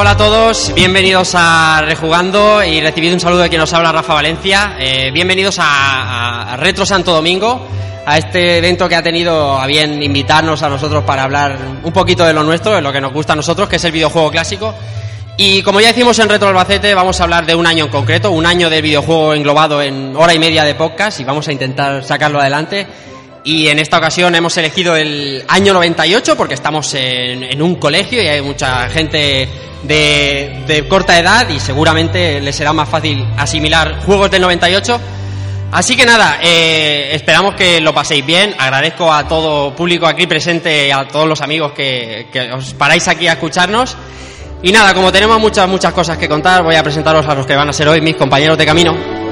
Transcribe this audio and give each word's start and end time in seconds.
Hola 0.00 0.12
a 0.12 0.16
todos, 0.16 0.72
bienvenidos 0.74 1.34
a 1.34 1.82
Rejugando 1.84 2.64
y 2.64 2.80
recibido 2.80 3.12
un 3.12 3.20
saludo 3.20 3.42
de 3.42 3.50
quien 3.50 3.60
nos 3.60 3.70
habla, 3.74 3.92
Rafa 3.92 4.14
Valencia. 4.14 4.76
Eh, 4.78 5.10
bienvenidos 5.12 5.58
a, 5.58 6.54
a 6.54 6.56
Retro 6.56 6.86
Santo 6.86 7.12
Domingo, 7.12 7.66
a 8.06 8.16
este 8.16 8.56
evento 8.56 8.88
que 8.88 8.96
ha 8.96 9.02
tenido 9.02 9.60
a 9.60 9.66
bien 9.66 10.02
invitarnos 10.02 10.62
a 10.62 10.70
nosotros 10.70 11.04
para 11.04 11.24
hablar 11.24 11.58
un 11.82 11.92
poquito 11.92 12.24
de 12.24 12.32
lo 12.32 12.42
nuestro, 12.42 12.72
de 12.72 12.80
lo 12.80 12.90
que 12.90 13.00
nos 13.02 13.12
gusta 13.12 13.34
a 13.34 13.36
nosotros, 13.36 13.68
que 13.68 13.76
es 13.76 13.84
el 13.84 13.92
videojuego 13.92 14.30
clásico. 14.30 14.74
Y 15.36 15.60
como 15.60 15.82
ya 15.82 15.88
decimos 15.88 16.18
en 16.18 16.30
Retro 16.30 16.48
Albacete, 16.48 16.94
vamos 16.94 17.20
a 17.20 17.24
hablar 17.24 17.44
de 17.44 17.54
un 17.54 17.66
año 17.66 17.84
en 17.84 17.90
concreto, 17.90 18.30
un 18.30 18.46
año 18.46 18.70
de 18.70 18.80
videojuego 18.80 19.34
englobado 19.34 19.82
en 19.82 20.16
hora 20.16 20.32
y 20.32 20.38
media 20.38 20.64
de 20.64 20.76
podcast 20.76 21.20
y 21.20 21.24
vamos 21.24 21.46
a 21.48 21.52
intentar 21.52 22.02
sacarlo 22.04 22.40
adelante. 22.40 22.86
Y 23.44 23.68
en 23.68 23.78
esta 23.78 23.98
ocasión 23.98 24.34
hemos 24.34 24.56
elegido 24.56 24.96
el 24.96 25.44
año 25.48 25.74
98 25.74 26.36
porque 26.38 26.54
estamos 26.54 26.94
en, 26.94 27.42
en 27.42 27.60
un 27.60 27.74
colegio 27.74 28.22
y 28.22 28.28
hay 28.28 28.40
mucha 28.40 28.88
gente 28.88 29.69
de, 29.82 30.86
corta 30.88 31.18
edad 31.18 31.48
y 31.48 31.60
seguramente 31.60 32.40
les 32.40 32.56
será 32.56 32.72
más 32.72 32.88
fácil 32.88 33.26
asimilar 33.36 34.00
juegos 34.04 34.30
del 34.30 34.42
98. 34.42 35.00
Así 35.72 35.96
que 35.96 36.04
nada, 36.04 36.38
eh, 36.42 37.10
esperamos 37.12 37.54
que 37.54 37.80
lo 37.80 37.94
paséis 37.94 38.26
bien. 38.26 38.54
Agradezco 38.58 39.12
a 39.12 39.28
todo 39.28 39.74
público 39.74 40.06
aquí 40.06 40.26
presente 40.26 40.92
a 40.92 41.06
todos 41.06 41.28
los 41.28 41.40
amigos 41.40 41.72
que, 41.72 42.28
que 42.32 42.52
os 42.52 42.74
paráis 42.74 43.06
aquí 43.08 43.28
a 43.28 43.34
escucharnos. 43.34 43.96
Y 44.62 44.72
nada, 44.72 44.92
como 44.92 45.12
tenemos 45.12 45.40
muchas, 45.40 45.68
muchas 45.68 45.92
cosas 45.92 46.18
que 46.18 46.28
contar, 46.28 46.62
voy 46.62 46.74
a 46.74 46.82
presentaros 46.82 47.26
a 47.26 47.34
los 47.34 47.46
que 47.46 47.54
van 47.54 47.68
a 47.68 47.72
ser 47.72 47.88
hoy 47.88 48.00
mis 48.00 48.16
compañeros 48.16 48.58
de 48.58 48.66
camino. 48.66 49.29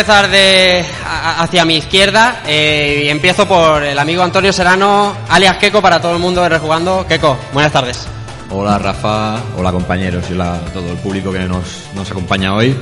Empezar 0.00 0.30
de 0.30 0.82
a- 1.06 1.42
hacia 1.42 1.62
mi 1.66 1.76
izquierda 1.76 2.40
eh, 2.46 3.02
y 3.04 3.08
empiezo 3.10 3.46
por 3.46 3.82
el 3.82 3.98
amigo 3.98 4.22
Antonio 4.22 4.50
Serrano, 4.50 5.14
alias 5.28 5.58
Keco 5.58 5.82
para 5.82 6.00
todo 6.00 6.14
el 6.14 6.18
mundo 6.18 6.42
de 6.42 6.48
Rejugando. 6.48 7.04
Keco, 7.06 7.36
buenas 7.52 7.70
tardes. 7.70 8.06
Hola 8.48 8.78
Rafa, 8.78 9.38
hola 9.58 9.70
compañeros 9.70 10.24
y 10.30 10.32
hola 10.32 10.54
a 10.54 10.58
todo 10.72 10.90
el 10.90 10.96
público 10.96 11.30
que 11.30 11.40
nos, 11.40 11.64
nos 11.94 12.10
acompaña 12.10 12.54
hoy. 12.54 12.74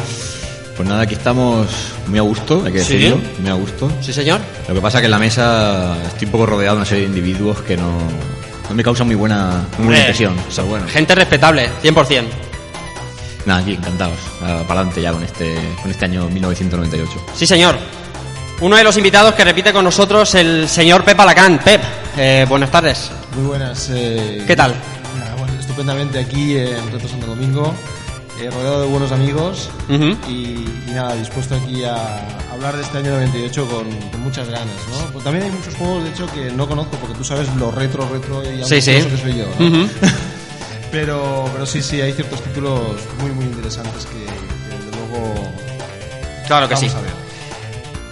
Pues 0.76 0.88
nada, 0.88 1.02
aquí 1.02 1.14
estamos 1.14 1.66
muy 2.06 2.20
a 2.20 2.22
gusto, 2.22 2.62
hay 2.64 2.72
que 2.72 2.84
¿Sí? 2.84 2.92
decirlo, 2.94 3.20
muy 3.40 3.50
a 3.50 3.54
gusto. 3.54 3.90
Sí, 4.00 4.12
señor. 4.12 4.38
Lo 4.68 4.74
que 4.74 4.80
pasa 4.80 5.00
que 5.00 5.06
en 5.06 5.10
la 5.10 5.18
mesa 5.18 5.96
estoy 6.06 6.26
un 6.26 6.30
poco 6.32 6.46
rodeado 6.46 6.76
de 6.76 6.82
una 6.82 6.88
serie 6.88 7.02
de 7.02 7.08
individuos 7.08 7.58
que 7.62 7.76
no, 7.76 7.98
no 8.68 8.74
me 8.76 8.82
causan 8.84 9.08
muy 9.08 9.16
buena, 9.16 9.64
muy 9.76 9.86
buena 9.86 9.96
Eh, 9.98 10.00
impresión. 10.02 10.36
Pero 10.54 10.68
bueno, 10.68 10.86
Gente 10.86 11.16
respetable, 11.16 11.68
100%. 11.82 12.22
Nada, 13.48 13.60
aquí 13.60 13.72
encantados. 13.72 14.18
Ah, 14.40 14.62
para 14.68 14.80
adelante 14.80 15.02
ya 15.02 15.12
con 15.12 15.22
este, 15.24 15.56
con 15.82 15.90
este 15.90 16.04
año 16.04 16.28
1998. 16.28 17.26
Sí, 17.34 17.46
señor. 17.46 17.76
Uno 18.60 18.76
de 18.76 18.82
los 18.84 18.96
invitados 18.96 19.34
que 19.34 19.44
repite 19.44 19.72
con 19.72 19.84
nosotros, 19.84 20.34
el 20.34 20.68
señor 20.68 21.04
Pep 21.04 21.18
Alacán. 21.20 21.60
Pep, 21.64 21.80
eh, 22.16 22.44
buenas 22.48 22.70
tardes. 22.70 23.10
Muy 23.36 23.46
buenas. 23.46 23.88
eh, 23.92 24.42
¿Qué 24.46 24.56
tal? 24.56 24.74
nada, 25.18 25.34
bueno, 25.36 25.52
estupendamente 25.60 26.18
aquí 26.18 26.56
en 26.56 26.90
Reto 26.92 27.06
Santo 27.08 27.26
Domingo, 27.28 27.72
eh, 28.40 28.50
rodeado 28.50 28.80
de 28.82 28.86
buenos 28.88 29.12
amigos 29.12 29.68
Ujú. 29.88 30.16
y, 30.28 30.64
y 30.88 30.90
nada, 30.92 31.14
dispuesto 31.14 31.54
aquí 31.54 31.84
a 31.84 31.94
hablar 32.52 32.76
de 32.76 32.82
este 32.82 32.98
año 32.98 33.10
98 33.12 33.66
con, 33.66 33.84
con 34.10 34.20
muchas 34.22 34.48
ganas, 34.48 34.74
¿no? 34.90 35.06
Pues 35.12 35.22
también 35.24 35.44
hay 35.44 35.50
muchos 35.52 35.74
juegos, 35.76 36.02
de 36.04 36.10
hecho, 36.10 36.26
que 36.32 36.50
no 36.50 36.66
conozco 36.68 36.96
porque 36.96 37.14
tú 37.16 37.22
sabes 37.24 37.48
lo 37.56 37.70
retro, 37.70 38.08
retro 38.12 38.42
y 38.42 38.64
Sí, 38.64 38.80
sí. 38.80 38.92
que 38.94 39.16
soy 39.22 39.36
yo, 39.38 39.46
¿no? 39.58 39.66
Ujú. 39.66 39.88
pero, 40.90 41.48
pero 41.52 41.66
sí, 41.66 41.82
sí, 41.82 42.00
hay 42.00 42.12
ciertos 42.12 42.42
títulos 42.42 42.96
muy, 43.20 43.30
muy 43.32 43.44
interesantes 43.44 44.06
que, 44.06 44.18
desde 44.18 44.90
luego 44.96 45.34
Claro 46.46 46.68
que 46.68 46.74
vamos 46.74 46.90
sí. 46.90 46.96
a 46.96 47.00
ver. 47.00 47.12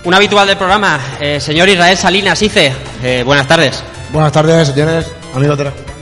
Un 0.05 0.15
habitual 0.15 0.47
del 0.47 0.57
programa, 0.57 1.01
eh, 1.21 1.41
señor 1.41 1.69
Israel 1.69 1.97
Salinas 1.97 2.41
Ice. 2.43 2.73
Eh, 3.03 3.23
buenas 3.25 3.49
tardes. 3.49 3.83
Buenas 4.13 4.31
tardes, 4.33 4.69
señores, 4.69 5.07
amigos 5.35 5.59
de 5.59 5.65
Rejugando. 5.65 5.93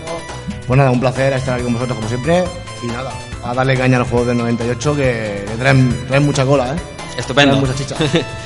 Pues 0.67 0.79
nada, 0.79 0.91
un 0.91 1.01
placer 1.01 1.33
estar 1.33 1.55
aquí 1.55 1.65
con 1.65 1.75
vosotros 1.75 1.97
como 1.97 2.09
siempre. 2.09 2.45
Y 2.83 2.87
nada, 2.89 3.13
a 3.43 3.55
darle 3.55 3.77
caña 3.77 3.97
a 3.97 4.01
los 4.01 4.09
juegos 4.09 4.29
del 4.29 4.39
98 4.39 4.97
que 4.97 5.45
que 5.49 5.57
traen, 5.57 6.07
traen 6.07 6.25
mucha 6.27 6.45
cola, 6.45 6.75
¿eh? 6.75 6.77
Estupendo. 7.17 7.57
Traen 7.57 7.67
mucha 7.67 7.79
chicha. 7.79 7.97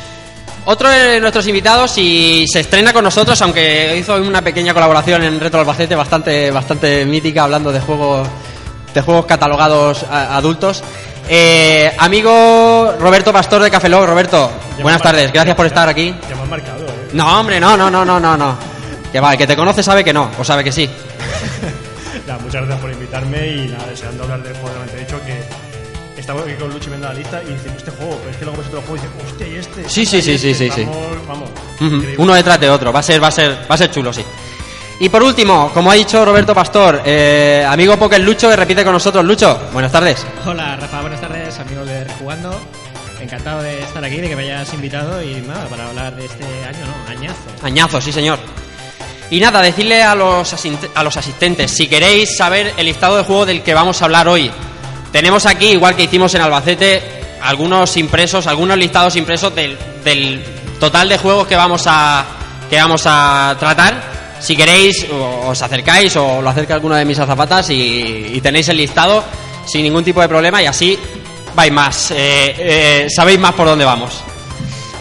Otro 0.64 0.90
de 0.90 1.18
nuestros 1.20 1.46
invitados 1.46 1.96
y 1.96 2.46
se 2.46 2.60
estrena 2.60 2.92
con 2.92 3.02
nosotros, 3.02 3.40
aunque 3.40 3.96
hizo 3.98 4.16
una 4.16 4.42
pequeña 4.42 4.74
colaboración 4.74 5.22
en 5.22 5.40
Retro 5.40 5.60
Albacete 5.60 5.94
bastante, 5.94 6.50
bastante 6.50 7.06
mítica, 7.06 7.44
hablando 7.44 7.72
de 7.72 7.80
juegos, 7.80 8.28
de 8.92 9.00
juegos 9.00 9.24
catalogados 9.24 10.02
a- 10.10 10.36
adultos. 10.36 10.82
Eh, 11.30 11.90
amigo 11.98 12.94
Roberto 13.00 13.32
Pastor 13.32 13.62
de 13.62 13.70
Café 13.70 13.88
Lock. 13.88 14.06
Roberto, 14.06 14.50
buenas 14.82 15.00
tardes, 15.00 15.32
gracias 15.32 15.56
por 15.56 15.64
estar 15.66 15.88
aquí. 15.88 16.14
Ya 16.28 16.36
me 16.36 16.44
marcado, 16.46 16.84
¿eh? 16.86 17.08
No, 17.14 17.40
hombre, 17.40 17.58
no, 17.60 17.74
no, 17.76 17.90
no, 17.90 18.04
no, 18.04 18.20
no, 18.20 18.36
no. 18.36 18.56
Que 19.10 19.20
va, 19.20 19.32
el 19.32 19.38
que 19.38 19.46
te 19.46 19.56
conoce 19.56 19.82
sabe 19.82 20.04
que 20.04 20.12
no, 20.12 20.30
o 20.38 20.44
sabe 20.44 20.62
que 20.64 20.72
sí. 20.72 20.88
Muchas 22.42 22.60
gracias 22.62 22.80
por 22.80 22.90
invitarme 22.92 23.46
y 23.46 23.68
nada, 23.68 23.86
deseando 23.86 24.22
hablar 24.24 24.42
del 24.42 24.52
juego 24.54 24.68
de 24.68 24.74
98 24.80 25.20
que 25.26 25.42
estamos 26.28 26.42
aquí 26.46 26.60
con 26.60 26.70
Luchi 26.70 26.88
viendo 26.90 27.08
la 27.08 27.14
lista 27.14 27.42
y 27.42 27.52
dicen 27.54 27.72
este 27.74 27.90
juego, 27.90 28.18
pero 28.18 28.30
es 28.30 28.36
que 28.36 28.44
luego 28.44 28.58
ves 28.58 28.66
otro 28.68 28.82
juego 28.82 28.96
y 28.96 29.00
dices, 29.00 29.32
hostia, 29.32 29.46
¿y 29.48 29.56
este? 29.56 29.88
Sí, 29.88 30.04
sí, 30.04 30.20
sí, 30.20 30.32
¿Y 30.32 30.38
sí, 30.38 30.50
este?". 30.50 30.68
sí, 30.68 30.70
sí. 30.70 30.84
Vamos, 30.84 31.26
vamos. 31.26 31.50
Ujú, 31.76 31.84
increíble. 31.86 32.14
Uno 32.18 32.34
detrás 32.34 32.60
de 32.60 32.68
otro, 32.68 32.92
va 32.92 33.00
a 33.00 33.02
ser, 33.02 33.22
va 33.22 33.28
a 33.28 33.30
ser, 33.30 33.50
va 33.70 33.74
a 33.74 33.78
ser 33.78 33.90
chulo, 33.90 34.12
sí. 34.12 34.22
Y 35.00 35.08
por 35.08 35.22
último, 35.22 35.70
como 35.72 35.90
ha 35.90 35.94
dicho 35.94 36.22
Roberto 36.26 36.54
Pastor, 36.54 37.00
eh, 37.06 37.64
amigo 37.66 37.96
Poker 37.96 38.20
Lucho, 38.20 38.50
que 38.50 38.56
repite 38.56 38.84
con 38.84 38.92
nosotros. 38.92 39.24
Lucho, 39.24 39.58
buenas 39.72 39.90
tardes. 39.90 40.26
Hola 40.44 40.76
Rafa, 40.76 41.00
buenas 41.00 41.20
tardes, 41.22 41.58
amigos 41.60 41.86
de 41.86 42.04
Rejugando. 42.04 42.60
Encantado 43.22 43.62
de 43.62 43.80
estar 43.80 44.04
aquí, 44.04 44.16
de 44.18 44.28
que 44.28 44.36
me 44.36 44.42
hayas 44.42 44.70
invitado 44.74 45.22
y 45.22 45.36
nada, 45.36 45.64
para 45.68 45.88
hablar 45.88 46.14
de 46.14 46.26
este 46.26 46.44
año, 46.44 46.84
¿no? 46.84 47.10
Añazo. 47.10 47.40
Añazo, 47.62 48.00
sí 48.02 48.12
señor. 48.12 48.38
Y 49.30 49.40
nada, 49.40 49.62
decirle 49.62 50.02
a 50.02 50.14
los, 50.14 50.54
a 50.94 51.02
los 51.02 51.16
asistentes, 51.16 51.70
si 51.70 51.86
queréis 51.88 52.36
saber 52.36 52.74
el 52.76 52.84
listado 52.84 53.16
de 53.16 53.24
juego 53.24 53.46
del 53.46 53.62
que 53.62 53.72
vamos 53.72 54.02
a 54.02 54.04
hablar 54.04 54.28
hoy, 54.28 54.50
tenemos 55.12 55.46
aquí, 55.46 55.70
igual 55.70 55.96
que 55.96 56.04
hicimos 56.04 56.34
en 56.34 56.42
Albacete, 56.42 57.02
algunos 57.42 57.96
impresos, 57.96 58.46
algunos 58.46 58.76
listados 58.76 59.16
impresos 59.16 59.54
del, 59.54 60.44
total 60.80 61.08
de 61.08 61.18
juegos 61.18 61.46
que 61.46 61.56
vamos 61.56 61.84
a, 61.86 62.24
que 62.68 62.76
vamos 62.76 63.02
a 63.06 63.56
tratar. 63.58 64.18
Si 64.40 64.56
queréis, 64.56 65.06
os 65.10 65.60
acercáis 65.60 66.14
o 66.16 66.40
lo 66.40 66.48
acerca 66.48 66.74
alguno 66.74 66.94
de 66.94 67.04
mis 67.04 67.18
azafatas 67.18 67.70
y, 67.70 68.30
y 68.34 68.40
tenéis 68.40 68.68
el 68.68 68.76
listado 68.76 69.24
sin 69.66 69.82
ningún 69.82 70.04
tipo 70.04 70.20
de 70.20 70.28
problema 70.28 70.62
y 70.62 70.66
así 70.66 70.98
vais 71.54 71.72
más, 71.72 72.12
eh, 72.12 72.54
eh, 72.56 73.06
sabéis 73.10 73.40
más 73.40 73.52
por 73.52 73.66
dónde 73.66 73.84
vamos. 73.84 74.22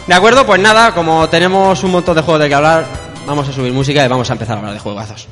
De 0.07 0.13
acuerdo, 0.13 0.45
pues 0.45 0.60
nada, 0.60 0.92
como 0.92 1.30
tenemos 1.30 1.83
un 1.83 1.92
montón 1.92 2.15
de 2.15 2.24
juegos 2.24 2.42
de 2.42 2.50
que 2.50 2.56
hablar, 2.56 2.86
vamos 3.27 3.48
a 3.48 3.53
subir 3.53 3.71
música 3.71 4.03
y 4.03 4.07
vamos 4.07 4.27
a 4.30 4.33
empezar 4.33 4.56
a 4.56 4.60
hablar 4.60 4.74
de 4.74 4.80
juegazos. 4.80 5.27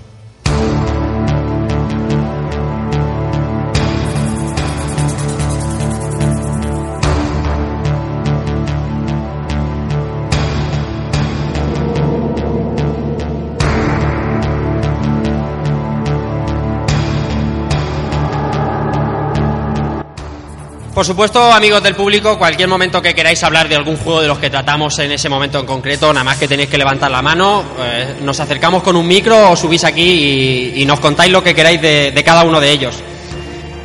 Por 20.95 21.05
supuesto, 21.05 21.51
amigos 21.51 21.83
del 21.83 21.93
público, 21.93 22.37
cualquier 22.37 22.69
momento 22.69 23.01
que 23.01 23.13
queráis 23.13 23.43
hablar 23.43 23.67
de 23.67 23.75
algún 23.75 23.97
juego 23.97 24.21
de 24.21 24.29
los 24.29 24.39
que 24.39 24.49
tratamos 24.49 24.97
en 24.99 25.11
ese 25.11 25.27
momento 25.27 25.59
en 25.59 25.65
concreto, 25.65 26.13
nada 26.13 26.23
más 26.23 26.37
que 26.37 26.47
tenéis 26.47 26.69
que 26.69 26.77
levantar 26.77 27.11
la 27.11 27.21
mano, 27.21 27.65
eh, 27.81 28.15
nos 28.21 28.39
acercamos 28.39 28.81
con 28.81 28.95
un 28.95 29.05
micro 29.05 29.51
o 29.51 29.57
subís 29.57 29.83
aquí 29.83 30.73
y, 30.73 30.85
nos 30.85 31.01
contáis 31.01 31.33
lo 31.33 31.43
que 31.43 31.53
queráis 31.53 31.81
de, 31.81 32.13
de 32.13 32.23
cada 32.23 32.45
uno 32.45 32.61
de 32.61 32.71
ellos. 32.71 32.95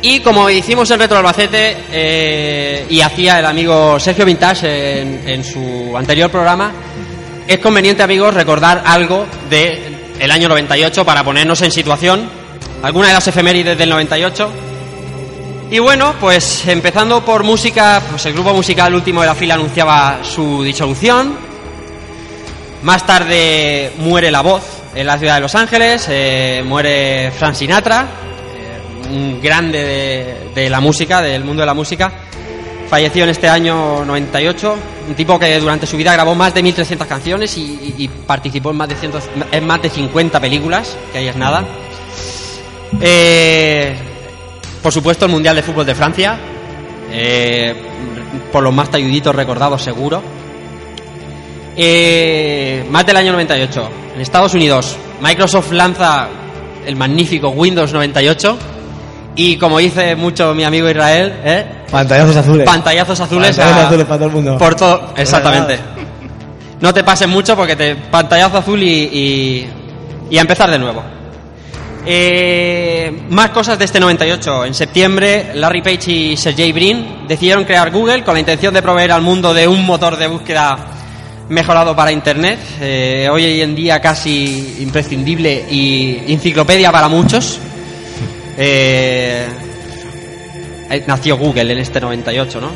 Y 0.01 0.21
como 0.21 0.49
hicimos 0.49 0.89
en 0.89 0.99
Retro 0.99 1.17
Albacete 1.17 1.79
eh, 1.91 2.85
y 2.89 3.01
hacía 3.01 3.39
el 3.39 3.45
amigo 3.45 3.99
Sergio 3.99 4.25
Vintage 4.25 5.01
en, 5.01 5.43
su 5.43 5.93
anterior 5.97 6.31
programa, 6.31 6.71
es 7.45 7.59
conveniente, 7.59 8.03
amigos, 8.03 8.33
recordar 8.33 8.83
algo 8.85 9.25
del 9.49 10.13
el 10.17 10.31
año 10.31 10.47
98 10.47 11.03
para 11.03 11.25
ponernos 11.25 11.61
en 11.61 11.71
situación, 11.71 12.29
alguna 12.81 13.09
de 13.09 13.13
las 13.15 13.27
efemérides 13.27 13.77
del 13.77 13.89
98. 13.89 14.70
Y 15.71 15.79
bueno, 15.79 16.15
pues 16.19 16.67
empezando 16.67 17.23
por 17.23 17.43
música, 17.45 18.01
pues 18.09 18.25
el 18.25 18.33
grupo 18.33 18.53
musical 18.53 18.93
último 18.93 19.21
de 19.21 19.27
la 19.27 19.35
fila 19.35 19.53
anunciaba 19.53 20.19
su 20.21 20.61
disolución. 20.63 21.33
Más 22.83 23.05
tarde 23.05 23.93
muere 23.99 24.31
la 24.31 24.41
voz 24.41 24.63
en 24.93 25.07
la 25.07 25.17
ciudad 25.17 25.35
de 25.35 25.39
Los 25.39 25.55
Ángeles, 25.55 26.07
eh, 26.09 26.61
muere 26.65 27.31
Frank 27.31 27.53
Sinatra, 27.55 28.05
eh, 28.53 29.13
un 29.13 29.41
grande 29.41 30.49
de, 30.53 30.69
la 30.69 30.81
música, 30.81 31.21
del 31.21 31.45
mundo 31.45 31.61
de 31.61 31.67
la 31.67 31.73
música. 31.73 32.11
Falleció 32.89 33.23
en 33.23 33.29
este 33.29 33.47
año 33.47 34.03
98, 34.03 34.75
un 35.07 35.15
tipo 35.15 35.39
que 35.39 35.57
durante 35.57 35.87
su 35.87 35.95
vida 35.95 36.11
grabó 36.11 36.35
más 36.35 36.53
de 36.53 36.61
1.300 36.65 37.07
canciones 37.07 37.57
y, 37.57 38.09
participó 38.27 38.71
en 38.71 38.75
más, 38.75 38.89
de 38.89 38.95
cientos- 38.97 39.29
en 39.49 39.65
más 39.65 39.81
de 39.81 39.89
50 39.89 40.37
películas, 40.41 40.97
que 41.13 41.19
ahí 41.19 41.29
es 41.29 41.35
nada. 41.37 41.63
Eh, 42.99 44.10
por 44.81 44.91
supuesto, 44.91 45.25
el 45.25 45.31
Mundial 45.31 45.55
de 45.55 45.63
Fútbol 45.63 45.85
de 45.85 45.95
Francia, 45.95 46.37
eh, 47.11 47.75
por 48.51 48.63
los 48.63 48.73
más 48.73 48.89
talluditos 48.89 49.35
recordados 49.35 49.81
seguro. 49.81 50.21
Eh, 51.75 52.85
más 52.89 53.05
del 53.05 53.17
año 53.17 53.31
98. 53.33 53.89
En 54.15 54.21
Estados 54.21 54.53
Unidos, 54.53 54.95
Microsoft 55.21 55.71
lanza 55.71 56.27
el 56.85 56.95
magnífico 56.95 57.49
Windows 57.49 57.93
98. 57.93 58.57
Y 59.35 59.55
como 59.57 59.77
dice 59.79 60.15
mucho 60.17 60.53
mi 60.53 60.65
amigo 60.65 60.89
Israel, 60.89 61.33
¿eh? 61.45 61.65
Pantallazos 61.89 62.35
azules. 62.35 62.65
pantallazos 62.65 63.19
azules, 63.19 63.55
Pantallazos 63.55 63.83
a- 63.83 63.87
azules 63.87 64.05
para 64.05 64.17
todo 64.17 64.27
el 64.27 64.33
mundo. 64.35 64.57
Por 64.57 64.75
todo, 64.75 65.13
exactamente. 65.15 65.79
No 66.81 66.93
te 66.93 67.03
pases 67.03 67.27
mucho 67.29 67.55
porque 67.55 67.75
te 67.75 67.95
pantallazo 67.95 68.57
azul 68.57 68.81
y, 68.83 68.87
y, 68.89 69.69
y 70.31 70.37
a 70.37 70.41
empezar 70.41 70.69
de 70.69 70.79
nuevo. 70.79 71.01
Eh, 72.05 73.25
más 73.29 73.49
cosas 73.51 73.77
de 73.77 73.85
este 73.85 73.99
98. 73.99 74.65
En 74.65 74.73
septiembre, 74.73 75.51
Larry 75.55 75.81
Page 75.81 76.11
y 76.11 76.37
Sergey 76.37 76.71
Brin 76.71 77.27
decidieron 77.27 77.63
crear 77.63 77.91
Google 77.91 78.23
con 78.23 78.33
la 78.33 78.39
intención 78.39 78.73
de 78.73 78.81
proveer 78.81 79.11
al 79.11 79.21
mundo 79.21 79.53
de 79.53 79.67
un 79.67 79.85
motor 79.85 80.17
de 80.17 80.27
búsqueda 80.27 80.77
mejorado 81.49 81.95
para 81.95 82.11
Internet. 82.11 82.59
Eh, 82.79 83.27
hoy 83.31 83.61
en 83.61 83.75
día 83.75 83.99
casi 83.99 84.77
imprescindible 84.79 85.65
y 85.69 86.33
enciclopedia 86.33 86.91
para 86.91 87.07
muchos. 87.07 87.59
Eh, 88.57 89.47
nació 91.07 91.37
Google 91.37 91.71
en 91.71 91.79
este 91.79 92.01
98, 92.01 92.61
¿no? 92.61 92.71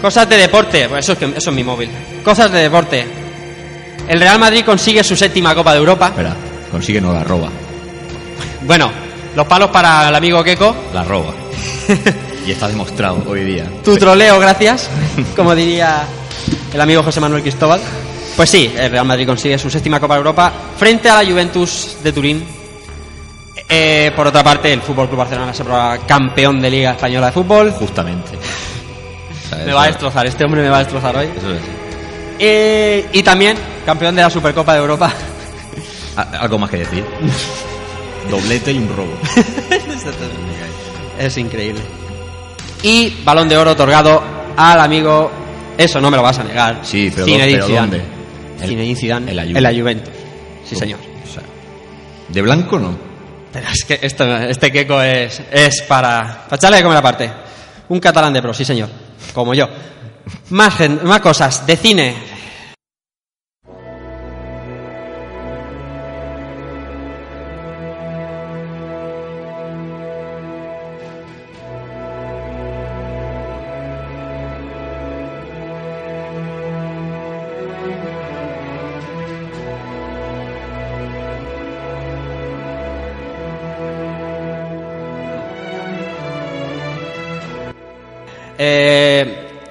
Cosas 0.00 0.28
de 0.28 0.36
deporte, 0.36 0.88
pues 0.88 1.04
eso 1.04 1.12
es, 1.14 1.18
que, 1.18 1.24
eso 1.36 1.50
es 1.50 1.56
mi 1.56 1.64
móvil. 1.64 1.90
Cosas 2.22 2.52
de 2.52 2.60
deporte. 2.60 3.04
El 4.08 4.20
Real 4.20 4.38
Madrid 4.38 4.64
consigue 4.64 5.02
su 5.02 5.16
séptima 5.16 5.54
Copa 5.54 5.72
de 5.72 5.78
Europa. 5.78 6.06
Espera, 6.08 6.36
consigue 6.70 7.00
no 7.00 7.12
la 7.12 7.24
roba. 7.24 7.50
Bueno, 8.62 8.90
los 9.34 9.46
palos 9.46 9.70
para 9.70 10.08
el 10.08 10.14
amigo 10.14 10.42
Keiko. 10.42 10.74
La 10.92 11.04
roba. 11.04 11.32
y 12.46 12.50
está 12.52 12.68
demostrado 12.68 13.22
hoy 13.26 13.44
día. 13.44 13.66
Tu 13.84 13.96
troleo, 13.96 14.38
gracias. 14.38 14.88
Como 15.36 15.54
diría 15.54 16.02
el 16.72 16.80
amigo 16.80 17.02
José 17.02 17.20
Manuel 17.20 17.42
Cristóbal. 17.42 17.80
Pues 18.36 18.50
sí, 18.50 18.72
el 18.78 18.90
Real 18.90 19.04
Madrid 19.04 19.26
consigue 19.26 19.58
su 19.58 19.68
séptima 19.68 19.98
Copa 19.98 20.14
de 20.14 20.18
Europa 20.18 20.52
frente 20.76 21.08
a 21.10 21.22
la 21.22 21.28
Juventus 21.28 21.96
de 22.02 22.12
Turín. 22.12 22.44
Eh, 23.68 24.12
por 24.16 24.26
otra 24.26 24.42
parte, 24.44 24.72
el 24.72 24.80
Fútbol 24.80 25.08
Club 25.08 25.18
Barcelona 25.18 25.52
se 25.52 25.64
prueba 25.64 25.98
campeón 26.06 26.60
de 26.60 26.70
Liga 26.70 26.92
Española 26.92 27.26
de 27.26 27.32
Fútbol. 27.32 27.72
Justamente. 27.72 28.30
Me 29.66 29.72
va 29.72 29.84
a 29.84 29.86
destrozar, 29.86 30.26
este 30.26 30.44
hombre 30.44 30.62
me 30.62 30.68
va 30.68 30.76
a 30.76 30.80
destrozar 30.80 31.16
hoy. 31.16 31.26
Eso 31.36 31.52
es. 31.52 31.60
Eh, 32.38 33.08
y 33.12 33.22
también 33.22 33.56
campeón 33.84 34.14
de 34.14 34.22
la 34.22 34.30
Supercopa 34.30 34.72
de 34.74 34.78
Europa. 34.80 35.12
A- 36.16 36.22
Algo 36.40 36.58
más 36.58 36.70
que 36.70 36.78
decir. 36.78 37.04
Doblete 38.30 38.72
y 38.72 38.78
un 38.78 38.88
robo. 38.96 39.12
Es 41.18 41.36
increíble. 41.36 41.80
Y 42.82 43.10
balón 43.24 43.48
de 43.48 43.56
oro 43.56 43.72
otorgado 43.72 44.22
al 44.56 44.80
amigo. 44.80 45.30
Eso 45.76 46.00
no 46.00 46.10
me 46.10 46.16
lo 46.16 46.22
vas 46.22 46.38
a 46.38 46.44
negar. 46.44 46.80
Sí, 46.82 47.10
pero, 47.12 47.24
Zinedine 47.26 47.52
pero 47.54 47.66
Zidane. 47.66 47.80
¿dónde? 47.98 48.02
El- 48.62 48.68
Zinedine 48.68 48.96
Zidane 48.96 49.30
en 49.30 49.36
la 49.36 49.42
en 49.42 49.48
Juve. 49.50 49.60
la 49.60 49.70
Juventus. 49.72 50.14
Sí, 50.64 50.76
señor. 50.76 50.98
O 51.00 51.32
sea, 51.32 51.42
de 52.28 52.42
blanco 52.42 52.78
no. 52.78 52.96
Pero 53.52 53.66
es 53.68 53.84
que 53.84 53.98
esto, 54.02 54.24
este 54.36 54.70
queco 54.70 55.00
es, 55.02 55.42
es 55.50 55.82
para, 55.82 56.44
para 56.44 56.56
echarle 56.56 56.76
de 56.78 56.82
comer 56.84 56.98
aparte. 56.98 57.30
Un 57.88 57.98
catalán 58.00 58.32
de 58.32 58.42
pro, 58.42 58.52
sí 58.54 58.64
señor. 58.64 58.88
Como 59.34 59.54
yo. 59.54 59.68
Más, 60.50 60.76
gen- 60.76 61.00
más 61.04 61.20
cosas. 61.20 61.66
De 61.66 61.76
cine. 61.76 62.14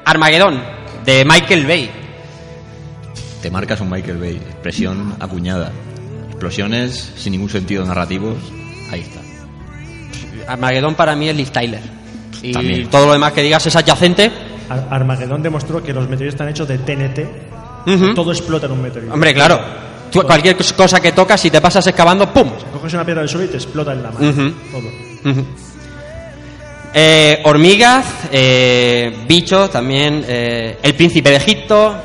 Armagedón, 0.09 0.61
de 1.05 1.25
Michael 1.25 1.65
Bay. 1.67 1.91
Te 3.41 3.51
marcas 3.51 3.81
un 3.81 3.89
Michael 3.89 4.17
Bay. 4.17 4.35
Expresión 4.37 5.15
acuñada. 5.19 5.71
Explosiones 6.29 7.13
sin 7.17 7.33
ningún 7.33 7.49
sentido 7.49 7.85
narrativo. 7.85 8.35
Ahí 8.91 9.01
está. 9.01 9.19
Armagedón 10.51 10.95
para 10.95 11.15
mí 11.15 11.27
es 11.27 11.35
Liv 11.35 11.49
Tyler. 11.51 11.81
Y 12.41 12.53
También. 12.53 12.89
todo 12.89 13.07
lo 13.07 13.13
demás 13.13 13.33
que 13.33 13.41
digas 13.41 13.65
es 13.65 13.75
adyacente. 13.75 14.31
Ar- 14.69 14.87
Armagedón 14.91 15.43
demostró 15.43 15.83
que 15.83 15.91
los 15.93 16.03
meteoritos 16.07 16.35
están 16.35 16.49
hechos 16.49 16.67
de 16.67 16.77
TNT. 16.77 18.15
Todo 18.15 18.31
explota 18.31 18.65
en 18.67 18.71
un 18.73 18.81
meteorito. 18.81 19.13
Hombre, 19.13 19.33
claro. 19.33 19.59
Tú, 20.11 20.21
cualquier 20.21 20.55
cos- 20.57 20.73
cosa 20.73 21.01
que 21.01 21.11
tocas, 21.11 21.39
si 21.41 21.49
te 21.51 21.59
pasas 21.59 21.85
excavando, 21.87 22.31
¡pum! 22.31 22.49
Coges 22.71 22.93
una 22.93 23.03
piedra 23.03 23.21
del 23.21 23.29
suelo 23.29 23.45
y 23.45 23.49
te 23.49 23.57
explota 23.57 23.91
en 23.91 24.03
la 24.03 24.11
mano. 24.11 24.33
Todo. 24.71 25.43
Eh, 26.93 27.41
hormigas, 27.43 28.05
eh, 28.31 29.15
bicho 29.27 29.69
también, 29.69 30.23
eh, 30.27 30.79
El 30.81 30.95
Príncipe 30.95 31.29
de 31.29 31.35
Egipto, 31.35 31.95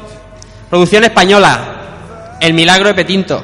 producción 0.68 1.04
española, 1.04 2.36
El 2.40 2.52
Milagro 2.54 2.88
de 2.88 2.94
Petinto, 2.94 3.42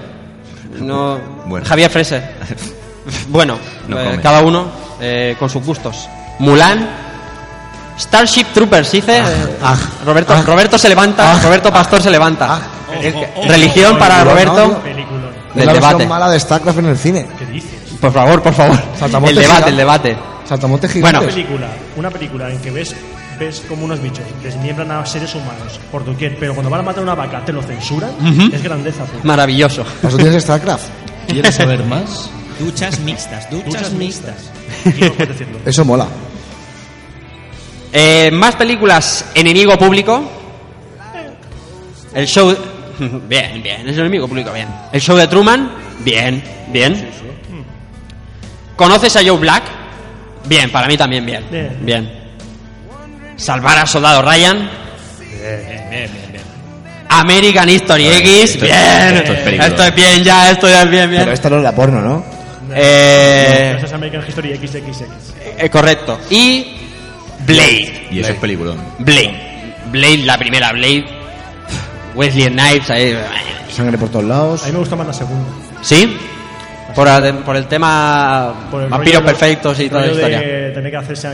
no, 0.81 1.19
Bueno. 1.47 1.65
Javier 1.67 1.91
Freser. 1.91 2.35
bueno, 3.29 3.59
No 3.87 3.99
eh, 3.99 4.19
cada 4.23 4.41
uno 4.43 4.67
eh, 5.01 5.37
con 5.39 5.49
sus 5.49 5.65
gustos. 5.65 6.09
Mulan, 6.41 6.87
Starship 7.99 8.47
Troopers, 8.53 8.91
dice. 8.93 9.19
eh, 9.19 9.25
Roberto, 10.05 10.41
Roberto 10.43 10.77
se 10.79 10.89
levanta, 10.89 11.41
Roberto 11.43 11.73
Pastor 11.73 12.03
se 12.03 12.11
levanta. 12.11 12.61
Religión 13.47 13.99
para 13.99 14.25
Roberto 14.25 14.81
del 15.55 15.67
la 15.67 15.73
versión 15.73 15.91
debate. 15.99 16.07
mala 16.07 16.29
de 16.31 16.39
StarCraft 16.39 16.79
en 16.81 16.87
el 16.87 16.99
cine. 16.99 17.27
¿Qué 17.39 17.47
dices? 17.47 17.71
Por 18.01 18.13
favor, 18.13 18.43
por 18.43 18.53
favor. 18.55 18.79
El 19.27 19.35
debate, 19.35 19.71
el 19.71 19.77
debate. 19.77 20.17
Saltamontes 20.49 20.91
Bueno. 21.01 21.21
gigantes. 21.21 21.35
Una 21.35 21.45
película, 21.47 21.69
una 21.97 22.11
película 22.11 22.51
en 22.51 22.59
que 22.61 22.71
ves, 22.71 22.95
ves 23.39 23.63
como 23.69 23.85
unos 23.85 24.01
bichos 24.01 24.25
desmiembran 24.43 24.91
a 24.93 25.05
seres 25.05 25.35
humanos 25.35 25.79
por 25.93 26.05
doquier, 26.05 26.37
pero 26.39 26.55
cuando 26.55 26.71
van 26.71 26.81
a 26.81 26.83
matar 26.85 27.01
a 27.01 27.03
una 27.03 27.15
vaca 27.15 27.45
te 27.45 27.53
lo 27.53 27.63
censuran, 27.63 28.11
es 28.53 28.63
grandeza. 28.63 29.05
pura. 29.05 29.21
Maravilloso. 29.25 29.85
Eso 30.03 30.17
tienes 30.17 30.43
StarCraft. 30.43 30.87
¿Quieres 31.29 31.55
saber 31.55 31.85
más? 31.85 32.31
Duchas 32.59 32.99
mixtas, 33.01 33.49
duchas, 33.51 33.67
Duchas 33.73 33.93
mixtas. 33.93 34.51
Decirlo. 34.85 35.59
Eso 35.67 35.85
mola. 35.85 36.07
Eh, 37.93 38.31
más 38.33 38.57
películas 38.57 39.25
Enemigo 39.35 39.77
Público. 39.79 40.23
El 42.15 42.27
show. 42.27 42.57
Bien, 43.29 43.63
bien. 43.63 43.89
Es 43.89 43.97
enemigo 43.97 44.27
público, 44.27 44.51
bien. 44.53 44.67
El 44.93 45.01
show 45.01 45.17
de 45.17 45.29
Truman. 45.29 45.71
Bien, 46.01 46.43
bien. 46.73 47.11
¿Conoces 48.75 49.15
a 49.15 49.21
Joe 49.25 49.39
Black? 49.39 49.63
Bien, 50.49 50.71
para 50.71 50.87
mí 50.89 50.97
también 50.97 51.25
bien. 51.27 51.45
Bien. 51.51 51.79
Bien. 51.83 52.13
Salvar 53.37 53.79
a 53.79 53.87
Soldado 53.87 54.23
Ryan. 54.23 54.69
American 57.11 57.69
History 57.69 58.07
X. 58.09 58.51
esto 58.55 58.65
es- 58.67 58.71
bien. 58.71 59.17
esto 59.17 59.33
es 59.33 59.39
película. 59.41 59.67
Esto 59.69 59.85
es 59.85 59.95
bien 59.95 60.25
ya, 60.25 60.51
esto 60.51 60.69
ya 60.69 60.83
es 60.83 60.91
bien, 60.91 61.11
bien. 61.11 61.23
Pero 61.23 61.33
esta 61.35 61.51
no 61.51 61.57
es 61.59 61.63
la 61.63 61.75
porno, 61.75 62.01
¿no? 62.01 62.25
Eh, 62.75 63.75
Esa 63.79 63.87
es 63.87 63.93
American 63.95 64.23
History 64.29 64.55
XXX. 64.57 65.03
eh, 65.59 65.71
correcto. 65.71 66.21
Y 66.31 66.75
Blade. 67.47 68.09
Y 68.11 68.21
eso 68.21 68.33
es 68.33 68.39
peliculón. 68.39 68.79
Blade. 68.99 69.75
Blade, 69.91 70.19
la 70.19 70.37
primera 70.39 70.73
Blade. 70.73 71.07
Wesley 72.15 72.45
Snipes. 72.49 72.91
ahí. 72.91 73.17
Sangre 73.75 73.97
por 73.97 74.11
todos 74.11 74.25
lados. 74.27 74.63
A 74.65 74.67
mí 74.67 74.73
me 74.73 74.79
gusta 74.81 74.97
más 74.97 75.07
la 75.07 75.13
segunda. 75.15 75.49
¿Sí? 75.83 76.17
Por, 76.95 77.07
el- 77.09 77.35
por 77.39 77.57
el 77.57 77.67
tema 77.67 78.69
Por 78.71 78.83
el 78.83 78.89
vampiros 78.89 79.23
perfectos 79.23 79.79
y 79.81 79.85
el 79.85 79.91
toda 79.91 80.07
la 80.07 80.13
historia. 80.13 80.41
de 80.41 80.71
tener 80.71 80.91
que 80.91 80.97
hacerse 80.97 81.29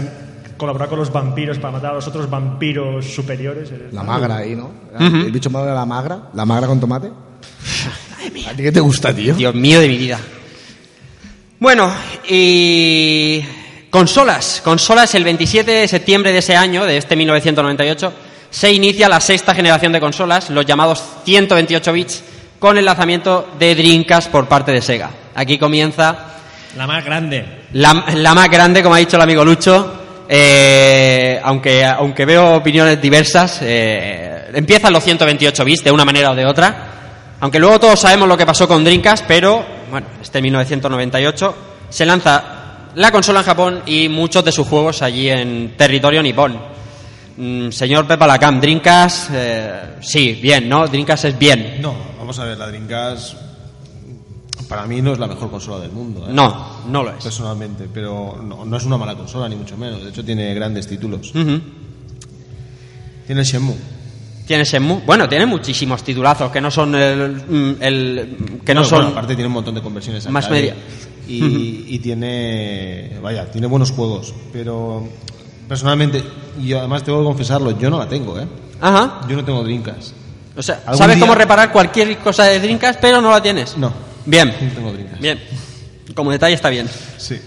colaborar 0.56 0.88
con 0.88 0.98
los 0.98 1.12
vampiros 1.12 1.58
para 1.58 1.72
matar 1.72 1.90
a 1.92 1.94
los 1.94 2.06
otros 2.06 2.28
vampiros 2.28 3.04
superiores. 3.06 3.70
La 3.92 4.02
magra 4.02 4.38
ahí, 4.38 4.54
¿no? 4.54 4.70
El 4.98 5.30
bicho 5.32 5.50
malo 5.50 5.66
era 5.66 5.74
la 5.74 5.86
magra. 5.86 6.18
La 6.34 6.44
magra 6.44 6.66
con 6.66 6.80
tomate. 6.80 7.08
¿A 7.08 8.50
ti 8.56 8.62
qué 8.62 8.72
te 8.72 8.80
gusta, 8.80 9.14
tío? 9.14 9.34
Dios 9.34 9.54
mío 9.54 9.80
de 9.80 9.88
mi 9.88 9.96
vida. 9.98 10.18
Bueno, 11.58 11.90
y 12.28 13.42
consolas. 13.90 14.60
Consolas, 14.64 15.14
el 15.14 15.24
27 15.24 15.70
de 15.70 15.88
septiembre 15.88 16.32
de 16.32 16.38
ese 16.38 16.56
año, 16.56 16.84
de 16.84 16.96
este 16.96 17.16
1998, 17.16 18.12
se 18.50 18.72
inicia 18.72 19.08
la 19.08 19.20
sexta 19.20 19.54
generación 19.54 19.92
de 19.92 20.00
consolas, 20.00 20.50
los 20.50 20.66
llamados 20.66 21.02
128 21.24 21.92
bits, 21.92 22.22
con 22.58 22.76
el 22.78 22.84
lanzamiento 22.84 23.48
de 23.58 23.74
Dreamcast 23.74 24.30
por 24.30 24.46
parte 24.46 24.72
de 24.72 24.82
Sega. 24.82 25.10
Aquí 25.34 25.58
comienza 25.58 26.16
La 26.76 26.86
más 26.86 27.04
grande. 27.04 27.44
la, 27.72 28.04
la 28.14 28.34
más 28.34 28.48
grande, 28.48 28.82
como 28.82 28.94
ha 28.94 28.98
dicho 28.98 29.16
el 29.16 29.22
amigo 29.22 29.44
Lucho, 29.44 30.02
eh, 30.28 31.40
aunque, 31.42 31.84
aunque 31.84 32.24
veo 32.24 32.54
opiniones 32.56 33.00
diversas, 33.00 33.58
eh, 33.62 34.50
empiezan 34.54 34.92
los 34.92 35.04
128 35.04 35.64
bits 35.64 35.84
de 35.84 35.90
una 35.90 36.04
manera 36.04 36.30
o 36.30 36.34
de 36.34 36.46
otra. 36.46 36.90
Aunque 37.40 37.58
luego 37.58 37.78
todos 37.80 38.00
sabemos 38.00 38.28
lo 38.28 38.36
que 38.36 38.46
pasó 38.46 38.66
con 38.66 38.84
Dreamcast, 38.84 39.24
pero 39.26 39.64
bueno, 39.90 40.06
este 40.22 40.40
1998 40.40 41.54
se 41.90 42.06
lanza 42.06 42.42
la 42.94 43.10
consola 43.10 43.40
en 43.40 43.46
Japón 43.46 43.82
y 43.86 44.08
muchos 44.08 44.44
de 44.44 44.52
sus 44.52 44.66
juegos 44.66 45.02
allí 45.02 45.28
en 45.28 45.76
territorio 45.76 46.22
nipón. 46.22 46.58
Mm, 47.36 47.70
señor 47.70 48.06
Pepa 48.06 48.26
Lacam, 48.26 48.60
Dreamcast, 48.60 49.30
eh, 49.34 49.80
sí, 50.00 50.38
bien, 50.40 50.68
¿no? 50.68 50.86
Dreamcast 50.86 51.24
es 51.26 51.38
bien. 51.38 51.78
No, 51.80 51.94
vamos 52.18 52.38
a 52.38 52.44
ver, 52.44 52.56
la 52.56 52.68
Dreamcast 52.68 53.34
para 54.68 54.86
mí 54.86 55.00
no 55.02 55.12
es 55.12 55.18
la 55.18 55.26
mejor 55.26 55.50
consola 55.50 55.80
del 55.80 55.92
mundo. 55.92 56.26
¿eh? 56.28 56.32
No, 56.32 56.80
no 56.88 57.02
lo 57.02 57.10
es. 57.10 57.22
Personalmente, 57.22 57.88
pero 57.92 58.40
no, 58.42 58.64
no 58.64 58.76
es 58.76 58.84
una 58.84 58.96
mala 58.96 59.14
consola, 59.14 59.48
ni 59.48 59.56
mucho 59.56 59.76
menos. 59.76 60.02
De 60.02 60.10
hecho, 60.10 60.24
tiene 60.24 60.52
grandes 60.54 60.86
títulos. 60.86 61.32
Tiene 63.26 63.42
Shenmue. 63.44 63.76
Tiene 64.46 64.64
Shenmue. 64.64 65.00
Bueno, 65.06 65.28
tiene 65.28 65.46
muchísimos 65.46 66.02
titulazos 66.02 66.50
que 66.50 66.60
no 66.60 66.70
son 66.70 66.94
el, 66.94 67.30
mm, 67.48 67.76
el- 67.80 68.60
que 68.64 68.74
no 68.74 68.84
son 68.84 68.98
bueno, 68.98 69.10
aparte 69.12 69.34
tiene 69.34 69.46
un 69.48 69.54
montón 69.54 69.74
de 69.74 69.82
conversiones 69.82 70.28
Más 70.28 70.50
media. 70.50 70.74
Y, 71.26 71.86
y 71.88 71.98
tiene, 72.00 73.18
vaya, 73.22 73.50
tiene 73.50 73.66
buenos 73.66 73.90
juegos. 73.92 74.34
Pero 74.52 75.08
personalmente, 75.66 76.22
y 76.62 76.74
además 76.74 77.02
tengo 77.02 77.20
que 77.20 77.24
confesarlo, 77.24 77.78
yo 77.78 77.88
no 77.88 77.98
la 77.98 78.06
tengo, 78.08 78.38
¿eh? 78.38 78.46
Ajá. 78.80 79.22
Yo 79.28 79.36
no 79.36 79.44
tengo 79.44 79.62
Dreamcast. 79.64 80.12
O 80.56 80.62
sea, 80.62 80.82
¿Algún 80.84 80.98
sabes 80.98 81.16
día- 81.16 81.24
cómo 81.24 81.34
reparar 81.34 81.72
cualquier 81.72 82.18
cosa 82.18 82.44
de 82.44 82.60
Dreamcast, 82.60 83.00
pero 83.00 83.22
no 83.22 83.30
la 83.30 83.42
tienes. 83.42 83.78
No, 83.78 83.90
Bien, 84.26 84.54
bien. 85.20 85.40
Como 86.14 86.30
detalle 86.30 86.54
está 86.54 86.70
bien. 86.70 86.88
Sí. 87.18 87.40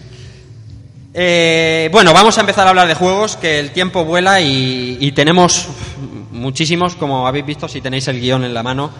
Eh, 1.13 1.89
bueno, 1.91 2.13
vamos 2.13 2.37
a 2.37 2.41
empezar 2.41 2.67
a 2.67 2.69
hablar 2.69 2.87
de 2.87 2.93
juegos, 2.93 3.37
que 3.37 3.59
el 3.59 3.71
tiempo 3.71 4.05
vuela 4.05 4.39
y, 4.41 4.97
y 4.99 5.11
tenemos 5.13 5.67
muchísimos, 6.31 6.95
como 6.95 7.27
habéis 7.27 7.45
visto, 7.45 7.67
si 7.67 7.81
tenéis 7.81 8.07
el 8.07 8.19
guion 8.19 8.43
en 8.43 8.53
la 8.53 8.63
mano. 8.63 8.91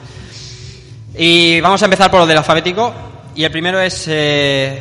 Y 1.16 1.60
vamos 1.62 1.82
a 1.82 1.86
empezar 1.86 2.12
por 2.12 2.22
lo 2.22 2.28
del 2.28 2.38
alfabético. 2.38 2.94
Y 3.36 3.44
el 3.44 3.52
primero 3.52 3.80
es 3.80 4.06
eh, 4.08 4.80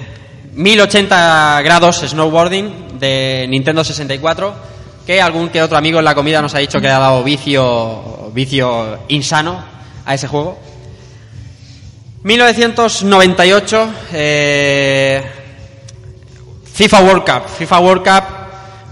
1080 0.54 1.60
grados 1.62 2.02
snowboarding 2.06 2.98
de 2.98 3.46
Nintendo 3.48 3.84
64, 3.84 4.54
que 5.06 5.20
algún 5.20 5.50
que 5.50 5.62
otro 5.62 5.76
amigo 5.76 5.98
en 5.98 6.04
la 6.04 6.14
comida 6.14 6.40
nos 6.40 6.54
ha 6.54 6.58
dicho 6.58 6.78
que 6.78 6.86
le 6.86 6.92
ha 6.92 6.98
dado 6.98 7.22
vicio, 7.22 8.30
vicio 8.32 8.98
insano 9.08 9.62
a 10.04 10.14
ese 10.14 10.28
juego. 10.28 10.58
1998, 12.26 13.88
eh, 14.12 15.22
FIFA 16.74 17.00
World 17.02 17.22
Cup. 17.24 17.48
FIFA 17.56 17.78
World 17.78 18.02
Cup 18.02 18.24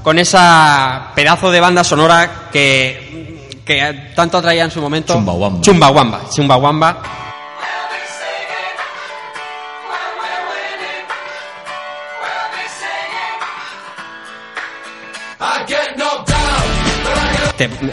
con 0.05 0.21
esa 0.21 1.11
pedazo 1.17 1.51
de 1.51 1.59
banda 1.59 1.83
sonora 1.83 2.49
que, 2.53 3.59
que 3.65 4.13
tanto 4.15 4.39
atraía 4.39 4.63
en 4.63 4.71
su 4.71 4.81
momento. 4.81 5.15
Chumbawamba. 5.15 5.61
Chumbawamba. 5.63 6.21
Chumbawamba. 6.33 7.03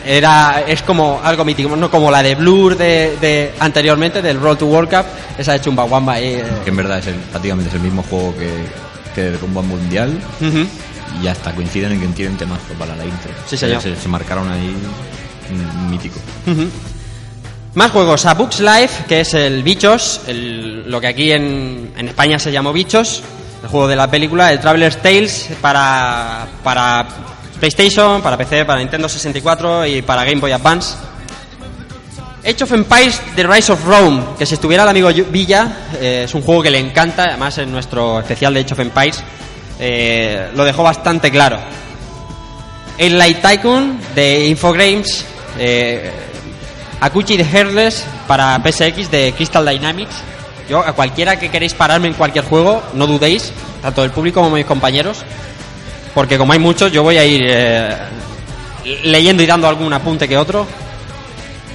Era 0.06 0.64
es 0.68 0.82
como 0.82 1.20
algo 1.24 1.44
mítico 1.46 1.76
no 1.76 1.90
como 1.92 2.10
la 2.12 2.22
de 2.24 2.36
Blur 2.36 2.78
de, 2.78 3.18
de 3.22 3.54
anteriormente 3.60 4.22
del 4.22 4.40
Road 4.40 4.58
to 4.58 4.66
World 4.68 4.90
Cup 4.90 5.06
esa 5.38 5.54
de 5.54 5.62
Chumbawamba 5.62 6.20
eh. 6.20 6.44
Que 6.64 6.70
en 6.70 6.76
verdad 6.78 7.00
es 7.00 7.08
el- 7.08 7.16
prácticamente 7.16 7.70
es 7.70 7.76
el 7.76 7.82
mismo 7.82 8.04
juego 8.04 8.36
que, 8.38 8.50
que 9.16 9.22
de 9.32 9.38
Rumba 9.38 9.62
Mundial. 9.62 10.18
Y 11.22 11.28
hasta 11.28 11.52
coinciden 11.54 11.92
en 11.92 12.00
que 12.02 12.08
tienen 12.08 12.38
temazo 12.38 12.74
para 12.80 12.96
la 12.96 13.04
intro. 13.06 13.32
Sí, 13.46 13.58
señor. 13.58 13.82
Se, 13.82 13.96
se 13.96 14.08
marcaron 14.08 14.50
ahí 14.50 14.74
un 15.52 15.90
mítico. 15.92 16.18
Más 17.74 17.92
juegos, 17.92 18.26
a 18.26 18.34
Books 18.34 18.60
Life, 18.60 19.06
que 19.08 19.22
es 19.22 19.34
el 19.34 19.64
Bichos, 19.64 20.22
el- 20.28 20.90
lo 20.90 21.00
que 21.00 21.08
aquí 21.08 21.32
en, 21.32 21.92
en 21.98 22.08
España 22.10 22.38
se 22.38 22.52
llamó 22.52 22.74
Bichos, 22.74 23.22
el 23.64 23.70
juego 23.70 23.88
de 23.88 23.96
la 23.96 24.10
película, 24.12 24.52
el 24.52 24.60
Traveler's 24.60 25.02
Tales 25.02 25.50
para, 25.62 26.48
para 26.66 27.06
PlayStation, 27.62 28.24
para 28.24 28.38
PC, 28.38 28.66
para 28.66 28.80
Nintendo 28.80 29.08
64 29.08 29.86
y 29.86 30.02
para 30.02 30.26
Game 30.26 30.42
Boy 30.42 30.52
Advance. 30.52 30.96
Age 32.44 32.64
of 32.64 32.72
Empires 32.72 33.22
The 33.36 33.44
Rise 33.44 33.72
of 33.72 33.86
Rome, 33.86 34.24
que 34.40 34.48
si 34.48 34.56
estuviera 34.56 34.82
el 34.82 34.90
amigo 34.90 35.10
Villa, 35.30 35.72
eh, 36.02 36.24
es 36.26 36.34
un 36.34 36.42
juego 36.42 36.64
que 36.64 36.72
le 36.72 36.80
encanta, 36.80 37.26
además 37.26 37.60
en 37.60 37.72
nuestro 37.72 38.20
especial 38.20 38.56
de 38.56 38.62
Age 38.62 38.74
of 38.74 38.80
Empires 38.80 39.24
eh, 39.80 40.50
lo 40.56 40.64
dejó 40.64 40.82
bastante 40.82 41.30
claro. 41.30 41.60
El 42.98 43.20
Light 43.20 43.44
Tycoon 43.44 44.00
de 44.16 44.48
Infogrames, 44.48 45.24
eh, 45.60 46.12
Akuchi 47.00 47.38
de 47.38 47.44
Heartless 47.44 48.04
para 48.28 48.60
PSX 48.60 49.12
de 49.12 49.34
Crystal 49.38 49.64
Dynamics. 49.64 50.16
Yo, 50.68 50.80
a 50.80 50.94
cualquiera 50.94 51.38
que 51.38 51.52
queréis 51.52 51.76
pararme 51.76 52.08
en 52.08 52.16
cualquier 52.16 52.44
juego, 52.44 52.82
no 52.96 53.06
dudéis, 53.06 53.54
tanto 53.84 54.04
el 54.04 54.10
público 54.10 54.42
como 54.42 54.56
mis 54.56 54.66
compañeros, 54.66 55.24
porque 56.14 56.38
como 56.38 56.54
hay 56.54 56.60
muchos, 56.60 56.92
yo 56.92 57.04
voy 57.04 57.18
a 57.18 57.26
ir 57.26 57.42
eh, 57.46 57.96
leyendo 59.04 59.44
y 59.44 59.46
dando 59.46 59.68
algún 59.68 59.92
apunte 59.94 60.28
que 60.28 60.38
otro. 60.38 60.66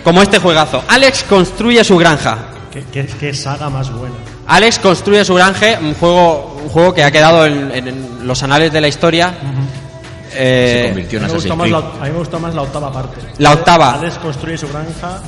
Como 0.05 0.23
este 0.23 0.39
juegazo. 0.39 0.83
Alex 0.89 1.25
construye 1.25 1.83
su 1.83 1.97
granja. 1.97 2.39
¿Qué, 2.73 2.85
qué, 2.93 3.07
qué 3.07 3.35
saga 3.35 3.69
más 3.71 3.91
buena? 3.91 4.15
Alex 4.47 4.79
construye 4.79 5.25
su 5.25 5.35
granja, 5.35 5.79
un 5.81 5.95
juego, 5.95 6.61
un 6.63 6.69
juego 6.69 6.95
que 6.95 7.03
ha 7.03 7.11
quedado 7.11 7.45
en, 7.47 7.71
en- 7.73 7.89
en 7.89 8.27
los 8.27 8.41
anales 8.43 8.73
de 8.73 8.81
la 8.81 8.87
historia. 8.89 9.35
Eh, 10.33 10.81
se 10.83 10.89
convirtió 10.89 11.19
A 11.19 11.23
en 11.23 11.29
mí, 11.29 11.43
me 11.43 11.57
Creed. 11.57 11.73
la, 11.73 11.79
a 11.79 12.05
mí 12.05 12.11
me 12.11 12.19
gusta 12.19 12.39
más 12.39 12.55
la 12.55 12.63
octava 12.63 12.93
parte. 12.93 13.21
La 13.39 13.53
octava. 13.53 13.95
Alex 13.95 14.19
construye 14.19 14.59
su 14.59 14.69
granja, 14.69 15.21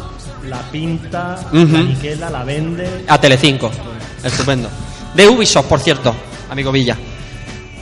la 0.46 0.58
pinta, 0.70 1.38
Ujú. 1.52 1.66
la 1.72 1.82
niquela, 1.82 2.30
la 2.30 2.44
vende. 2.44 3.04
A 3.08 3.18
Telecinco. 3.18 3.70
Estupendo. 4.22 4.68
De 5.14 5.26
Ubisoft, 5.26 5.66
por 5.66 5.80
cierto, 5.80 6.14
amigo 6.50 6.70
Villa. 6.70 6.96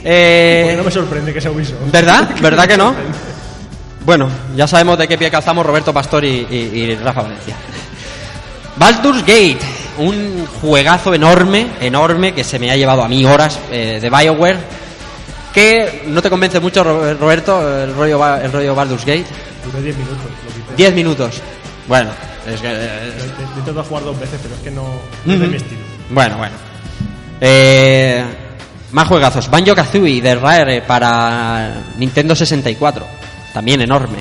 Eh, 0.03 0.61
Porque 0.63 0.77
no 0.77 0.83
me 0.83 0.91
sorprende 0.91 1.33
que 1.33 1.41
sea 1.41 1.51
Ubisoft. 1.51 1.91
¿Verdad? 1.91 2.29
¿Verdad 2.41 2.67
que 2.67 2.77
no? 2.77 2.93
Bueno, 4.05 4.29
ya 4.55 4.67
sabemos 4.67 4.97
de 4.97 5.07
qué 5.07 5.17
pie 5.17 5.29
calzamos 5.29 5.65
Roberto 5.65 5.93
Pastor 5.93 6.23
y, 6.23 6.47
y- 6.49 6.55
y 6.81 6.95
Rafa 6.95 7.23
Valencia. 7.23 7.55
Baldur's 8.77 9.21
Gate, 9.21 9.57
un 9.97 10.45
juegazo 10.61 11.13
enorme, 11.13 11.67
enorme, 11.81 12.33
que 12.33 12.43
se 12.43 12.59
me 12.59 12.69
ha 12.71 12.75
llevado 12.77 13.03
a 13.03 13.07
mí 13.07 13.25
horas 13.25 13.59
eh, 13.71 13.99
de 14.01 14.09
BioWare. 14.09 14.57
Que 15.53 16.03
no 16.07 16.21
te 16.21 16.29
convence 16.29 16.59
mucho, 16.59 16.83
Ro- 16.83 17.13
Roberto, 17.15 17.83
el 17.83 17.93
rollo, 17.95 18.37
el 18.37 18.51
rollo 18.51 18.75
Baldur's 18.75 19.03
Gate. 19.05 19.25
Duré 19.65 19.81
10 19.81 19.97
minutos. 19.97 20.17
Lo 20.45 20.53
quité. 20.53 20.75
10 20.77 20.93
minutos. 20.93 21.41
Bueno, 21.87 22.11
es 22.45 22.61
que, 22.61 22.67
eh, 22.71 23.13
jugar 23.89 24.03
dos 24.03 24.19
veces, 24.19 24.39
pero 24.43 24.53
es 24.55 24.61
que 24.61 24.71
no, 24.71 24.87
no 25.25 25.33
es 25.33 25.39
de 25.39 25.47
mi 25.47 25.55
estilo. 25.57 25.81
Bueno, 26.11 26.37
bueno. 26.37 26.55
Eh, 27.41 28.23
más 28.91 29.07
juegazos. 29.07 29.49
Banjo 29.49 29.75
Kazooie 29.75 30.21
de 30.21 30.35
Rare 30.35 30.81
para 30.81 31.83
Nintendo 31.97 32.35
64. 32.35 33.05
También 33.53 33.81
enorme. 33.81 34.17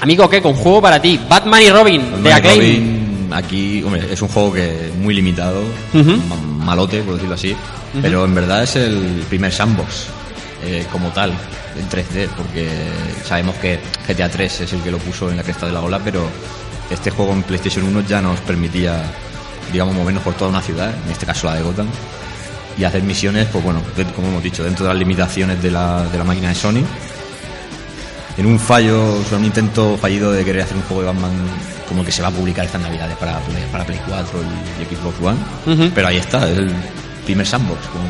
Amigo, 0.00 0.28
¿qué? 0.28 0.40
Con 0.40 0.54
juego 0.54 0.80
para 0.80 1.00
ti. 1.00 1.20
Batman 1.28 1.62
y 1.62 1.70
Robin 1.70 2.00
de 2.00 2.30
Batman 2.30 2.32
Acclaim. 2.32 2.60
Robin, 2.60 3.32
aquí, 3.32 3.82
hombre, 3.82 4.12
es 4.12 4.22
un 4.22 4.28
juego 4.28 4.52
que 4.52 4.86
es 4.86 4.94
muy 4.94 5.14
limitado, 5.14 5.62
malote, 6.64 7.02
por 7.02 7.14
decirlo 7.14 7.34
así, 7.34 7.54
pero 8.00 8.24
en 8.24 8.34
verdad 8.34 8.62
es 8.62 8.76
el 8.76 9.24
primer 9.28 9.52
sandbox 9.52 10.06
eh, 10.64 10.86
como 10.90 11.08
tal, 11.10 11.32
en 11.78 11.88
3D, 11.88 12.28
porque 12.36 12.68
sabemos 13.24 13.56
que 13.56 13.78
GTA 14.08 14.28
3 14.28 14.60
es 14.62 14.72
el 14.72 14.80
que 14.80 14.90
lo 14.90 14.98
puso 14.98 15.30
en 15.30 15.36
la 15.36 15.42
cresta 15.42 15.66
de 15.66 15.72
la 15.72 15.80
ola, 15.80 16.00
pero 16.02 16.28
este 16.90 17.10
juego 17.10 17.32
en 17.32 17.42
PlayStation 17.42 17.84
1 17.84 18.02
ya 18.02 18.20
nos 18.20 18.40
permitía, 18.40 19.02
digamos, 19.72 19.94
movernos 19.94 20.22
por 20.22 20.34
toda 20.34 20.50
una 20.50 20.62
ciudad, 20.62 20.92
en 21.04 21.12
este 21.12 21.26
caso 21.26 21.46
la 21.46 21.54
de 21.54 21.62
Gotham, 21.62 21.88
y 22.78 22.84
hacer 22.84 23.02
misiones, 23.02 23.46
pues 23.52 23.62
bueno, 23.64 23.82
como 24.14 24.28
hemos 24.28 24.42
dicho, 24.42 24.64
dentro 24.64 24.86
de 24.86 24.92
las 24.92 24.98
limitaciones 24.98 25.62
de 25.62 25.70
la, 25.70 26.04
de 26.04 26.18
la 26.18 26.24
máquina 26.24 26.48
de 26.48 26.54
Sony, 26.54 26.82
en 28.38 28.46
un 28.46 28.58
fallo, 28.58 29.14
o 29.20 29.24
sea, 29.24 29.38
un 29.38 29.44
intento 29.44 29.98
fallido 29.98 30.32
de 30.32 30.44
querer 30.44 30.62
hacer 30.62 30.76
un 30.76 30.82
juego 30.84 31.02
de 31.02 31.08
Batman 31.08 31.32
como 31.88 32.00
el 32.00 32.06
que 32.06 32.12
se 32.12 32.22
va 32.22 32.28
a 32.28 32.30
publicar 32.30 32.64
estas 32.64 32.80
navidades 32.80 33.16
para 33.16 33.38
Play, 33.40 33.64
para 33.70 33.84
Play 33.84 34.00
4 34.08 34.38
y, 34.42 34.82
y 34.82 34.96
Xbox 34.96 35.20
One. 35.20 35.90
Pero 35.94 36.08
ahí 36.08 36.16
está, 36.18 36.48
es 36.48 36.56
el 36.58 36.72
primer 37.24 37.46
sandbox, 37.46 37.80
como 37.88 38.04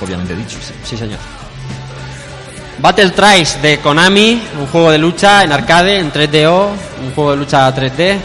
obviamente 0.00 0.36
dicho. 0.36 0.58
Sí, 0.84 0.96
señor. 0.96 1.18
Battle 2.78 3.10
Trice 3.10 3.58
de 3.60 3.78
Konami, 3.78 4.40
un 4.60 4.66
juego 4.66 4.90
de 4.90 4.98
lucha 4.98 5.42
en 5.42 5.52
arcade, 5.52 5.98
en 5.98 6.12
3DO, 6.12 6.68
un 7.04 7.12
juego 7.14 7.30
de 7.30 7.36
lucha 7.38 7.74
3D. 7.74 8.18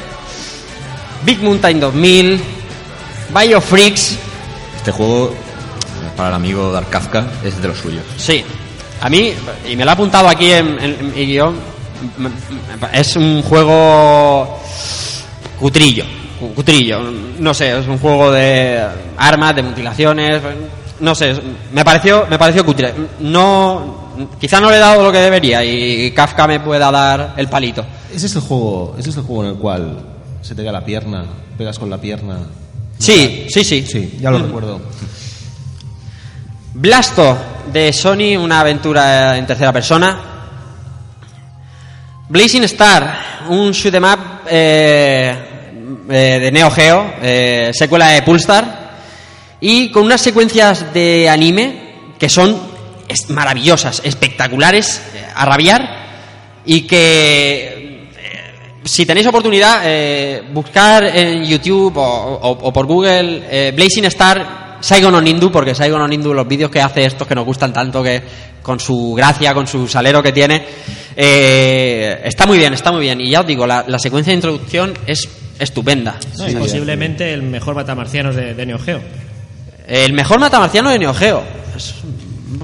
Big 1.25 1.41
Mountain 1.41 1.79
2000, 1.79 2.41
Biofreaks, 3.33 4.17
Este 4.75 4.91
juego, 4.91 5.33
para 6.15 6.29
el 6.29 6.35
amigo 6.35 6.71
Dark 6.71 6.89
Kafka, 6.89 7.25
es 7.43 7.61
de 7.61 7.67
los 7.67 7.77
suyos. 7.77 8.03
sí. 8.17 8.43
A 9.03 9.09
mí, 9.09 9.33
y 9.67 9.75
me 9.75 9.83
lo 9.83 9.89
ha 9.89 9.93
apuntado 9.95 10.27
aquí 10.29 10.51
en, 10.51 10.77
en- 10.79 10.93
en 10.99 11.11
mi 11.15 11.25
guion, 11.25 11.55
es 12.93 13.15
un 13.15 13.41
juego 13.41 14.59
cutrillo, 15.59 16.03
cu- 16.39 16.53
cutrillo, 16.53 16.99
no 17.39 17.51
sé, 17.53 17.79
es 17.79 17.87
un 17.87 17.97
juego 17.97 18.31
de 18.31 18.79
armas, 19.17 19.55
de 19.55 19.63
mutilaciones, 19.63 20.41
no 20.99 21.15
sé, 21.15 21.33
me 21.73 21.83
pareció, 21.83 22.27
me 22.29 22.37
pareció 22.37 22.63
cutre. 22.63 22.93
No, 23.21 24.11
quizá 24.39 24.59
no 24.61 24.69
le 24.69 24.77
he 24.77 24.79
dado 24.79 25.03
lo 25.03 25.11
que 25.11 25.17
debería 25.17 25.63
y 25.65 26.11
Kafka 26.11 26.45
me 26.45 26.59
pueda 26.59 26.91
dar 26.91 27.33
el 27.37 27.47
palito. 27.47 27.83
Ese 28.13 28.27
es 28.27 28.35
el 28.35 28.41
juego, 28.41 28.95
ese 28.99 29.09
es 29.09 29.17
el 29.17 29.23
juego 29.23 29.43
en 29.45 29.49
el 29.49 29.55
cual 29.57 29.97
se 30.43 30.53
te 30.53 30.63
cae 30.63 30.71
la 30.71 30.85
pierna, 30.85 31.25
pegas 31.57 31.79
con 31.79 31.89
la 31.89 31.99
pierna. 31.99 32.37
Sí, 32.99 33.47
sí, 33.49 33.63
sí. 33.63 33.83
Sí, 33.87 34.17
ya 34.21 34.29
lo 34.29 34.37
recuerdo. 34.37 34.79
Blasto 36.73 37.37
de 37.71 37.91
Sony, 37.93 38.37
una 38.37 38.61
aventura 38.61 39.37
en 39.37 39.45
tercera 39.45 39.73
persona. 39.73 40.19
Blazing 42.29 42.63
Star, 42.63 43.45
un 43.49 43.71
shoot 43.71 43.93
'em 43.93 44.03
up 44.05 44.19
eh, 44.49 45.35
eh, 46.09 46.39
de 46.41 46.51
Neo 46.51 46.71
Geo, 46.71 47.13
eh, 47.21 47.71
secuela 47.73 48.07
de 48.09 48.21
Pulsar, 48.21 48.91
y 49.59 49.89
con 49.91 50.03
unas 50.05 50.21
secuencias 50.21 50.93
de 50.93 51.27
anime 51.29 51.91
que 52.17 52.29
son 52.29 52.57
maravillosas, 53.29 54.01
espectaculares, 54.05 55.01
a 55.35 55.43
rabiar, 55.45 56.61
y 56.65 56.81
que 56.81 58.07
si 58.85 59.05
tenéis 59.05 59.27
oportunidad, 59.27 59.83
buscar 60.53 61.03
en 61.03 61.43
YouTube 61.43 61.97
o, 61.97 62.39
o- 62.61 62.71
por 62.73 62.85
Google 62.85 63.71
Blazing 63.75 64.05
Star 64.05 64.60
Saigon 64.81 65.13
no 65.13 65.21
Nindu, 65.21 65.51
porque 65.51 65.73
Saigon 65.73 65.99
no 65.99 66.07
Nindu, 66.07 66.33
los 66.33 66.47
vídeos 66.47 66.69
que 66.69 66.81
hace 66.81 67.05
estos 67.05 67.27
que 67.27 67.35
nos 67.35 67.45
gustan 67.45 67.71
tanto, 67.71 68.03
que 68.03 68.21
con 68.61 68.79
su 68.79 69.13
gracia, 69.15 69.53
con 69.53 69.65
su 69.67 69.87
salero 69.87 70.21
que 70.21 70.31
tiene, 70.33 70.65
eh, 71.15 72.21
está 72.25 72.45
muy 72.45 72.57
bien, 72.57 72.73
está 72.73 72.91
muy 72.91 73.01
bien. 73.01 73.21
Y 73.21 73.29
ya 73.31 73.41
os 73.41 73.47
digo, 73.47 73.65
la, 73.65 73.85
la 73.87 73.99
secuencia 73.99 74.31
de 74.31 74.35
introducción 74.35 74.93
es 75.05 75.27
estupenda. 75.59 76.15
No, 76.37 76.45
es 76.45 76.55
posiblemente 76.55 77.33
el 77.33 77.43
mejor 77.43 77.75
matamarcianos 77.75 78.35
de, 78.35 78.53
de 78.53 78.65
Neo 78.65 78.79
Geo. 78.79 78.99
El 79.87 80.13
mejor 80.13 80.39
matamarciano 80.39 80.89
de 80.89 80.99
Neo 80.99 81.13
Geo. 81.13 81.43
Es- 81.75 81.93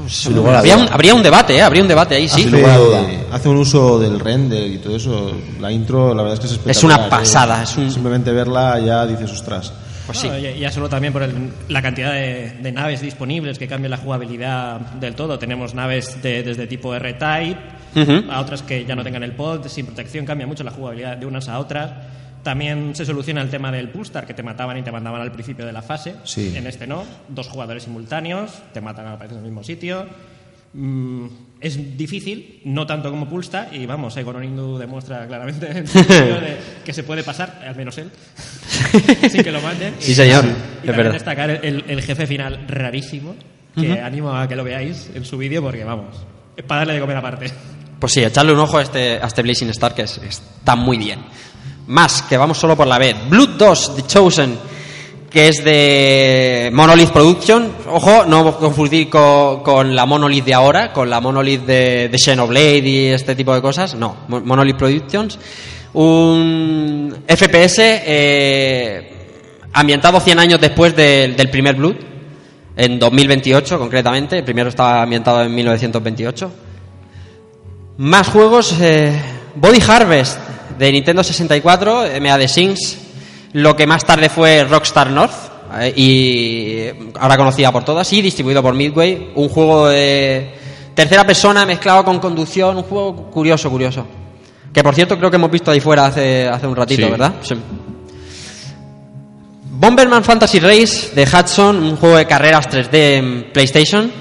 es- 0.08 0.25
lugar 0.27 0.56
a 0.56 0.60
habría, 0.60 0.77
un, 0.77 0.88
habría 0.91 1.15
un 1.15 1.23
debate, 1.23 1.56
¿eh? 1.56 1.62
Habría 1.62 1.82
un 1.82 1.88
debate 1.88 2.15
ahí, 2.15 2.27
sí. 2.27 2.41
Sin 2.43 2.51
lugar 2.51 2.71
a 2.71 2.77
duda. 2.77 3.01
Hace, 3.01 3.19
hace 3.32 3.49
un 3.49 3.58
uso 3.58 3.99
del 3.99 4.19
render 4.19 4.65
y 4.67 4.77
todo 4.80 4.95
eso. 4.95 5.32
La 5.60 5.71
intro, 5.71 6.13
la 6.13 6.23
verdad 6.23 6.34
es 6.36 6.39
que 6.39 6.45
es 6.47 6.51
espectacular. 6.53 6.99
una 6.99 7.10
pasada, 7.10 7.60
¿eh? 7.62 7.63
es 7.63 7.77
un- 7.77 7.91
Simplemente 7.91 8.32
verla 8.32 8.80
ya 8.80 9.06
dices, 9.06 9.32
ostras. 9.32 9.71
Pues. 10.07 10.23
No, 10.23 10.37
ya, 10.39 10.51
ya 10.51 10.71
solo 10.71 10.89
también 10.89 11.13
por 11.13 11.21
el- 11.21 11.51
la 11.67 11.81
cantidad 11.81 12.13
de, 12.13 12.51
de 12.61 12.71
naves 12.71 13.01
disponibles 13.01 13.59
que 13.59 13.67
cambia 13.67 13.89
la 13.89 13.97
jugabilidad 13.97 14.79
del 14.79 15.13
todo. 15.15 15.37
Tenemos 15.37 15.75
naves 15.75 16.21
de- 16.23 16.41
desde 16.43 16.65
tipo 16.65 16.95
R-Type 16.95 17.59
a 18.29 18.39
otras 18.41 18.61
que 18.63 18.85
ya 18.85 18.95
no 18.95 19.03
tengan 19.03 19.23
el 19.23 19.33
pod, 19.33 19.65
sin 19.67 19.85
protección, 19.85 20.25
cambia 20.25 20.47
mucho 20.47 20.63
la 20.63 20.71
jugabilidad 20.71 21.17
de 21.17 21.25
unas 21.25 21.47
a 21.49 21.59
otras. 21.59 21.91
También 22.43 22.95
se 22.95 23.05
soluciona 23.05 23.41
el 23.41 23.49
tema 23.49 23.71
del 23.71 23.89
Pulstar, 23.89 24.25
que 24.25 24.33
te 24.33 24.41
mataban 24.43 24.77
y 24.77 24.81
te 24.83 24.91
mandaban 24.91 25.19
al 25.21 25.31
principio 25.33 25.65
de 25.65 25.73
la 25.73 25.81
fase. 25.81 26.15
Sí. 26.23 26.53
En 26.55 26.65
este 26.67 26.87
no, 26.87 27.03
dos 27.27 27.47
jugadores 27.49 27.83
simultáneos, 27.83 28.51
te 28.73 28.79
matan 28.79 29.07
a 29.07 29.25
en 29.25 29.31
el 29.31 29.41
mismo 29.41 29.63
sitio. 29.63 30.05
Mm, 30.73 31.25
es 31.59 31.97
difícil, 31.97 32.61
no 32.65 32.85
tanto 32.85 33.09
como 33.09 33.27
Pulstar, 33.27 33.69
y 33.73 33.85
vamos, 33.85 34.13
Saigon 34.13 34.43
Indu 34.43 34.77
demuestra 34.77 35.25
claramente 35.27 35.65
de 35.83 36.57
que 36.85 36.93
se 36.93 37.03
puede 37.03 37.23
pasar, 37.23 37.61
al 37.67 37.75
menos 37.75 37.97
él, 37.97 38.11
sin 39.31 39.43
que 39.43 39.51
lo 39.51 39.61
maten. 39.61 39.95
Sí, 39.99 40.13
señor, 40.13 40.45
Y 40.83 40.87
también 40.87 41.11
destacar 41.11 41.49
el, 41.49 41.83
el 41.87 42.01
jefe 42.01 42.27
final 42.27 42.65
rarísimo, 42.67 43.35
que 43.75 43.99
animo 44.01 44.35
a 44.35 44.47
que 44.47 44.55
lo 44.55 44.63
veáis 44.63 45.09
en 45.13 45.23
su 45.25 45.37
vídeo 45.37 45.61
porque, 45.61 45.83
vamos, 45.83 46.15
es 46.55 46.63
para 46.63 46.81
darle 46.81 46.93
de 46.95 46.99
comer 46.99 47.17
aparte. 47.17 47.51
Pues 47.99 48.13
sí, 48.13 48.23
echarle 48.23 48.53
un 48.53 48.59
ojo 48.59 48.77
a 48.77 48.83
este, 48.83 49.13
a 49.21 49.25
este 49.27 49.41
Blazing 49.41 49.69
Star 49.69 49.93
que 49.95 50.03
es- 50.03 50.17
está 50.19 50.75
muy 50.75 50.97
bien. 50.97 51.19
Más, 51.87 52.21
que 52.23 52.37
vamos 52.37 52.57
solo 52.57 52.75
por 52.75 52.85
la 52.87 52.97
vez. 52.99 53.15
Blood 53.29 53.49
2, 53.57 53.95
The 53.95 54.01
Chosen, 54.07 54.57
que 55.29 55.47
es 55.49 55.63
de 55.63 56.69
Monolith 56.73 57.09
Production. 57.09 57.71
Ojo, 57.91 58.25
no 58.25 58.57
confundir 58.57 59.09
co- 59.09 59.61
con, 59.63 59.95
la 59.95 60.05
Monolith 60.05 60.45
de 60.45 60.53
ahora, 60.53 60.93
con 60.93 61.09
la 61.09 61.19
Monolith 61.19 61.65
de, 61.65 62.09
de 62.09 62.17
Xenoblade 62.17 62.77
y 62.87 63.05
este 63.07 63.35
tipo 63.35 63.53
de 63.53 63.61
cosas. 63.61 63.95
No, 63.95 64.15
Mo- 64.29 64.41
Monolith 64.41 64.77
Productions. 64.77 65.37
Un 65.93 67.13
FPS 67.27 67.79
eh, 67.79 69.11
ambientado 69.73 70.19
100 70.19 70.39
años 70.39 70.61
después 70.61 70.95
del- 70.95 71.35
del 71.35 71.49
primer 71.49 71.75
Blood, 71.75 71.95
en 72.75 72.99
2028 72.99 73.77
concretamente. 73.79 74.37
El 74.37 74.43
primero 74.43 74.69
estaba 74.69 75.01
ambientado 75.01 75.41
en 75.43 75.53
1928. 75.53 76.51
Más 77.97 78.27
juegos. 78.29 78.75
eh, 78.79 79.11
Body 79.55 79.79
Harvest 79.87 80.37
de 80.77 80.91
Nintendo 80.91 81.23
64, 81.23 82.03
MA 82.21 82.37
de 82.37 82.47
Sings. 82.47 82.97
Lo 83.53 83.75
que 83.75 83.88
más 83.88 84.05
tarde 84.05 84.29
fue 84.29 84.63
Rockstar 84.63 85.10
North. 85.10 85.33
eh, 85.79 85.93
y 85.95 87.12
ahora 87.19 87.38
conocida 87.38 87.71
por 87.71 87.83
todas. 87.83 88.12
Y 88.13 88.21
distribuido 88.21 88.62
por 88.62 88.73
Midway. 88.73 89.31
Un 89.36 89.49
juego 89.49 89.88
de 89.89 90.53
tercera 90.93 91.25
persona 91.25 91.65
mezclado 91.65 92.03
con 92.05 92.19
conducción. 92.19 92.77
Un 92.77 92.83
juego 92.83 93.29
curioso, 93.31 93.69
curioso. 93.69 94.05
Que 94.73 94.83
por 94.83 94.93
cierto 94.95 95.17
creo 95.17 95.29
que 95.29 95.38
hemos 95.38 95.49
visto 95.51 95.71
ahí 95.71 95.79
fuera 95.79 96.05
hace, 96.05 96.47
hace 96.47 96.67
un 96.67 96.75
ratito, 96.75 97.05
Sí. 97.05 97.12
¿verdad? 97.12 97.33
Sí. 97.41 97.55
Bomberman 99.79 100.23
Fantasy 100.23 100.60
Race 100.60 101.12
de 101.15 101.23
Hudson, 101.23 101.77
un 101.83 101.97
juego 101.97 102.17
de 102.17 102.25
carreras 102.25 102.67
3D 102.69 103.17
en 103.17 103.43
PlayStation. 103.53 104.12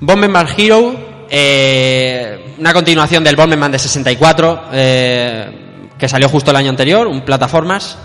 Bomberman 0.00 0.46
Hero, 0.56 1.26
eh, 1.28 2.54
una 2.58 2.72
continuación 2.72 3.22
del 3.22 3.36
Bomberman 3.36 3.70
de 3.72 3.78
64, 3.78 4.62
eh, 4.72 5.67
que 5.98 6.08
salió 6.08 6.28
justo 6.28 6.50
el 6.50 6.56
año 6.56 6.70
anterior, 6.70 7.06
un 7.06 7.22
plataformas. 7.24 7.98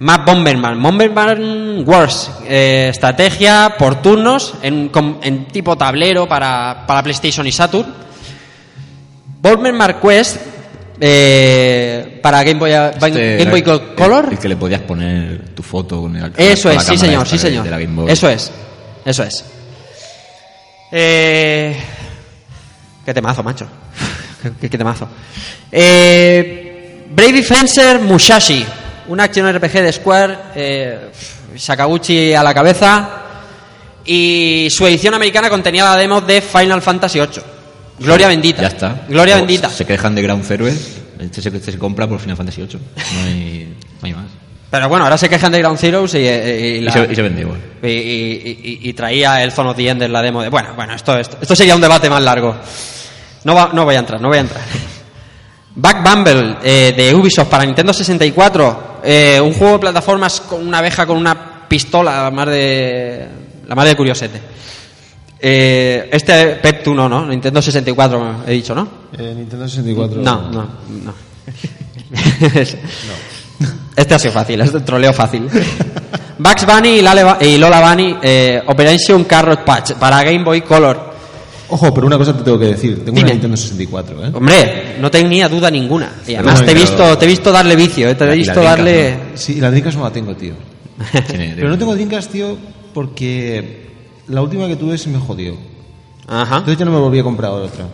Más 0.00 0.24
Bomberman, 0.24 0.82
Bomberman 0.82 1.84
Wars, 1.86 2.30
eh, 2.48 2.86
estrategia 2.90 3.74
por 3.78 4.00
turnos 4.00 4.54
en, 4.62 4.90
tipo 5.52 5.76
tablero 5.76 6.26
para, 6.26 6.84
para 6.86 7.02
PlayStation 7.02 7.46
y 7.46 7.52
Saturn. 7.52 7.92
Bomberman 9.42 10.00
Quest 10.00 10.38
eh, 10.98 12.18
para 12.22 12.42
Game 12.42 12.58
Boy, 12.58 12.70
Este 12.72 13.36
Game 13.36 13.50
Boy 13.50 13.60
el- 13.66 13.94
Color. 13.94 14.28
El, 14.32 14.38
que 14.38 14.48
le 14.48 14.56
podías 14.56 14.80
poner 14.82 15.50
tu 15.54 15.62
foto 15.62 16.00
con 16.02 16.16
el 16.16 16.32
Eso 16.36 16.70
con 16.70 16.78
es, 16.78 16.88
la 16.88 16.92
sí 16.92 16.96
señor, 16.98 17.28
sí 17.28 17.38
señor. 17.38 17.64
de 17.64 17.70
la 17.70 17.78
Game 17.78 17.94
Boy. 18.02 18.10
Eso 18.10 18.28
es, 18.30 18.50
eso 19.04 19.22
es. 19.22 19.44
Eh, 20.92 21.76
qué 23.04 23.12
temazo, 23.14 23.42
macho. 23.42 23.66
Qué- 24.60 24.70
qué 24.70 24.78
temazo. 24.78 25.06
Eh, 25.70 26.59
Brave 27.10 27.42
Fencer 27.42 27.98
Mushashi, 28.00 28.64
una 29.08 29.24
acción 29.24 29.52
RPG 29.52 29.72
de 29.72 29.92
Square, 29.92 30.38
eh, 30.54 30.98
Sakaguchi 31.56 32.32
a 32.34 32.42
la 32.42 32.54
cabeza. 32.54 33.08
Y 34.04 34.68
su 34.70 34.86
edición 34.86 35.14
americana 35.14 35.50
contenía 35.50 35.84
la 35.84 35.96
demo 35.96 36.20
de 36.20 36.40
Final 36.40 36.80
Fantasy 36.80 37.18
VIII. 37.20 37.42
Gloria 37.98 38.28
bendita. 38.28 38.62
Ya 38.62 38.68
está. 38.68 39.02
Gloria 39.08 39.34
O 39.34 39.38
bendita. 39.38 39.68
Se 39.68 39.84
quejan 39.84 40.14
de 40.14 40.22
Ground 40.22 40.44
Zero. 40.46 40.66
Este 40.66 41.42
se, 41.42 41.48
este 41.50 41.72
se 41.72 41.78
compra 41.78 42.06
por 42.08 42.18
Final 42.18 42.36
Fantasy 42.36 42.62
VIII. 42.62 42.78
No 42.78 43.24
hay, 43.26 43.74
no 44.00 44.06
hay 44.06 44.14
más. 44.14 44.24
Pero 44.70 44.88
bueno, 44.88 45.04
ahora 45.04 45.18
se 45.18 45.28
quejan 45.28 45.50
de 45.52 45.58
Ground 45.58 45.78
Zeroes 45.78 46.14
y, 46.14 46.18
y- 46.18 46.20
y 46.22 46.66
Y, 46.76 46.80
la- 46.80 46.92
se, 46.92 47.08
y 47.12 47.14
se 47.16 47.22
vende 47.22 47.40
igual. 47.42 47.58
y, 47.82 48.92
traía 48.94 49.42
el 49.42 49.50
Zone 49.52 49.70
of 49.70 49.76
the 49.76 49.88
End 49.88 50.02
en 50.02 50.12
la 50.12 50.22
demo 50.22 50.42
de 50.42 50.48
bueno 50.48 50.74
bueno 50.76 50.94
esto, 50.94 51.18
esto 51.18 51.38
esto 51.42 51.56
sería 51.56 51.74
un 51.74 51.80
debate 51.80 52.08
más 52.08 52.22
largo 52.22 52.56
no 53.44 53.54
va- 53.54 53.70
no 53.72 53.84
voy 53.84 53.96
a 53.96 53.98
entrar 53.98 54.20
no 54.20 54.28
voy 54.28 54.38
a 54.38 54.42
entrar 54.42 54.62
Back 55.74 56.02
Bumble 56.02 56.56
eh, 56.62 56.92
de 56.96 57.14
Ubisoft 57.14 57.48
para 57.48 57.64
Nintendo 57.64 57.92
64 57.92 59.00
eh, 59.04 59.40
un 59.40 59.52
juego 59.52 59.74
de 59.74 59.78
plataformas 59.78 60.40
con 60.40 60.66
una 60.66 60.78
abeja 60.78 61.06
con 61.06 61.16
una 61.16 61.68
pistola 61.68 62.24
la 62.24 62.30
más 62.30 62.46
de 62.48 63.28
la 63.66 63.74
más 63.74 63.86
de 63.86 63.96
curiosete 63.96 64.40
Eh, 65.42 66.10
este 66.12 66.56
Pep 66.56 66.82
tú 66.82 66.94
no 66.94 67.08
no 67.08 67.24
Nintendo 67.24 67.62
64 67.62 68.42
he 68.46 68.52
dicho 68.52 68.74
no 68.74 68.86
Eh, 69.16 69.32
Nintendo 69.36 69.66
64. 69.66 70.20
no 70.20 70.50
no 70.50 70.68
no 71.04 71.14
este 73.96 74.14
ha 74.14 74.18
sido 74.18 74.32
fácil, 74.32 74.60
es 74.60 74.72
de 74.72 74.80
troleo 74.80 75.12
fácil. 75.12 75.48
Bugs 76.38 76.66
Bunny 76.66 76.98
y, 76.98 77.58
Lola 77.58 77.88
Bunny, 77.88 78.16
Operation 78.66 79.24
Carrot 79.24 79.64
Patch 79.64 79.92
para 79.92 80.22
Game 80.24 80.42
Boy 80.42 80.62
Color. 80.62 81.09
Ojo, 81.70 81.94
pero 81.94 82.06
una 82.06 82.18
cosa 82.18 82.36
te 82.36 82.42
tengo 82.42 82.58
que 82.58 82.66
decir. 82.66 82.96
Tengo 83.04 83.12
Dime. 83.12 83.20
una 83.22 83.30
Nintendo 83.32 83.56
64, 83.56 84.26
¿eh? 84.26 84.30
Hombre, 84.34 84.96
no 85.00 85.10
tenía 85.10 85.48
duda 85.48 85.70
ninguna. 85.70 86.12
Y 86.26 86.34
además 86.34 86.60
Pero 86.60 86.66
te 86.66 86.72
he 86.72 86.74
visto, 86.74 87.18
te 87.18 87.24
he 87.24 87.28
visto 87.28 87.52
darle 87.52 87.76
vicio, 87.76 88.08
¿eh? 88.08 88.14
te 88.14 88.24
Y 88.24 88.28
he 88.28 88.34
y 88.34 88.38
visto 88.38 88.62
darle. 88.62 89.16
Sí, 89.34 89.60
la 89.60 89.70
Dreamcast 89.70 89.96
no 89.98 90.04
la 90.04 90.12
tengo, 90.12 90.34
tío. 90.34 90.54
Pero 91.28 91.68
no 91.68 91.78
tengo 91.78 91.94
Dreamcast, 91.94 92.30
tío, 92.32 92.56
porque 92.92 93.86
la 94.28 94.42
última 94.42 94.66
que 94.66 94.76
tuve 94.76 94.98
se 94.98 95.08
me 95.08 95.18
jodió. 95.18 95.56
Ajá. 96.28 96.58
Entonces 96.58 96.78
ya 96.78 96.84
no 96.84 96.92
me 96.92 96.98
volví 96.98 97.18
a 97.18 97.22
comprar 97.24 97.50
otra. 97.52 97.86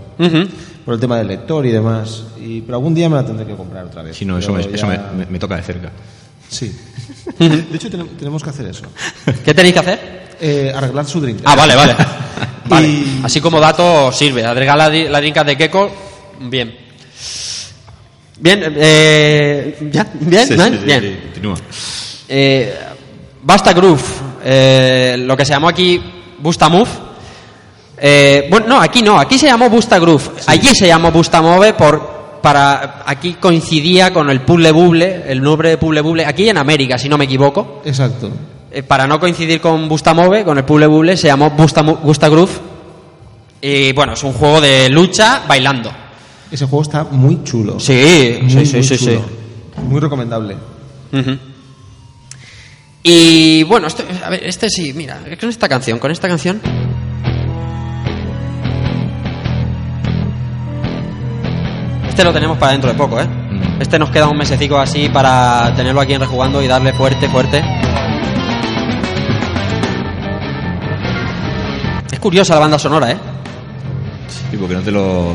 Por 0.85 0.95
el 0.95 1.01
tema 1.01 1.19
del 1.19 1.29
lector 1.29 1.65
y 1.67 1.71
demás. 1.71 2.25
Y, 2.41 2.61
pero 2.61 2.77
algún 2.79 2.95
día 2.95 3.09
me 3.09 3.17
la 3.17 3.25
tendré 3.27 3.47
que 3.47 3.55
comprar 3.55 3.85
otra 3.87 4.03
vez. 4.03 4.17
Sí, 4.17 4.25
no, 4.25 4.39
eso, 4.39 4.53
me, 4.53 4.61
eso 4.63 4.87
me, 4.87 4.99
me- 5.17 5.27
me 5.27 5.39
toca 5.39 5.57
de 5.57 5.63
cerca. 5.63 5.91
Sí. 6.49 6.71
De 7.39 7.65
hecho, 7.75 7.89
tenem- 7.91 8.17
tenemos 8.19 8.43
que 8.43 8.51
hacer 8.51 8.67
eso. 8.67 8.85
¿Qué 9.45 9.53
tenéis 9.53 9.75
que 9.75 9.81
hacer? 9.81 10.26
Eh, 10.41 10.73
arreglar 10.75 11.05
su 11.07 11.21
Dreamcast. 11.21 11.49
Ah, 11.49 11.55
vale, 11.57 11.75
vale. 11.75 11.97
vale. 12.67 12.87
Y- 12.89 13.21
Así 13.23 13.41
como 13.41 13.61
dato 13.61 14.11
sirve. 14.13 14.45
Agregar 14.45 14.77
la, 14.77 14.89
la 14.89 15.19
Dreamcast 15.19 15.47
de 15.47 15.57
Keiko, 15.57 15.91
bien. 16.41 16.77
Bien, 18.39 18.75
eh, 18.77 19.79
¿ya? 19.91 20.07
¿Bien? 20.21 20.47
Sí, 20.47 20.55
¿No? 20.57 20.65
sí, 20.67 20.73
sí, 20.79 20.85
bien. 20.85 21.01
sí, 21.01 21.17
continúa. 21.25 21.57
Eh, 22.29 22.75
Basta 23.43 23.73
Groove, 23.73 24.03
eh, 24.45 25.17
lo 25.19 25.37
que 25.37 25.45
se 25.45 25.53
llamó 25.53 25.69
aquí 25.69 26.01
Busta 26.39 26.69
Move. 26.69 26.91
Eh, 27.99 28.47
bueno, 28.51 28.67
no, 28.69 28.81
aquí 28.81 29.01
no, 29.03 29.19
aquí 29.19 29.39
se 29.39 29.47
llamó 29.47 29.71
Busta 29.71 29.99
Groove. 29.99 30.31
Allí 30.49 30.75
se 30.75 30.87
llamó 30.87 31.11
Busta 31.13 31.41
Move 31.41 31.73
por 31.75 32.17
para 32.43 33.03
aquí 33.07 33.35
coincidía 33.35 34.13
con 34.13 34.29
el 34.31 34.41
Puzzle 34.43 34.71
Bubble, 34.71 35.25
el 35.27 35.41
nombre 35.43 35.71
de 35.71 35.79
Puzzle 35.79 36.01
Bubble, 36.03 36.27
aquí 36.27 36.49
en 36.49 36.59
América, 36.59 36.99
si 36.99 37.09
no 37.09 37.17
me 37.17 37.25
equivoco. 37.25 37.83
Exacto. 37.85 38.31
Eh, 38.77 38.83
para 38.83 39.07
no 39.07 39.19
coincidir 39.19 39.59
con 39.59 39.89
Busta 39.89 40.13
Move, 40.13 40.45
con 40.45 40.59
el 40.59 40.65
Puzzle 40.65 40.87
Bubble, 40.87 41.17
se 41.17 41.29
llamó 41.29 41.49
Busta, 41.49 41.81
Busta 41.81 42.29
Groove. 42.29 42.53
Y 43.63 43.93
bueno, 43.95 44.13
es 44.13 44.23
un 44.23 44.35
juego 44.35 44.61
de 44.61 44.91
lucha 44.91 45.45
bailando. 45.49 45.91
Ese 46.51 46.67
juego 46.67 46.83
está 46.83 47.05
muy 47.05 47.43
chulo. 47.43 47.81
Sí, 47.81 48.37
Muy, 48.43 48.51
sí, 48.51 48.67
sí, 48.67 48.75
muy 48.77 48.85
sí, 48.85 48.99
sí. 48.99 49.19
Muy 49.89 49.99
recomendable. 49.99 50.59
Y 53.03 53.63
bueno, 53.63 53.87
esto- 53.87 54.05
a 54.23 54.29
ver, 54.29 54.45
este 54.45 54.69
sí, 54.69 54.93
mira, 54.93 55.21
con 55.41 55.49
esta 55.49 55.71
canción, 55.71 55.99
con 55.99 56.11
esta 56.11 56.29
canción. 56.29 56.61
Este 62.09 62.25
lo 62.25 62.33
tenemos 62.33 62.59
para 62.59 62.73
dentro 62.73 62.91
de 62.91 62.97
poco, 62.97 63.21
¿eh? 63.21 63.27
Mm. 63.27 63.81
Este 63.81 63.99
nos 63.99 64.11
queda 64.11 64.29
un 64.29 64.37
mesecico 64.39 64.79
así 64.79 65.09
para 65.09 65.73
tenerlo 65.75 66.01
aquí 66.01 66.15
en 66.15 66.21
rejugando 66.21 66.63
y 66.63 66.67
darle 66.67 66.93
fuerte, 66.93 67.29
fuerte. 67.29 67.63
Es 72.17 72.21
curiosa 72.21 72.55
la 72.55 72.61
banda 72.61 72.79
sonora, 72.79 73.11
¿eh? 73.11 73.17
Sí, 74.51 74.57
porque 74.57 74.75
no 74.75 74.81
te 74.81 74.91
lo. 74.91 75.35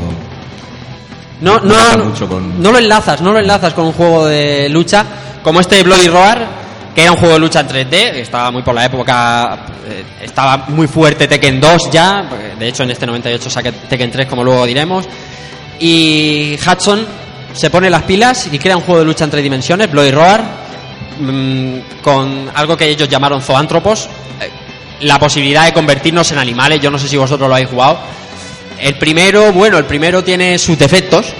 No, 1.40 1.60
no, 1.60 1.96
no, 1.96 2.04
mucho 2.06 2.28
con- 2.28 2.60
no 2.60 2.72
lo 2.72 2.78
enlazas, 2.78 3.20
no 3.20 3.32
lo 3.32 3.38
enlazas 3.38 3.72
con 3.72 3.86
un 3.86 3.92
juego 3.92 4.26
de 4.26 4.68
lucha 4.68 5.04
como 5.44 5.60
este 5.60 5.80
Bloody 5.84 6.08
Roar, 6.08 6.44
que 6.92 7.02
era 7.02 7.12
un 7.12 7.18
juego 7.18 7.34
de 7.34 7.40
lucha 7.40 7.60
en 7.60 7.68
3D, 7.68 7.90
que 8.12 8.20
estaba 8.22 8.50
muy 8.50 8.62
por 8.62 8.74
la 8.74 8.84
época, 8.84 9.58
eh, 9.88 10.04
estaba 10.22 10.64
muy 10.68 10.88
fuerte 10.88 11.28
Tekken 11.28 11.60
2 11.60 11.90
ya, 11.92 12.28
de 12.58 12.66
hecho 12.68 12.82
en 12.82 12.90
este 12.90 13.06
98 13.06 13.48
saqué 13.48 13.70
Tekken 13.72 14.10
3 14.10 14.26
como 14.28 14.42
luego 14.42 14.66
diremos, 14.66 15.04
y 15.78 16.56
Hudson 16.64 17.06
se 17.52 17.70
pone 17.70 17.88
las 17.90 18.02
pilas 18.02 18.48
y 18.52 18.58
crea 18.58 18.76
un 18.76 18.82
juego 18.82 19.00
de 19.00 19.06
lucha 19.06 19.24
en 19.24 19.30
tres 19.30 19.42
dimensiones, 19.44 19.88
Bloody 19.90 20.10
Roar, 20.10 20.42
mm, 21.20 21.78
con 22.02 22.50
algo 22.54 22.76
que 22.76 22.88
ellos 22.88 23.08
llamaron 23.08 23.40
zoántropos, 23.42 24.08
eh, 24.40 24.48
la 25.02 25.18
posibilidad 25.18 25.64
de 25.64 25.72
convertirnos 25.72 26.30
en 26.32 26.38
animales, 26.38 26.80
yo 26.80 26.90
no 26.90 26.98
sé 26.98 27.08
si 27.08 27.16
vosotros 27.16 27.48
lo 27.48 27.54
habéis 27.54 27.70
jugado, 27.70 27.98
el 28.80 28.94
primero, 28.94 29.52
bueno, 29.52 29.78
el 29.78 29.84
primero 29.84 30.24
tiene 30.24 30.58
sus 30.58 30.78
defectos, 30.78 31.32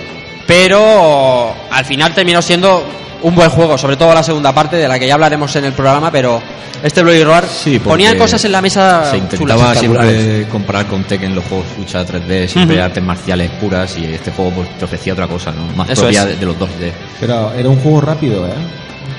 pero 0.47 1.55
al 1.71 1.85
final 1.85 2.15
terminó 2.15 2.43
siendo 2.43 2.85
un 3.23 3.35
buen 3.35 3.51
juego, 3.51 3.79
sobre 3.79 3.97
todo 3.97 4.13
la 4.15 4.23
segunda 4.23 4.53
parte 4.53 4.77
de 4.77 4.89
la 4.89 4.99
que 4.99 5.07
ya 5.07 5.15
hablaremos 5.15 5.55
en 5.57 5.65
el 5.65 5.73
programa, 5.73 6.11
pero 6.11 6.43
este 6.83 7.03
Bloody 7.03 7.23
Roar 7.23 7.47
Sí, 7.47 7.79
ponía 7.79 8.17
cosas 8.19 8.45
en 8.45 8.53
la 8.53 8.61
mesa 8.61 9.09
Se 9.11 9.17
intentaba 9.19 9.75
siempre 9.75 10.47
comparar 10.51 10.87
con 10.87 11.05
Tekken 11.05 11.35
los 11.35 11.45
juegos 11.45 11.67
lucha 11.79 12.05
3D, 12.05 12.49
siempre 12.49 12.77
Ujú. 12.77 12.85
artes 12.85 13.03
marciales 13.03 13.51
puras 13.61 13.97
y 13.97 14.05
este 14.07 14.33
juego 14.33 14.51
pues, 14.51 14.79
te 14.79 14.85
ofrecía 14.85 15.13
otra 15.13 15.29
cosa, 15.29 15.53
¿no? 15.53 15.65
Más 15.77 15.89
Eso 15.91 16.03
propia 16.03 16.27
de, 16.27 16.37
de 16.37 16.47
los 16.47 16.57
2D. 16.57 16.93
Pero 17.21 17.53
era 17.53 17.69
un 17.69 17.77
juego 17.81 18.01
rápido, 18.01 18.47
¿eh? 18.47 18.53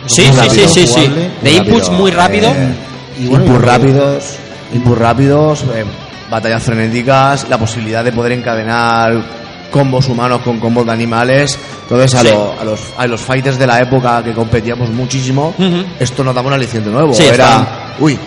Sí, 0.06 0.24
sí, 0.50 0.68
sí, 0.68 0.88
sí. 0.88 1.10
De 1.42 1.52
inputs 1.52 1.90
muy 1.92 2.12
rápido. 2.12 2.50
Eh, 2.50 2.74
Y 3.20 3.28
bueno, 3.28 3.58
rápidos, 3.60 4.36
inputs 4.74 4.98
rápidos, 4.98 5.64
eh, 5.76 5.84
batallas 6.30 6.64
frenéticas, 6.64 7.48
la 7.50 7.58
posibilidad 7.58 8.04
de 8.04 8.12
poder 8.12 8.32
encadenar 8.34 9.44
combos 9.72 10.08
humanos 10.08 10.42
con 10.44 10.60
combos 10.60 10.86
de 10.86 10.92
animales. 10.92 11.58
Entonces, 11.84 12.14
a, 12.16 12.22
Sí. 12.22 12.30
lo- 12.30 12.60
a 12.60 12.64
los, 12.64 12.80
a 12.98 13.08
los 13.08 13.22
fighters 13.22 13.58
de 13.58 13.68
la 13.68 13.80
época 13.80 14.24
que 14.24 14.32
competíamos 14.34 14.90
muchísimo, 14.90 15.54
esto 16.00 16.24
nos 16.24 16.34
daba 16.36 16.48
un 16.48 16.54
aliciente 16.54 16.90
nuevo. 16.90 17.14
Sí, 17.14 17.24
Era, 17.24 17.94
uy, 18.00 18.18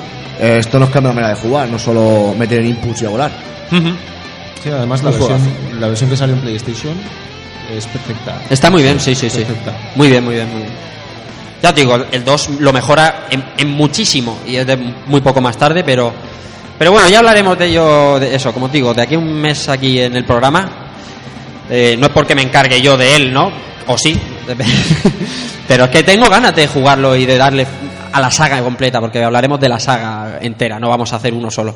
eh, 0.41 0.57
esto 0.61 0.79
nos 0.79 0.91
cambia 0.91 1.11
la 1.11 1.15
manera 1.15 1.35
de 1.35 1.41
jugar, 1.41 1.69
no 1.69 1.79
solo 1.79 2.35
meter 2.37 2.65
inputs 2.65 3.03
y 3.03 3.07
a 3.07 3.09
volar. 3.11 3.31
Sí, 4.63 4.71
además 4.71 5.03
la 5.03 5.11
versión, 5.11 5.41
la 5.81 5.87
versión 5.89 6.11
que 6.11 6.17
salió 6.17 6.35
en 6.35 6.41
PlayStation 6.41 6.95
es 7.77 7.87
perfecta. 7.87 8.43
Está 8.51 8.71
muy 8.71 8.83
bien, 8.83 8.99
sí, 9.01 9.15
sí, 9.15 9.31
sí. 9.31 9.39
Perfecta. 9.45 9.73
Muy 9.95 10.09
bien, 10.09 10.25
muy 10.25 10.35
bien, 10.35 10.49
muy 10.51 10.63
bien. 10.63 10.73
Ya 11.75 12.07
el 12.13 12.25
2 12.25 12.51
lo 12.61 12.73
mejora 12.73 13.27
en, 13.31 13.69
muchísimo 13.69 14.39
y 14.47 14.57
es 14.57 14.67
de 14.67 14.77
muy 14.77 15.21
poco 15.21 15.41
más 15.41 15.57
tarde, 15.57 15.83
pero 15.85 16.13
pero 16.79 16.93
bueno, 16.93 17.09
ya 17.09 17.21
hablaremos 17.21 17.59
de 17.59 17.67
ello, 17.67 18.19
de 18.21 18.35
eso, 18.35 18.53
como 18.53 18.69
te 18.69 18.77
digo, 18.77 18.93
de 18.93 19.03
aquí 19.03 19.15
a 19.15 19.19
un 19.19 19.33
mes 19.33 19.69
aquí 19.69 19.99
en 19.99 20.15
el 20.15 20.27
programa. 20.27 20.69
Eh, 21.71 21.97
no 21.99 22.07
es 22.07 22.13
porque 22.13 22.35
me 22.35 22.43
encargue 22.43 22.81
yo 22.83 22.99
de 22.99 23.17
él, 23.17 23.33
¿no? 23.33 23.51
O 23.87 23.97
sí. 23.97 24.21
pero 25.69 25.85
es 25.85 25.91
que 25.91 26.03
tengo 26.03 26.29
ganas 26.29 26.55
de 26.55 26.67
jugarlo 26.67 27.17
y 27.17 27.25
de 27.25 27.39
darle 27.39 27.67
a 28.13 28.21
la 28.21 28.31
saga 28.31 28.61
completa, 28.61 29.01
porque 29.01 29.23
hablaremos 29.23 29.59
de 29.59 29.69
la 29.69 29.81
saga 29.81 30.39
entera, 30.41 30.79
no 30.79 30.91
vamos 30.91 31.13
a 31.13 31.17
hacer 31.17 31.33
uno 31.33 31.51
solo. 31.51 31.75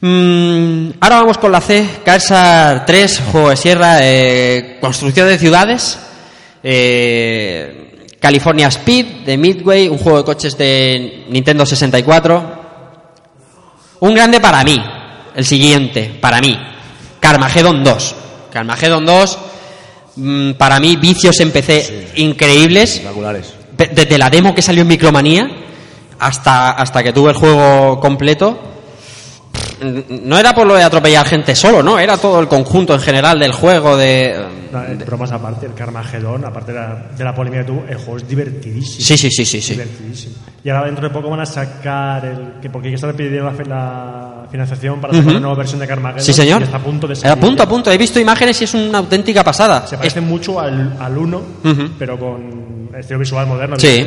Mm, 0.00 0.90
ahora 1.00 1.16
vamos 1.16 1.38
con 1.38 1.50
la 1.50 1.60
C, 1.60 1.86
Carsar 2.04 2.84
3, 2.84 3.22
juego 3.32 3.50
de 3.50 3.56
sierra, 3.56 3.98
eh, 4.02 4.78
construcción 4.80 5.28
de 5.28 5.38
ciudades, 5.38 5.98
eh, 6.62 7.83
California 8.24 8.68
Speed 8.68 9.26
de 9.26 9.36
Midway, 9.36 9.86
un 9.86 9.98
juego 9.98 10.16
de 10.16 10.24
coches 10.24 10.56
de 10.56 11.26
Nintendo 11.28 11.66
64. 11.66 12.64
Un 14.00 14.14
grande 14.14 14.40
para 14.40 14.64
mí, 14.64 14.82
el 15.36 15.44
siguiente, 15.44 16.16
para 16.22 16.40
mí, 16.40 16.58
Carmageddon 17.20 17.84
2. 17.84 18.14
Carmageddon 18.50 19.04
2, 19.04 19.38
mm, 20.16 20.52
para 20.52 20.80
mí, 20.80 20.96
vicios 20.96 21.38
en 21.40 21.50
PC 21.50 22.12
increíbles 22.16 23.02
desde 23.76 24.16
la 24.16 24.30
demo 24.30 24.54
que 24.54 24.62
salió 24.62 24.80
en 24.80 24.88
Micromanía 24.88 25.46
hasta, 26.18 26.70
hasta 26.70 27.02
que 27.02 27.12
tuve 27.12 27.28
el 27.28 27.36
juego 27.36 28.00
completo, 28.00 28.58
no 30.08 30.38
era 30.38 30.54
por 30.54 30.66
lo 30.66 30.74
de 30.74 30.82
atropellar 30.82 31.26
gente 31.26 31.54
solo, 31.54 31.82
¿no? 31.82 31.98
Era 31.98 32.16
todo 32.16 32.40
el 32.40 32.48
conjunto 32.48 32.94
en 32.94 33.00
general 33.00 33.38
del 33.38 33.52
juego, 33.52 33.96
de... 33.96 34.30
Eh, 34.30 34.98
bromas 35.06 35.30
aparte, 35.30 35.66
el 35.66 35.74
Carmageddon, 35.74 36.44
aparte 36.44 36.72
de 36.72 36.78
la, 36.80 37.06
de 37.16 37.24
la 37.24 37.34
polémica 37.34 37.62
que 37.62 37.68
tuvo, 37.68 37.84
el 37.88 37.96
juego 37.96 38.16
es 38.16 38.28
divertidísimo. 38.28 39.04
Sí, 39.04 39.16
sí, 39.16 39.30
sí, 39.30 39.44
sí, 39.44 39.60
sí. 39.60 39.72
Divertidísimo. 39.74 40.34
Y 40.64 40.70
ahora 40.70 40.86
dentro 40.86 41.06
de 41.06 41.14
poco 41.14 41.28
van 41.30 41.40
a 41.40 41.46
sacar 41.46 42.24
el. 42.24 42.60
que 42.60 42.70
porque 42.70 42.88
ya 42.90 42.94
está 42.96 43.12
pidiendo 43.12 43.44
la, 43.44 43.52
fi- 43.52 43.64
la 43.68 44.46
financiación 44.50 45.00
para 45.00 45.12
sacar 45.12 45.26
Ujú. 45.26 45.30
una 45.32 45.40
nueva 45.40 45.56
versión 45.58 45.78
de 45.80 45.86
Carmageddon. 45.86 46.24
Sí, 46.24 46.32
señor. 46.32 46.60
Y 46.62 46.64
está 46.64 46.78
a 46.78 46.82
punto 46.82 47.06
de 47.06 47.12
A 47.12 47.16
salir. 47.16 47.38
punto, 47.44 47.62
a 47.62 47.68
punto. 47.68 47.92
He 47.92 47.98
visto 47.98 48.18
imágenes 48.18 48.60
y 48.62 48.64
es 48.64 48.74
una 48.74 48.98
auténtica 48.98 49.44
pasada. 49.44 49.86
Se 49.86 49.96
parece 49.98 50.20
mucho 50.22 50.58
al, 50.58 50.96
al 50.98 51.16
1, 51.18 51.36
Ujú. 51.64 51.88
pero 51.98 52.18
con 52.18 52.88
estilo 52.98 53.18
visual 53.20 53.46
moderno. 53.46 53.78
Sí. 53.78 54.06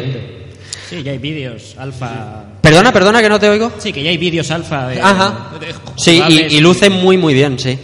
Sí, 0.90 1.04
ya 1.04 1.12
hay 1.12 1.18
vídeos 1.18 1.76
alfa. 1.78 2.44
Perdona, 2.62 2.92
perdona 2.94 3.22
que 3.22 3.30
no 3.30 3.40
te 3.40 3.50
oigo. 3.50 3.72
Sí, 3.78 3.92
que 3.92 4.04
ya 4.04 4.10
hay 4.10 4.18
vídeos 4.18 4.50
alfa 4.52 4.88
de. 4.88 5.02
Ajá. 5.02 5.50
de 5.60 5.74
Sí, 5.96 6.22
y, 6.30 6.56
y 6.58 6.60
luce 6.62 6.90
muy, 6.90 7.18
muy 7.18 7.34
bien, 7.34 7.60
sí. 7.60 7.78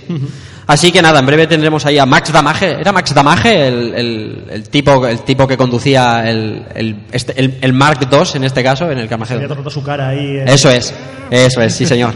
Así 0.66 0.94
que 0.94 1.02
nada, 1.02 1.20
en 1.20 1.26
breve 1.26 1.46
tendremos 1.46 1.86
ahí 1.86 1.98
a 2.00 2.06
Max 2.06 2.32
Damage. 2.32 2.72
¿Era 2.80 2.94
Max 2.94 3.14
Damage 3.14 3.68
el, 3.68 3.94
el- 3.94 4.44
el 4.50 4.70
tipo, 4.70 5.06
el 5.06 5.20
tipo 5.22 5.46
que 5.46 5.58
conducía 5.58 6.24
el, 6.30 6.66
el, 6.74 6.96
este- 7.12 7.34
el- 7.38 7.58
el 7.60 7.74
Mark 7.74 8.00
II 8.10 8.20
en 8.36 8.44
este 8.46 8.64
caso, 8.64 8.90
en 8.90 8.98
el 9.00 9.10
Carmageddon? 9.10 9.70
su 9.70 9.84
cara 9.84 10.08
ahí. 10.10 10.38
eh. 10.38 10.46
Eso 10.48 10.70
es, 10.70 10.94
eso 11.30 11.62
es, 11.62 11.76
sí 11.76 11.86
señor. 11.86 12.14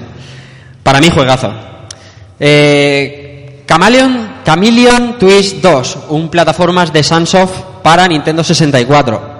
Para 0.81 1.01
mí 1.01 1.09
juegazo. 1.09 1.53
Eh, 2.39 3.63
Chameleon, 3.67 4.35
Chameleon 4.45 5.17
Twist 5.19 5.57
2, 5.61 5.97
un 6.09 6.29
plataformas 6.29 6.93
de 6.93 7.03
Sunsoft 7.03 7.81
para 7.83 8.07
Nintendo 8.07 8.43
64. 8.43 9.36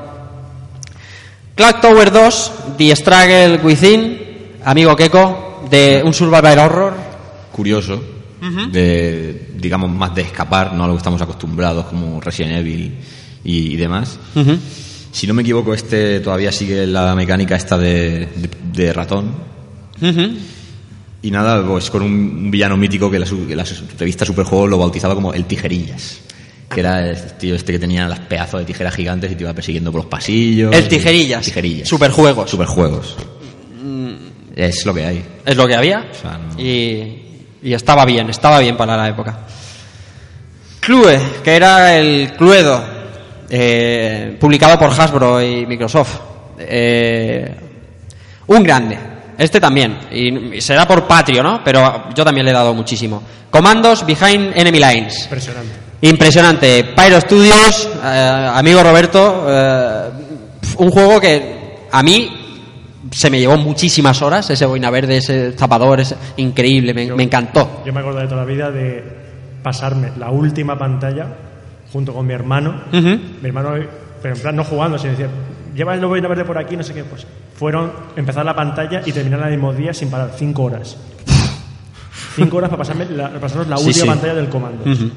Clock 1.57 1.81
Tower 1.81 2.11
2, 2.11 2.51
The 2.77 2.95
Struggle 2.95 3.59
Within, 3.63 4.17
amigo 4.63 4.95
Keko, 4.95 5.65
de 5.69 6.01
un 6.05 6.13
survival 6.13 6.59
horror. 6.59 6.93
Curioso, 7.51 8.01
de, 8.71 9.49
digamos, 9.57 9.89
más 9.91 10.13
de 10.13 10.21
escapar, 10.21 10.73
no 10.73 10.83
a 10.83 10.87
lo 10.87 10.93
que 10.93 10.97
estamos 10.99 11.19
acostumbrados 11.21 11.87
como 11.87 12.21
Resident 12.21 12.57
Evil 12.57 12.93
y, 13.43 13.73
y 13.73 13.75
demás. 13.75 14.19
Si 15.11 15.25
no 15.25 15.33
me 15.33 15.41
equivoco, 15.41 15.73
este 15.73 16.19
todavía 16.19 16.51
sigue 16.51 16.85
la 16.85 17.15
mecánica 17.15 17.55
esta 17.55 17.77
de, 17.77 18.27
de- 18.35 18.49
de 18.73 18.93
ratón. 18.93 19.31
Y 21.23 21.31
nada, 21.31 21.65
pues 21.67 21.89
con 21.89 22.03
un 22.03 22.51
villano 22.51 22.77
mítico 22.77 23.09
que 23.09 23.17
la, 23.17 23.25
su- 23.25 23.47
que 23.47 23.55
la 23.55 23.65
revista 23.97 24.23
Superjuego 24.23 24.67
lo 24.67 24.77
bautizaba 24.77 25.15
como 25.15 25.33
el 25.33 25.45
Tijerillas. 25.45 26.19
Que 26.69 26.81
era 26.81 27.09
el 27.09 27.33
tío 27.33 27.55
este 27.55 27.71
que 27.73 27.79
tenía 27.79 28.07
las 28.07 28.19
pedazos 28.19 28.59
de 28.59 28.65
tijeras 28.65 28.93
gigantes 28.93 29.31
y 29.31 29.35
te 29.35 29.43
iba 29.43 29.53
persiguiendo 29.53 29.91
por 29.91 30.01
los 30.01 30.09
pasillos. 30.09 30.75
El 30.75 30.87
Tijerillas. 30.87 31.45
Tijerillas. 31.45 31.87
Superjuegos. 31.87 32.49
Superjuegos. 32.49 33.15
Es 34.55 34.85
lo 34.85 34.93
que 34.93 35.05
hay. 35.05 35.25
Es 35.45 35.55
lo 35.55 35.67
que 35.67 35.75
había. 35.75 36.05
O 36.11 36.13
sea, 36.13 36.37
no- 36.37 36.59
y, 36.59 37.45
y 37.61 37.73
estaba 37.73 38.03
bien, 38.05 38.29
estaba 38.29 38.59
bien 38.59 38.75
para 38.75 38.97
la 38.97 39.07
época. 39.07 39.39
Clue, 40.79 41.19
que 41.43 41.55
era 41.55 41.95
el 41.97 42.33
Cluedo, 42.33 42.83
eh, 43.49 44.35
publicado 44.39 44.77
por 44.79 44.89
Hasbro 44.89 45.41
y 45.41 45.65
Microsoft. 45.65 46.19
Eh, 46.59 47.55
un 48.47 48.63
grande. 48.63 48.97
Este 49.37 49.59
también. 49.59 49.99
Y, 50.11 50.55
y 50.57 50.61
será 50.61 50.87
por 50.87 51.05
Patrio, 51.05 51.43
¿no? 51.43 51.61
Pero 51.63 52.09
yo 52.15 52.23
también 52.25 52.45
le 52.45 52.51
he 52.51 52.55
dado 52.55 52.73
muchísimo. 52.73 53.21
Comandos 53.51 54.05
Behind 54.05 54.53
Enemy 54.55 54.79
Lines. 54.79 55.23
Impresionante. 55.25 55.86
Impresionante. 56.01 56.83
Pyro 56.95 57.19
Studios, 57.21 57.89
eh, 58.03 58.49
amigo 58.53 58.83
Roberto, 58.83 59.45
eh, 59.47 60.01
un 60.77 60.91
juego 60.91 61.19
que 61.19 61.85
a 61.91 62.03
mí 62.03 62.29
se 63.11 63.29
me 63.29 63.39
llevó 63.39 63.57
muchísimas 63.57 64.21
horas, 64.21 64.49
ese 64.49 64.65
boina 64.65 64.89
verde, 64.91 65.17
ese 65.17 65.53
zapador, 65.53 65.99
es 66.01 66.13
increíble, 66.37 66.93
me, 66.93 67.11
me 67.13 67.23
encantó. 67.23 67.81
Yo 67.85 67.93
me 67.93 68.01
acuerdo 68.01 68.19
de 68.19 68.25
toda 68.27 68.37
la 68.41 68.45
vida 68.45 68.69
de 68.69 69.03
pasarme 69.63 70.11
la 70.19 70.29
última 70.29 70.77
pantalla 70.77 71.27
junto 71.91 72.13
con 72.13 72.27
mi 72.27 72.33
hermano. 72.33 72.81
Ujú. 72.93 73.07
Mi 73.41 73.47
hermano, 73.47 73.71
pero 74.21 74.35
en 74.35 74.41
plan 74.41 74.55
no 74.55 74.63
jugando, 74.63 74.99
sino 74.99 75.11
decía, 75.11 75.29
lleva 75.75 75.95
el 75.95 76.05
boina 76.05 76.27
verde 76.27 76.45
por 76.45 76.57
aquí, 76.57 76.77
no 76.77 76.83
sé 76.83 76.93
qué. 76.93 77.03
Pues 77.05 77.25
fueron 77.57 77.91
empezar 78.15 78.45
la 78.45 78.55
pantalla 78.55 79.01
y 79.05 79.11
terminar 79.13 79.41
el 79.45 79.51
mismo 79.51 79.73
día 79.73 79.93
sin 79.93 80.11
parar, 80.11 80.31
cinco 80.37 80.63
horas. 80.65 80.95
Cinco 82.35 82.57
horas 82.57 82.69
para 82.69 82.79
pasarme 82.83 83.05
la, 83.05 83.29
para 83.29 83.39
pasarnos 83.39 83.67
la 83.67 83.77
Sí, 83.77 83.87
última 83.87 84.03
sí. 84.03 84.09
pantalla 84.09 84.35
del 84.35 84.49
comando. 84.49 84.83
Ujú. 84.91 85.09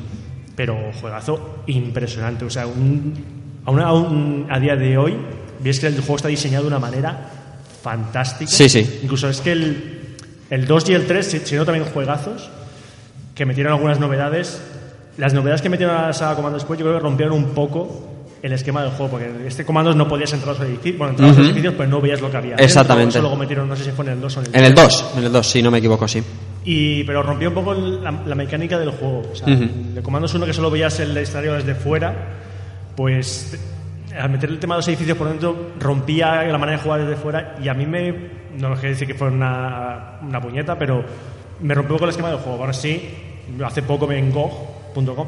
Pero 0.56 0.76
juegazo 1.00 1.62
impresionante. 1.66 2.44
O 2.44 2.50
sea, 2.50 2.66
un, 2.66 3.14
aún, 3.64 3.80
aún 3.80 4.46
a 4.50 4.58
día 4.60 4.76
de 4.76 4.98
hoy, 4.98 5.16
ves 5.62 5.80
que 5.80 5.86
el 5.86 5.96
juego 6.00 6.16
está 6.16 6.28
diseñado 6.28 6.64
de 6.64 6.68
una 6.68 6.78
manera 6.78 7.30
fantástica. 7.82 8.50
Sí, 8.50 8.68
sí. 8.68 9.00
Incluso 9.02 9.28
es 9.28 9.40
que 9.40 9.52
el, 9.52 10.16
el 10.50 10.66
2 10.66 10.88
y 10.90 10.94
el 10.94 11.06
3, 11.06 11.26
si- 11.26 11.38
siendo 11.40 11.64
también 11.64 11.86
juegazos, 11.86 12.50
que 13.34 13.46
metieron 13.46 13.72
algunas 13.72 13.98
novedades. 14.00 14.60
Las 15.16 15.34
novedades 15.34 15.60
que 15.62 15.68
metieron 15.68 15.96
a 15.96 16.06
la 16.08 16.12
saga 16.12 16.36
Comando 16.36 16.58
después, 16.58 16.78
yo 16.78 16.84
creo 16.86 16.98
que 16.98 17.02
rompieron 17.02 17.34
un 17.34 17.50
poco 17.50 18.19
el 18.42 18.52
esquema 18.52 18.82
del 18.82 18.92
juego, 18.92 19.10
porque 19.12 19.30
este 19.46 19.64
Comando 19.64 19.94
no 19.94 20.08
podías 20.08 20.32
entrar 20.32 20.54
a 20.54 20.58
los 20.58 20.66
edificios, 20.68 20.96
bueno, 20.98 21.10
entrabas 21.12 21.34
a 21.36 21.38
los 21.38 21.46
Ujú. 21.46 21.52
edificios, 21.52 21.74
pero 21.76 21.88
no 21.90 22.00
veías 22.00 22.20
lo 22.20 22.30
que 22.30 22.36
había. 22.38 22.54
Exactamente. 22.56 23.10
Eso 23.10 23.20
luego 23.20 23.36
metieron, 23.36 23.68
no 23.68 23.76
sé 23.76 23.84
si 23.84 23.90
fue 23.90 24.04
en 24.06 24.12
el 24.12 24.20
2 24.20 24.36
o 24.36 24.40
en 24.40 24.46
el 24.46 24.54
En 24.56 24.64
el 24.64 24.74
3. 24.74 24.88
2, 24.88 25.12
en 25.18 25.24
el 25.24 25.32
2, 25.32 25.46
si 25.46 25.62
no 25.62 25.70
me 25.70 25.78
equivoco, 25.78 26.08
sí. 26.08 26.22
Y, 26.64 27.04
pero 27.04 27.22
rompió 27.22 27.48
un 27.48 27.54
poco 27.54 27.74
la, 27.74 28.10
la 28.10 28.34
mecánica 28.34 28.78
del 28.78 28.90
juego. 28.90 29.22
O 29.32 29.34
sea, 29.36 29.46
Ujú. 29.52 29.66
de 29.94 30.02
Comandos 30.02 30.32
1 30.34 30.46
que 30.46 30.52
solo 30.52 30.70
veías 30.70 30.98
el 31.00 31.16
escenario 31.16 31.54
desde 31.54 31.74
fuera, 31.74 32.14
pues 32.96 33.58
al 34.18 34.30
meter 34.30 34.50
el 34.50 34.58
tema 34.58 34.74
de 34.74 34.78
los 34.78 34.88
edificios 34.88 35.16
por 35.16 35.28
dentro 35.28 35.70
rompía 35.78 36.42
la 36.42 36.58
manera 36.58 36.78
de 36.78 36.82
jugar 36.84 37.00
desde 37.06 37.16
fuera 37.16 37.56
y 37.62 37.68
a 37.68 37.74
mí 37.74 37.86
me, 37.86 38.10
no 38.58 38.70
lo 38.70 38.74
quiero 38.74 38.90
decir 38.90 39.06
que 39.06 39.14
fue 39.14 39.28
una, 39.28 40.18
una 40.22 40.40
puñeta, 40.40 40.76
pero 40.78 41.04
me 41.60 41.74
rompió 41.74 41.94
poco 41.96 42.04
el 42.06 42.10
esquema 42.10 42.30
del 42.30 42.38
juego. 42.38 42.58
Ahora 42.60 42.72
sí, 42.72 43.08
hace 43.64 43.82
poco 43.82 44.06
me 44.06 44.18
en 44.18 44.32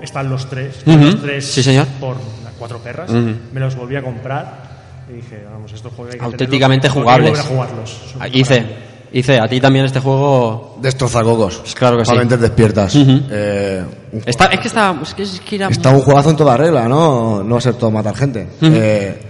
Están 0.02 0.28
los 0.28 0.48
tres, 0.48 0.76
Ujú. 0.86 0.98
los 0.98 1.22
tres 1.22 1.46
Sí, 1.46 1.62
señor. 1.62 1.86
por 2.00 2.16
cuatro 2.58 2.78
perras, 2.78 3.10
me 3.10 3.60
los 3.60 3.74
volví 3.76 3.96
a 3.96 4.02
comprar 4.02 4.70
y 5.10 5.14
dije, 5.16 5.44
vamos, 5.52 5.72
estos 5.72 5.92
juegos 5.92 6.14
hay 6.14 6.18
que 6.20 6.24
Auténticamente 6.24 6.88
jugables. 6.88 7.38
a 7.38 7.42
jugarlos. 7.42 7.96
Hice, 8.32 8.60
maravilla. 8.60 8.76
hice, 9.12 9.38
a 9.40 9.48
ti 9.48 9.60
también 9.60 9.84
este 9.84 10.00
juego... 10.00 10.78
Destrozagogos. 10.80 11.58
Pues 11.58 11.74
claro 11.74 11.96
que 11.98 12.04
sí. 12.04 12.12
Para 12.14 12.36
despiertas. 12.36 12.94
Eh, 12.96 13.84
Está, 14.26 14.46
es 14.46 14.60
que 14.60 14.68
está... 14.68 14.96
Es 15.02 15.14
que, 15.14 15.22
es 15.22 15.40
que 15.40 15.56
era- 15.56 15.68
Está 15.68 15.90
un 15.90 16.00
juegazo 16.02 16.30
en 16.30 16.36
toda 16.36 16.56
regla, 16.56 16.88
¿no? 16.88 17.42
No 17.42 17.52
va 17.54 17.58
a 17.58 17.60
ser 17.60 17.74
todo 17.74 17.90
matar 17.90 18.14
gente. 18.14 18.48
Eh, 18.62 19.22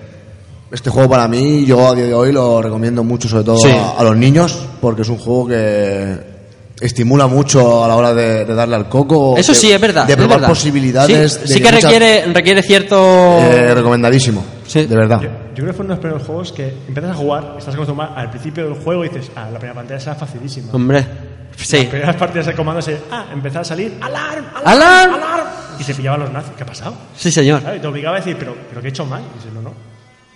este 0.71 0.91
juego 0.91 1.09
para 1.11 1.27
mí, 1.29 1.65
yo 1.67 1.89
a 1.89 1.95
día 1.95 2.05
de 2.07 2.15
hoy 2.15 2.33
lo 2.33 2.61
recomiendo 2.63 3.03
mucho, 3.05 3.29
sobre 3.29 3.45
todo 3.45 3.57
Sí. 3.59 3.71
a, 3.71 3.91
a 3.99 4.05
los 4.05 4.17
niños, 4.17 4.67
porque 4.81 5.03
es 5.03 5.09
un 5.09 5.19
juego 5.19 5.49
que 5.49 6.32
estimula 6.83 7.27
mucho 7.27 7.85
a 7.85 7.89
la 7.89 7.97
hora 7.97 8.13
de, 8.15 8.45
de 8.45 8.55
darle 8.55 8.77
al 8.77 8.89
coco. 8.89 9.37
Eso 9.37 9.53
de- 9.53 9.59
sí, 9.59 9.71
es 9.73 9.81
verdad. 9.81 10.07
De 10.07 10.17
probar 10.17 10.39
verdad. 10.39 10.49
posibilidades. 10.49 11.33
Sí, 11.35 11.41
de 11.41 11.47
sí 11.47 11.61
que 11.61 11.73
muchas- 11.73 11.83
requiere, 11.85 12.25
requiere 12.33 12.63
cierto... 12.63 12.97
eh, 13.41 13.75
recomendadísimo. 13.75 14.45
Sí. 14.67 14.87
De 14.87 14.97
verdad. 14.97 15.21
Yo, 15.21 15.29
yo 15.29 15.55
creo 15.55 15.67
que 15.69 15.73
fue 15.73 15.85
uno 15.85 15.95
de 15.95 15.97
los 15.97 16.01
primeros 16.01 16.27
juegos 16.27 16.53
que 16.53 16.69
empiezas 16.89 17.11
a 17.11 17.15
jugar, 17.15 17.55
estás 17.59 17.75
acostumbrado 17.75 18.15
al 18.17 18.31
principio 18.31 18.65
del 18.65 18.75
juego 18.83 19.05
y 19.05 19.09
dices, 19.09 19.31
ah, 19.37 19.49
la 19.53 19.59
primera 19.59 19.75
pantalla 19.75 20.01
será 20.01 20.15
facilísima. 20.15 20.73
Hombre, 20.73 21.07
sí. 21.57 21.77
Las 21.79 21.87
primeras 21.87 22.17
partidas 22.17 22.47
de 22.47 22.55
comando 22.55 22.83
se, 22.83 22.99
ah, 23.11 23.27
empezaba 23.33 23.63
a 23.63 23.65
salir, 23.65 23.95
alarm, 24.01 24.45
¡Alarm! 24.65 25.15
alarm, 25.15 25.47
y 25.79 25.85
se 25.85 25.95
pillaban 25.95 26.21
los 26.21 26.33
nazis. 26.33 26.53
¿Qué 26.57 26.63
ha 26.63 26.67
pasado? 26.67 26.95
Sí, 27.17 27.31
señor. 27.31 27.61
Claro, 27.61 27.77
y 27.77 27.81
te 27.81 27.87
obligaba 27.87 28.17
a 28.17 28.21
decir, 28.21 28.37
pero, 28.39 28.57
pero 28.69 28.81
¿qué 28.81 28.89
he 28.89 28.91
hecho 28.91 29.05
mal? 29.07 29.23
Y 29.35 29.39
dices, 29.39 29.53
no, 29.53 29.61
no. 29.63 29.92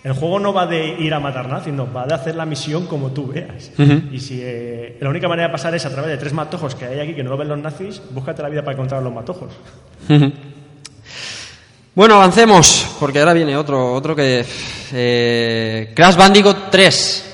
El 0.06 0.12
juego 0.12 0.38
no 0.38 0.52
va 0.52 0.68
de 0.68 0.86
ir 1.00 1.12
a 1.12 1.18
matar 1.18 1.48
nazis, 1.48 1.72
no, 1.74 1.92
va 1.92 2.06
de 2.06 2.14
hacer 2.14 2.36
la 2.36 2.46
misión 2.46 2.86
como 2.86 3.10
tú 3.10 3.26
veas. 3.26 3.72
Y 4.12 4.20
si 4.20 4.38
eh, 4.40 4.96
la 5.00 5.08
única 5.10 5.26
manera 5.26 5.48
de 5.48 5.52
pasar 5.52 5.74
es 5.74 5.84
a 5.84 5.90
través 5.90 6.12
de 6.12 6.16
tres 6.16 6.32
matojos 6.32 6.76
que 6.76 6.84
hay 6.84 7.00
aquí 7.00 7.12
que 7.12 7.24
no 7.24 7.30
lo 7.30 7.36
ven 7.36 7.48
los 7.48 7.58
nazis, 7.58 8.00
búscate 8.10 8.40
la 8.40 8.48
vida 8.48 8.62
para 8.62 8.74
encontrar 8.74 9.02
los 9.02 9.12
matojos. 9.12 9.50
Bueno, 11.92 12.14
avancemos, 12.14 12.86
porque 13.00 13.18
ahora 13.18 13.32
viene 13.32 13.56
otro, 13.56 13.94
otro 13.94 14.14
que... 14.14 14.44
eh, 14.92 15.92
Crash 15.92 16.14
Bandicoot 16.14 16.70
3. 16.70 17.24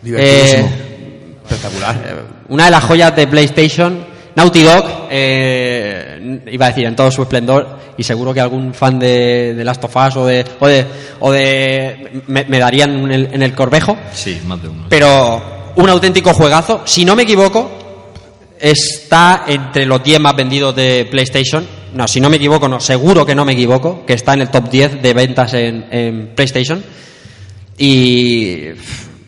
Divertidísimo. 0.00 0.66
Eh, 0.66 1.36
Espectacular. 1.44 2.22
una 2.48 2.64
de 2.64 2.70
las 2.70 2.84
joyas 2.84 3.14
de 3.14 3.26
PlayStation. 3.26 4.13
Naughty 4.36 4.62
Dog, 4.62 4.84
eh, 5.10 6.40
iba 6.50 6.66
a 6.66 6.68
decir 6.70 6.84
en 6.86 6.96
todo 6.96 7.10
su 7.10 7.22
esplendor, 7.22 7.78
y 7.96 8.02
seguro 8.02 8.34
que 8.34 8.40
algún 8.40 8.74
fan 8.74 8.98
de, 8.98 9.54
de 9.54 9.64
Last 9.64 9.84
of 9.84 9.94
Us 9.96 10.16
o 10.16 10.26
de, 10.26 10.44
o 10.58 10.66
de, 10.66 10.86
o 11.20 11.30
de 11.32 12.22
me, 12.26 12.44
me 12.44 12.58
darían 12.58 12.90
en 13.04 13.10
el, 13.12 13.28
en 13.32 13.42
el 13.42 13.54
corvejo, 13.54 13.96
Sí, 14.12 14.40
más 14.46 14.60
de 14.60 14.68
uno. 14.68 14.86
pero 14.88 15.72
un 15.76 15.88
auténtico 15.88 16.32
juegazo. 16.34 16.82
Si 16.84 17.04
no 17.04 17.14
me 17.14 17.22
equivoco, 17.22 17.70
está 18.58 19.44
entre 19.46 19.86
los 19.86 20.02
10 20.02 20.20
más 20.20 20.34
vendidos 20.36 20.74
de 20.74 21.06
PlayStation. 21.10 21.66
No, 21.94 22.08
si 22.08 22.20
no 22.20 22.28
me 22.28 22.36
equivoco, 22.36 22.68
no, 22.68 22.80
seguro 22.80 23.24
que 23.24 23.34
no 23.36 23.44
me 23.44 23.52
equivoco, 23.52 24.04
que 24.04 24.14
está 24.14 24.34
en 24.34 24.40
el 24.42 24.48
top 24.50 24.68
10 24.68 25.00
de 25.02 25.14
ventas 25.14 25.54
en, 25.54 25.86
en 25.92 26.26
PlayStation. 26.34 26.82
Y 27.78 28.62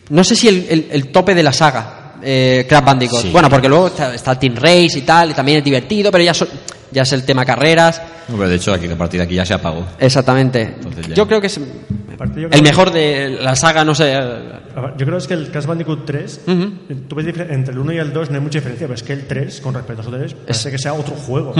no 0.09 0.23
sé 0.23 0.35
si 0.35 0.47
el, 0.47 0.65
el- 0.69 0.87
el 0.91 1.07
tope 1.07 1.35
de 1.35 1.43
la 1.43 1.51
saga, 1.53 1.96
eh, 2.29 2.65
Crash 2.67 2.83
Bandicoot. 2.83 3.21
Sí. 3.21 3.29
Bueno, 3.31 3.49
porque 3.49 3.69
luego 3.69 3.87
está, 3.87 4.13
está 4.13 4.37
Team 4.37 4.55
Race 4.55 4.97
y 4.99 5.01
tal, 5.03 5.31
y 5.31 5.33
también 5.33 5.59
es 5.59 5.63
divertido, 5.63 6.11
pero 6.11 6.23
ya, 6.25 6.33
so- 6.33 6.47
ya 6.91 7.03
es 7.03 7.13
el 7.13 7.23
tema 7.23 7.45
carreras. 7.45 8.01
No, 8.27 8.35
pero 8.35 8.49
de 8.49 8.55
hecho, 8.57 8.73
aquí, 8.73 8.87
a 8.91 8.97
partir 8.97 9.19
de 9.21 9.25
aquí 9.25 9.35
ya 9.35 9.45
se 9.45 9.53
apagó. 9.53 9.85
Exactamente. 9.97 10.75
Ya- 11.07 11.15
Yo 11.15 11.25
creo 11.27 11.39
que 11.39 11.47
es 11.47 11.57
Aparte, 12.13 12.41
el 12.43 12.49
que- 12.49 12.61
mejor 12.61 12.91
de 12.91 13.37
la 13.41 13.55
saga, 13.55 13.85
no 13.85 13.95
sé. 13.95 14.13
Yo 14.97 15.05
creo 15.05 15.17
es 15.17 15.27
que 15.27 15.35
el 15.35 15.49
Crash 15.51 15.65
Bandicoot 15.65 16.05
3, 16.05 16.41
Ujú. 16.47 16.71
tú 17.07 17.15
ves 17.15 17.25
difer- 17.27 17.49
entre 17.51 17.73
el 17.73 17.79
1 17.79 17.93
y 17.93 17.97
el 17.97 18.11
2 18.11 18.29
no 18.29 18.35
hay 18.35 18.41
mucha 18.41 18.59
diferencia, 18.59 18.87
pero 18.87 18.95
es 18.95 19.03
que 19.03 19.13
el 19.13 19.25
3, 19.25 19.61
con 19.61 19.73
respecto 19.73 20.01
a 20.01 20.05
los 20.05 20.13
otros, 20.13 20.33
parece 20.33 20.71
que 20.71 20.77
sea 20.77 20.93
otro 20.93 21.15
juego. 21.15 21.53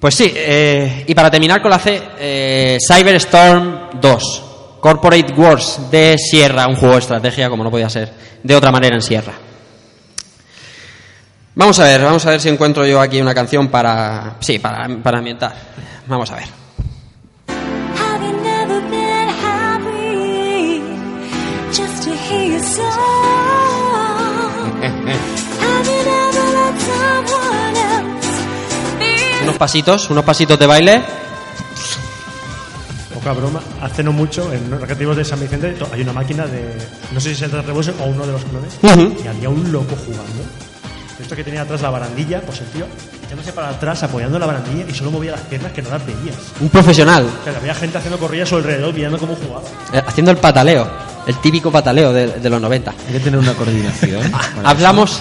Pues 0.00 0.14
sí, 0.14 0.32
eh, 0.34 1.04
y 1.08 1.14
para 1.14 1.30
terminar 1.30 1.60
con 1.60 1.70
la 1.72 1.78
C, 1.78 2.00
eh, 2.20 2.78
Cyberstorm 2.86 4.00
2, 4.00 4.44
Corporate 4.80 5.32
Wars 5.32 5.80
de 5.90 6.16
Sierra, 6.18 6.68
un 6.68 6.76
juego 6.76 6.94
de 6.94 7.00
estrategia 7.00 7.48
como 7.50 7.64
no 7.64 7.70
podía 7.70 7.90
ser 7.90 8.08
de 8.42 8.56
otra 8.56 8.70
manera 8.70 8.94
en 8.96 9.02
Sierra. 9.02 9.32
Vamos 11.54 11.78
a 11.80 11.84
ver, 11.84 12.02
vamos 12.02 12.24
a 12.24 12.30
ver 12.30 12.40
si 12.40 12.48
encuentro 12.48 12.86
yo 12.86 13.00
aquí 13.00 13.20
una 13.20 13.34
canción 13.34 13.68
para, 13.68 14.36
sí, 14.40 14.58
para, 14.58 14.88
para 15.02 15.18
ambientar. 15.18 15.54
Vamos 16.06 16.30
a 16.30 16.36
ver. 16.36 16.48
Unos 29.42 29.56
pasitos, 29.56 30.10
unos 30.10 30.24
pasitos 30.24 30.58
de 30.58 30.66
baile. 30.66 31.02
Poca 33.18 33.32
broma, 33.32 33.60
hace 33.82 34.04
no 34.04 34.12
mucho, 34.12 34.52
en 34.52 34.70
los 34.70 34.80
recreativos 34.80 35.16
de 35.16 35.24
San 35.24 35.40
Vicente, 35.40 35.74
hay 35.92 36.02
una 36.02 36.12
máquina 36.12 36.46
de. 36.46 36.72
No 37.12 37.18
sé 37.18 37.34
si 37.34 37.42
es 37.44 37.52
el 37.52 37.64
Revolution 37.64 37.96
o 38.00 38.04
uno 38.04 38.24
de 38.24 38.30
los 38.30 38.44
clones, 38.44 38.78
y 39.24 39.26
había 39.26 39.48
un 39.48 39.72
loco 39.72 39.96
jugando. 40.06 40.44
Esto 41.20 41.34
que 41.34 41.42
tenía 41.42 41.62
atrás 41.62 41.82
la 41.82 41.90
barandilla, 41.90 42.40
pues 42.42 42.60
el 42.60 42.68
tío 42.68 42.86
echándose 43.26 43.52
para 43.52 43.70
atrás, 43.70 44.04
apoyando 44.04 44.38
la 44.38 44.46
barandilla 44.46 44.84
y 44.88 44.94
solo 44.94 45.10
movía 45.10 45.32
las 45.32 45.40
piernas 45.40 45.72
que 45.72 45.82
no 45.82 45.90
las 45.90 46.06
veías. 46.06 46.36
Un 46.60 46.68
profesional, 46.68 47.26
O 47.40 47.44
sea, 47.44 47.56
había 47.56 47.74
gente 47.74 47.98
haciendo 47.98 48.18
corrillas 48.20 48.46
a 48.46 48.50
su 48.50 48.56
alrededor 48.56 48.94
viendo 48.94 49.18
cómo 49.18 49.34
jugaba. 49.34 49.66
eh, 49.92 50.00
haciendo 50.06 50.30
el 50.30 50.36
pataleo, 50.36 50.88
el 51.28 51.36
típico 51.40 51.70
pataleo 51.70 52.12
de, 52.12 52.26
de 52.26 52.50
los 52.50 52.60
90. 52.60 52.90
Hay 53.06 53.12
que 53.12 53.20
tener 53.20 53.38
una 53.38 53.52
coordinación. 53.54 54.32
Hablamos... 54.64 55.20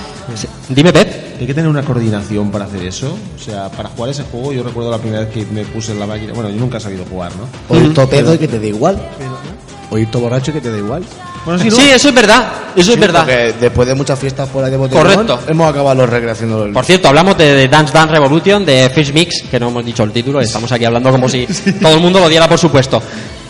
Dime, 0.69 0.91
Pep. 0.91 1.39
Hay 1.39 1.45
que 1.47 1.53
tener 1.53 1.69
una 1.69 1.83
coordinación 1.83 2.49
para 2.51 2.65
hacer 2.65 2.83
eso. 2.83 3.15
O 3.35 3.39
sea, 3.43 3.69
para 3.69 3.89
jugar 3.89 4.09
ese 4.11 4.23
juego, 4.23 4.51
yo 4.53 4.63
recuerdo 4.63 4.89
la 4.91 4.97
primera 4.97 5.21
vez 5.25 5.29
que 5.33 5.45
me 5.53 5.63
puse 5.65 5.91
en 5.91 5.99
la 5.99 6.07
máquina. 6.07 6.33
Bueno, 6.33 6.49
yo 6.49 6.55
nunca 6.57 6.77
he 6.77 6.81
sabido 6.81 7.05
jugar, 7.05 7.31
¿no? 7.35 7.47
Oír 7.75 7.93
todo 7.93 8.09
pedo 8.09 8.33
y 8.33 8.37
que 8.37 8.47
te 8.47 8.59
dé 8.59 8.69
igual. 8.69 8.97
Oír 9.89 10.09
todo 10.11 10.23
borracho 10.23 10.51
y 10.51 10.55
que 10.55 10.61
te 10.61 10.71
dé 10.71 10.79
igual. 10.79 11.03
Bueno, 11.45 11.61
sí, 11.63 11.69
¿no? 11.69 11.75
Sí, 11.77 11.89
eso 11.89 12.09
es 12.09 12.15
verdad, 12.15 12.51
eso 12.75 12.89
es 12.91 12.95
Sí, 12.95 12.99
verdad. 12.99 13.21
porque 13.21 13.53
después 13.61 13.87
de 13.87 13.95
muchas 13.95 14.19
fiestas 14.19 14.49
fuera 14.49 14.69
de 14.69 14.75
botellón, 14.75 15.03
Correcto. 15.03 15.39
hemos 15.47 15.69
acabado 15.69 15.95
los 16.01 16.09
recreaciendo 16.09 16.65
el... 16.65 16.73
Por 16.73 16.83
cierto, 16.83 17.07
hablamos 17.07 17.37
de, 17.37 17.53
de 17.53 17.67
Dance 17.69 17.93
Dance 17.93 18.11
Revolution, 18.11 18.65
de 18.65 18.89
Fish 18.93 19.13
Mix, 19.13 19.43
que 19.49 19.57
no 19.57 19.69
hemos 19.69 19.85
dicho 19.85 20.03
el 20.03 20.11
título, 20.11 20.41
estamos 20.41 20.69
aquí 20.73 20.83
hablando 20.83 21.09
como 21.09 21.29
si 21.29 21.47
todo 21.81 21.93
el 21.93 22.01
mundo 22.01 22.19
lo 22.19 22.27
diera 22.27 22.49
por 22.49 22.57
supuesto. 22.59 23.01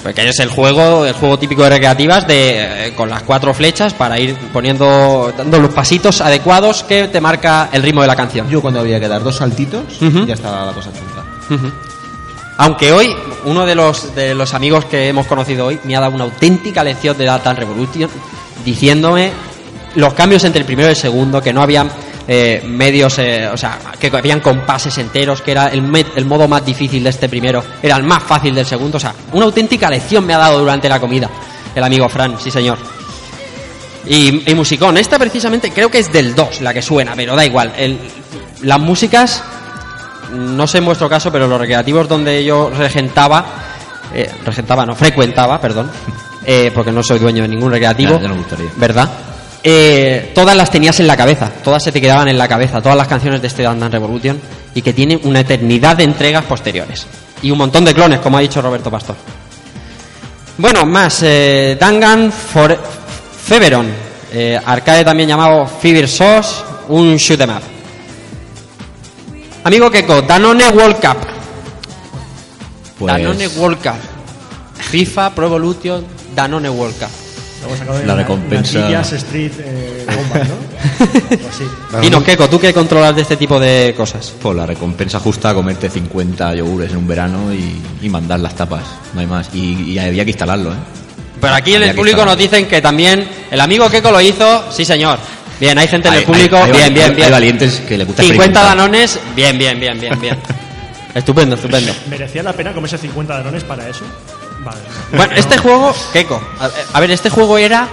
Porque 0.04 0.30
es 0.30 0.40
el 0.40 0.50
juego, 0.50 1.06
el 1.06 1.14
juego 1.14 1.38
típico 1.38 1.64
de 1.64 1.70
recreativas 1.70 2.28
de 2.28 2.88
eh, 2.88 2.94
con 2.96 3.10
las 3.10 3.24
cuatro 3.24 3.54
flechas 3.54 3.94
para 3.94 4.20
ir 4.20 4.36
poniendo, 4.54 5.34
dando 5.38 5.60
los 5.60 5.74
pasitos 5.74 6.22
adecuados 6.22 6.84
que 6.84 7.08
te 7.08 7.20
marca 7.20 7.70
el 7.72 7.84
ritmo 7.84 8.02
de 8.02 8.08
la 8.08 8.16
canción. 8.16 8.50
Yo 8.50 8.62
cuando 8.62 8.80
había 8.80 9.00
que 9.00 9.08
dar 9.08 9.24
dos 9.24 9.38
saltitos, 9.38 10.00
ya 10.00 10.34
estaba 10.34 10.66
la 10.66 10.72
cosa 10.72 10.92
chunga. 10.94 11.24
Ujú. 11.50 11.72
Aunque 12.58 12.92
hoy, 12.92 13.16
uno 13.46 13.66
de 13.66 13.76
los, 13.76 14.16
de 14.16 14.34
los 14.34 14.54
amigos 14.54 14.86
que 14.86 15.10
hemos 15.10 15.28
conocido 15.28 15.68
hoy 15.68 15.80
me 15.84 15.96
ha 15.96 16.00
dado 16.00 16.16
una 16.16 16.24
auténtica 16.24 16.84
lección 16.84 17.18
de 17.18 17.26
Dance 17.26 17.54
Revolution, 17.54 18.10
diciéndome 18.66 19.32
los 19.96 20.14
cambios 20.14 20.44
entre 20.44 20.62
el 20.62 20.66
primero 20.66 20.88
y 20.88 20.92
el 20.92 20.96
segundo, 20.96 21.42
que 21.42 21.54
no 21.54 21.62
habían 21.62 21.90
eh, 22.28 22.62
medios, 22.68 23.18
eh, 23.20 23.48
o 23.52 23.56
sea, 23.58 23.78
que 24.00 24.08
habían 24.16 24.40
compases 24.42 24.98
enteros, 24.98 25.42
que 25.42 25.52
era 25.52 25.68
el, 25.68 25.84
el 26.16 26.26
modo 26.26 26.48
más 26.48 26.66
difícil 26.66 27.04
de 27.04 27.10
este 27.10 27.30
primero, 27.30 27.64
era 27.82 27.96
el 27.96 28.04
más 28.04 28.24
fácil 28.24 28.54
del 28.54 28.66
segundo, 28.66 28.98
o 28.98 29.00
sea, 29.00 29.14
una 29.34 29.46
auténtica 29.46 29.90
lección 29.90 30.26
me 30.26 30.34
ha 30.34 30.38
dado 30.38 30.60
durante 30.60 30.90
la 30.90 31.00
comida 31.00 31.30
el 31.76 31.84
amigo 31.84 32.10
Fran, 32.10 32.38
sí 32.40 32.50
señor. 32.52 32.78
Y, 34.06 34.50
y 34.50 34.56
musicón, 34.56 34.98
esta 34.98 35.20
precisamente 35.20 35.72
creo 35.72 35.92
que 35.92 36.00
es 36.00 36.12
del 36.12 36.34
2 36.34 36.62
la 36.62 36.74
que 36.74 36.82
suena, 36.82 37.14
pero 37.16 37.36
da 37.36 37.46
igual. 37.46 37.74
El- 37.78 38.00
las 38.64 38.80
músicas, 38.80 39.44
no 40.34 40.66
sé 40.66 40.80
en 40.80 40.86
vuestro 40.86 41.08
caso, 41.10 41.32
pero 41.32 41.46
los 41.48 41.60
recreativos 41.60 42.08
donde 42.08 42.44
yo 42.44 42.72
regentaba, 42.76 43.46
eh, 44.14 44.32
regentaba, 44.46 44.86
no, 44.86 44.96
frecuentaba, 44.96 45.60
perdón, 45.62 45.92
eh, 46.46 46.72
porque 46.74 46.92
no 46.92 47.04
soy 47.04 47.20
dueño 47.20 47.44
de 47.44 47.50
ningún 47.50 47.72
recreativo, 47.72 48.14
Ya, 48.16 48.22
ya 48.22 48.28
nos 48.30 48.38
gustaría. 48.38 48.70
¿verdad? 48.78 49.10
Eh, 49.70 50.32
todas 50.34 50.56
las 50.56 50.72
tenías 50.72 50.98
en 51.02 51.08
la 51.08 51.18
cabeza, 51.18 51.52
todas 51.62 51.84
se 51.84 51.92
te 51.92 52.00
quedaban 52.00 52.30
en 52.30 52.38
la 52.38 52.48
cabeza, 52.48 52.82
todas 52.82 52.98
las 52.98 53.06
canciones 53.06 53.42
de 53.42 53.48
este 53.48 53.64
Dance 53.64 53.82
Dance 53.82 53.98
Revolution, 53.98 54.40
y 54.74 54.82
que 54.82 54.94
tiene 54.94 55.20
una 55.24 55.42
eternidad 55.42 55.98
de 55.98 56.06
entregas 56.06 56.46
posteriores. 56.46 57.06
Y 57.42 57.52
un 57.52 57.58
montón 57.58 57.84
de 57.84 57.94
clones, 57.94 58.22
como 58.22 58.38
ha 58.38 58.40
dicho 58.40 58.62
Roberto 58.62 58.90
Pastor. 58.90 59.18
Bueno, 60.58 60.86
más, 60.86 61.22
eh, 61.22 61.76
Dangan 61.78 62.32
For 62.32 62.80
Feveron, 63.46 63.88
eh, 64.32 64.58
arcade 64.66 65.04
también 65.04 65.28
llamado 65.28 65.68
Fever 65.68 66.08
Sauce, 66.08 66.64
un 66.88 67.18
shoot 67.18 67.42
'em 67.42 67.50
up. 67.50 67.64
Amigo 69.66 69.92
Keko, 69.92 70.22
Danone 70.22 70.70
World 70.70 70.96
Cup. 70.96 71.18
Pues, 73.00 73.14
Danone 73.14 73.50
World 73.50 73.84
Cup. 73.84 74.00
FIFA 74.80 75.36
Pro 75.36 75.48
Evolution 75.48 76.06
Danone 76.34 76.70
World 76.70 76.98
Cup. 76.98 77.27
La 78.06 78.16
recompensa- 78.16 79.02
Street 79.14 79.52
eh, 79.60 80.06
bomba, 80.08 80.46
¿no? 80.46 80.56
Algo 81.32 81.50
así. 81.50 81.64
Dinos, 82.02 82.24
Keko, 82.24 82.48
tú 82.50 82.60
que 82.60 82.74
controlas 82.74 83.16
de 83.16 83.22
este 83.24 83.38
tipo 83.38 83.60
de 83.60 83.94
cosas. 83.96 84.34
pues 84.42 84.56
la 84.56 84.66
recompensa 84.66 85.20
justa 85.20 85.54
comerte 85.54 85.90
50 85.90 86.56
yogures 86.56 86.92
en 86.92 86.98
un 86.98 87.08
verano 87.08 87.54
y, 87.54 87.82
y 88.02 88.10
mandar 88.10 88.40
las 88.40 88.56
tapas, 88.56 88.84
no 89.14 89.20
hay 89.22 89.28
más. 89.28 89.50
Y, 89.54 89.92
y 89.94 90.00
había 90.00 90.24
que 90.24 90.32
instalarlo, 90.32 90.72
¿eh? 90.72 90.78
Pero 91.40 91.54
aquí 91.54 91.76
en 91.76 91.84
el 91.84 91.90
público 91.96 92.18
instalarlo. 92.22 92.32
nos 92.32 92.38
dicen 92.38 92.68
que 92.68 92.82
también 92.82 93.28
el 93.52 93.60
amigo 93.62 93.90
Keko 93.90 94.12
lo 94.12 94.20
hizo, 94.22 94.72
sí 94.72 94.84
señor. 94.86 95.20
Bien, 95.60 95.78
hay 95.78 95.88
gente 95.88 96.08
en 96.08 96.14
el 96.16 96.24
público, 96.24 96.56
hay- 96.58 96.64
hay 96.64 96.72
bien, 96.72 96.84
vali- 96.84 96.94
bien, 96.94 97.10
hay 97.10 97.16
bien. 97.16 97.32
valientes 97.32 97.82
que 97.88 97.98
le 97.98 98.04
gusta 98.06 98.22
50 98.24 98.44
experimentar. 98.46 98.78
danones, 98.78 99.20
bien, 99.36 99.58
bien, 99.58 99.80
bien, 99.80 100.00
bien, 100.00 100.20
bien. 100.20 100.38
estupendo, 101.16 101.56
estupendo. 101.56 101.92
¿Merecía 102.10 102.44
la 102.44 102.54
pena 102.54 102.74
comerse 102.74 102.98
50 102.98 103.38
danones 103.38 103.64
para 103.64 103.88
eso? 103.90 104.04
Vale. 104.68 104.80
Bueno, 105.18 105.34
este 105.36 105.58
juego, 105.58 105.94
Keko, 106.14 106.42
a, 106.60 106.70
a 106.98 107.00
ver, 107.00 107.12
este 107.12 107.30
juego 107.30 107.58
era. 107.58 107.88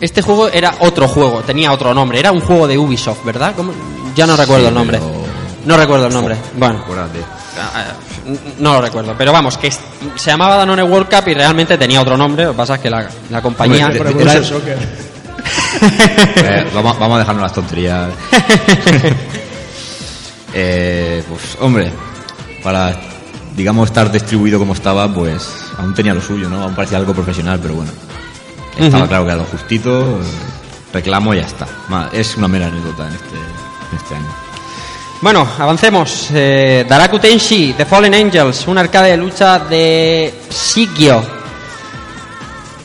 Este 0.00 0.22
juego 0.22 0.48
era 0.48 0.76
otro 0.80 1.06
juego, 1.08 1.40
tenía 1.42 1.72
otro 1.72 1.92
nombre, 1.92 2.18
era 2.18 2.32
un 2.32 2.40
juego 2.40 2.66
de 2.66 2.78
Ubisoft, 2.78 3.22
¿verdad? 3.24 3.52
¿Cómo? 3.54 3.72
Ya 4.14 4.26
no 4.26 4.34
recuerdo 4.36 4.62
Sí, 4.64 4.68
el 4.68 4.74
nombre. 4.74 4.98
pero- 4.98 5.24
No 5.66 5.76
recuerdo 5.76 6.06
el 6.06 6.12
nombre. 6.14 6.36
Bueno, 6.56 6.78
Acuérdate. 6.82 7.18
ah, 7.58 7.84
no 8.58 8.74
lo 8.74 8.80
recuerdo, 8.80 9.14
pero 9.18 9.30
vamos, 9.32 9.58
que 9.58 9.70
se 9.70 10.30
llamaba 10.30 10.56
Danone 10.56 10.82
World 10.82 11.08
Cup 11.14 11.28
y 11.28 11.34
realmente 11.34 11.76
tenía 11.76 12.00
otro 12.00 12.16
nombre, 12.16 12.44
lo 12.46 12.52
que 12.52 12.56
pasa 12.56 12.76
es 12.76 12.80
que 12.80 12.88
la, 12.88 13.08
la 13.28 13.42
compañía. 13.42 13.86
Hombre, 13.88 14.14
de- 14.14 14.22
era-. 14.22 14.40
Eh, 16.36 16.66
vamos, 16.74 16.98
vamos 16.98 17.16
a 17.16 17.18
dejarnos 17.20 17.42
las 17.42 17.52
tonterías. 17.52 18.08
Eh, 20.52 21.22
pues, 21.28 21.56
hombre, 21.60 21.92
para, 22.64 22.92
digamos, 23.60 23.88
estar 23.90 24.10
distribuido 24.10 24.58
como 24.58 24.72
estaba, 24.72 25.12
pues 25.12 25.46
aún 25.78 25.94
tenía 25.94 26.14
lo 26.14 26.20
suyo, 26.22 26.48
¿no? 26.48 26.62
Aún 26.62 26.74
parecía 26.74 26.96
algo 26.98 27.12
profesional, 27.14 27.58
pero 27.60 27.74
bueno. 27.74 27.92
Estaba 28.78 29.06
claro 29.06 29.24
que 29.24 29.30
era 29.32 29.38
lo 29.42 29.44
justito, 29.46 30.18
reclamo 30.92 31.34
y 31.34 31.38
ya 31.38 31.46
está. 31.46 31.66
Es 32.12 32.36
una 32.36 32.48
mera 32.48 32.66
anécdota 32.68 33.06
en 33.08 33.14
este, 33.14 33.36
en 33.36 33.96
este 33.98 34.14
año. 34.14 34.26
Bueno, 35.20 35.46
avancemos. 35.58 36.28
Eh, 36.32 36.86
Daraku 36.88 37.18
Tenshi, 37.18 37.74
The 37.76 37.84
Fallen 37.84 38.14
Angels, 38.14 38.66
un 38.68 38.78
arcade 38.78 39.10
de 39.10 39.16
lucha 39.18 39.58
de. 39.58 40.32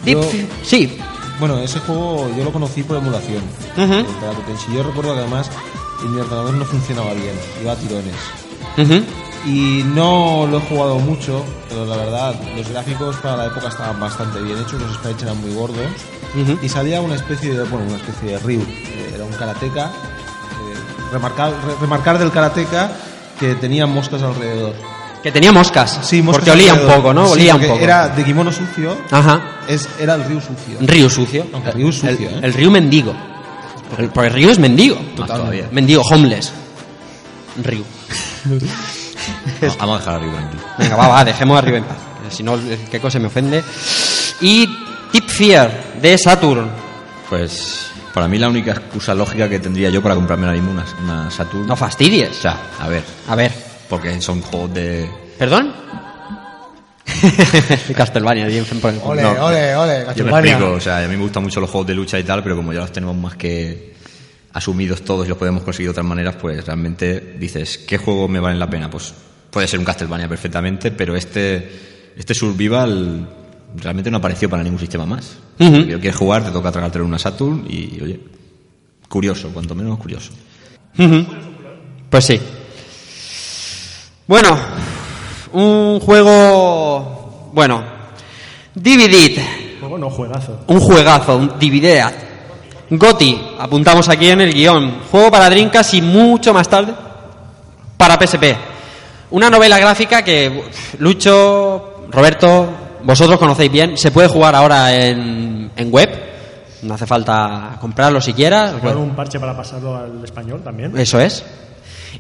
Deep- 0.04 0.22
Yo- 0.22 0.30
Sí. 0.64 0.98
Bueno, 1.40 1.60
ese 1.60 1.80
juego 1.80 2.30
yo 2.38 2.44
lo 2.44 2.52
conocí 2.52 2.84
por 2.84 2.98
emulación. 2.98 3.42
Karate 4.20 4.42
Tenshi. 4.48 4.74
Yo 4.76 4.84
recuerdo 4.84 5.14
que 5.14 5.20
además 5.22 5.50
en 6.04 6.14
mi 6.14 6.20
ordenador 6.22 6.54
no 6.56 6.66
funcionaba 6.66 7.14
bien, 7.14 7.36
iba 7.62 7.72
a 7.72 7.76
tirones. 7.78 8.16
Ujú. 8.78 9.04
Y 9.46 9.84
no 9.94 10.48
lo 10.50 10.58
he 10.58 10.62
jugado 10.62 10.98
mucho, 11.00 11.44
pero 11.70 11.86
la 11.86 11.96
verdad, 11.98 12.34
los 12.58 12.68
gráficos 12.68 13.16
para 13.18 13.38
la 13.38 13.46
época 13.46 13.68
estaban 13.68 14.00
bastante 14.00 14.42
bien 14.42 14.58
hechos, 14.58 14.82
los 14.82 14.96
sprites 14.96 15.22
eran 15.24 15.40
muy 15.40 15.54
gordos. 15.54 15.86
Ujú. 16.36 16.58
Y 16.64 16.70
salía 16.70 17.00
una 17.00 17.16
especie 17.16 17.54
de, 17.54 17.64
bueno, 17.66 17.86
una 17.88 17.98
especie 17.98 18.32
de 18.32 18.40
Ryu, 18.40 18.66
era 19.14 19.24
un 19.24 19.32
karateca. 19.34 19.86
eh, 19.86 21.12
remarcar, 21.14 21.52
re- 21.52 21.76
remarcar 21.80 22.18
del 22.18 22.32
karateca 22.32 22.92
que 23.40 23.54
tenía 23.56 23.86
moscas 23.86 24.22
alrededor. 24.24 24.74
Que 25.22 25.32
tenía 25.32 25.52
moscas. 25.52 26.00
Sí, 26.04 26.22
moscas 26.24 26.44
porque 26.46 26.52
olía 26.64 26.74
un 26.74 26.88
poco, 26.88 27.14
¿no? 27.14 27.28
Sí, 27.28 27.34
olía 27.34 27.56
un 27.56 27.62
poco. 27.62 27.80
Era 27.80 28.10
de 28.10 28.24
kimono 28.24 28.52
sucio, 28.52 28.98
Ajá. 29.12 29.60
es, 29.68 29.88
era 30.00 30.16
el 30.16 30.24
Ryu 30.26 30.40
sucio. 30.42 30.78
Río 30.82 31.10
sucio. 31.10 31.46
Aunque 31.54 31.72
Ryu 31.72 31.90
es 31.90 31.96
sucio, 31.96 32.30
el, 32.30 32.36
¿eh? 32.36 32.40
el 32.44 32.54
río 32.54 32.72
mendigo. 32.72 33.14
El- 33.98 34.10
porque 34.10 34.28
el 34.30 34.34
río 34.34 34.50
es 34.50 34.58
mendigo. 34.60 34.96
Todavía. 35.16 35.68
Mendigo, 35.72 36.02
homeless. 36.02 36.52
Río. 37.64 37.84
Vamos- 39.62 39.78
Vamos 39.78 39.96
a 39.96 40.00
dejar 40.00 40.16
arriba 40.16 40.40
en 40.42 40.50
ti. 40.50 40.58
Venga, 40.80 40.96
va, 40.96 41.08
va, 41.08 41.26
dejemos 41.26 41.58
arriba 41.58 41.78
en 41.78 41.84
paz. 41.86 41.98
Si 42.30 42.44
no, 42.44 42.58
qué 42.92 43.00
cosa 43.00 43.20
me 43.20 43.28
ofende. 43.28 43.64
Y 44.42 44.68
Tip 45.12 45.28
Fear 45.30 45.72
de 46.02 46.18
Saturn. 46.18 46.70
Pues, 47.30 47.88
para 48.14 48.28
mí 48.28 48.38
la 48.38 48.50
única 48.50 48.72
excusa 48.72 49.14
lógica 49.14 49.48
que 49.50 49.60
tendría 49.60 49.90
yo 49.90 50.02
para 50.02 50.16
comprarme 50.16 50.46
ahora 50.48 50.58
mismo 50.60 50.72
una, 50.72 50.86
una 51.04 51.32
Saturn. 51.32 51.68
No 51.68 51.76
fastidies. 51.76 52.30
O 52.32 52.42
sea, 52.42 52.58
a 52.80 52.88
ver, 52.88 53.04
A 53.28 53.36
ver. 53.36 53.52
porque 53.90 54.20
son 54.22 54.42
juegos 54.42 54.74
de. 54.74 55.10
¿Perdón? 55.38 55.74
Castlevania, 57.96 58.46
bien 58.48 58.66
por 58.82 58.92
el 58.92 59.00
Ole, 59.04 59.22
No. 59.22 59.46
ole, 59.46 59.76
ole, 59.76 59.94
Yo 59.94 60.00
me 60.00 60.06
Castlevania. 60.06 60.52
explico, 60.54 60.74
o 60.74 60.80
sea, 60.80 60.98
a 61.00 61.02
mí 61.08 61.16
me 61.16 61.22
gustan 61.24 61.44
mucho 61.44 61.60
los 61.60 61.70
juegos 61.70 61.88
de 61.88 61.94
lucha 61.96 62.20
y 62.20 62.24
tal, 62.24 62.42
pero 62.44 62.56
como 62.56 62.74
ya 62.74 62.80
los 62.82 62.92
tenemos 62.92 63.16
más 63.16 63.36
que 63.36 63.95
asumidos 64.56 65.02
todos 65.02 65.26
y 65.26 65.30
los 65.30 65.38
podemos 65.38 65.64
conseguir 65.64 65.88
de 65.88 65.92
otras 65.92 66.06
maneras, 66.06 66.38
pues 66.40 66.66
realmente 66.66 67.36
dices, 67.38 67.78
¿qué 67.78 67.98
juego 67.98 68.30
me 68.30 68.40
vale 68.40 68.58
la 68.58 68.70
pena? 68.70 68.90
Pues 68.90 69.14
puede 69.52 69.68
ser 69.68 69.80
un 69.80 69.86
Castlevania 69.86 70.30
perfectamente, 70.30 70.92
pero 70.92 71.14
este, 71.14 72.14
este 72.16 72.34
Survival 72.34 73.30
realmente 73.76 74.10
no 74.10 74.18
apareció 74.18 74.50
para 74.50 74.64
ningún 74.64 74.80
sistema 74.80 75.06
más. 75.06 75.38
Ujú. 75.60 75.76
Si 75.76 75.86
quieres 75.86 76.16
jugar, 76.16 76.46
te 76.46 76.52
toca 76.52 76.72
tragarte 76.72 77.02
una 77.02 77.20
Saturn 77.20 77.66
y, 77.70 78.02
oye, 78.02 78.20
curioso, 79.10 79.50
cuanto 79.54 79.76
menos 79.76 80.00
curioso. 80.00 80.32
Pues 82.10 82.24
sí. 82.24 82.40
Bueno, 84.28 84.58
un 85.52 86.00
juego. 86.00 87.52
Bueno, 87.54 87.84
Dividid. 88.74 89.38
Juego 89.82 89.98
no, 89.98 90.10
juegazo. 90.10 90.64
Un 90.68 90.80
juegazo, 90.80 91.36
un 91.36 91.60
Divided. 91.60 92.25
Goti, 92.90 93.42
apuntamos 93.60 94.08
aquí 94.10 94.30
en 94.30 94.42
el 94.42 94.54
guion. 94.54 95.00
Juego 95.12 95.32
para 95.32 95.50
Dreamcast 95.50 95.94
y 95.96 96.02
mucho 96.02 96.54
más 96.54 96.70
tarde 96.70 96.94
para 97.98 98.16
PSP. 98.16 98.44
Una 99.32 99.50
novela 99.50 99.80
gráfica 99.80 100.24
que 100.24 100.64
Lucho, 101.00 102.06
Roberto, 102.12 102.70
vosotros 103.04 103.40
conocéis 103.40 103.72
bien. 103.72 103.98
Se 103.98 104.12
puede 104.12 104.28
jugar 104.28 104.56
ahora 104.56 104.94
en, 104.94 105.72
en 105.76 105.92
web. 105.92 106.10
No 106.84 106.94
hace 106.94 107.08
falta 107.08 107.78
comprarlo 107.82 108.22
siquiera. 108.22 108.76
Jugar 108.80 108.98
un 108.98 109.16
parche 109.16 109.40
para 109.40 109.58
pasarlo 109.58 109.96
al 109.96 110.24
español 110.24 110.62
también. 110.64 110.96
Eso 110.98 111.20
es. 111.20 111.44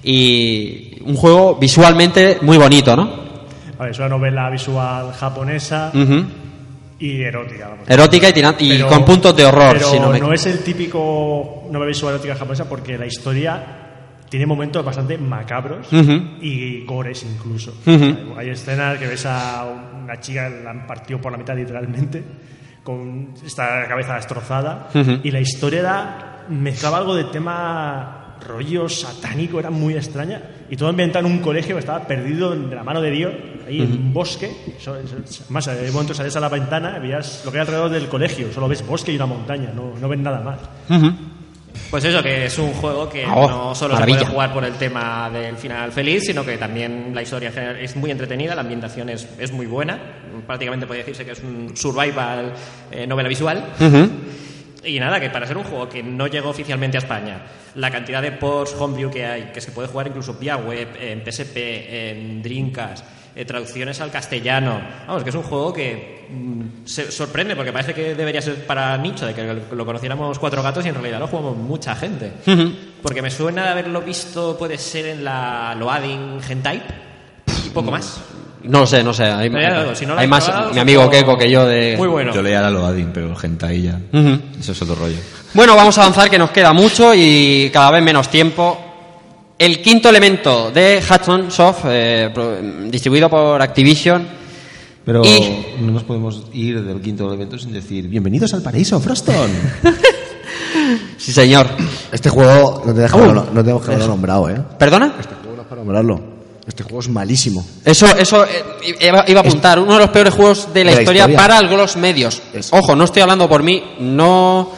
Y 0.03 1.01
un 1.05 1.15
juego 1.15 1.55
visualmente 1.55 2.39
muy 2.41 2.57
bonito, 2.57 2.95
¿no? 2.95 3.25
Es 3.89 3.99
una 3.99 4.09
novela 4.09 4.49
visual 4.49 5.13
japonesa. 5.13 5.91
Y 6.99 7.21
erótica. 7.21 7.69
vamos. 7.69 7.89
Erótica 7.89 8.29
y, 8.29 8.33
tiran- 8.33 8.55
y 8.59 8.69
Pero- 8.69 8.87
con 8.87 9.05
puntos 9.05 9.35
de 9.35 9.45
horror. 9.45 9.73
Pero 9.77 9.89
si 9.91 9.99
no 9.99 10.09
me- 10.11 10.19
no 10.19 10.31
es 10.33 10.45
el 10.45 10.59
típico 10.63 11.63
novela 11.69 11.87
visual 11.89 12.13
erótica 12.15 12.35
japonesa 12.35 12.67
porque 12.69 12.97
la 12.97 13.05
historia 13.05 13.63
tiene 14.29 14.45
momentos 14.45 14.83
bastante 14.83 15.17
macabros 15.17 15.87
y 16.41 16.83
gores 16.85 17.23
incluso. 17.23 17.75
Hay 18.37 18.49
escenas 18.49 18.97
que 18.97 19.07
ves 19.07 19.25
a 19.25 19.65
una 20.03 20.19
chica 20.19 20.49
la 20.49 20.71
han 20.71 20.87
partido 20.87 21.19
por 21.21 21.31
la 21.31 21.37
mitad 21.37 21.55
literalmente 21.55 22.23
con 22.83 23.33
esta 23.45 23.87
cabeza 23.87 24.15
destrozada. 24.15 24.89
Y 25.23 25.31
la 25.31 25.39
historia 25.39 25.79
era, 25.79 26.45
mezclaba 26.49 26.97
algo 26.97 27.15
de 27.15 27.25
tema 27.25 28.37
rollo 28.47 28.87
satánico, 28.89 29.59
era 29.59 29.69
muy 29.69 29.95
extraña. 29.95 30.41
Y 30.69 30.75
todo 30.75 30.89
ambientado 30.89 31.25
en 31.25 31.31
un 31.33 31.39
colegio 31.39 31.75
que 31.75 31.79
estaba 31.79 32.05
perdido 32.05 32.51
de 32.55 32.75
la 32.75 32.83
mano 32.83 33.01
de 33.01 33.11
Dios, 33.11 33.33
ahí 33.67 33.81
en 33.81 33.91
un 33.91 34.13
bosque. 34.13 34.51
Eso- 34.77 34.95
eso- 34.97 35.15
Además, 35.45 35.65
de 35.65 35.91
momento 35.91 36.13
salías 36.13 36.35
a 36.35 36.39
la 36.39 36.49
ventana 36.49 36.95
y 36.97 37.01
veías 37.01 37.41
lo 37.45 37.51
que 37.51 37.57
hay 37.57 37.61
alrededor 37.61 37.89
del 37.89 38.07
colegio. 38.07 38.51
Solo 38.53 38.67
ves 38.67 38.85
bosque 38.85 39.11
y 39.11 39.15
una 39.15 39.25
montaña, 39.25 39.71
no, 39.75 39.93
no 39.99 40.07
ves 40.07 40.19
nada 40.19 40.39
más. 40.41 40.59
Pues 41.91 42.03
eso, 42.05 42.23
que 42.23 42.45
es 42.45 42.57
un 42.57 42.71
juego 42.73 43.09
que 43.09 43.25
Oh, 43.25 43.47
no 43.49 43.75
solo 43.75 43.93
se 43.95 43.99
maravilla. 43.99 44.19
puede 44.19 44.31
jugar 44.31 44.53
por 44.53 44.63
el 44.63 44.73
tema 44.75 45.29
del 45.29 45.57
final 45.57 45.91
feliz, 45.91 46.23
sino 46.25 46.45
que 46.45 46.57
también 46.57 47.11
la 47.13 47.21
historia 47.21 47.49
en 47.49 47.53
general 47.53 47.75
es 47.77 47.95
muy 47.97 48.11
entretenida, 48.11 48.55
la 48.55 48.61
ambientación 48.61 49.09
es, 49.09 49.27
es 49.37 49.51
muy 49.51 49.65
buena. 49.65 49.99
Prácticamente 50.47 50.87
puede 50.87 50.99
decirse 51.01 51.25
que 51.25 51.31
es 51.31 51.41
un 51.43 51.75
survival 51.75 52.53
eh, 52.91 53.05
novela 53.05 53.27
visual. 53.27 53.63
Y 54.83 54.99
nada, 54.99 55.19
que 55.19 55.29
para 55.31 55.47
ser 55.47 55.57
un 55.57 55.63
juego 55.63 55.89
que 55.89 56.03
no 56.03 56.27
llegó 56.27 56.49
oficialmente 56.49 56.97
a 56.97 56.99
España, 56.99 57.41
la 57.75 57.89
cantidad 57.89 58.21
de 58.21 58.31
ports 58.33 58.75
homebrew 58.79 59.09
que 59.09 59.25
hay, 59.25 59.43
que 59.51 59.59
se 59.59 59.71
puede 59.71 59.87
jugar 59.87 60.07
incluso 60.07 60.35
vía 60.35 60.57
web, 60.57 60.89
en 61.01 61.23
PSP, 61.25 61.57
en 62.11 62.41
Dreamcast, 62.43 63.03
eh, 63.35 63.43
traducciones 63.43 63.99
al 63.99 64.11
castellano, 64.11 64.79
vamos, 65.07 65.23
que 65.23 65.29
es 65.29 65.35
un 65.35 65.43
juego 65.43 65.73
que 65.73 66.25
mm, 66.29 66.85
se 66.85 67.11
sorprende 67.11 67.55
porque 67.55 67.73
parece 67.73 67.93
que 67.93 68.15
debería 68.15 68.41
ser 68.41 68.65
para 68.65 68.97
nicho, 68.97 69.25
de 69.25 69.33
que 69.33 69.61
lo 69.75 69.85
conociéramos 69.85 70.39
cuatro 70.39 70.63
gatos 70.63 70.85
y 70.85 70.89
en 70.89 70.95
realidad 70.95 71.19
lo 71.19 71.27
jugamos 71.27 71.57
mucha 71.57 71.95
gente. 71.95 72.31
Porque 73.01 73.21
me 73.21 73.29
suena 73.29 73.63
de 73.63 73.69
haberlo 73.69 74.01
visto, 74.01 74.57
puede 74.57 74.77
ser 74.77 75.07
en 75.07 75.23
la 75.23 75.75
Loading 75.77 76.39
Hentai 76.47 76.81
y 77.65 77.69
poco 77.71 77.91
más. 77.91 78.21
No 78.63 78.79
lo 78.79 78.87
sé, 78.87 79.03
no 79.03 79.13
sé. 79.13 79.25
Hay, 79.25 79.49
si 79.95 80.05
no 80.05 80.15
lo 80.15 80.19
hay 80.19 80.27
más 80.27 80.45
probado, 80.45 80.73
mi 80.73 80.79
amigo 80.79 81.09
Keiko 81.09 81.37
que 81.37 81.51
yo 81.51 81.65
de... 81.65 81.95
Muy 81.97 82.07
bueno. 82.07 82.33
Yo 82.33 82.41
leía 82.41 82.61
la 82.61 82.69
Loading, 82.69 83.11
pero 83.13 83.27
el 83.27 83.35
hentai 83.41 83.81
ya. 83.81 83.99
Ujú. 84.11 84.39
Eso 84.59 84.71
es 84.71 84.81
otro 84.81 84.95
rollo. 84.95 85.17
Bueno, 85.53 85.75
vamos 85.75 85.97
a 85.97 86.01
avanzar 86.01 86.29
que 86.29 86.39
nos 86.39 86.51
queda 86.51 86.73
mucho 86.73 87.13
y 87.13 87.69
cada 87.71 87.91
vez 87.91 88.01
menos 88.01 88.29
tiempo. 88.29 88.84
El 89.57 89.81
quinto 89.81 90.09
elemento 90.09 90.69
de 90.71 91.01
Hudson 91.01 91.49
Soft, 91.49 91.85
eh, 91.87 92.29
distribuido 92.89 93.29
por 93.29 93.61
Activision. 93.61 94.27
Pero 95.05 95.23
Y- 95.23 95.75
no 95.81 95.91
nos 95.93 96.03
podemos 96.03 96.43
ir 96.51 96.83
del 96.83 96.99
quinto 96.99 97.27
elemento 97.27 97.57
sin 97.57 97.71
decir 97.71 98.07
bienvenidos 98.07 98.53
al 98.53 98.61
paraíso, 98.61 98.99
Froston. 98.99 99.49
Sí, 101.17 101.31
señor. 101.31 101.67
Este 102.11 102.29
juego 102.29 102.83
no, 102.85 102.93
te 102.93 102.99
deja 103.01 103.15
Uh, 103.17 103.33
no 103.33 103.59
haberlo 103.59 104.07
nombrado, 104.07 104.49
¿eh? 104.49 104.61
¿Perdona? 104.77 105.15
Este 105.19 105.33
juego 105.33 105.55
no 105.55 105.61
es 105.63 105.67
para 105.67 105.81
nombrarlo. 105.81 106.21
Este 106.67 106.83
juego 106.83 106.99
es 106.99 107.09
malísimo. 107.09 107.65
Eso, 107.83 108.05
eso 108.15 108.45
eh, 108.45 108.95
iba, 109.01 109.23
iba 109.27 109.39
a 109.39 109.43
apuntar. 109.43 109.79
Uno 109.79 109.93
de 109.93 109.99
los 110.01 110.09
peores 110.09 110.33
juegos 110.33 110.71
de 110.73 110.83
la, 110.83 110.91
de 110.91 110.95
la 110.97 111.01
historia, 111.01 111.21
historia. 111.21 111.37
para 111.37 111.61
los 111.61 111.95
medios. 111.97 112.41
Es- 112.53 112.71
Ojo, 112.71 112.95
no 112.95 113.05
estoy 113.05 113.23
hablando 113.23 113.49
por 113.49 113.63
mí. 113.63 113.81
No, 113.99 114.69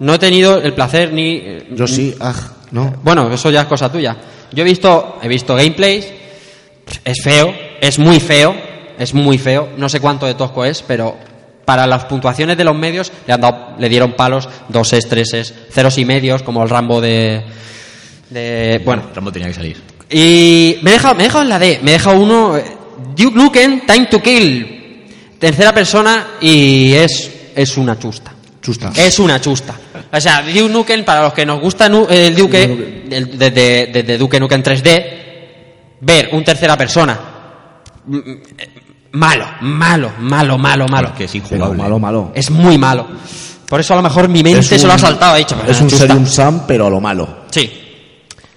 no 0.00 0.14
he 0.14 0.18
tenido 0.18 0.58
el 0.60 0.74
placer 0.74 1.12
ni. 1.12 1.36
eh, 1.36 1.68
Yo 1.74 1.86
sí, 1.86 2.14
ah, 2.20 2.34
no. 2.74 2.92
Bueno, 3.04 3.32
eso 3.32 3.50
ya 3.50 3.60
es 3.60 3.66
cosa 3.68 3.90
tuya. 3.90 4.16
Yo 4.50 4.62
he 4.62 4.64
visto, 4.64 5.20
he 5.22 5.28
visto 5.28 5.54
gameplays. 5.54 6.08
Es 7.04 7.22
feo, 7.22 7.54
es 7.80 8.00
muy 8.00 8.18
feo, 8.18 8.52
es 8.98 9.14
muy 9.14 9.38
feo. 9.38 9.68
No 9.76 9.88
sé 9.88 10.00
cuánto 10.00 10.26
de 10.26 10.34
tosco 10.34 10.64
es, 10.64 10.82
pero 10.82 11.16
para 11.64 11.86
las 11.86 12.06
puntuaciones 12.06 12.56
de 12.56 12.64
los 12.64 12.76
medios 12.76 13.12
le 13.28 13.32
han 13.32 13.40
dado, 13.40 13.76
le 13.78 13.88
dieron 13.88 14.14
palos, 14.14 14.48
doses, 14.68 15.08
treses, 15.08 15.54
ceros 15.70 15.98
y 15.98 16.04
medios, 16.04 16.42
como 16.42 16.64
el 16.64 16.68
Rambo 16.68 17.00
de, 17.00 17.44
de 18.30 18.82
bueno. 18.84 19.04
Rambo 19.14 19.30
tenía 19.30 19.46
que 19.46 19.54
salir. 19.54 19.80
Y 20.10 20.78
me 20.82 20.90
he 20.90 20.94
dejado, 20.94 21.14
me 21.14 21.22
he 21.22 21.26
dejado 21.26 21.44
en 21.44 21.50
la 21.50 21.60
D, 21.60 21.78
me 21.80 21.92
he 21.92 21.94
dejado 21.94 22.18
uno, 22.18 22.56
eh, 22.56 22.64
Duke 23.16 23.36
Nukem, 23.36 23.86
Time 23.86 24.06
to 24.06 24.20
Kill, 24.20 25.04
tercera 25.38 25.72
persona 25.72 26.26
y 26.40 26.92
es, 26.92 27.30
es 27.54 27.76
una 27.76 27.96
chusta. 28.00 28.34
Chusta. 28.60 28.90
Es 28.96 29.20
una 29.20 29.40
chusta. 29.40 29.76
O 30.16 30.20
sea, 30.20 30.42
Duke 30.42 30.68
Nukem, 30.68 31.04
para 31.04 31.22
los 31.24 31.32
que 31.32 31.44
nos 31.44 31.60
gusta 31.60 31.88
nu- 31.88 32.06
el 32.08 32.36
Duke, 32.36 33.04
desde, 33.08 33.86
desde 33.92 34.16
Duke 34.18 34.38
Nukem 34.38 34.62
3D, 34.62 35.04
ver 36.00 36.28
un 36.32 36.44
tercera 36.44 36.76
persona, 36.76 37.18
malo, 39.12 39.46
malo, 39.60 40.12
malo, 40.20 40.58
malo, 40.58 40.86
malo. 40.88 41.08
Es 41.08 41.14
que 41.14 41.24
es 41.24 41.30
Pero 41.32 41.44
injugable. 41.44 41.82
malo, 41.82 41.98
malo. 41.98 42.32
Es 42.34 42.50
muy 42.50 42.78
malo. 42.78 43.06
Por 43.68 43.80
eso 43.80 43.94
a 43.94 43.96
lo 43.96 44.02
mejor 44.02 44.28
mi 44.28 44.42
mente 44.42 44.60
Es 44.60 44.66
se 44.80 44.86
lo 44.86 44.92
ha 44.92 44.96
un- 44.96 45.00
saltado, 45.00 45.34
ha 45.34 45.38
dicho. 45.38 45.56
Es 45.66 45.80
un. 45.80 45.90
Serium 45.90 46.26
Sam, 46.26 46.62
pero 46.66 46.86
a 46.86 46.90
lo 46.90 47.00
malo. 47.00 47.44
Sí. 47.50 47.80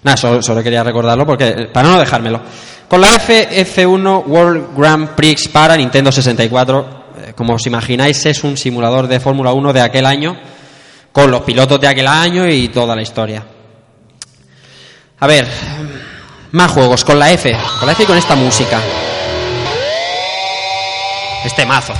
Nada, 0.04 0.18
solo, 0.18 0.42
solo 0.42 0.62
quería 0.64 0.84
recordarlo 0.84 1.26
porque 1.26 1.70
para 1.74 1.90
no 1.90 2.00
dejármelo. 2.00 2.42
Con 2.88 3.02
la 3.02 3.16
F, 3.16 3.50
F1 3.66 4.24
World 4.28 4.78
Grand 4.78 5.10
Prix 5.10 5.48
para 5.50 5.76
Nintendo 5.76 6.12
64, 6.12 7.06
eh, 7.30 7.34
como 7.36 7.54
os 7.56 7.66
imagináis, 7.68 8.26
es 8.26 8.44
un 8.44 8.56
simulador 8.56 9.08
de 9.08 9.20
Fórmula 9.20 9.52
1 9.54 9.74
de 9.74 9.82
aquel 9.82 10.06
año, 10.06 10.38
con 11.18 11.32
los 11.32 11.42
pilotos 11.42 11.82
de 11.82 11.88
aquel 11.88 12.06
año 12.06 12.48
y 12.48 12.68
toda 12.68 12.96
la 12.96 13.02
historia. 13.02 13.44
A 15.20 15.26
ver, 15.26 15.48
más 16.52 16.70
juegos, 16.70 17.04
con 17.04 17.18
la 17.18 17.32
F, 17.32 17.58
con 17.80 17.88
la 17.88 17.94
F 17.94 18.04
y 18.04 18.06
con 18.06 18.16
esta 18.16 18.36
música. 18.36 18.80
Este 21.44 21.66
mazo. 21.66 21.94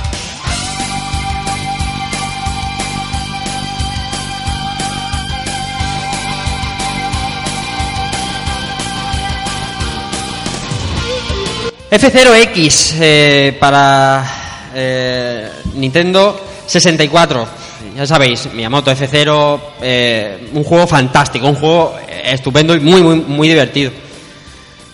F0X 11.90 12.94
eh, 13.00 13.56
para 13.58 14.24
eh, 14.76 15.50
Nintendo 15.74 16.40
64. 16.68 17.67
Ya 17.98 18.06
sabéis, 18.06 18.48
Miyamoto 18.54 18.92
F0, 18.92 19.60
eh, 19.82 20.50
un 20.52 20.62
juego 20.62 20.86
fantástico, 20.86 21.48
un 21.48 21.56
juego 21.56 21.96
estupendo 22.22 22.76
y 22.76 22.78
muy, 22.78 23.02
muy, 23.02 23.16
muy 23.16 23.48
divertido. 23.48 23.90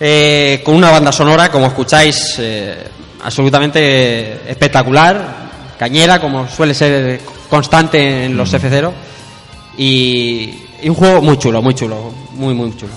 Eh, 0.00 0.62
con 0.64 0.74
una 0.74 0.90
banda 0.90 1.12
sonora, 1.12 1.50
como 1.50 1.66
escucháis, 1.66 2.36
eh, 2.38 2.82
absolutamente 3.22 4.50
espectacular, 4.50 5.76
cañera, 5.78 6.18
como 6.18 6.48
suele 6.48 6.72
ser 6.72 7.20
constante 7.50 8.24
en 8.24 8.38
los 8.38 8.50
F0. 8.54 8.90
Y, 9.76 10.54
y 10.82 10.88
un 10.88 10.94
juego 10.94 11.20
muy 11.20 11.38
chulo, 11.38 11.60
muy 11.60 11.74
chulo, 11.74 12.10
muy, 12.30 12.54
muy 12.54 12.74
chulo. 12.74 12.94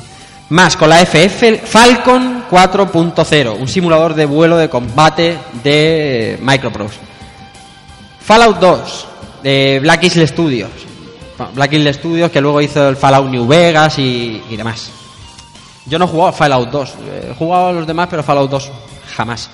Más 0.51 0.77
con 0.77 0.87
la 0.87 1.05
FF 1.05 1.65
Falcon 1.65 2.45
4.0, 2.49 3.59
un 3.59 3.67
simulador 3.67 4.13
de 4.13 4.25
vuelo 4.25 4.55
de 4.55 4.69
combate 4.69 5.37
de 5.61 6.39
Microprose. 6.41 6.95
Fallout 8.21 8.57
2, 8.57 9.07
de 9.47 9.79
Black 9.79 10.03
Isle 10.03 10.27
Studios. 10.27 10.69
Black 11.53 11.71
Isle 11.73 11.93
Studios 11.93 12.31
que 12.31 12.41
luego 12.41 12.61
hizo 12.61 12.89
el 12.89 12.97
Fallout 12.97 13.29
New 13.29 13.47
Vegas 13.47 13.97
y, 13.99 14.43
y 14.49 14.57
demás. 14.57 14.91
Yo 15.85 15.97
no 15.97 16.05
he 16.05 16.07
jugado 16.09 16.29
a 16.29 16.33
Fallout 16.33 16.69
2, 16.69 16.93
he 17.31 17.33
jugado 17.33 17.67
a 17.67 17.71
los 17.71 17.87
demás, 17.87 18.07
pero 18.09 18.23
Fallout 18.23 18.51
2 18.51 18.71
jamás. 19.15 19.49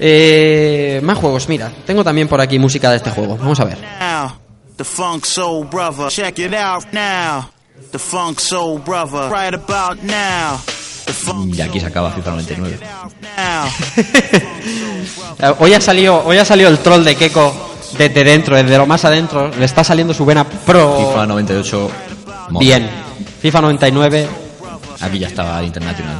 Eh, 0.00 1.00
más 1.04 1.16
juegos, 1.16 1.48
mira, 1.48 1.70
tengo 1.86 2.02
también 2.02 2.26
por 2.26 2.40
aquí 2.40 2.58
música 2.58 2.90
de 2.90 2.96
este 2.96 3.10
juego. 3.10 3.36
Vamos 3.36 3.60
a 3.60 3.64
ver. 3.64 3.78
now. 4.00 4.32
The 4.76 4.84
Funk 4.84 5.26
Soul 5.26 5.66
Brother. 5.66 6.08
Check 6.08 6.40
it 6.40 6.54
out 6.54 6.86
now. 6.92 7.50
The 7.92 7.98
Funk 7.98 8.40
Soul 8.40 8.80
Brother. 8.80 9.30
Right 9.30 9.54
about 9.54 10.02
now. 10.02 10.58
Y 11.54 11.60
aquí 11.60 11.78
se 11.78 11.86
acaba 11.86 12.10
FIFA 12.10 12.30
99. 12.32 12.78
now. 13.36 13.68
Eh, 15.38 15.54
Hoy 15.58 15.74
ha 15.74 15.80
salido, 15.80 16.22
hoy 16.24 16.38
ha 16.38 16.44
salido 16.44 16.68
el 16.68 16.78
troll 16.78 17.02
de 17.04 17.16
Keiko 17.16 17.71
desde 17.98 18.24
dentro, 18.24 18.56
desde 18.56 18.76
lo 18.78 18.86
más 18.86 19.04
adentro. 19.04 19.50
Le 19.58 19.64
está 19.64 19.82
saliendo 19.84 20.12
su 20.14 20.24
vena 20.24 20.44
pro. 20.44 20.96
FIFA 21.10 21.26
98. 21.26 21.90
mola. 22.50 22.58
Bien. 22.64 22.90
FIFA 23.40 23.60
99, 23.62 24.28
Aquí 25.00 25.18
ya 25.18 25.28
estaba 25.28 25.62
International. 25.62 26.14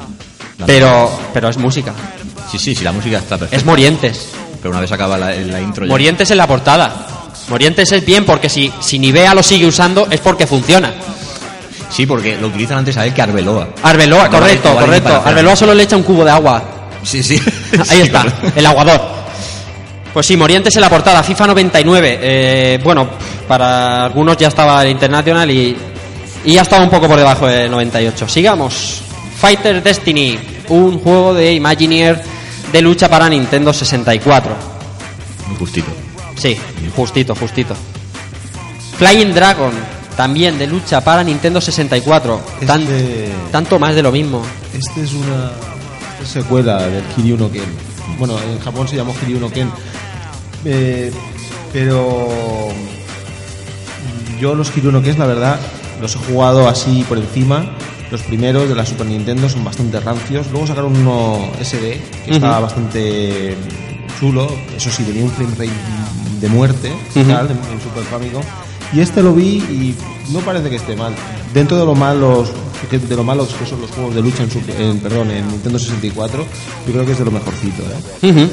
La- 0.59 0.67
pero, 0.67 1.11
pero 1.33 1.49
es 1.49 1.57
música. 1.57 1.93
Sí, 2.51 2.59
sí, 2.59 2.75
sí, 2.75 2.83
la 2.85 2.93
música 2.93 3.19
está 3.19 3.37
perfecta. 3.39 3.57
Es 3.57 3.65
Morientes. 3.65 4.29
Pero 4.61 4.71
una 4.71 4.81
vez 4.81 4.93
acaba 4.93 5.17
la, 5.17 5.31
la 5.35 5.61
intro 5.61 5.85
ya. 5.87 5.91
Morientes 5.91 6.31
en 6.31 6.39
la 6.39 6.47
portada. 6.47 7.07
Morientes 7.49 7.91
es 7.93 8.05
bien 8.05 8.25
porque 8.25 8.49
si, 8.49 8.73
si 8.81 8.99
Nivea 8.99 9.35
lo 9.35 9.43
sigue 9.43 9.67
usando 9.67 10.07
es 10.11 10.21
porque 10.21 10.47
funciona. 10.47 10.93
Sí, 11.91 12.07
porque 12.07 12.37
lo 12.41 12.47
utilizan 12.49 12.79
antes 12.79 12.97
a 12.97 13.05
él 13.07 13.13
que 13.13 13.23
Arbeloa. 13.23 13.69
Arbeloa, 13.83 14.29
correcto, 14.31 14.75
correcto. 14.75 15.23
Arbeloa 15.25 15.55
solo 15.57 15.75
le 15.75 15.83
echa 15.83 15.97
un 15.97 16.03
cubo 16.03 16.25
de 16.25 16.31
agua. 16.31 16.63
Sí, 17.03 17.23
sí. 17.23 17.35
Ahí 17.91 17.99
Sí, 17.99 18.01
está, 18.03 18.25
el 18.57 18.65
aguador. 18.65 19.01
Pues 20.13 20.27
sí, 20.27 20.37
Morientes 20.37 20.75
en 20.77 20.83
la 20.83 20.91
portada, 20.91 21.23
FIFA 21.23 21.47
99. 21.49 22.19
Eh, 22.21 22.81
bueno, 22.85 23.09
para 23.49 24.05
algunos 24.05 24.37
ya 24.37 24.49
estaba 24.49 24.83
el 24.83 24.91
International 24.91 25.51
y, 25.51 25.77
y 26.45 26.53
ya 26.53 26.63
estaba 26.63 26.85
un 26.85 26.91
poco 26.91 27.09
por 27.09 27.17
debajo 27.19 27.47
de 27.47 27.69
98. 27.69 28.29
Sigamos. 28.29 29.03
Fighter 29.39 29.83
Destiny, 29.83 30.39
un 30.69 30.99
juego 31.01 31.33
de 31.35 31.55
Imagineer 31.55 32.23
de 32.73 32.83
lucha 32.83 33.09
para 33.09 33.29
Nintendo 33.29 33.73
64. 33.73 34.55
Muy 35.49 35.57
justito. 35.57 35.89
Sí, 36.37 36.57
justito, 36.95 37.35
justito. 37.35 37.75
Flying 38.99 39.33
Dragon, 39.35 39.73
también 40.17 40.59
de 40.59 40.67
lucha 40.67 41.01
para 41.01 41.25
Nintendo 41.25 41.61
64. 41.61 42.41
Tan- 42.67 42.83
Este- 42.83 43.33
Tanto 43.51 43.79
más 43.79 43.95
de 43.95 44.03
lo 44.03 44.13
mismo. 44.13 44.43
Este 44.79 45.03
es 45.03 45.13
una 45.15 45.51
secuela 46.25 46.83
del 46.87 47.03
Kiryu 47.17 47.37
no 47.37 47.51
Ken. 47.51 47.65
Bueno, 48.19 48.39
en 48.41 48.59
Japón 48.61 48.87
se 48.87 48.97
llamó 48.97 49.15
Kiryu 49.19 49.41
no 49.41 49.51
Ken. 49.51 49.71
Eh, 50.65 51.11
Pero 51.73 52.69
yo 54.41 54.55
los 54.55 54.77
Hero 54.77 54.93
no 54.93 55.03
que 55.03 55.11
es 55.11 55.19
la 55.19 55.27
verdad, 55.27 55.59
los 56.01 56.15
he 56.17 56.19
jugado 56.19 56.69
así 56.69 57.05
por 57.09 57.17
encima. 57.19 57.65
Los 58.11 58.21
primeros 58.23 58.69
de 58.69 58.75
la 58.75 58.85
Super 58.85 59.07
Nintendo 59.07 59.49
son 59.49 59.65
bastante 59.65 59.99
rancios. 60.01 60.49
Luego 60.51 60.67
sacaron 60.67 60.95
uno 60.97 61.51
SD 61.61 61.99
que 62.27 62.31
estaba 62.33 62.57
Ujú. 62.59 62.63
bastante 62.67 63.57
chulo. 64.21 64.47
Eso 64.77 64.91
sí, 64.91 65.03
tenía 65.05 65.25
un 65.25 65.31
frame 65.31 65.53
rate 65.53 65.71
de 66.41 66.49
muerte 66.49 66.93
Ujú. 67.15 67.25
tal, 67.25 67.51
en, 67.51 67.81
Super 67.83 68.03
Famicom. 68.11 68.43
Y 68.93 69.01
este 69.01 69.23
lo 69.23 69.33
vi 69.33 69.57
y 69.57 69.95
no 70.31 70.41
parece 70.41 70.69
que 70.69 70.77
esté 70.77 70.95
mal. 70.95 71.15
Dentro 71.55 71.79
de 71.79 71.87
lo 71.87 71.95
malos 71.95 72.51
de 72.91 73.17
lo 73.17 73.25
malos 73.25 73.49
que 73.55 73.65
son 73.65 73.81
los 73.81 73.91
juegos 73.93 74.15
de 74.15 74.21
lucha 74.23 74.43
en, 74.43 74.83
en- 74.83 74.99
perdón, 74.99 75.31
en 75.31 75.49
Nintendo 75.49 75.79
64, 75.79 76.45
yo 76.87 76.93
creo 76.93 77.07
que 77.07 77.13
es 77.13 77.19
de 77.19 77.25
lo 77.25 77.31
mejorcito. 77.31 77.83
¿eh? 78.23 78.49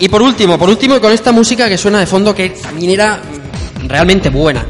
Y 0.00 0.08
por 0.08 0.22
último, 0.22 0.58
por 0.58 0.68
último, 0.68 1.00
con 1.00 1.12
esta 1.12 1.30
música 1.30 1.68
que 1.68 1.76
suena 1.76 2.00
de 2.00 2.06
fondo 2.06 2.34
que 2.34 2.50
también 2.50 2.92
era 2.92 3.20
realmente 3.86 4.30
buena. 4.30 4.66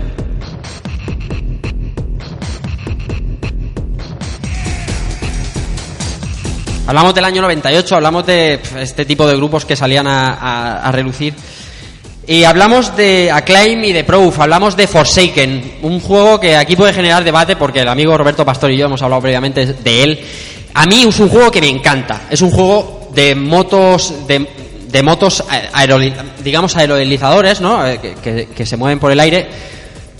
Hablamos 6.87 7.15
del 7.15 7.25
año 7.25 7.43
98, 7.43 7.95
hablamos 7.95 8.27
de 8.27 8.61
este 8.81 9.05
tipo 9.05 9.25
de 9.27 9.37
grupos 9.37 9.65
que 9.65 9.77
salían 9.77 10.07
a 10.09 10.91
relucir. 10.93 11.35
Y 12.27 12.45
hablamos 12.45 12.97
de 12.97 13.31
Acclaim 13.33 13.83
y 13.83 13.93
de 13.93 14.05
Proof, 14.05 14.39
hablamos 14.39 14.77
de 14.77 14.87
Forsaken, 14.87 15.79
un 15.83 15.99
juego 15.99 16.39
que 16.39 16.57
aquí 16.57 16.77
puede 16.77 16.93
generar 16.93 17.25
debate 17.25 17.57
porque 17.57 17.81
el 17.81 17.89
amigo 17.89 18.17
Roberto 18.17 18.45
Pastor 18.45 18.71
y 18.71 18.77
yo 18.77 18.87
hemos 18.87 19.03
hablado 19.03 19.23
previamente 19.23 19.67
de 19.67 20.03
él. 20.05 20.21
A 20.75 20.87
mí 20.87 21.03
es 21.09 21.19
un 21.19 21.29
juego 21.29 21.51
que 21.51 21.61
me 21.61 21.69
encanta, 21.69 22.29
es 22.31 22.41
un 22.41 22.53
juego 22.53 23.09
de 23.13 23.35
motos, 23.35 24.15
de, 24.29 24.47
de 24.91 25.03
motos 25.03 25.45
aeroli- 25.49 26.15
digamos 26.43 26.77
aerolizadores, 26.77 27.61
¿no? 27.61 27.87
Eh, 27.87 27.99
Que, 28.01 28.15
que- 28.15 28.47
que 28.49 28.67
se 28.67 28.77
mueven 28.77 28.99
por 28.99 29.11
el 29.13 29.21
aire, 29.21 29.49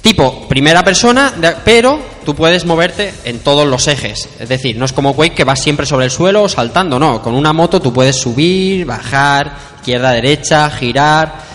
tipo 0.03 0.49
primera 0.49 0.83
persona, 0.85 1.33
pero 1.65 1.99
tú 2.25 2.35
puedes 2.35 2.65
moverte 2.65 3.13
en 3.25 3.41
todos 3.41 3.67
los 3.67 3.87
ejes. 3.89 4.29
Es 4.39 4.49
decir, 4.49 4.77
no 4.77 4.85
es 4.85 4.93
como 4.93 5.15
Quake 5.15 5.35
que 5.35 5.45
vas 5.45 5.61
siempre 5.63 5.87
sobre 5.87 6.07
el 6.07 6.11
suelo 6.11 6.45
o 6.45 6.49
saltando, 6.49 6.99
no. 6.99 7.21
Con 7.23 7.35
una 7.35 7.53
moto 7.53 7.81
tú 7.81 7.93
puedes 7.93 8.17
subir, 8.17 8.85
bajar, 8.87 9.53
izquierda, 9.77 10.13
derecha, 10.13 10.71
girar. 10.71 11.51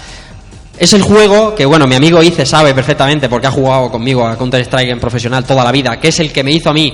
Es 0.77 0.91
el 0.93 1.01
juego 1.03 1.55
que, 1.55 1.65
bueno, 1.65 1.87
mi 1.87 1.95
amigo 1.95 2.21
Ice 2.21 2.45
sabe 2.45 2.73
perfectamente 2.73 3.29
porque 3.29 3.47
ha 3.47 3.51
jugado 3.51 3.89
conmigo 3.89 4.27
a 4.27 4.37
Counter-Strike 4.37 4.89
en 4.89 4.99
profesional 4.99 5.45
toda 5.45 5.63
la 5.63 5.71
vida, 5.71 5.99
que 6.01 6.09
es 6.09 6.19
el 6.19 6.33
que 6.33 6.43
me 6.43 6.51
hizo 6.51 6.69
a 6.69 6.73
mí 6.73 6.93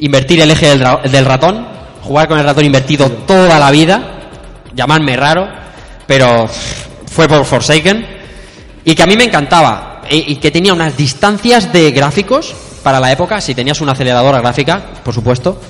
invertir 0.00 0.40
el 0.42 0.50
eje 0.50 0.76
del, 0.76 0.86
del 1.10 1.24
ratón, 1.24 1.66
jugar 2.02 2.28
con 2.28 2.38
el 2.38 2.44
ratón 2.44 2.66
invertido 2.66 3.10
toda 3.26 3.58
la 3.58 3.70
vida, 3.70 4.13
llamarme 4.74 5.16
raro, 5.16 5.48
pero 6.06 6.48
fue 6.48 7.28
por 7.28 7.44
Forsaken, 7.44 8.06
y 8.84 8.94
que 8.94 9.02
a 9.02 9.06
mí 9.06 9.16
me 9.16 9.24
encantaba, 9.24 10.02
y, 10.10 10.32
y 10.32 10.36
que 10.36 10.50
tenía 10.50 10.72
unas 10.72 10.96
distancias 10.96 11.72
de 11.72 11.90
gráficos 11.90 12.54
para 12.82 13.00
la 13.00 13.10
época, 13.10 13.40
si 13.40 13.54
tenías 13.54 13.80
una 13.80 13.92
aceleradora 13.92 14.40
gráfica, 14.40 14.82
por 15.02 15.14
supuesto, 15.14 15.60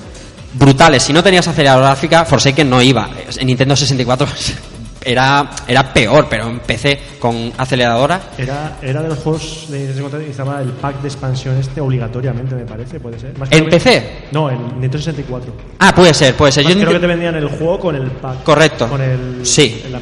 brutales. 0.54 1.02
Si 1.02 1.12
no 1.12 1.22
tenías 1.22 1.46
aceleradora 1.46 1.88
gráfica, 1.88 2.24
Forsaken 2.24 2.68
no 2.68 2.82
iba. 2.82 3.08
En 3.38 3.46
Nintendo 3.46 3.76
64 3.76 4.26
era, 5.04 5.50
era 5.68 5.92
peor, 5.92 6.26
pero 6.28 6.48
en 6.48 6.60
PC 6.60 7.00
con 7.18 7.52
aceleradora. 7.56 8.20
Era, 8.38 8.78
era 8.82 9.02
de 9.02 9.08
los 9.08 9.18
juegos 9.18 9.66
de 9.68 9.78
Nintendo 9.78 10.08
64 10.10 10.24
que 10.24 10.30
estaba 10.30 10.60
el 10.62 10.70
pack 10.70 11.00
de 11.02 11.08
expansión 11.08 11.56
este 11.58 11.80
obligatoriamente, 11.80 12.54
me 12.54 12.64
parece, 12.64 13.00
puede 13.00 13.18
ser. 13.18 13.36
Más 13.38 13.50
¿En 13.52 13.64
que- 13.64 13.70
PC? 13.70 14.26
No, 14.32 14.50
en 14.50 14.58
Nintendo 14.80 14.98
64. 14.98 15.52
Ah, 15.78 15.94
puede 15.94 16.14
ser, 16.14 16.34
puede 16.34 16.52
ser. 16.52 16.64
Yo 16.66 16.74
creo 16.74 16.92
que 16.92 16.98
te 17.00 17.06
vendían 17.06 17.34
el 17.36 17.48
juego 17.48 17.78
con 17.80 17.94
el 17.96 18.10
pack. 18.10 18.42
Correcto. 18.42 18.88
Con 18.88 19.00
el. 19.00 19.44
Sí. 19.46 19.82
el. 19.86 19.94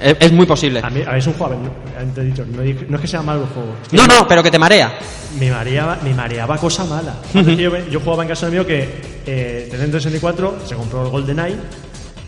Es, 0.00 0.16
es 0.20 0.32
muy 0.32 0.46
posible. 0.46 0.80
A 0.82 0.90
mí, 0.90 1.02
a 1.06 1.12
mí 1.12 1.18
es 1.18 1.26
un 1.26 1.34
juego, 1.34 1.54
no, 1.54 2.22
he 2.22 2.24
dicho, 2.24 2.44
no, 2.46 2.62
es 2.96 3.00
que 3.00 3.06
sea 3.06 3.22
malo 3.22 3.42
el 3.42 3.48
juego. 3.48 3.74
es 3.82 3.88
que 3.88 3.96
No, 3.96 4.06
no, 4.06 4.26
pero 4.26 4.42
que 4.42 4.50
te 4.50 4.58
marea. 4.58 4.92
Me 5.38 5.50
mareaba, 5.50 5.98
me 6.02 6.12
mareaba 6.14 6.56
cosa 6.58 6.84
mala. 6.84 7.14
Yo, 7.34 7.70
yo 7.88 8.00
jugaba 8.00 8.24
en 8.24 8.28
casa 8.30 8.46
de 8.46 8.52
mío 8.52 8.66
que 8.66 8.80
eh, 9.26 9.66
de 9.70 9.78
Nintendo 9.78 10.00
64 10.00 10.58
se 10.66 10.74
compró 10.74 11.04
el 11.04 11.10
GoldenEye, 11.10 11.56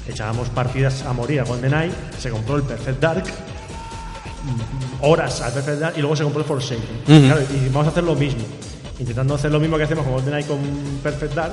echábamos 0.09 0.49
partidas 0.51 1.03
a 1.03 1.13
morir 1.13 1.41
a 1.41 1.45
GoldenEye, 1.45 1.93
se 2.19 2.31
compró 2.31 2.57
el 2.57 2.63
Perfect 2.63 3.01
Dark, 3.01 3.25
mm, 3.25 5.05
horas 5.05 5.41
al 5.41 5.53
Perfect 5.53 5.79
Dark 5.81 5.95
y 5.97 6.01
luego 6.01 6.17
se 6.17 6.25
compró 6.25 6.41
el 6.43 6.47
Forsaken. 6.47 6.85
Claro, 7.27 7.41
y 7.53 7.69
vamos 7.69 7.87
a 7.87 7.91
hacer 7.91 8.05
lo 8.05 8.15
mismo. 8.15 8.43
Intentando 8.99 9.35
hacer 9.35 9.51
lo 9.51 9.59
mismo 9.61 9.77
que 9.77 9.85
hacemos 9.85 10.05
con 10.05 10.15
GoldenEye 10.15 10.47
con 10.47 10.59
Perfect 11.03 11.35
Dark. 11.35 11.53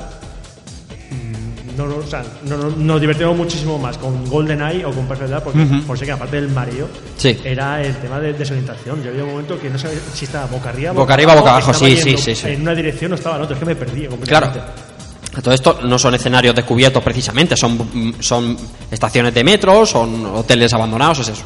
mm, 1.12 1.78
No, 1.78 1.86
o 1.86 2.04
sea, 2.06 2.24
no- 2.44 2.58
no- 2.58 2.70
nos 2.76 3.00
divertimos 3.00 3.38
muchísimo 3.38 3.78
más 3.80 3.98
con 3.98 4.26
GoldenEye 4.30 4.84
o 4.84 4.92
con 4.92 5.06
Perfect 5.08 5.30
Dark 5.30 5.44
porque 5.46 5.62
Ujú. 5.62 5.82
Forsaken, 5.84 6.14
aparte 6.16 6.36
del 6.42 6.50
mareo, 6.50 6.90
Sí. 7.18 7.38
era 7.44 7.82
el 7.82 7.96
tema 7.98 8.20
de 8.20 8.34
desorientación. 8.34 9.02
Yo 9.02 9.12
había 9.12 9.24
un 9.24 9.32
momento 9.32 9.58
que 9.58 9.70
no 9.70 9.80
sabía 9.80 9.98
si 10.14 10.26
estaba 10.26 10.46
boca 10.48 10.70
arriba, 10.70 10.92
Boca 10.92 11.14
arriba, 11.14 11.36
boca 11.36 11.52
abajo, 11.52 11.74
sí, 11.74 11.96
sí, 11.96 12.18
sí, 12.18 12.36
sí. 12.36 12.48
En 12.50 12.62
una 12.64 12.76
dirección 12.76 13.12
no 13.12 13.16
estaba 13.16 13.38
en 13.38 13.44
otra, 13.44 13.54
es 13.56 13.60
que 13.60 13.66
me 13.66 13.76
perdía 13.78 14.10
Claro. 14.10 14.18
completamente. 14.48 14.60
A 14.60 14.89
Todo 15.30 15.54
esto 15.54 15.80
no 15.84 16.00
son 16.00 16.16
escenarios 16.16 16.56
descubiertos 16.56 17.04
precisamente, 17.04 17.56
son, 17.56 18.16
son 18.20 18.58
estaciones 18.90 19.34
de 19.34 19.44
metro, 19.44 19.86
son 19.86 20.26
hoteles 20.26 20.74
abandonados, 20.74 21.20
es 21.20 21.28
eso. 21.30 21.44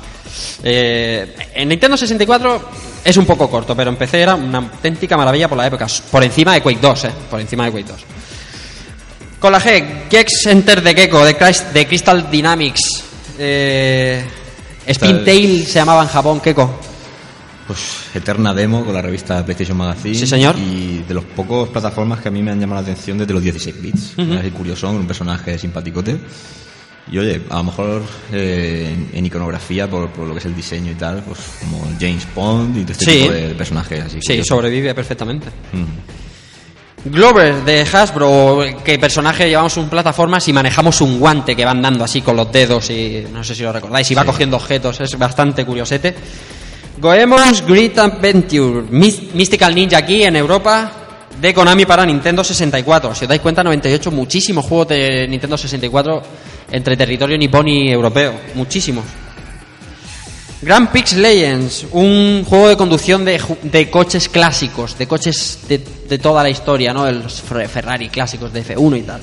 Eh, 0.63 1.35
en 1.53 1.67
Nintendo 1.67 1.97
64 1.97 2.69
es 3.03 3.17
un 3.17 3.25
poco 3.25 3.49
corto, 3.49 3.75
pero 3.75 3.89
en 3.89 3.97
PC 3.97 4.21
era 4.21 4.35
una 4.35 4.59
auténtica 4.59 5.17
maravilla 5.17 5.49
por 5.49 5.57
la 5.57 5.67
época, 5.67 5.85
por 6.09 6.23
encima 6.23 6.53
de 6.53 6.61
Quake 6.61 6.79
2, 6.81 7.03
eh, 7.03 7.11
por 7.29 7.41
encima 7.41 7.65
de 7.65 7.71
Quake 7.71 7.87
2. 7.87 7.99
Con 9.39 9.51
la 9.51 9.59
G, 9.59 10.09
Gex 10.09 10.45
Enter 10.47 10.81
the 10.81 10.95
Gecko 10.95 11.25
de, 11.25 11.35
de 11.73 11.87
Crystal 11.87 12.31
Dynamics. 12.31 13.03
Eh, 13.37 14.25
Spin 14.87 15.25
Tail 15.25 15.65
se 15.65 15.73
llamaba 15.73 16.03
en 16.03 16.07
Japón, 16.07 16.41
Gecko. 16.41 16.79
Pues 17.67 18.07
eterna 18.13 18.53
demo 18.53 18.83
con 18.83 18.93
la 18.93 19.01
revista 19.01 19.43
PlayStation 19.45 19.77
Magazine. 19.77 20.15
Sí, 20.15 20.27
señor. 20.27 20.55
Y 20.57 21.03
de 21.07 21.13
los 21.13 21.23
pocos 21.23 21.69
plataformas 21.69 22.19
que 22.19 22.27
a 22.27 22.31
mí 22.31 22.41
me 22.43 22.51
han 22.51 22.59
llamado 22.59 22.81
la 22.81 22.91
atención 22.91 23.17
desde 23.17 23.33
los 23.33 23.41
16 23.41 23.81
bits. 23.81 24.15
Así 24.39 24.51
curioso, 24.51 24.89
un 24.89 25.07
personaje 25.07 25.57
simpaticote. 25.57 26.17
Y 27.11 27.17
oye, 27.17 27.41
a 27.49 27.57
lo 27.57 27.63
mejor 27.65 28.01
eh, 28.31 28.93
en, 29.13 29.25
iconografía, 29.25 29.89
por, 29.89 30.09
por 30.09 30.25
lo 30.27 30.33
que 30.33 30.39
es 30.39 30.45
el 30.45 30.55
diseño 30.55 30.91
y 30.91 30.95
tal, 30.95 31.21
pues 31.23 31.39
como 31.59 31.85
James 31.99 32.25
Bond 32.33 32.77
y 32.77 32.81
todo 32.83 32.91
este 32.93 33.05
Sí. 33.05 33.21
tipo 33.21 33.33
de 33.33 33.55
personajes 33.55 34.03
así. 34.05 34.19
Sí, 34.21 34.43
sobrevive 34.43 34.93
perfectamente. 34.93 35.47
Mm. 35.73 37.09
Glover 37.11 37.65
de 37.65 37.81
Hasbro, 37.81 38.61
que 38.85 38.97
personaje 38.97 39.49
llevamos 39.49 39.75
un 39.75 39.89
plataformas 39.89 40.47
y 40.47 40.53
manejamos 40.53 41.01
un 41.01 41.19
guante 41.19 41.53
que 41.55 41.65
van 41.65 41.81
dando 41.81 42.05
así 42.05 42.21
con 42.21 42.37
los 42.37 42.49
dedos 42.49 42.89
y 42.89 43.25
no 43.33 43.43
sé 43.43 43.53
si 43.55 43.63
lo 43.63 43.73
recordáis, 43.73 44.09
y 44.09 44.15
va 44.15 44.23
cogiendo 44.23 44.55
objetos, 44.55 45.01
es 45.01 45.17
bastante 45.17 45.65
curiosete. 45.65 46.15
Goemon's 46.97 47.65
Great 47.65 47.97
Adventure, 47.97 48.83
Mys- 48.89 49.33
Mystical 49.33 49.73
Ninja 49.73 49.97
aquí 49.97 50.23
en 50.23 50.35
Europa, 50.35 50.91
de 51.39 51.53
Konami 51.53 51.85
para 51.85 52.05
Nintendo 52.05 52.43
64. 52.43 53.15
Si 53.15 53.25
os 53.25 53.29
dais 53.29 53.41
cuenta, 53.41 53.63
98, 53.63 54.11
muchísimos 54.11 54.65
juegos 54.65 54.89
de 54.89 55.27
Nintendo 55.27 55.57
64 55.57 56.21
entre 56.71 56.95
territorio 56.95 57.37
nipón 57.37 57.67
y 57.67 57.91
europeo, 57.91 58.33
muchísimos. 58.55 59.03
Grand 60.61 60.89
Prix 60.89 61.13
Legends, 61.13 61.87
un 61.91 62.45
juego 62.47 62.69
de 62.69 62.77
conducción 62.77 63.25
de, 63.25 63.41
de 63.63 63.89
coches 63.89 64.29
clásicos, 64.29 64.97
de 64.97 65.07
coches 65.07 65.59
de, 65.67 65.79
de 66.07 66.17
toda 66.19 66.41
la 66.41 66.49
historia, 66.49 66.93
¿no? 66.93 67.11
Los 67.11 67.43
Fer- 67.43 67.67
Ferrari 67.67 68.07
clásicos 68.07 68.53
de 68.53 68.63
F1 68.63 68.97
y 68.99 69.01
tal. 69.01 69.19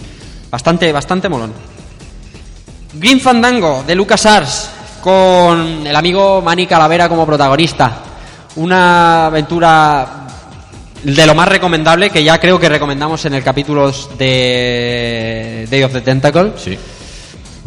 Bastante, 0.50 0.92
bastante 0.92 1.28
molón. 1.30 1.52
Green 2.92 3.20
Fandango, 3.20 3.84
de 3.86 3.94
LucasArts, 3.94 4.68
con 5.00 5.86
el 5.86 5.96
amigo 5.96 6.42
Manny 6.42 6.66
Calavera 6.66 7.08
como 7.08 7.26
protagonista. 7.26 8.02
Una 8.56 9.26
aventura 9.26 10.26
de 11.02 11.26
lo 11.26 11.34
más 11.34 11.48
recomendable, 11.48 12.10
que 12.10 12.22
ya 12.22 12.38
creo 12.38 12.58
que 12.58 12.68
recomendamos 12.68 13.24
en 13.24 13.34
el 13.34 13.42
capítulo 13.42 13.92
de 14.18 15.66
Day 15.70 15.82
of 15.82 15.92
the 15.92 16.00
Tentacle. 16.00 16.52
Sí. 16.56 16.78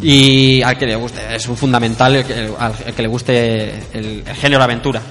Y 0.02 0.62
al 0.62 0.78
que 0.78 0.86
le 0.86 0.96
guste, 0.96 1.36
es 1.36 1.48
un 1.48 1.56
fundamental 1.56 2.16
el 2.16 2.26
que, 2.26 2.52
al 2.58 2.74
que 2.76 3.02
le 3.02 3.08
guste 3.08 3.70
el, 3.94 4.24
el 4.26 4.36
género 4.36 4.64
aventura. 4.64 5.02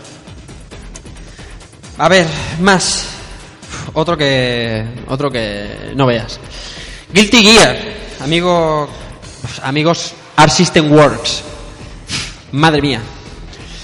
A 1.99 2.09
ver, 2.09 2.27
más. 2.61 3.07
Otro 3.95 4.17
que. 4.17 4.85
Otro 5.09 5.31
que 5.31 5.93
no 5.95 6.07
veas. 6.07 6.39
Guilty 7.13 7.43
Gear. 7.43 7.77
Amigo. 8.21 8.89
Amigos 9.63 10.15
Art 10.37 10.53
System 10.53 10.93
Works. 10.93 11.45
Madre 12.53 12.83
mía. 12.83 13.01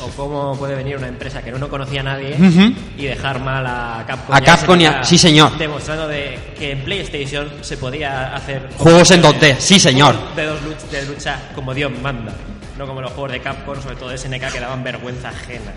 O 0.01 0.09
cómo 0.11 0.57
puede 0.57 0.77
venir 0.77 0.97
una 0.97 1.09
empresa 1.09 1.43
que 1.43 1.51
no, 1.51 1.59
no 1.59 1.69
conocía 1.69 2.01
a 2.01 2.05
nadie 2.05 2.37
y 2.97 3.05
dejar 3.05 3.41
mal 3.41 3.67
a 3.67 4.05
Capcom. 4.07 4.35
A 4.35 4.41
Capcom 4.41 4.81
y 4.81 4.87
a- 4.87 4.93
SNK, 5.03 5.05
sí, 5.05 5.19
señor. 5.19 5.59
Demostrando 5.59 6.07
de 6.07 6.39
que 6.57 6.71
en 6.73 6.85
PlayStation 6.85 7.51
se 7.63 7.77
podía 7.77 8.35
hacer 8.35 8.69
Juegos 8.79 9.11
en 9.11 9.23
2D, 9.23 9.57
sí, 9.59 9.81
señor. 9.81 10.15
De 10.37 10.45
dos 10.47 10.61
luch- 10.63 10.89
de 10.91 11.05
lucha 11.07 11.41
como 11.55 11.75
Dios 11.75 11.91
manda. 12.01 12.33
No 12.79 12.87
como 12.87 13.01
los 13.01 13.11
juegos 13.11 13.33
de 13.33 13.41
Capcom, 13.41 13.83
sobre 13.83 13.97
todo 13.97 14.11
de 14.11 14.19
SNK, 14.19 14.53
que 14.53 14.61
daban 14.61 14.85
vergüenza 14.85 15.31
ajena. 15.31 15.73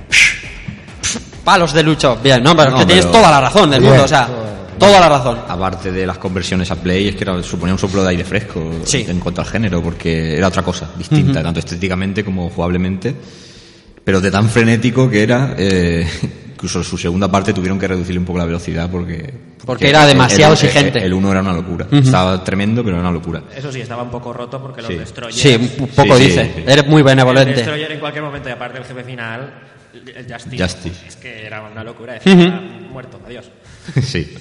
Palos 1.44 1.74
de 1.74 1.82
lucho. 1.82 2.16
Bien, 2.22 2.44
no, 2.44 2.56
pero 2.56 2.70
No, 2.72 2.78
que 2.78 2.86
tienes 2.86 3.12
toda 3.12 3.32
la 3.32 3.42
razón 3.42 3.72
del 3.72 3.80
Bien. 3.80 3.92
mundo, 3.94 4.06
o 4.06 4.08
sea, 4.08 4.28
toda 4.88 5.00
la 5.00 5.10
razón. 5.10 5.40
Aparte 5.48 5.92
de 5.92 6.06
las 6.06 6.18
conversiones 6.18 6.70
a 6.72 6.76
Play, 6.76 7.08
es 7.10 7.16
que 7.16 7.24
era, 7.24 7.42
suponía 7.44 7.74
un 7.74 7.80
soplo 7.80 8.04
de 8.04 8.10
aire 8.10 8.24
fresco 8.26 8.72
Sí. 8.84 9.06
en 9.08 9.20
cuanto 9.20 9.42
al 9.42 9.48
género, 9.48 9.82
porque 9.82 10.36
era 10.38 10.48
otra 10.48 10.64
cosa, 10.64 10.90
distinta, 10.98 11.34
Ujú. 11.40 11.44
tanto 11.44 11.60
estéticamente 11.60 12.24
como 12.24 12.50
jugablemente. 12.50 13.16
Pero 14.04 14.20
de 14.20 14.32
tan 14.32 14.50
frenético 14.50 15.10
que 15.10 15.22
era, 15.24 15.54
eh, 15.58 16.08
incluso 16.54 16.84
su 16.84 16.98
segunda 16.98 17.30
parte 17.32 17.54
tuvieron 17.54 17.78
que 17.80 17.88
reducirle 17.88 18.20
un 18.20 18.26
poco 18.26 18.40
la 18.40 18.46
velocidad 18.46 18.90
porque... 18.90 19.52
Porque 19.66 19.90
era 19.90 20.08
demasiado 20.08 20.54
el- 20.54 20.60
el- 20.60 20.66
exigente. 20.66 21.06
El 21.06 21.14
1 21.14 21.32
era 21.32 21.42
una 21.42 21.54
locura. 21.54 21.86
Ujú. 21.86 21.98
Estaba 21.98 22.44
tremendo, 22.44 22.84
pero 22.84 22.96
era 22.98 23.04
una 23.08 23.12
locura. 23.12 23.44
Eso 23.56 23.72
sí, 23.72 23.80
estaba 23.82 24.02
un 24.02 24.10
poco 24.10 24.34
roto 24.34 24.60
porque 24.60 24.82
Sí. 24.82 24.88
los 24.94 25.00
Destroyers... 25.02 25.38
Sí, 25.40 25.56
un 25.80 25.88
poco 25.90 26.18
Sí, 26.18 26.24
dice. 26.24 26.52
sí. 26.56 26.64
Eres 26.66 26.88
muy 26.88 27.02
El 27.02 27.06
benevolente. 27.06 27.54
Destroyer 27.54 27.92
en 27.92 28.00
cualquier 28.00 28.24
momento, 28.24 28.50
y 28.50 28.52
aparte 28.54 28.80
el 28.80 28.86
jefe 28.86 29.04
final, 29.04 29.54
el 29.94 30.34
Justice, 30.34 30.64
Justice. 30.64 31.08
es 31.08 31.16
que 31.18 31.46
era 31.46 31.62
una 31.62 31.84
locura. 31.84 32.14
Decía, 32.14 32.34
Ujú. 32.34 32.44
"Ah, 32.44 32.62
muerto, 32.92 33.20
adiós. 33.24 33.52
sí. 34.02 34.36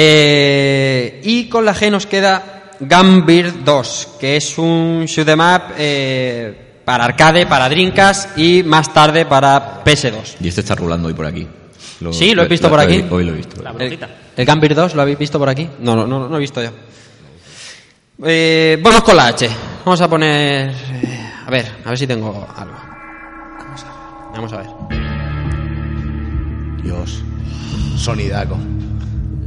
Eh, 0.00 1.20
y 1.24 1.48
con 1.48 1.64
la 1.64 1.74
G 1.74 1.90
nos 1.90 2.06
queda 2.06 2.70
Gambir 2.78 3.64
2, 3.64 4.08
que 4.20 4.36
es 4.36 4.56
un 4.56 5.04
shoot 5.06 5.28
'em 5.28 5.40
up 5.40 5.62
eh, 5.76 6.80
para 6.84 7.04
arcade, 7.04 7.46
para 7.46 7.68
Dreamcast 7.68 8.38
y 8.38 8.62
más 8.62 8.94
tarde 8.94 9.26
para 9.26 9.82
PS2. 9.82 10.36
Y 10.40 10.46
este 10.46 10.60
está 10.60 10.76
rulando 10.76 11.08
hoy 11.08 11.14
por 11.14 11.26
aquí. 11.26 11.48
Lo- 12.00 12.12
Sí, 12.12 12.32
lo 12.32 12.44
he 12.44 12.48
visto 12.48 12.68
por 12.70 12.78
aquí. 12.78 13.04
Hoy 13.10 13.24
lo 13.24 13.32
he 13.32 13.36
visto. 13.38 13.60
La 13.60 13.70
El, 13.72 13.98
el 14.36 14.44
Gambir 14.46 14.72
2, 14.76 14.94
¿lo 14.94 15.02
habéis 15.02 15.18
visto 15.18 15.36
por 15.36 15.48
aquí? 15.48 15.68
No, 15.80 15.96
no, 15.96 16.06
no, 16.06 16.28
no 16.28 16.36
he 16.36 16.40
visto 16.40 16.62
yo. 16.62 16.70
Eh, 18.24 18.78
vamos 18.80 19.02
con 19.02 19.16
la 19.16 19.26
H. 19.26 19.50
Vamos 19.84 20.00
a 20.00 20.08
poner... 20.08 20.70
eh, 20.70 21.30
a 21.44 21.50
ver, 21.50 21.66
a 21.84 21.88
ver 21.88 21.98
si 21.98 22.06
tengo 22.06 22.46
algo. 22.56 22.74
Vamos 23.58 23.82
a 23.82 23.86
ver. 23.86 24.32
Vamos 24.32 24.52
a 24.52 24.56
ver. 24.58 24.68
Dios. 26.84 27.20
Sonidaco. 27.96 28.56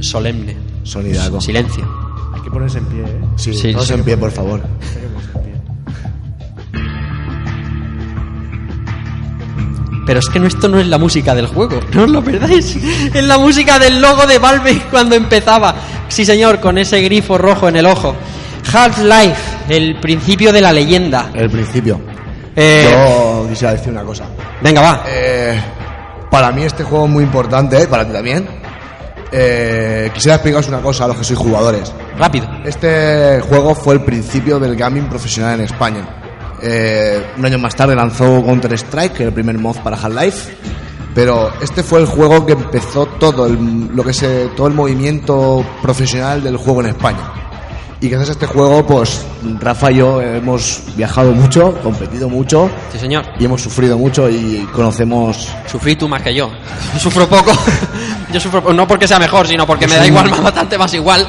Solemne. 0.02 0.56
Sonidaco. 0.82 1.40
Silencio. 1.40 1.88
Hay 2.34 2.40
que 2.42 2.50
ponerse 2.50 2.78
en 2.78 2.84
pie, 2.86 3.02
¿eh? 3.02 3.20
Sí, 3.36 3.54
Sí, 3.54 3.72
todos 3.72 3.86
sí. 3.88 3.94
en 3.94 4.04
pie, 4.04 4.16
por 4.16 4.30
favor. 4.30 4.60
Pero 10.04 10.18
es 10.18 10.28
que 10.28 10.40
no, 10.40 10.46
esto 10.48 10.68
no 10.68 10.80
es 10.80 10.86
la 10.88 10.98
música 10.98 11.34
del 11.34 11.46
juego, 11.46 11.78
no 11.92 12.02
os 12.04 12.10
lo 12.10 12.22
perdáis. 12.24 12.76
Es 13.14 13.24
la 13.24 13.38
música 13.38 13.78
del 13.78 14.00
logo 14.00 14.26
de 14.26 14.38
Valve 14.38 14.82
cuando 14.90 15.14
empezaba. 15.14 15.74
Sí, 16.08 16.24
señor, 16.24 16.58
con 16.60 16.76
ese 16.76 17.00
grifo 17.02 17.38
rojo 17.38 17.68
en 17.68 17.76
el 17.76 17.86
ojo. 17.86 18.14
Half-Life, 18.72 19.36
el 19.68 20.00
principio 20.00 20.52
de 20.52 20.60
la 20.60 20.72
leyenda. 20.72 21.30
El 21.34 21.48
principio. 21.50 22.00
Eh, 22.56 22.88
Yo 22.90 23.46
quisiera 23.48 23.72
decir 23.74 23.92
una 23.92 24.02
cosa. 24.02 24.24
Venga, 24.60 24.80
va. 24.80 25.04
Eh, 25.06 25.60
para 26.30 26.50
mí 26.50 26.62
este 26.64 26.82
juego 26.82 27.04
es 27.06 27.10
muy 27.10 27.22
importante, 27.24 27.80
¿eh? 27.82 27.86
para 27.86 28.04
ti 28.04 28.12
también. 28.12 28.48
Eh, 29.32 30.10
quisiera 30.12 30.36
explicaros 30.36 30.68
una 30.68 30.80
cosa 30.80 31.04
a 31.04 31.08
los 31.08 31.16
que 31.16 31.24
sois 31.24 31.38
jugadores. 31.38 31.92
Rápido. 32.18 32.46
Este 32.64 33.40
juego 33.40 33.74
fue 33.74 33.94
el 33.94 34.04
principio 34.04 34.60
del 34.60 34.76
gaming 34.76 35.08
profesional 35.08 35.58
en 35.58 35.64
España. 35.64 36.22
Eh, 36.60 37.24
un 37.38 37.44
año 37.44 37.58
más 37.58 37.74
tarde 37.74 37.94
lanzó 37.94 38.44
Counter 38.44 38.72
Strike, 38.74 39.20
el 39.20 39.32
primer 39.32 39.58
mod 39.58 39.78
para 39.78 39.96
Half-Life. 39.96 40.56
Pero 41.14 41.50
este 41.60 41.82
fue 41.82 42.00
el 42.00 42.06
juego 42.06 42.46
que 42.46 42.52
empezó 42.52 43.06
todo 43.06 43.46
el, 43.46 43.88
lo 43.94 44.04
que 44.04 44.12
se, 44.12 44.48
todo 44.56 44.66
el 44.66 44.74
movimiento 44.74 45.64
profesional 45.82 46.42
del 46.42 46.56
juego 46.56 46.80
en 46.80 46.88
España. 46.88 47.41
Y 48.02 48.08
gracias 48.08 48.30
a 48.30 48.32
este 48.32 48.46
juego, 48.46 48.84
pues 48.84 49.24
Rafa 49.60 49.92
y 49.92 49.96
yo 49.98 50.20
hemos 50.20 50.82
viajado 50.96 51.30
mucho, 51.32 51.72
competido 51.84 52.28
mucho 52.28 52.68
Sí, 52.92 52.98
señor. 52.98 53.24
y 53.38 53.44
hemos 53.44 53.62
sufrido 53.62 53.96
mucho 53.96 54.28
y 54.28 54.68
conocemos 54.74 55.48
Sufrí 55.70 55.94
tú 55.94 56.08
más 56.08 56.20
que 56.20 56.34
yo. 56.34 56.50
Sufro 56.98 57.28
poco. 57.28 57.52
Yo 58.32 58.40
sufro 58.40 58.72
no 58.72 58.88
porque 58.88 59.06
sea 59.06 59.18
mejor, 59.18 59.46
sino 59.46 59.66
porque 59.66 59.86
me 59.86 59.94
da 59.96 60.06
igual, 60.06 60.30
más 60.30 60.42
bastante 60.42 60.78
más 60.78 60.92
igual. 60.94 61.28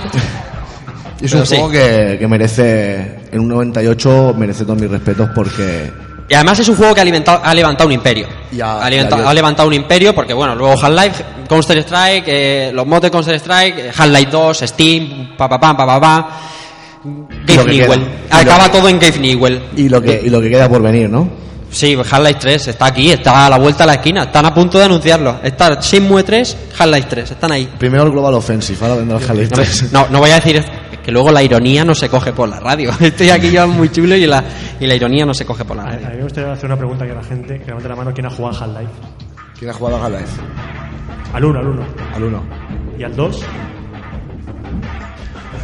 Es 1.22 1.30
Pero 1.32 1.42
un 1.42 1.46
sí. 1.46 1.56
juego 1.58 1.70
que, 1.72 2.16
que 2.18 2.28
merece, 2.30 3.20
en 3.30 3.40
un 3.42 3.50
98, 3.50 4.34
merece 4.38 4.64
todos 4.64 4.80
mis 4.80 4.90
respetos 4.90 5.30
porque 5.36 5.92
Y 6.30 6.34
además 6.34 6.60
es 6.60 6.70
un 6.70 6.78
juego 6.78 6.94
que 6.96 7.02
ha, 7.02 7.04
alimentado- 7.04 7.42
ha 7.44 7.54
levantado 7.54 7.88
un 7.90 7.94
imperio. 7.94 8.28
Ya, 8.54 8.80
ha, 8.82 8.90
levantado, 8.90 9.18
ya, 9.22 9.26
yo- 9.26 9.30
ha 9.30 9.34
levantado 9.34 9.68
un 9.68 9.74
imperio 9.74 10.16
porque, 10.16 10.34
bueno, 10.34 10.56
luego 10.56 10.74
Half-Life, 10.82 11.26
Counter 11.50 11.78
Strike, 11.80 12.24
eh, 12.28 12.72
los 12.74 12.88
mods 12.88 13.02
de 13.02 13.12
Counter 13.12 13.36
Strike, 13.36 13.78
eh, 13.80 13.92
Half-Life 13.96 14.32
2, 14.32 14.58
Steam, 14.66 15.36
pa 15.38 15.50
pa 15.50 15.60
pam, 15.60 15.76
pa 15.78 15.86
pa 15.86 16.00
pa. 16.02 16.30
Y 17.04 17.08
lo 17.56 17.64
Gabe 17.64 17.72
que 17.72 17.82
Newell. 17.84 18.00
lo 18.00 18.36
Acaba 18.38 18.66
que- 18.72 18.78
todo 18.78 18.90
en 18.90 19.00
Gabe 19.00 19.20
Newell. 19.20 19.62
y 19.76 19.90
lo 19.90 20.02
que, 20.02 20.22
y 20.26 20.30
lo 20.30 20.42
que 20.42 20.50
queda 20.50 20.70
por 20.70 20.82
venir, 20.82 21.10
¿no? 21.10 21.30
Sí, 21.70 21.96
Half-Life 21.98 22.38
3 22.40 22.68
está 22.68 22.86
aquí, 22.86 23.10
está 23.12 23.48
a 23.48 23.50
la 23.50 23.58
vuelta 23.58 23.84
de 23.84 23.88
la 23.88 23.94
esquina. 23.96 24.24
Están 24.24 24.46
a 24.46 24.54
punto 24.54 24.78
de 24.78 24.86
anunciarlo. 24.86 25.40
Está 25.44 25.80
Shenmue 25.82 26.24
3, 26.24 26.56
Half-Life 26.78 27.08
3, 27.10 27.32
están 27.32 27.52
ahí. 27.52 27.68
Primero 27.80 28.04
el 28.04 28.12
Global 28.12 28.36
Offensive, 28.36 28.78
ahora 28.82 28.96
vendrá 28.96 29.18
el 29.18 29.24
Half-Life 29.24 29.50
No, 29.52 29.58
me- 29.58 29.64
3. 29.66 29.92
no, 29.92 30.08
no 30.12 30.20
voy 30.20 30.30
a 30.30 30.36
decir 30.36 30.56
es 30.58 30.66
que 31.04 31.12
luego 31.12 31.32
la 31.32 31.42
ironía 31.42 31.84
no 31.84 31.96
se 31.96 32.08
coge 32.10 32.32
por 32.32 32.48
la 32.48 32.60
radio. 32.60 32.92
Estoy 33.00 33.30
aquí 33.32 33.50
yo 33.52 33.68
muy 33.68 33.90
chulo 33.92 34.16
y 34.16 34.26
la, 34.28 34.44
y 34.80 34.86
la 34.86 34.94
ironía 34.96 35.26
no 35.26 35.34
se 35.34 35.46
coge 35.46 35.66
por 35.66 35.76
la 35.76 35.84
A, 35.84 35.88
a 35.88 35.92
radio. 35.94 36.10
mí 36.12 36.16
me 36.18 36.24
gustaría 36.24 36.52
hacer 36.54 36.66
una 36.68 36.78
pregunta 36.78 37.04
aquí 37.06 37.12
a 37.12 37.16
la 37.16 37.24
gente, 37.24 37.60
que 37.60 37.66
levante 37.66 37.90
la 37.90 37.96
mano 37.96 38.14
quién 38.14 38.28
ha 38.28 38.30
jugado 38.30 38.56
a 38.56 38.64
Half-Life. 38.66 38.92
¿Quién 39.58 39.72
ha 39.72 39.74
jugado 39.74 39.98
a 39.98 40.06
Half-Life? 40.06 40.42
Al 41.34 41.44
1, 41.46 41.60
al 41.60 41.68
1. 41.68 41.84
Al 42.16 42.24
1. 42.24 42.44
¿Y 43.00 43.04
al 43.04 43.16
2? 43.16 43.42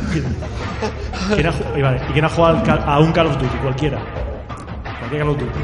¿Quién 1.36 1.48
ha, 1.48 1.54
y 1.78 1.82
vale, 1.82 2.02
¿Y 2.10 2.14
quién 2.14 2.26
ha 2.26 2.30
jugado 2.30 2.58
al 2.58 2.84
a 2.88 3.00
un 3.00 3.12
Call 3.12 3.28
of 3.28 3.38
Duty? 3.38 3.58
Cualquiera. 3.62 4.00
Cualquier 5.00 5.22
Call 5.22 5.30
of 5.30 5.38
Duty. 5.38 5.60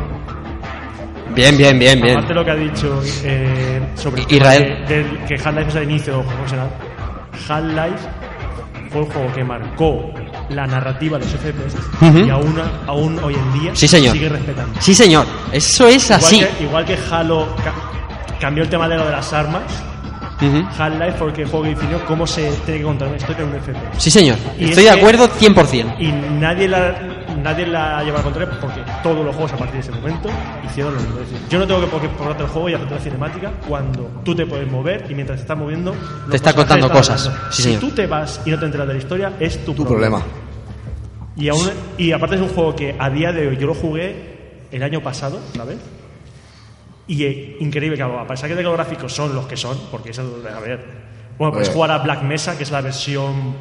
Bien, 1.33 1.57
bien, 1.57 1.77
bien, 1.79 1.99
bien. 2.01 2.13
Aparte 2.17 2.29
de 2.29 2.35
lo 2.35 2.45
que 2.45 2.51
ha 2.51 2.55
dicho 2.55 3.01
eh, 3.23 3.81
sobre 3.95 4.21
el 4.21 4.31
Israel. 4.31 4.85
de- 4.87 5.03
del- 5.03 5.25
que 5.25 5.35
Half-Life 5.35 5.69
es 5.69 5.75
el 5.75 5.83
inicio. 5.83 6.23
Half-Life 7.47 8.07
fue 8.91 9.01
el 9.01 9.11
juego 9.11 9.33
que 9.33 9.43
marcó 9.43 10.13
la 10.49 10.65
narrativa 10.67 11.17
de 11.17 11.25
los 11.25 11.33
FPS 11.33 11.75
y 12.25 12.29
aún, 12.29 12.55
aún 12.87 13.19
hoy 13.23 13.33
en 13.35 13.59
día 13.59 13.71
Sí, 13.75 13.87
señor. 13.87 14.13
sigue 14.13 14.29
respetando. 14.29 14.79
Sí, 14.79 14.93
señor. 14.95 15.25
Eso 15.51 15.87
es 15.87 16.09
así. 16.11 16.37
Igual 16.37 16.55
que, 16.57 16.63
igual 16.63 16.85
que 16.85 16.97
Halo 17.11 17.47
ca- 17.63 17.73
cambió 18.39 18.63
el 18.63 18.69
tema 18.69 18.87
de 18.87 18.95
lo 18.95 19.05
de 19.05 19.11
las 19.11 19.33
armas, 19.33 19.63
Ujú. 20.41 20.67
Half-Life 20.77 21.13
fue 21.17 21.27
el 21.29 21.45
juego 21.47 21.63
que 21.63 21.69
definió 21.69 22.05
cómo 22.05 22.27
se 22.27 22.49
tiene 22.65 22.79
que 22.79 22.83
contar 22.85 23.07
una 23.07 23.17
historia 23.17 23.43
en 23.43 23.49
un 23.49 23.55
FPS. 23.55 23.79
Sí, 23.97 24.11
señor. 24.11 24.37
Y 24.59 24.65
Estoy 24.65 24.69
es 24.69 24.75
de 24.75 24.83
que- 24.83 24.89
acuerdo 24.99 25.27
100%. 25.29 25.95
Y 25.99 26.11
nadie 26.11 26.67
la, 26.67 26.93
nadie 27.41 27.65
la 27.67 28.03
lleva 28.03 28.17
al 28.17 28.23
contrario 28.23 28.53
porque 28.59 28.81
todos 29.01 29.23
los 29.25 29.33
juegos 29.33 29.53
a 29.53 29.57
partir 29.57 29.75
de 29.75 29.79
ese 29.81 29.91
momento 29.91 30.29
hicieron 30.65 30.93
lo 30.95 30.99
mismo. 31.01 31.19
Es 31.21 31.29
decir, 31.31 31.47
yo 31.49 31.59
no 31.59 31.65
tengo 31.67 31.79
que 31.81 31.87
por 31.87 32.01
qué 32.01 32.09
probarte 32.09 32.43
el 32.43 32.49
juego 32.49 32.69
y 32.69 32.73
hacerte 32.73 32.95
la 32.95 32.99
cinemática 33.01 33.51
cuando 33.67 34.09
tú 34.25 34.35
te 34.35 34.45
puedes 34.45 34.69
mover 34.69 35.05
y 35.09 35.13
mientras 35.15 35.37
te 35.37 35.43
estás 35.43 35.57
moviendo. 35.57 35.95
Te 36.29 36.35
está 36.35 36.53
contando 36.53 36.89
cosas. 36.91 37.31
Sí, 37.51 37.55
si 37.55 37.61
señor. 37.63 37.79
tú 37.79 37.91
te 37.91 38.05
vas 38.07 38.41
y 38.45 38.51
no 38.51 38.59
te 38.59 38.65
enteras 38.65 38.87
de 38.87 38.93
la 38.93 38.99
historia, 38.99 39.33
es 39.39 39.63
tu, 39.63 39.73
Tu 39.73 39.85
problema. 39.85 40.21
Y, 41.37 41.49
aún, 41.49 41.69
y 41.97 42.11
aparte 42.11 42.35
es 42.35 42.41
un 42.41 42.49
juego 42.49 42.75
que 42.75 42.95
a 42.97 43.09
día 43.09 43.31
de 43.31 43.47
hoy 43.47 43.57
yo 43.57 43.67
lo 43.67 43.73
jugué 43.73 44.35
el 44.71 44.83
año 44.83 45.01
pasado, 45.01 45.39
¿sabes? 45.55 45.77
Y 47.07 47.23
eh, 47.23 47.57
increíble, 47.59 47.95
claro, 47.97 48.19
a 48.19 48.25
pesar 48.27 48.49
que 48.49 48.55
de 48.55 48.61
que 48.61 48.67
los 48.67 48.73
gráficos 48.75 49.13
son 49.13 49.35
los 49.35 49.45
que 49.45 49.55
son, 49.57 49.77
porque 49.91 50.09
eso, 50.11 50.39
a 50.55 50.59
ver. 50.59 51.05
Bueno, 51.37 51.51
puedes 51.53 51.69
Eh. 51.69 51.73
jugar 51.73 51.91
a 51.91 51.97
Black 51.99 52.23
Mesa, 52.23 52.57
que 52.57 52.63
es 52.63 52.71
la 52.71 52.81
versión 52.81 53.55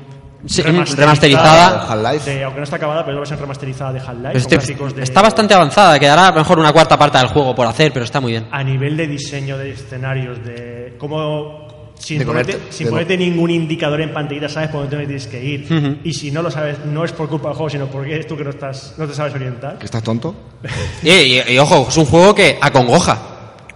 Sí, 0.46 0.62
remasterizada. 0.62 1.86
Half-Life. 1.90 2.30
de- 2.30 2.44
aunque 2.44 2.60
no 2.60 2.64
está 2.64 2.76
acabada, 2.76 3.00
pero 3.04 3.12
es 3.12 3.16
la 3.16 3.20
versión 3.20 3.40
remasterizada 3.40 3.92
de 3.92 4.00
Half-Life. 4.00 4.74
con 4.76 4.88
Este- 4.88 5.02
está 5.02 5.22
bastante 5.22 5.54
avanzada. 5.54 5.98
Quedará 5.98 6.32
mejor 6.32 6.58
una 6.58 6.72
cuarta 6.72 6.98
parte 6.98 7.18
del 7.18 7.28
juego 7.28 7.54
por 7.54 7.66
hacer, 7.66 7.92
pero 7.92 8.04
está 8.04 8.20
muy 8.20 8.32
bien. 8.32 8.46
A 8.50 8.62
nivel 8.62 8.96
de 8.96 9.06
diseño 9.06 9.56
de 9.58 9.70
escenarios, 9.72 10.44
de 10.44 10.94
cómo. 10.98 11.64
Sin, 11.96 12.18
De 12.18 12.26
ponerte, 12.26 12.58
sin 12.70 12.86
de- 12.86 12.90
ponerte 12.90 13.16
ningún 13.16 13.50
indicador 13.50 14.00
en 14.00 14.12
pantalla, 14.12 14.48
sabes 14.48 14.68
por 14.68 14.80
dónde 14.90 15.06
tienes 15.06 15.28
que 15.28 15.42
ir. 15.42 15.72
Ujú. 15.72 15.96
Y 16.02 16.12
si 16.12 16.30
no 16.32 16.42
lo 16.42 16.50
sabes, 16.50 16.84
no 16.84 17.04
es 17.04 17.12
por 17.12 17.28
culpa 17.28 17.48
del 17.48 17.56
juego, 17.56 17.70
sino 17.70 17.86
porque 17.86 18.14
eres 18.14 18.26
tú 18.26 18.36
que 18.36 18.42
no, 18.42 18.50
estás, 18.50 18.96
no 18.98 19.06
te 19.06 19.14
sabes 19.14 19.32
orientar. 19.32 19.78
¿Que 19.78 19.84
estás 19.86 20.02
tonto? 20.02 20.34
Y, 21.04 21.10
y- 21.10 21.42
y, 21.54 21.58
ojo, 21.58 21.86
es 21.88 21.96
un 21.96 22.04
juego 22.04 22.34
que 22.34 22.58
acongoja. 22.60 23.18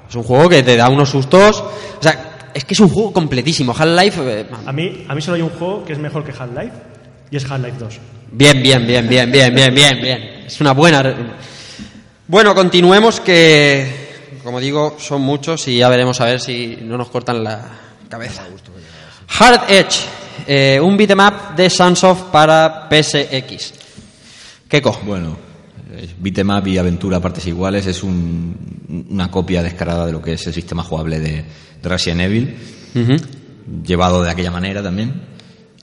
Es 0.09 0.15
un 0.15 0.23
juego 0.23 0.49
que 0.49 0.63
te 0.63 0.77
da 0.77 0.89
unos 0.89 1.11
sustos. 1.11 1.61
O 1.61 2.03
sea, 2.03 2.51
es 2.55 2.65
que 2.65 2.75
es 2.75 2.81
un 2.81 2.89
juego 2.89 3.13
completísimo. 3.13 3.75
Half-Life. 3.77 4.21
eh, 4.41 4.47
A 4.67 4.73
mí, 4.73 5.05
a 5.09 5.15
mí 5.15 5.21
solo 5.23 5.37
hay 5.37 5.43
un 5.43 5.51
juego 5.51 5.85
que 5.85 5.93
es 5.93 5.99
mejor 5.99 6.25
que 6.25 6.33
Half-Life 6.33 6.73
y 7.31 7.37
es 7.37 7.45
Half-Life 7.51 7.77
2. 7.79 7.95
Bien, 8.33 8.63
bien, 8.63 8.87
bien, 8.87 9.09
bien, 9.09 9.31
bien, 9.31 9.55
bien, 9.55 9.75
bien, 9.75 10.01
bien. 10.01 10.23
Es 10.47 10.61
una 10.61 10.73
buena. 10.73 11.03
Bueno, 12.27 12.55
continuemos 12.55 13.21
que, 13.21 14.41
como 14.45 14.61
digo, 14.61 14.97
son 14.99 15.23
muchos 15.23 15.67
y 15.69 15.79
ya 15.79 15.89
veremos 15.89 16.21
a 16.21 16.27
ver 16.27 16.41
si 16.41 16.79
no 16.83 16.97
nos 16.99 17.09
cortan 17.11 17.43
la 17.43 17.63
cabeza. 18.09 18.45
Hard 19.39 19.71
Edge, 19.71 20.01
eh, 20.47 20.81
un 20.83 20.97
beatmap 20.97 21.55
de 21.57 21.71
Sunsoft 21.71 22.25
para 22.31 22.89
PSX. 22.91 23.75
Keiko. 24.69 25.01
Bueno, 25.05 25.37
eh, 25.99 26.09
beat'em 26.19 26.51
up 26.51 26.67
y 26.67 26.79
aventura 26.79 27.19
a 27.19 27.21
partes 27.21 27.47
iguales 27.47 27.87
es 27.87 28.03
un- 28.03 29.07
una 29.11 29.31
copia 29.31 29.63
descarada 29.63 30.07
de 30.07 30.13
lo 30.13 30.23
que 30.23 30.33
es 30.35 30.47
el 30.47 30.55
sistema 30.55 30.83
jugable 30.83 31.19
de, 31.21 31.45
de 31.83 31.89
Resident 31.89 32.21
Evil, 32.23 32.55
llevado 33.85 34.23
de 34.23 34.31
aquella 34.31 34.51
manera 34.51 34.83
también 34.83 35.13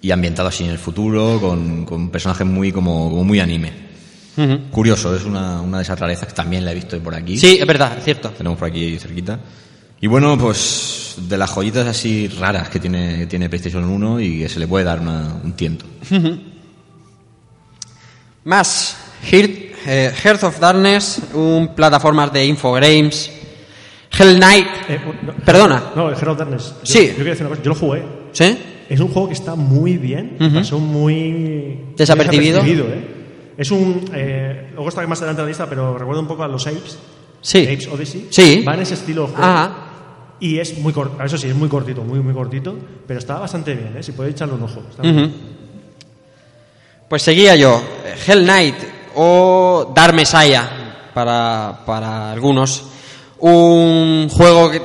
y 0.01 0.11
ambientado 0.11 0.49
así 0.49 0.63
en 0.63 0.71
el 0.71 0.77
futuro 0.77 1.39
con, 1.39 1.85
con 1.85 2.09
personajes 2.09 2.45
muy 2.47 2.71
como, 2.71 3.09
como 3.09 3.23
muy 3.23 3.39
anime. 3.39 3.71
Curioso, 4.69 5.15
es 5.15 5.23
una, 5.23 5.61
una 5.61 5.77
de 5.77 5.83
esas 5.83 5.97
rarezas 5.99 6.27
que 6.27 6.33
también 6.33 6.65
la 6.65 6.71
he 6.71 6.75
visto 6.75 6.99
por 6.99 7.15
aquí. 7.15 7.37
Sí, 7.37 7.57
es 7.59 7.65
verdad, 7.65 7.97
es 7.97 8.03
cierto. 8.03 8.29
Tenemos 8.31 8.59
por 8.59 8.67
aquí 8.67 8.97
cerquita. 8.99 9.39
Y 10.01 10.07
bueno, 10.07 10.37
pues 10.37 11.15
de 11.17 11.37
las 11.37 11.49
joyitas 11.49 11.87
así 11.87 12.27
raras 12.27 12.67
que 12.69 12.79
tiene, 12.81 13.17
que 13.19 13.27
tiene 13.27 13.47
PlayStation 13.47 13.85
1 13.85 14.19
y 14.19 14.39
que 14.39 14.49
se 14.49 14.59
le 14.59 14.67
puede 14.67 14.83
dar 14.83 14.99
una- 14.99 15.39
un 15.41 15.53
tiento. 15.53 15.85
Más, 18.43 18.97
Heart, 19.23 19.64
eh, 19.85 20.11
Hearth 20.23 20.43
of 20.43 20.59
Darkness, 20.59 21.21
un 21.33 21.73
plataformas 21.75 22.31
de 22.33 22.45
Infogrames. 22.45 23.31
Hell 24.17 24.35
Knight. 24.37 24.67
Eh, 24.87 24.99
no, 25.23 25.33
Perdona. 25.43 25.91
No, 25.95 26.09
el 26.09 26.15
Hero 26.17 26.31
of 26.33 26.37
Darkness. 26.37 26.73
Yo- 26.83 26.93
Sí. 26.93 27.07
Yo, 27.09 27.15
quería 27.17 27.31
decir 27.31 27.45
una 27.45 27.49
cosa. 27.55 27.63
Yo 27.63 27.69
lo 27.69 27.75
jugué. 27.75 28.03
¿Sí? 28.31 28.57
Es 28.87 28.99
un 28.99 29.07
juego 29.09 29.27
que 29.27 29.33
está 29.33 29.55
muy 29.55 29.97
bien. 29.97 30.37
Ujú. 30.39 30.55
Pasó 30.55 30.79
muy. 30.79 31.79
Desapercibido. 31.97 32.61
¿eh? 32.63 33.07
Es 33.57 33.71
un. 33.71 34.09
Eh, 34.13 34.69
luego 34.73 34.89
está 34.89 35.05
más 35.07 35.19
adelante 35.19 35.41
en 35.41 35.45
la 35.45 35.49
lista, 35.49 35.67
pero 35.67 35.97
recuerda 35.97 36.21
un 36.21 36.27
poco 36.27 36.43
a 36.43 36.47
los 36.47 36.65
Apes. 36.67 36.97
Sí. 37.41 37.63
Apes 37.63 37.87
Odyssey. 37.87 38.27
Sí. 38.29 38.63
Va 38.67 38.73
en 38.75 38.81
ese 38.81 38.93
estilo 38.93 39.23
de 39.23 39.27
juego. 39.29 39.43
Ajá. 39.43 39.81
Y 40.39 40.59
es 40.59 40.77
muy 40.79 40.93
corto. 40.93 41.21
Eso 41.23 41.37
sí, 41.37 41.47
es 41.47 41.55
muy 41.55 41.67
cortito, 41.69 42.01
muy, 42.03 42.19
muy 42.19 42.33
cortito. 42.33 42.75
Pero 43.07 43.19
está 43.19 43.39
bastante 43.39 43.73
bien, 43.73 43.95
¿eh? 43.97 44.03
Si 44.03 44.11
podéis 44.13 44.35
echarle 44.35 44.53
un 44.55 44.63
ojo. 44.63 44.81
Está. 44.89 45.03
Pues 47.09 47.21
seguía 47.21 47.55
yo. 47.55 47.81
Hell 48.27 48.43
Knight 48.43 48.75
o 49.15 49.91
Dark 49.95 50.13
Messiah 50.13 51.09
para, 51.13 51.79
para 51.85 52.31
algunos. 52.31 52.83
Un 53.39 54.29
juego 54.29 54.71
que- 54.71 54.81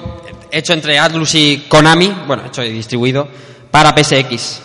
hecho 0.53 0.73
entre 0.73 0.99
Atlus 0.99 1.35
y 1.35 1.67
Konami, 1.69 2.13
bueno, 2.27 2.45
hecho 2.47 2.63
y 2.65 2.73
distribuido 2.73 3.29
para 3.71 3.93
PSX. 3.97 4.61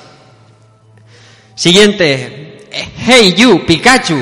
Siguiente. 1.56 2.68
Hey 2.98 3.34
You, 3.38 3.66
Pikachu. 3.66 4.18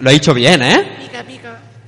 Lo 0.00 0.10
he 0.10 0.14
dicho 0.14 0.34
bien, 0.34 0.62
¿eh? 0.62 0.98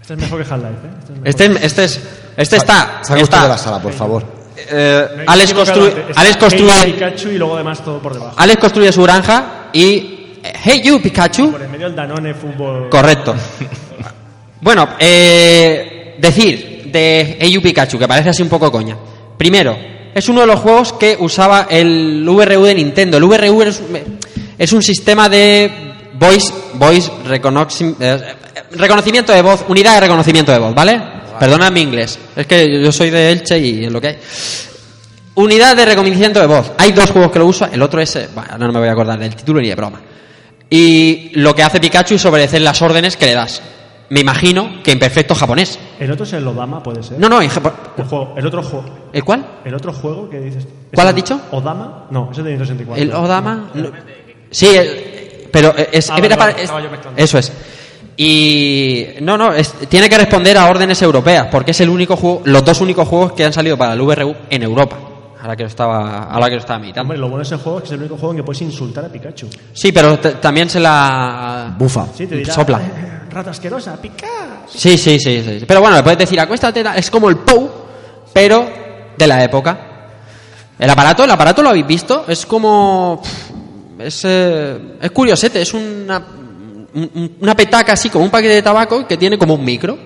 Este 0.00 0.14
es 0.14 0.20
mejor 0.20 0.44
que 0.44 0.52
Half-Life, 0.52 0.74
¿eh? 0.84 0.90
Este 1.24 1.44
es 1.44 1.50
mejor. 1.50 1.64
Este, 1.64 1.66
este, 1.66 1.84
es, 1.84 2.00
este 2.36 2.56
está. 2.56 3.00
Salga 3.02 3.22
usted 3.22 3.36
está. 3.36 3.42
de 3.42 3.48
la 3.48 3.58
sala, 3.58 3.80
por 3.82 3.92
favor. 3.92 4.24
Eh, 4.56 5.24
Alex, 5.26 5.52
construye, 5.54 6.04
Alex 6.14 6.36
construye, 6.36 6.84
Pikachu 6.92 7.28
y 7.30 7.38
luego 7.38 7.54
además 7.56 7.82
todo 7.82 8.00
por 8.00 8.12
debajo. 8.14 8.34
Alex 8.38 8.60
construye 8.60 8.92
su 8.92 9.02
granja 9.02 9.68
y 9.72 10.13
Hey 10.62 10.82
You 10.82 11.00
Pikachu. 11.00 11.52
Por 11.52 11.62
en 11.62 11.70
medio 11.70 11.86
el 11.86 11.96
Danone 11.96 12.34
Fútbol. 12.34 12.88
Correcto. 12.90 13.34
Bueno, 14.60 14.90
eh, 14.98 16.16
decir 16.18 16.90
de 16.90 17.36
Hey 17.40 17.52
You 17.52 17.62
Pikachu 17.62 17.98
que 17.98 18.08
parece 18.08 18.30
así 18.30 18.42
un 18.42 18.48
poco 18.48 18.70
coña. 18.70 18.96
Primero, 19.36 19.76
es 20.14 20.28
uno 20.28 20.42
de 20.42 20.46
los 20.46 20.60
juegos 20.60 20.92
que 20.94 21.16
usaba 21.18 21.66
el 21.68 22.24
VRU 22.26 22.64
de 22.64 22.74
Nintendo. 22.74 23.16
El 23.16 23.24
VRU 23.24 23.62
es, 23.62 23.82
es 24.58 24.72
un 24.72 24.82
sistema 24.82 25.28
de 25.28 25.70
voice 26.14 26.52
voice 26.74 27.10
eh, 27.30 28.34
reconocimiento 28.72 29.32
de 29.32 29.42
voz, 29.42 29.64
unidad 29.68 29.94
de 29.94 30.00
reconocimiento 30.00 30.52
de 30.52 30.58
voz, 30.58 30.74
¿vale? 30.74 31.00
Perdona 31.38 31.70
mi 31.70 31.80
inglés. 31.80 32.18
Es 32.36 32.46
que 32.46 32.82
yo 32.82 32.92
soy 32.92 33.10
de 33.10 33.32
Elche 33.32 33.58
y 33.58 33.84
es 33.84 33.92
lo 33.92 34.00
que 34.00 34.08
hay. 34.08 34.18
Unidad 35.34 35.76
de 35.76 35.84
reconocimiento 35.84 36.40
de 36.40 36.46
voz. 36.46 36.72
Hay 36.78 36.92
dos 36.92 37.10
juegos 37.10 37.32
que 37.32 37.40
lo 37.40 37.46
usan. 37.46 37.74
El 37.74 37.82
otro 37.82 38.00
es. 38.00 38.16
Bueno, 38.34 38.56
no 38.58 38.72
me 38.72 38.78
voy 38.78 38.88
a 38.88 38.92
acordar 38.92 39.18
del 39.18 39.34
título 39.34 39.60
ni 39.60 39.68
de 39.68 39.74
broma. 39.74 40.00
Y 40.76 41.30
lo 41.34 41.54
que 41.54 41.62
hace 41.62 41.78
Pikachu 41.78 42.16
es 42.16 42.24
obedecer 42.24 42.60
las 42.60 42.82
órdenes 42.82 43.16
que 43.16 43.26
le 43.26 43.34
das. 43.34 43.62
Me 44.10 44.18
imagino 44.20 44.82
que 44.82 44.90
en 44.90 44.98
perfecto 44.98 45.32
japonés. 45.32 45.78
El 46.00 46.10
otro 46.10 46.24
es 46.24 46.32
el 46.32 46.44
Odama, 46.46 46.82
puede 46.82 47.00
ser. 47.04 47.16
No, 47.20 47.28
no, 47.28 47.40
en 47.40 47.48
japo- 47.48 47.72
El, 47.96 48.04
juego, 48.04 48.34
el 48.36 48.44
otro 48.46 48.60
juego. 48.60 48.84
¿El 49.12 49.22
cuál? 49.22 49.46
El 49.64 49.72
otro 49.74 49.92
juego 49.92 50.28
que 50.28 50.40
dices. 50.40 50.64
¿es 50.64 50.70
¿Cuál 50.92 51.06
el 51.06 51.08
has 51.10 51.14
dicho? 51.14 51.40
¿Odama? 51.52 52.06
No, 52.10 52.28
ese 52.32 52.40
es 52.40 52.44
de 52.44 52.50
Nintendo 52.56 52.64
64. 52.66 53.02
¿El 53.04 53.12
Odama? 53.24 53.70
No. 53.74 53.88
Sí, 54.50 54.66
el- 54.74 55.48
pero 55.52 55.74
es, 55.76 56.10
Ah, 56.10 56.14
era 56.18 56.34
vale, 56.36 56.36
para- 56.36 56.62
es- 56.62 56.70
eso 57.16 57.38
es. 57.38 57.52
Y 58.16 59.06
no, 59.20 59.38
no, 59.38 59.52
es- 59.54 59.72
tiene 59.88 60.08
que 60.08 60.18
responder 60.18 60.58
a 60.58 60.66
órdenes 60.66 61.00
europeas, 61.02 61.46
porque 61.52 61.70
es 61.70 61.80
el 61.80 61.88
único 61.88 62.16
juego, 62.16 62.42
los 62.46 62.64
dos 62.64 62.80
únicos 62.80 63.06
juegos 63.06 63.32
que 63.32 63.44
han 63.44 63.52
salido 63.52 63.76
para 63.78 63.92
el 63.94 64.00
VRU 64.00 64.34
en 64.50 64.62
Europa. 64.64 64.98
Ahora 65.44 65.56
que 65.56 65.62
lo 65.64 65.68
estaba, 65.68 66.22
ahora 66.24 66.46
que 66.46 66.54
lo 66.54 66.60
estaba 66.60 66.78
meditando. 66.78 67.02
Hombre, 67.02 67.18
lo 67.18 67.28
bueno 67.28 67.44
de 67.44 67.54
ese 67.54 67.62
juego 67.62 67.76
es 67.76 67.82
que 67.82 67.86
es 67.88 67.92
el 67.92 67.98
único 68.00 68.16
juego 68.16 68.30
en 68.32 68.36
que 68.38 68.42
puedes 68.44 68.62
insultar 68.62 69.04
a 69.04 69.08
Pikachu. 69.10 69.46
Sí, 69.74 69.92
pero 69.92 70.18
también 70.18 70.70
se 70.70 70.80
la 70.80 71.74
Bufa. 71.78 72.06
Sí, 72.16 72.26
te 72.26 72.36
dirá. 72.36 72.54
sopla. 72.54 72.78
"Eh, 72.80 73.28
Rata 73.30 73.50
asquerosa, 73.50 74.00
Pikachu. 74.00 74.30
Sí, 74.68 74.96
sí, 74.96 75.18
sí, 75.18 75.42
sí. 75.44 75.64
Pero 75.68 75.80
bueno, 75.82 75.96
le 75.96 76.02
puedes 76.02 76.18
decir, 76.18 76.40
acuéstate, 76.40 76.82
tal. 76.82 76.96
es 76.96 77.10
como 77.10 77.28
el 77.28 77.36
POU, 77.36 77.70
pero 78.32 78.66
de 79.18 79.26
la 79.26 79.44
época. 79.44 79.78
El 80.78 80.88
aparato, 80.88 81.24
el 81.24 81.30
aparato 81.30 81.62
lo 81.62 81.68
habéis 81.68 81.86
visto, 81.86 82.24
es 82.26 82.46
como... 82.46 83.20
Es, 83.98 84.22
eh, 84.24 84.96
es 84.98 85.10
curiosete, 85.10 85.60
es 85.60 85.74
una, 85.74 86.22
un- 86.94 87.10
un- 87.14 87.36
una 87.42 87.54
petaca 87.54 87.92
así, 87.92 88.08
como 88.08 88.24
un 88.24 88.30
paquete 88.30 88.54
de 88.54 88.62
tabaco 88.62 89.06
que 89.06 89.18
tiene 89.18 89.36
como 89.36 89.52
un 89.56 89.64
micro. 89.64 89.98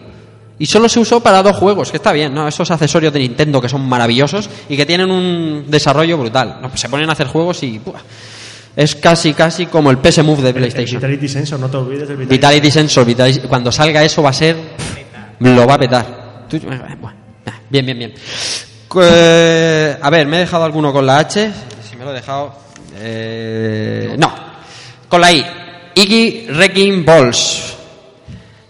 Y 0.58 0.66
solo 0.66 0.88
se 0.88 0.98
usó 0.98 1.20
para 1.20 1.42
dos 1.42 1.56
juegos, 1.56 1.90
que 1.90 1.98
está 1.98 2.12
bien, 2.12 2.34
¿no? 2.34 2.48
Esos 2.48 2.70
accesorios 2.70 3.12
de 3.12 3.20
Nintendo 3.20 3.60
que 3.60 3.68
son 3.68 3.88
maravillosos 3.88 4.50
y 4.68 4.76
que 4.76 4.84
tienen 4.86 5.10
un 5.10 5.64
desarrollo 5.68 6.18
brutal. 6.18 6.58
No, 6.60 6.76
se 6.76 6.88
ponen 6.88 7.08
a 7.08 7.12
hacer 7.12 7.26
juegos 7.28 7.62
y... 7.62 7.78
¡buah! 7.78 8.00
Es 8.76 8.94
casi, 8.94 9.34
casi 9.34 9.66
como 9.66 9.90
el 9.90 9.98
PS 9.98 10.22
Move 10.22 10.42
de 10.42 10.48
El 10.50 10.54
PlayStation. 10.54 11.00
Vitality 11.00 11.28
Sensor, 11.28 11.58
no 11.58 11.68
te 11.68 11.76
olvides 11.76 12.06
del 12.08 12.16
Vitality, 12.16 12.34
Vitality 12.36 12.70
Sensor, 12.70 13.06
Vitality- 13.06 13.48
cuando 13.48 13.72
salga 13.72 14.04
eso 14.04 14.22
va 14.22 14.30
a 14.30 14.32
ser. 14.32 14.56
Lo 15.40 15.66
va 15.66 15.74
a 15.74 15.78
petar. 15.78 16.46
Eh, 16.52 17.50
bien, 17.70 17.86
bien, 17.86 17.98
bien. 17.98 18.14
Eh, 19.00 19.96
a 20.00 20.10
ver, 20.10 20.26
me 20.26 20.36
he 20.36 20.40
dejado 20.40 20.64
alguno 20.64 20.92
con 20.92 21.04
la 21.06 21.18
H. 21.18 21.50
Si 21.88 21.96
me 21.96 22.04
lo 22.04 22.10
he 22.12 22.14
dejado. 22.14 22.54
eh, 22.96 24.14
no. 24.18 24.32
Con 25.08 25.20
la 25.20 25.32
I. 25.32 25.44
Iggy 25.94 26.46
Wrecking 26.50 27.04
Balls. 27.04 27.74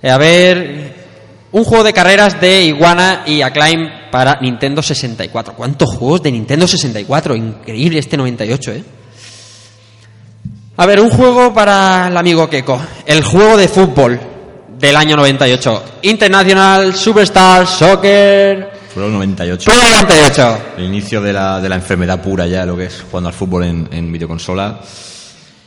Eh, 0.03 0.11
a 0.11 0.17
ver. 0.19 0.88
Un 1.51 1.65
juego 1.65 1.83
de 1.83 1.93
carreras 1.93 2.41
de 2.41 2.63
Iguana 2.65 3.23
y 3.27 3.41
Acclaim 3.41 3.89
para 4.11 4.39
Nintendo 4.41 4.83
64. 4.83 5.55
¿Cuántos 5.55 5.97
juegos 5.97 6.23
de 6.23 6.33
Nintendo 6.33 6.67
64? 6.69 7.35
Increíble 7.35 7.99
este 7.99 8.17
98, 8.17 8.73
¿eh? 8.73 8.85
A 10.77 10.87
ver, 10.87 11.01
un 11.01 11.11
juego 11.11 11.53
para 11.53 12.09
el 12.09 12.17
amigo 12.17 12.49
Keko. 12.49 12.81
El 13.07 13.25
juego 13.25 13.57
de 13.57 13.67
fútbol 13.67 14.21
del 14.79 14.95
año 14.95 15.17
98. 15.17 15.85
International 16.03 16.95
Superstar 16.95 17.67
Soccer. 17.67 18.71
Fueron 18.93 19.15
98. 19.15 19.71
Pro 19.71 19.81
98. 19.81 20.59
El 20.77 20.85
inicio 20.85 21.21
de 21.21 21.33
la, 21.33 21.61
de 21.61 21.69
la 21.69 21.77
enfermedad 21.77 22.21
pura 22.23 22.47
ya, 22.47 22.65
lo 22.67 22.77
que 22.77 22.85
es 22.85 23.05
jugando 23.11 23.29
al 23.29 23.35
fútbol 23.35 23.65
en, 23.65 23.89
en 23.91 24.13
videoconsola. 24.13 24.81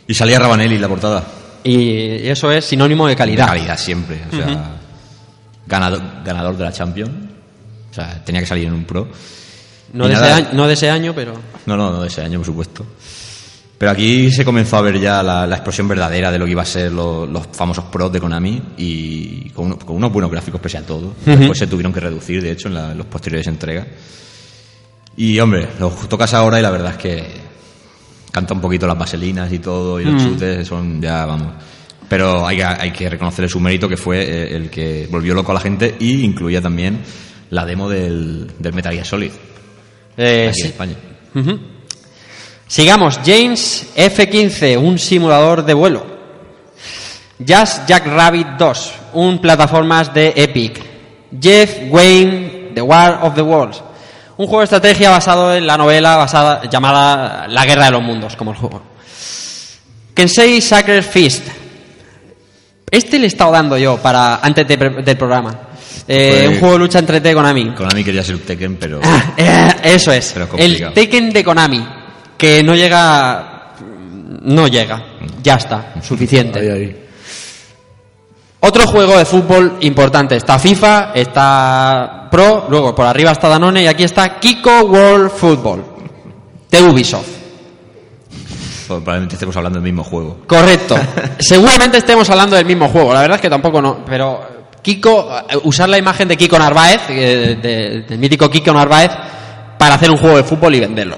Y 0.08 0.14
salía 0.14 0.40
Rabanelli 0.40 0.76
en 0.76 0.82
la 0.82 0.88
portada. 0.88 1.24
Y 1.64 2.28
eso 2.28 2.52
es 2.52 2.66
sinónimo 2.66 3.08
de 3.08 3.16
calidad. 3.16 3.48
Calidad 3.48 3.78
siempre. 3.78 4.22
O 4.32 4.36
sea. 4.36 4.81
Ganador, 5.72 6.02
ganador 6.24 6.56
de 6.58 6.64
la 6.66 6.72
Champions. 6.72 7.12
O 7.90 7.94
sea, 7.94 8.24
tenía 8.24 8.42
que 8.42 8.48
salir 8.48 8.68
en 8.68 8.74
un 8.74 8.84
pro. 8.84 9.08
No 9.94 10.08
de, 10.08 10.14
ese 10.14 10.22
nada- 10.22 10.36
año, 10.36 10.48
no 10.54 10.68
de 10.68 10.74
ese 10.74 10.90
año, 10.90 11.14
pero. 11.16 11.34
No, 11.66 11.76
no, 11.76 11.92
no 11.92 12.02
de 12.02 12.08
ese 12.08 12.22
año, 12.22 12.38
por 12.40 12.46
supuesto. 12.46 12.86
Pero 13.78 13.92
aquí 13.92 14.30
se 14.32 14.46
comenzó 14.46 14.78
a 14.78 14.82
ver 14.82 15.00
ya 15.00 15.24
la, 15.24 15.48
la 15.48 15.56
explosión 15.56 15.88
verdadera 15.88 16.32
de 16.32 16.38
lo 16.38 16.46
que 16.46 16.52
iba 16.52 16.62
a 16.62 16.66
ser 16.66 16.92
lo- 16.92 17.26
los 17.26 17.48
famosos 17.52 17.86
pros 17.86 18.12
de 18.14 18.20
Konami 18.20 18.62
y 18.78 19.50
con, 19.50 19.66
uno- 19.66 19.80
con 19.80 19.96
unos 19.96 20.14
buenos 20.14 20.30
gráficos 20.30 20.62
pese 20.62 20.78
a 20.78 20.86
todo. 20.86 21.08
Ujú. 21.08 21.16
Después 21.26 21.58
se 21.58 21.66
tuvieron 21.68 21.92
que 21.92 22.00
reducir, 22.00 22.44
de 22.44 22.52
hecho, 22.52 22.68
en, 22.68 22.76
la- 22.76 22.92
en 22.92 22.98
los 23.00 23.08
posteriores 23.08 23.48
entregas. 23.48 23.88
Y 25.18 25.40
hombre, 25.40 25.68
lo 25.80 25.90
tocas 25.90 26.34
ahora 26.34 26.60
y 26.60 26.62
la 26.62 26.70
verdad 26.70 26.92
es 26.92 26.98
que 26.98 27.24
canta 28.32 28.54
un 28.54 28.62
poquito 28.62 28.88
las 28.88 28.98
vaselinas 28.98 29.52
y 29.52 29.60
todo 29.60 30.00
y 30.00 30.06
los 30.06 30.14
Mm. 30.22 30.26
chutes 30.26 30.68
son 30.68 31.02
ya, 31.02 31.26
vamos. 31.26 31.52
Pero 32.12 32.46
hay 32.46 32.58
que, 32.58 32.64
hay 32.66 32.92
que 32.92 33.10
reconocerle 33.10 33.48
su 33.48 33.62
mérito 33.62 33.88
que 33.88 33.96
fue 33.96 34.22
eh, 34.22 34.54
el 34.54 34.70
que 34.70 35.08
volvió 35.10 35.34
loco 35.34 35.52
a 35.52 35.54
la 35.54 35.62
gente 35.62 35.96
y 35.98 36.26
incluía 36.26 36.62
también 36.62 37.00
la 37.52 37.64
demo 37.64 37.88
del, 37.88 38.52
del 38.60 38.74
Metal 38.74 38.92
Gear 38.92 39.06
Solid. 39.06 39.32
Eh, 40.18 40.48
aquí 40.50 40.60
sí. 40.60 40.62
en 40.66 40.72
España. 40.72 40.96
Ujú. 41.34 41.60
Sigamos. 42.68 43.22
James 43.26 43.94
F-15, 43.96 44.78
un 44.78 45.00
simulador 45.00 45.64
de 45.64 45.74
vuelo. 45.74 46.06
Jazz 47.40 47.84
Jack 47.88 48.06
Rabbit 48.08 48.48
2, 48.60 48.94
un 49.14 49.40
plataformas 49.40 50.14
de 50.14 50.34
Epic. 50.36 50.84
Jeff 51.42 51.78
Wayne, 51.90 52.72
The 52.76 52.82
War 52.82 53.20
of 53.22 53.36
the 53.36 53.42
Worlds. 53.42 53.82
Un 54.36 54.48
juego 54.48 54.60
de 54.60 54.66
estrategia 54.66 55.12
basado 55.12 55.56
en 55.56 55.66
la 55.66 55.78
novela 55.78 56.18
basada, 56.18 56.70
llamada 56.70 57.48
La 57.48 57.66
Guerra 57.66 57.86
de 57.86 57.92
los 57.92 58.04
Mundos, 58.04 58.36
como 58.36 58.52
el 58.52 58.58
juego. 58.58 58.82
Kensei 60.14 60.60
Sacred 60.60 61.04
Fist. 61.04 61.61
Este 62.92 63.18
le 63.18 63.24
he 63.24 63.28
estado 63.28 63.52
dando 63.54 63.78
yo 63.78 63.98
para 63.98 64.36
antes 64.42 64.68
de 64.68 64.76
del 64.78 65.18
programa. 65.18 65.58
Eh, 66.08 66.44
Fue- 66.44 66.48
un 66.50 66.60
juego 66.60 66.74
de 66.74 66.80
lucha 66.80 67.00
entre 67.00 67.22
T 67.22 67.34
Konami. 67.34 67.74
Konami 67.74 68.04
quería 68.04 68.24
ser 68.24 68.40
Tekken, 68.40 68.76
pero... 68.76 69.00
Eh, 69.38 69.72
eso 69.84 70.12
es. 70.12 70.32
Pero 70.34 70.50
el. 70.58 70.92
Tekken 70.94 71.30
de 71.32 71.44
Konami. 71.44 71.88
Que 72.38 72.62
no 72.64 72.76
llega. 72.76 73.74
No 74.42 74.68
llega. 74.68 75.04
Ya 75.42 75.56
está. 75.56 75.94
Suficiente. 76.04 76.60
Ahí, 76.60 76.68
ahí. 76.70 77.06
Otro 78.60 78.86
juego 78.88 79.18
de 79.18 79.26
fútbol 79.26 79.78
importante. 79.82 80.36
Está 80.36 80.60
FIFA, 80.60 81.12
está 81.16 82.28
Pro, 82.30 82.68
luego 82.70 82.94
por 82.94 83.06
arriba 83.08 83.32
está 83.32 83.48
Danone 83.50 83.84
y 83.84 83.88
aquí 83.88 84.04
está 84.04 84.40
Kiko 84.40 84.82
World 84.84 85.32
Football. 85.32 85.84
De 86.70 86.82
Ubisoft. 86.82 87.41
Probablemente 89.00 89.36
estemos 89.36 89.56
hablando 89.56 89.78
del 89.80 89.84
mismo 89.84 90.04
juego. 90.04 90.40
Correcto. 90.48 90.96
Seguramente 91.40 91.98
estemos 91.98 92.30
hablando 92.30 92.56
del 92.56 92.66
mismo 92.66 92.90
juego. 92.90 93.14
La 93.14 93.22
verdad 93.22 93.36
es 93.36 93.42
que 93.42 93.50
tampoco 93.50 93.82
no. 93.82 94.04
Pero 94.06 94.42
Kiko, 94.82 95.30
eh, 95.50 95.58
usar 95.64 95.90
la 95.90 95.98
imagen 95.98 96.28
de 96.28 96.36
Kiko 96.38 96.58
Narváez, 96.60 97.02
eh, 97.10 97.58
de- 97.62 98.02
del 98.08 98.18
mítico 98.20 98.50
Kiko 98.50 98.74
Narváez, 98.74 99.12
para 99.78 99.96
hacer 99.96 100.10
un 100.12 100.18
juego 100.18 100.38
de 100.38 100.44
fútbol 100.44 100.76
y 100.76 100.80
venderlo. 100.80 101.18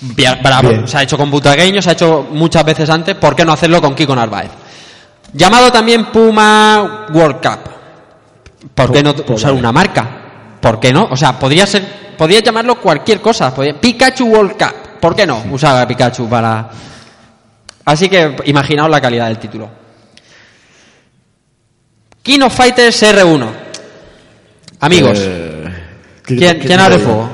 Bien, 0.00 0.38
bravo. 0.42 0.68
Bien. 0.70 0.88
Se 0.88 0.96
ha 0.98 1.02
hecho 1.02 1.16
con 1.18 1.30
Butagueño, 1.30 1.82
se 1.82 1.90
ha 1.90 1.92
hecho 1.92 2.26
muchas 2.32 2.64
veces 2.64 2.88
antes. 2.90 3.14
¿Por 3.16 3.34
qué 3.36 3.44
no 3.44 3.52
hacerlo 3.52 3.80
con 3.80 3.94
Kiko 3.94 4.14
Narváez? 4.16 4.50
Llamado 5.32 5.70
también 5.70 6.06
Puma 6.06 7.06
World 7.12 7.36
Cup. 7.40 7.70
¿Por 8.74 8.92
qué 8.92 9.02
no 9.02 9.14
usar 9.28 9.52
una 9.52 9.72
marca? 9.72 10.56
¿Por 10.60 10.78
qué 10.80 10.92
no? 10.92 11.08
O 11.10 11.16
sea, 11.16 11.38
podría 11.38 11.66
ser, 11.66 12.14
podría 12.16 12.40
llamarlo 12.40 12.80
cualquier 12.80 13.20
cosa. 13.20 13.54
Podría- 13.54 13.80
Pikachu 13.80 14.26
World 14.26 14.52
Cup. 14.52 14.74
¿Por 15.00 15.16
qué 15.16 15.26
no 15.26 15.42
usar 15.50 15.76
a 15.82 15.88
Pikachu 15.88 16.28
para? 16.28 16.68
Así 17.84 18.08
que 18.08 18.36
imaginaos 18.44 18.90
la 18.90 19.00
calidad 19.00 19.28
del 19.28 19.38
título. 19.38 19.68
King 22.22 22.40
of 22.42 22.54
Fighters 22.54 23.02
R1. 23.02 23.46
Amigos, 24.80 25.18
Eh, 25.22 25.64
¿qué- 26.24 26.36
¿quién, 26.36 26.58
quién 26.58 26.68
qué 26.68 26.74
abre 26.74 26.98
fuego? 26.98 27.28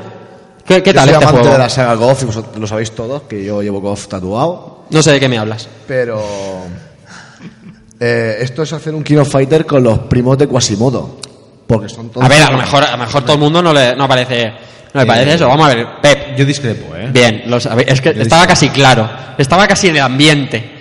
¿Qué, 0.66 0.82
qué 0.82 0.90
Yo 0.90 0.94
tal 0.94 1.04
soy 1.04 1.12
este 1.14 1.24
amante 1.24 1.40
juego? 1.40 1.52
de 1.52 1.58
la 1.58 1.68
saga 1.68 1.94
Golf, 1.94 2.22
y 2.56 2.60
lo 2.60 2.66
sabéis 2.66 2.90
todos, 2.92 3.22
que 3.22 3.44
yo 3.44 3.62
llevo 3.62 3.80
Golf 3.80 4.06
tatuado. 4.08 4.84
No 4.90 5.02
sé 5.02 5.12
de 5.12 5.20
qué 5.20 5.28
me 5.28 5.38
hablas. 5.38 5.68
Pero. 5.86 6.22
eh, 8.00 8.38
esto 8.40 8.62
es 8.62 8.72
hacer 8.72 8.94
un 8.94 9.02
King 9.04 9.18
of 9.18 9.28
Fighter 9.30 9.64
con 9.66 9.82
los 9.82 10.00
primos 10.00 10.36
de 10.38 10.46
Quasimodo. 10.48 11.18
Porque 11.66 11.88
son 11.88 12.10
todos. 12.10 12.24
A 12.24 12.28
ver, 12.28 12.42
a 12.42 12.50
lo 12.50 12.58
mejor, 12.58 12.82
a 12.84 12.92
lo 12.92 12.98
mejor 12.98 13.22
todo 13.24 13.34
el 13.34 13.40
mundo 13.40 13.62
no 13.62 13.72
le 13.72 13.94
no 13.96 14.06
parece, 14.08 14.52
no 14.96 15.02
le 15.02 15.06
parece 15.06 15.34
eso. 15.34 15.46
Vamos 15.48 15.70
a 15.70 15.74
ver, 15.74 15.86
Pep. 16.00 16.36
Yo 16.36 16.44
discrepo, 16.44 16.96
¿eh? 16.96 17.08
Bien, 17.12 17.42
lo 17.46 17.58
es 17.58 17.64
que 17.66 18.14
Yo 18.14 18.22
estaba 18.22 18.42
discrepo. 18.42 18.46
casi 18.46 18.68
claro, 18.70 19.08
estaba 19.36 19.68
casi 19.68 19.88
en 19.88 19.96
el 19.96 20.02
ambiente 20.02 20.72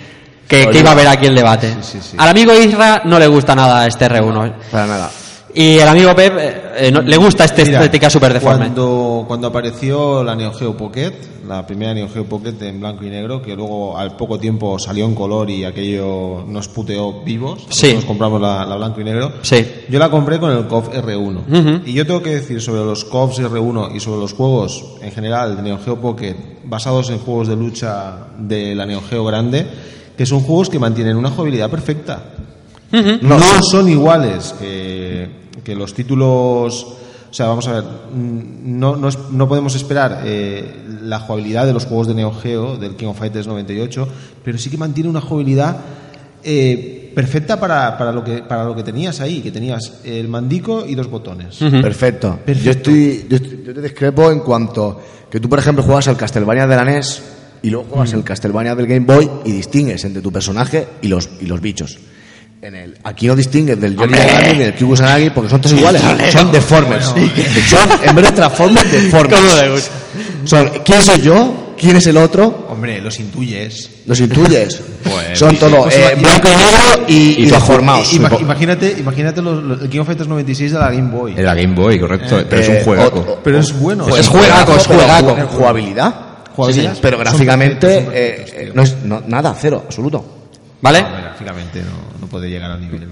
que, 0.47 0.70
iba 0.74 0.89
a 0.89 0.93
haber 0.93 1.07
aquí 1.07 1.26
el 1.26 1.36
debate. 1.36 1.76
Al 2.18 2.30
amigo 2.30 2.53
Isra 2.53 3.01
no 3.05 3.20
le 3.20 3.28
gusta 3.28 3.55
nada 3.55 3.86
este 3.86 4.07
R1. 4.07 4.53
Para 4.72 4.88
nada. 4.88 5.11
Y 5.58 5.78
el 5.80 5.88
amigo 5.88 6.14
Pep 6.14 6.34
eh, 6.38 6.62
eh, 6.78 6.91
no- 6.91 7.01
le 7.01 7.16
gusta 7.16 7.45
esta 7.45 7.64
Mira, 7.64 7.80
estética 7.80 8.10
súper 8.10 8.34
deforme. 8.34 8.58
Cuando, 8.66 9.24
cuando 9.26 9.47
apareció 9.47 10.22
la 10.22 10.36
Neo 10.36 10.51
Geo 10.53 10.76
Pocket, 10.76 11.14
la 11.47 11.66
primera 11.66 11.93
Neo 11.93 12.10
Geo 12.10 12.26
Pocket 12.26 12.56
en 12.62 12.82
blanco 12.82 13.06
y 13.06 13.10
negro, 13.10 13.41
que 13.41 13.56
luego 13.56 13.97
al 13.97 14.18
poco 14.18 14.38
tiempo 14.38 14.78
salió 14.80 15.06
en 15.06 15.16
color 15.16 15.49
y 15.49 15.64
aquello 15.64 16.43
nos 16.45 16.68
puteó 16.68 17.24
vivos, 17.24 17.66
Sí. 17.70 17.93
nos 17.93 18.03
compramos 18.03 18.41
la, 18.41 18.66
la 18.66 18.76
blanco 18.76 18.99
y 18.99 19.06
negro, 19.06 19.32
Sí. 19.43 19.66
yo 19.89 19.97
la 19.97 20.10
compré 20.12 20.39
con 20.39 20.51
el 20.51 20.68
COF 20.68 20.89
R1. 20.89 21.43
Ujú. 21.47 21.82
Y 21.86 21.93
yo 21.93 22.06
tengo 22.06 22.22
que 22.22 22.32
decir 22.36 22.62
sobre 22.62 22.84
los 22.84 23.06
COFs 23.06 23.39
R1 23.39 23.95
y 23.95 24.01
sobre 24.01 24.20
los 24.20 24.34
juegos 24.34 24.84
en 25.01 25.12
general 25.14 25.56
de 25.56 25.62
Neo 25.62 25.80
Geo 25.84 25.95
Pocket 26.01 26.36
basados 26.66 27.10
en 27.12 27.20
juegos 27.20 27.47
de 27.47 27.56
lucha 27.56 28.18
de 28.38 28.76
la 28.76 28.86
Neo 28.86 29.01
Geo 29.10 29.24
grande, 29.24 29.66
que 30.18 30.26
son 30.26 30.41
juegos 30.41 30.70
que 30.70 30.80
mantienen 30.80 31.16
una 31.16 31.30
jugabilidad 31.30 31.70
perfecta. 31.70 32.24
No 33.22 33.39
son 33.62 33.89
iguales 33.89 34.53
que, 34.60 35.45
que 35.64 35.76
los 35.76 35.93
títulos. 35.93 36.84
O 37.30 37.34
sea, 37.38 37.47
vamos 37.47 37.68
a 37.68 37.74
ver, 37.74 37.84
mm, 37.84 38.80
no, 38.80 38.95
no, 38.95 39.10
es- 39.10 39.18
no 39.32 39.47
podemos 39.47 39.76
esperar 39.76 40.22
eh, 40.24 40.84
la 41.01 41.20
jugabilidad 41.20 41.66
de 41.66 41.74
los 41.74 41.86
juegos 41.86 42.08
de 42.08 42.14
Neo 42.16 42.32
Geo, 42.34 42.78
del 42.78 42.95
King 42.95 43.08
of 43.08 43.20
Fighters 43.20 43.45
98, 43.47 44.08
pero 44.43 44.58
sí 44.58 44.70
que 44.70 44.78
mantiene 44.78 45.10
una 45.10 45.20
jugabilidad 45.22 45.76
eh, 46.43 47.12
perfecta 47.16 47.60
para, 47.60 47.97
para, 47.97 48.12
lo 48.12 48.24
que, 48.24 48.43
para 48.43 48.64
lo 48.66 48.76
que 48.76 48.84
tenías 48.84 49.20
ahí, 49.22 49.41
que 49.41 49.51
tenías 49.51 49.99
el 50.03 50.28
mandico 50.28 50.86
y 50.88 50.95
dos 50.95 51.10
botones. 51.10 51.58
Perfecto. 51.82 52.39
Yo, 52.66 52.72
estoy, 52.72 53.26
yo, 53.30 53.36
estoy- 53.38 53.64
yo 53.66 53.74
te 53.74 53.82
discrepo 53.82 54.32
en 54.32 54.39
cuanto 54.39 55.01
que 55.30 55.39
tú, 55.39 55.49
por 55.49 55.60
ejemplo, 55.60 55.84
juegas 55.84 56.08
al 56.08 56.18
Castlevania 56.18 56.68
de 56.68 56.76
la 56.76 56.86
NES 56.86 57.24
y 57.64 57.70
luego 57.70 57.88
juegas 57.89 58.14
el 58.14 58.24
Castlevania 58.24 58.76
del 58.76 58.86
Game 58.88 59.06
Boy 59.06 59.30
y 59.45 59.51
distingues 59.51 60.03
entre 60.06 60.22
tu 60.22 60.32
personaje 60.32 60.88
y 61.01 61.08
los, 61.08 61.30
y 61.41 61.45
los 61.47 61.60
bichos. 61.62 61.97
En 62.66 62.74
el, 62.74 62.97
aquí 63.03 63.28
no 63.28 63.36
distingues 63.36 63.80
del 63.80 63.95
Johnny 63.95 64.18
Yagami 64.18 64.53
ni 64.53 64.59
del 64.63 64.74
Kyu 64.74 64.88
Kusanagi 64.88 65.30
porque 65.30 65.51
son 65.51 65.61
todos 65.61 65.78
iguales. 65.78 66.01
Son 66.32 66.51
deformes. 66.51 67.05
Son, 67.05 67.20
en 68.03 68.16
vez 68.16 68.26
de 68.26 68.32
Transformers, 68.32 68.91
deformes. 68.91 69.39
¿Cómo 69.39 69.61
le 69.61 69.70
gusta? 69.70 69.91
Son, 70.45 70.72
¿quién 70.84 71.01
soy 71.03 71.22
yo? 71.22 71.76
¿Quién 71.78 71.97
es 71.97 72.07
el 72.07 72.18
otro? 72.18 72.66
Hombre, 72.72 72.99
los 73.01 73.20
intuyes. 73.20 73.91
Los 74.07 74.20
intuyes. 74.20 74.82
Pues, 75.05 75.38
son 75.38 75.51
sí, 75.51 75.57
todo 75.57 75.84
pues, 75.84 75.95
eh, 75.95 76.16
blanco 76.20 76.47
y 76.47 76.57
negro 76.57 77.05
y, 77.07 77.13
y, 77.13 77.43
Y- 77.43 77.45
deformados. 77.51 78.11
ima- 78.16 78.41
imagínate 78.41 78.95
imagínate 78.97 79.39
los, 79.43 79.61
los- 79.63 79.82
el 79.84 79.88
King 79.89 79.99
of 79.99 80.07
Fighters 80.07 80.28
96 80.28 80.72
de 80.72 80.80
la 80.80 80.89
Game 80.89 81.11
Boy. 81.11 81.36
Era 81.38 81.53
Game 81.53 81.76
Boy, 81.76 81.99
correcto. 81.99 82.39
Eh, 82.39 82.47
pero 82.49 82.61
es 82.63 82.70
un 82.70 82.76
eh, 82.78 82.82
juegaco. 82.84 83.20
o- 83.20 83.32
o- 83.34 83.39
Pero 83.43 83.59
es 83.59 83.80
bueno. 83.80 84.05
Pues 84.07 84.22
Es 84.22 84.28
juegaco, 84.28 84.76
es 84.76 84.88
juegaco. 84.88 85.36
ju- 85.38 85.45
Jugabilidad. 85.45 86.16
Jugabilidad. 86.55 86.89
Sí, 86.91 86.95
sí, 86.95 86.99
pero 87.03 87.20
gráficamente 87.20 88.03
son 88.05 88.13
eh, 88.16 88.45
eh, 88.51 88.72
no 88.74 88.82
es 88.82 88.95
no- 89.03 89.22
nada, 89.28 89.55
cero, 89.61 89.84
absoluto. 89.86 90.34
¿Vale? 90.86 91.01
No, 91.01 91.09
gráficamente 91.09 91.81
no, 91.81 92.19
no 92.21 92.27
puede 92.27 92.47
llegar 92.47 92.69
al 92.69 92.79
nivel. 92.79 93.09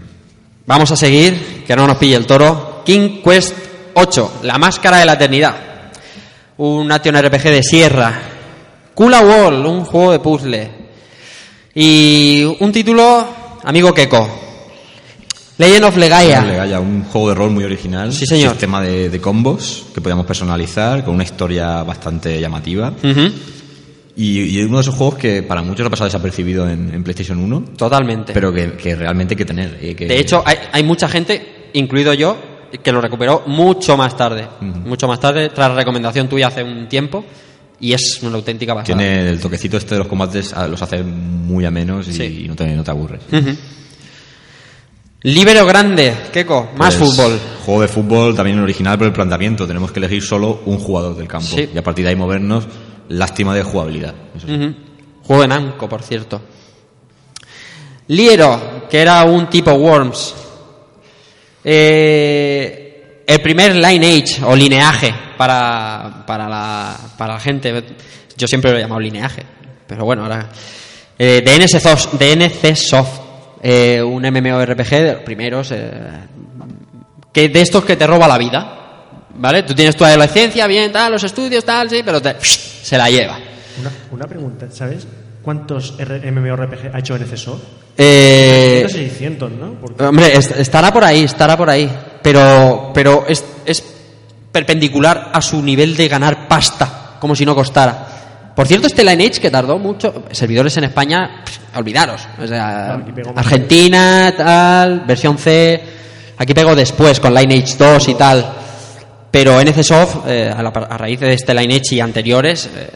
Vamos 0.67 0.91
a 0.91 0.95
seguir, 0.95 1.63
que 1.65 1.75
no 1.75 1.87
nos 1.87 1.97
pille 1.97 2.15
el 2.15 2.27
toro. 2.27 2.83
King 2.85 3.23
Quest 3.23 3.55
8, 3.95 4.41
La 4.43 4.59
Máscara 4.59 4.97
de 4.97 5.05
la 5.07 5.13
Eternidad. 5.13 5.55
Un 6.57 6.91
action 6.91 7.15
RPG 7.19 7.43
de 7.45 7.63
sierra. 7.63 8.13
Kula 8.93 9.21
Wall, 9.21 9.65
un 9.65 9.85
juego 9.85 10.11
de 10.11 10.19
puzzle. 10.19 10.71
Y 11.73 12.43
un 12.59 12.71
título, 12.71 13.27
amigo 13.63 13.91
Keko. 13.91 14.41
Legend 15.57 15.85
of 15.85 15.97
Legaia. 15.97 16.41
Legaia, 16.41 16.79
un 16.79 17.05
juego 17.05 17.29
de 17.29 17.35
rol 17.35 17.49
muy 17.49 17.63
original. 17.63 18.13
Sí, 18.13 18.27
señor. 18.27 18.51
Sistema 18.51 18.83
de, 18.83 19.09
de 19.09 19.19
combos 19.19 19.87
que 19.95 19.99
podíamos 19.99 20.27
personalizar 20.27 21.03
con 21.03 21.15
una 21.15 21.23
historia 21.23 21.81
bastante 21.81 22.39
llamativa. 22.39 22.89
Ujú, 22.89 23.31
Y, 24.15 24.41
y 24.59 24.61
uno 24.63 24.77
de 24.77 24.81
esos 24.81 24.93
juegos 24.95 25.15
que 25.15 25.41
para 25.43 25.61
muchos 25.63 25.85
ha 25.87 25.89
pasado 25.89 26.05
desapercibido 26.07 26.69
en, 26.69 26.93
en 26.93 27.03
PlayStation 27.03 27.39
1, 27.39 27.63
Totalmente. 27.77 28.31
pero 28.33 28.53
que, 28.53 28.73
que 28.73 28.95
realmente 28.95 29.33
hay 29.33 29.37
que 29.37 29.45
tener. 29.45 29.77
eh, 29.81 29.95
que- 29.95 30.05
De 30.07 30.19
hecho, 30.19 30.43
hay, 30.45 30.57
hay 30.71 30.83
mucha 30.83 31.07
gente, 31.09 31.69
incluido 31.73 32.13
yo, 32.13 32.37
que 32.83 32.91
lo 32.91 33.01
recuperó 33.01 33.43
mucho 33.47 33.97
más 33.97 34.15
tarde. 34.15 34.47
Mucho 34.61 35.07
más 35.07 35.19
tarde, 35.19 35.49
tras 35.49 35.73
recomendación 35.75 36.27
tuya 36.29 36.47
hace 36.47 36.63
un 36.63 36.87
tiempo. 36.87 37.25
Y 37.79 37.91
es 37.93 38.19
una 38.21 38.35
auténtica 38.35 38.73
pasada. 38.73 38.97
tiene 38.97 39.27
el 39.29 39.39
toquecito 39.41 39.75
este 39.77 39.95
de 39.95 39.99
los 39.99 40.07
combates, 40.07 40.53
ah, 40.53 40.67
los 40.67 40.81
hace 40.81 41.03
muy 41.03 41.65
amenos 41.65 42.07
y, 42.07 42.13
Sí. 42.13 42.41
y 42.45 42.47
no, 42.47 42.55
te, 42.55 42.65
no 42.75 42.83
te 42.83 42.91
aburres. 42.91 43.21
Ujú. 43.31 43.49
Libero 45.23 45.65
grande, 45.65 46.13
Keko, 46.33 46.71
más 46.77 46.95
Pues, 46.95 47.09
fútbol. 47.15 47.39
Juego 47.65 47.81
de 47.81 47.87
fútbol 47.87 48.35
también 48.35 48.59
original 48.59 48.97
por 48.97 49.07
el 49.07 49.13
planteamiento. 49.13 49.65
Tenemos 49.65 49.91
que 49.91 49.99
elegir 49.99 50.21
solo 50.21 50.61
un 50.65 50.77
jugador 50.79 51.15
del 51.15 51.27
campo. 51.27 51.47
Sí. 51.55 51.69
Y 51.73 51.77
a 51.77 51.83
partir 51.83 52.03
de 52.05 52.09
ahí 52.11 52.15
movernos. 52.15 52.65
Lástima 53.09 53.53
de 53.55 53.63
jugabilidad. 53.63 54.13
Juego 55.23 55.41
de 55.41 55.47
Namco, 55.47 55.87
por 55.87 56.01
cierto. 56.03 56.41
Liero, 58.07 58.87
que 58.89 59.01
era 59.01 59.23
un 59.23 59.49
tipo 59.49 59.71
Worms. 59.71 60.35
Eh, 61.63 63.23
el 63.25 63.41
primer 63.41 63.75
lineage 63.75 64.43
o 64.43 64.55
lineaje 64.55 65.13
para, 65.37 66.23
para, 66.25 66.49
la, 66.49 66.97
para 67.17 67.33
la 67.33 67.39
gente. 67.39 67.83
Yo 68.37 68.47
siempre 68.47 68.71
lo 68.71 68.77
he 68.77 68.81
llamado 68.81 68.99
lineaje, 68.99 69.43
pero 69.87 70.05
bueno, 70.05 70.23
ahora. 70.23 70.49
Eh, 71.17 71.41
de, 71.41 71.55
eh, 73.61 74.01
un 74.03 74.23
MMORPG 74.23 74.89
de 74.89 75.13
los 75.13 75.21
primeros. 75.21 75.71
eh, 75.71 76.27
que 77.31 77.49
de 77.49 77.61
estos 77.61 77.83
que 77.83 77.95
te 77.95 78.05
roba 78.05 78.27
la 78.27 78.37
vida. 78.37 78.82
¿Vale? 79.35 79.63
Tú 79.63 79.73
tienes 79.73 79.95
tu 79.95 80.05
adolescencia, 80.05 80.67
bien, 80.67 80.91
tal, 80.91 81.11
los 81.13 81.23
estudios, 81.23 81.63
tal, 81.65 81.89
sí, 81.89 82.01
pero 82.05 82.21
te- 82.21 82.35
se 82.41 82.97
la 82.97 83.09
lleva. 83.09 83.37
Una, 83.79 83.91
una 84.11 84.27
pregunta, 84.27 84.67
¿sabes 84.71 85.07
cuántos 85.41 85.95
MMORPG 85.99 86.91
ha 86.95 86.99
hecho 86.99 87.15
NCSO? 87.17 87.59
Eh, 87.97 88.85
600, 88.89 89.51
¿no? 89.51 89.73
Porque- 89.81 90.03
Hombre, 90.03 90.35
est- 90.37 90.57
estará 90.59 90.91
por 90.93 91.03
ahí, 91.03 91.23
estará 91.23 91.57
por 91.57 91.69
ahí. 91.69 91.89
Pero, 92.21 92.91
pero 92.93 93.25
es, 93.27 93.43
es 93.65 93.83
perpendicular 94.51 95.31
a 95.33 95.41
su 95.41 95.61
nivel 95.61 95.95
de 95.95 96.07
ganar 96.07 96.47
pasta, 96.47 97.15
como 97.19 97.35
si 97.35 97.45
no 97.45 97.55
costara. 97.55 98.07
Por 98.55 98.67
cierto, 98.67 98.85
este 98.85 99.03
Lineage 99.03 99.41
que 99.41 99.49
tardó 99.49 99.79
mucho, 99.79 100.25
servidores 100.31 100.77
en 100.77 100.83
España, 100.85 101.41
pff, 101.43 101.75
olvidaros. 101.77 102.21
O 102.39 102.45
sea. 102.45 102.99
Argentina, 103.35 104.31
tal, 104.37 105.01
versión 105.07 105.37
C. 105.39 105.83
Aquí 106.37 106.53
pego 106.53 106.75
después 106.75 107.19
con 107.19 107.33
Lineage 107.33 107.75
2 107.77 108.07
y 108.09 108.13
tal. 108.15 108.45
Pero 109.33 109.59
NCSoft, 109.59 110.27
eh, 110.27 110.53
a, 110.55 110.61
la- 110.61 110.69
a 110.69 110.95
raíz 110.95 111.19
de 111.19 111.33
este 111.33 111.55
Lineage 111.55 111.95
y 111.95 111.99
anteriores, 111.99 112.69
eh, 112.75 112.87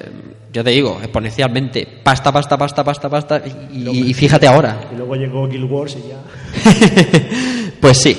yo 0.53 0.63
te 0.63 0.69
digo, 0.69 0.99
exponencialmente, 1.01 1.87
pasta, 2.03 2.31
pasta, 2.31 2.55
pasta, 2.55 2.83
pasta, 2.83 3.09
pasta. 3.09 3.41
Y, 3.73 3.89
y 4.09 4.13
fíjate 4.13 4.45
ahora, 4.47 4.87
Y 4.93 4.97
luego 4.97 5.15
llegó 5.15 5.47
Guild 5.47 5.71
Wars 5.71 5.97
y 5.97 6.09
ya. 6.09 7.71
pues 7.81 7.97
sí. 7.97 8.15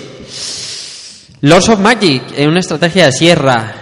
Lords 1.43 1.69
of 1.69 1.79
Magic, 1.79 2.23
en 2.37 2.49
una 2.49 2.59
estrategia 2.59 3.07
de 3.07 3.13
sierra. 3.13 3.75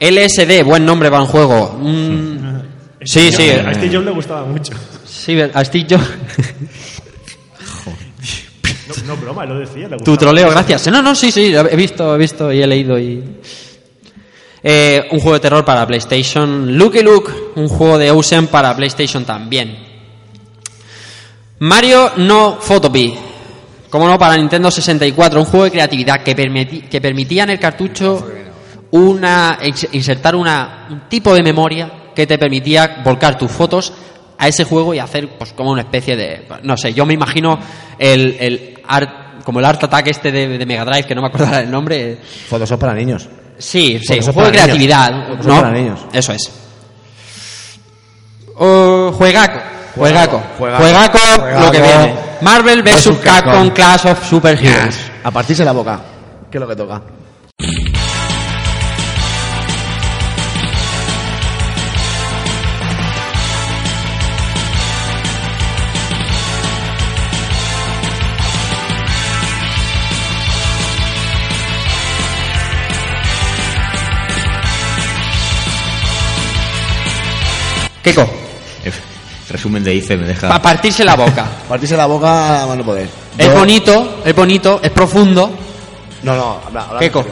LSD, 0.00 0.64
buen 0.64 0.84
nombre 0.84 1.08
para 1.08 1.22
un 1.22 1.28
juego. 1.28 1.78
Mm, 1.80 2.38
sí, 3.04 3.30
sí. 3.30 3.50
A 3.50 3.70
este 3.70 3.88
John 3.92 4.04
le 4.04 4.10
gustaba 4.10 4.44
mucho. 4.44 4.72
Sí, 5.06 5.38
a 5.40 5.64
Steve 5.64 5.86
Jobs. 5.88 6.10
No, 8.88 9.14
no 9.14 9.16
broma, 9.20 9.44
lo 9.44 9.58
decía. 9.58 9.88
Le 9.88 9.96
Tu 9.98 10.16
troleo, 10.16 10.48
gracias. 10.50 10.86
No, 10.88 11.02
no, 11.02 11.14
sí, 11.14 11.30
sí, 11.32 11.52
he 11.54 11.76
visto, 11.76 12.14
he 12.14 12.18
visto 12.18 12.52
y 12.52 12.62
he 12.62 12.66
leído 12.66 12.96
y... 12.98 13.22
Eh, 14.68 15.06
un 15.12 15.20
juego 15.20 15.34
de 15.34 15.40
terror 15.40 15.64
para 15.64 15.86
PlayStation. 15.86 16.76
Lucky 16.76 17.00
Luke, 17.00 17.30
un 17.54 17.68
juego 17.68 17.98
de 17.98 18.10
Ocean 18.10 18.48
para 18.48 18.74
PlayStation 18.74 19.24
también. 19.24 19.78
Mario 21.60 22.10
No 22.16 22.58
Photopea. 22.60 23.12
Como 23.88 24.08
no, 24.08 24.18
para 24.18 24.36
Nintendo 24.36 24.68
64, 24.70 25.38
un 25.38 25.46
juego 25.46 25.64
de 25.66 25.70
creatividad 25.70 26.20
que, 26.22 26.34
permitía 27.00 27.44
en 27.44 27.50
el 27.50 27.60
cartucho 27.60 28.26
una, 28.90 29.58
ins- 29.62 29.88
insertar 29.92 30.34
una, 30.34 30.88
un 30.90 31.08
tipo 31.08 31.32
de 31.32 31.44
memoria 31.44 32.10
que 32.14 32.26
te 32.26 32.36
permitía 32.36 33.02
volcar 33.04 33.38
tus 33.38 33.52
fotos 33.52 33.92
a 34.36 34.48
ese 34.48 34.64
juego 34.64 34.92
y 34.92 34.98
hacer 34.98 35.38
pues 35.38 35.52
como 35.52 35.70
una 35.70 35.82
especie 35.82 36.16
de 36.16 36.46
no 36.64 36.76
sé, 36.76 36.92
yo 36.92 37.06
me 37.06 37.14
imagino 37.14 37.58
el, 37.98 38.74
art, 38.86 39.44
como 39.44 39.60
el 39.60 39.64
Art 39.64 39.82
Attack 39.84 40.08
este 40.08 40.32
de, 40.32 40.66
Mega 40.66 40.84
Drive 40.84 41.04
que 41.04 41.14
no 41.14 41.22
me 41.22 41.28
acuerdo 41.28 41.56
el 41.56 41.70
nombre. 41.70 42.18
Photoshop 42.48 42.80
para 42.80 42.94
niños. 42.94 43.28
Sí, 43.58 43.98
sí, 44.06 44.14
un 44.18 44.22
juego 44.32 44.42
de 44.42 44.46
niños. 44.50 44.62
creatividad, 44.64 45.10
¿no? 45.12 45.54
para 45.56 45.70
niños. 45.70 46.00
Eso 46.12 46.32
es. 46.32 46.50
Oh, 48.58 49.12
juegaco, 49.12 49.58
juegaco, 49.94 50.42
Juegaco, 50.58 50.78
juegaco, 50.78 51.18
juegaco. 51.18 51.64
lo 51.66 51.70
que 51.72 51.80
viene. 51.82 52.14
Marvel 52.42 52.82
vs 52.82 53.04
Capcom 53.22 53.52
Capcom. 53.52 53.70
Clash 53.70 54.06
of 54.06 54.28
Superheroes. 54.28 54.98
A 55.24 55.30
partirse 55.30 55.64
la 55.64 55.72
boca. 55.72 56.00
¿Qué 56.50 56.58
es 56.58 56.60
lo 56.60 56.68
que 56.68 56.76
toca? 56.76 57.02
Keiko, 78.06 78.28
El 78.84 78.92
resumen 79.50 79.82
de 79.82 79.94
ICE 79.94 80.16
me 80.16 80.26
deja. 80.26 80.46
para 80.48 80.62
partirse 80.62 81.04
la 81.04 81.16
boca. 81.16 81.44
Partirse 81.68 81.96
la 81.96 82.06
boca 82.06 82.62
a 82.62 82.66
mano 82.66 82.84
poder. 82.84 83.08
Es 83.36 83.46
Yo- 83.48 83.54
bonito, 83.58 84.22
es 84.24 84.34
bonito, 84.34 84.80
es 84.82 84.90
profundo. 84.92 85.50
No, 86.22 86.36
no, 86.36 86.60
habla, 86.66 86.82
habla. 86.82 87.00
Keiko. 87.00 87.24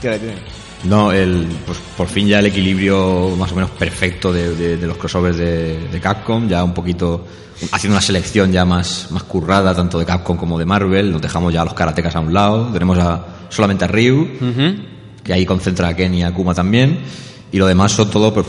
Tírale, 0.00 0.18
tírale. 0.20 0.38
No, 0.84 1.10
el, 1.10 1.48
pues 1.66 1.78
por 1.96 2.06
fin 2.06 2.28
ya 2.28 2.38
el 2.38 2.46
equilibrio 2.46 3.30
más 3.36 3.50
o 3.50 3.56
menos 3.56 3.70
perfecto 3.70 4.32
de, 4.32 4.54
de- 4.54 4.76
de 4.76 4.86
los 4.86 4.96
crossovers 4.96 5.36
de, 5.36 5.88
de 5.88 6.00
Capcom, 6.00 6.48
ya 6.48 6.62
un 6.62 6.72
poquito 6.72 7.26
haciendo 7.72 7.96
una 7.96 8.00
selección 8.06 8.52
ya 8.52 8.64
más, 8.64 9.08
más 9.10 9.24
currada, 9.24 9.74
tanto 9.74 9.98
de 9.98 10.04
Capcom 10.04 10.36
como 10.36 10.56
de 10.60 10.64
Marvel, 10.64 11.10
nos 11.10 11.20
dejamos 11.20 11.52
ya 11.52 11.62
a 11.62 11.64
los 11.64 11.74
karatecas 11.74 12.14
a 12.14 12.20
un 12.20 12.32
lado, 12.32 12.68
tenemos 12.72 12.96
a, 12.98 13.26
solamente 13.48 13.84
a 13.84 13.88
Ryu, 13.88 14.28
que 15.24 15.32
ahí 15.32 15.44
concentra 15.44 15.88
a 15.88 15.96
Ken 15.96 16.14
y 16.14 16.22
a 16.22 16.32
Kuma 16.32 16.54
también, 16.54 17.00
y 17.50 17.56
lo 17.58 17.66
demás 17.66 17.90
son 17.90 18.08
todo 18.10 18.32
pues, 18.32 18.46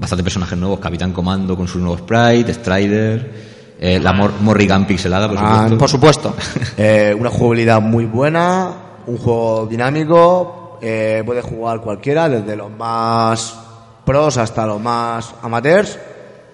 bastante 0.00 0.22
personajes 0.24 0.58
nuevos, 0.58 0.80
Capitán 0.80 1.12
Comando 1.12 1.56
con 1.56 1.68
su 1.68 1.78
nuevo 1.78 1.98
sprite, 1.98 2.54
Strider, 2.54 3.50
eh, 3.78 4.00
la 4.00 4.12
Mor- 4.12 4.32
Morrigan 4.40 4.86
pixelada, 4.86 5.28
por 5.28 5.36
Ah, 5.38 5.68
supuesto. 5.68 5.78
Por 5.78 5.88
supuesto. 5.88 6.34
Eh, 6.78 7.14
una 7.18 7.28
jugabilidad 7.30 7.80
muy 7.82 8.06
buena, 8.06 8.72
un 9.06 9.18
juego 9.18 9.66
dinámico, 9.70 10.78
eh, 10.80 11.22
puede 11.26 11.42
jugar 11.42 11.80
cualquiera, 11.82 12.28
desde 12.28 12.56
los 12.56 12.70
más 12.70 13.54
pros 14.04 14.38
hasta 14.38 14.64
los 14.66 14.80
más 14.80 15.34
amateurs, 15.42 15.98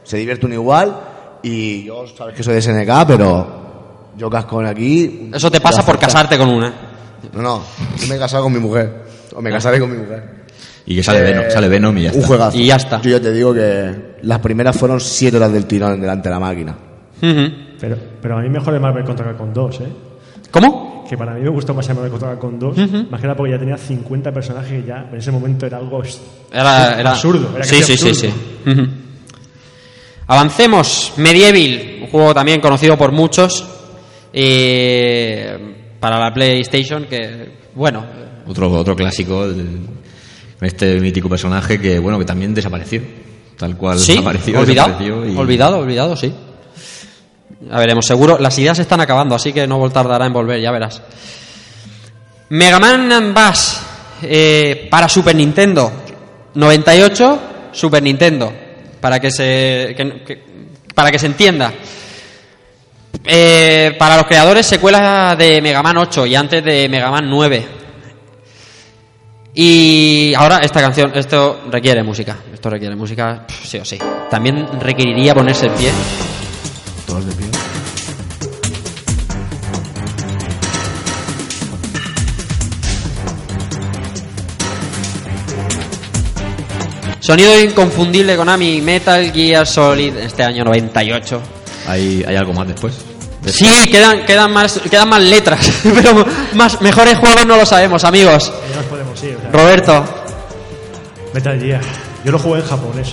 se 0.02 0.16
divierte 0.16 0.46
un 0.46 0.52
igual 0.52 0.94
y 1.42 1.84
yo 1.84 2.04
sabes 2.08 2.34
que 2.34 2.42
soy 2.42 2.54
de 2.54 2.62
SNK, 2.62 3.06
pero 3.06 4.10
yo 4.16 4.28
casco 4.28 4.60
aquí. 4.60 5.30
Eso 5.32 5.50
te 5.50 5.60
pasa 5.60 5.84
por 5.84 5.98
casarte 5.98 6.36
con 6.36 6.48
una. 6.48 6.72
No, 7.32 7.42
no, 7.42 7.62
yo 7.98 8.06
me 8.08 8.16
he 8.16 8.18
casado 8.18 8.42
con 8.44 8.52
mi 8.52 8.58
mujer, 8.58 9.04
o 9.34 9.40
me 9.40 9.50
casaré 9.50 9.78
con 9.78 9.90
mi 9.90 9.96
mujer. 9.98 10.45
Y 10.86 10.94
que 10.96 11.02
sale, 11.02 11.18
Eh, 11.20 11.22
Venom, 11.22 11.44
sale 11.50 11.68
Venom 11.68 11.98
y 11.98 12.02
ya 12.04 12.10
Un 12.10 12.14
está. 12.16 12.26
juegazo. 12.28 12.58
Y 12.58 12.66
ya 12.66 12.76
está. 12.76 13.00
Yo 13.02 13.10
ya 13.10 13.20
te 13.20 13.32
digo 13.32 13.52
que 13.52 14.16
las 14.22 14.38
primeras 14.38 14.76
fueron 14.76 15.00
7 15.00 15.36
horas 15.36 15.52
del 15.52 15.66
tirón 15.66 16.00
delante 16.00 16.28
de 16.28 16.34
la 16.34 16.40
máquina. 16.40 16.76
Pero, 17.20 17.96
pero 18.22 18.38
a 18.38 18.42
mí 18.42 18.48
mejor 18.48 18.72
de 18.72 18.80
Marvel 18.80 19.04
contra 19.04 19.26
Capcom 19.26 19.52
2, 19.52 19.80
¿eh? 19.80 19.84
¿Cómo? 20.50 21.04
Que 21.08 21.16
para 21.16 21.34
mí 21.34 21.40
me 21.42 21.50
gustó 21.50 21.74
más 21.74 21.88
el 21.88 21.94
Marvel 21.96 22.10
contra 22.12 22.30
Capcom 22.30 22.58
2. 22.58 22.76
Más 23.10 23.20
que 23.20 23.26
nada 23.26 23.36
porque 23.36 23.52
ya 23.52 23.58
tenía 23.58 23.76
50 23.76 24.32
personajes 24.32 24.82
y 24.84 24.86
ya 24.86 25.08
en 25.10 25.18
ese 25.18 25.30
momento 25.32 25.66
era 25.66 25.78
algo 25.78 26.02
Era, 26.52 27.00
era 27.00 27.10
absurdo. 27.10 27.50
Era 27.56 27.64
sí, 27.64 27.82
sí, 27.82 27.96
sí, 27.96 28.08
absurdo. 28.08 28.34
sí. 28.64 28.70
Ujú. 28.70 28.86
Avancemos. 30.28 31.12
Medieval, 31.16 32.02
un 32.02 32.06
juego 32.08 32.34
también 32.34 32.60
conocido 32.60 32.96
por 32.96 33.12
muchos. 33.12 33.72
eh, 34.38 35.74
para 35.98 36.18
la 36.18 36.32
PlayStation, 36.34 37.04
que, 37.06 37.52
bueno, 37.74 38.04
Otro, 38.46 38.70
otro 38.70 38.94
clásico, 38.94 39.44
el- 39.46 39.78
este 40.60 40.98
mítico 41.00 41.28
personaje 41.28 41.80
que, 41.80 41.98
bueno, 41.98 42.18
que 42.18 42.24
también 42.24 42.54
desapareció. 42.54 43.02
Tal 43.58 43.76
cual 43.76 43.98
sí, 43.98 44.18
apareció, 44.18 44.60
olvidado, 44.60 44.88
desapareció 44.98 45.26
y- 45.26 45.36
olvidado, 45.36 45.78
olvidado, 45.78 46.16
sí. 46.16 46.32
A 47.70 47.78
veremos, 47.78 48.04
seguro, 48.06 48.38
las 48.38 48.58
ideas 48.58 48.78
están 48.78 49.00
acabando, 49.00 49.34
así 49.34 49.52
que 49.52 49.66
no 49.66 49.88
tardará 49.90 50.26
en 50.26 50.32
volver, 50.32 50.60
ya 50.60 50.70
verás. 50.70 51.00
Mega 52.50 52.78
Man 52.78 53.32
Bass 53.34 53.80
eh, 54.22 54.86
para 54.90 55.08
Super 55.08 55.34
Nintendo 55.34 55.90
98 56.54 57.40
Super 57.72 58.02
Nintendo 58.02 58.52
para 59.00 59.18
que 59.20 59.30
se 59.30 59.94
que- 59.96 60.22
que- 60.24 60.44
para 60.94 61.10
que 61.10 61.18
se 61.18 61.26
entienda 61.26 61.72
Eh, 63.24 63.96
para 63.98 64.16
los 64.16 64.26
creadores 64.26 64.64
secuela 64.66 65.34
de 65.36 65.60
Mega 65.60 65.82
Man 65.82 65.96
8 65.96 66.26
y 66.26 66.36
antes 66.36 66.62
de 66.62 66.88
Mega 66.88 67.10
Man 67.10 67.28
9 67.28 67.66
y 69.58 70.34
ahora 70.34 70.58
esta 70.58 70.82
canción 70.82 71.12
esto 71.14 71.62
requiere 71.70 72.02
música 72.02 72.36
esto 72.52 72.68
requiere 72.68 72.94
música 72.94 73.46
sí 73.48 73.78
o 73.78 73.84
sí 73.86 73.98
también 74.30 74.68
requeriría 74.78 75.34
ponerse 75.34 75.66
en 75.66 75.72
pie 75.72 75.90
Todos 77.06 77.24
de 77.24 77.32
pie. 77.32 77.46
sonido 87.20 87.58
inconfundible 87.58 88.36
Konami 88.36 88.82
Metal 88.82 89.32
Gear 89.32 89.66
Solid 89.66 90.18
este 90.18 90.42
año 90.42 90.64
98 90.64 91.40
¿Hay, 91.88 92.22
¿Hay 92.28 92.36
algo 92.36 92.52
más 92.52 92.68
después? 92.68 93.15
De- 93.46 93.52
Sí, 93.52 93.88
quedan, 93.90 94.26
quedan, 94.26 94.52
más, 94.52 94.78
quedan 94.90 95.08
más 95.08 95.22
letras, 95.22 95.70
pero 95.82 96.26
más, 96.54 96.80
mejores 96.82 97.16
juegos 97.18 97.46
no 97.46 97.56
lo 97.56 97.64
sabemos, 97.64 98.04
amigos. 98.04 98.52
Ya 98.70 98.76
nos 98.76 98.84
podemos 98.86 99.22
ir. 99.24 99.38
Roberto. 99.52 100.04
Metal 101.32 101.58
Gear. 101.60 101.80
Yo 102.24 102.32
lo 102.32 102.38
jugué 102.38 102.60
en 102.60 102.66
japonés. 102.66 103.12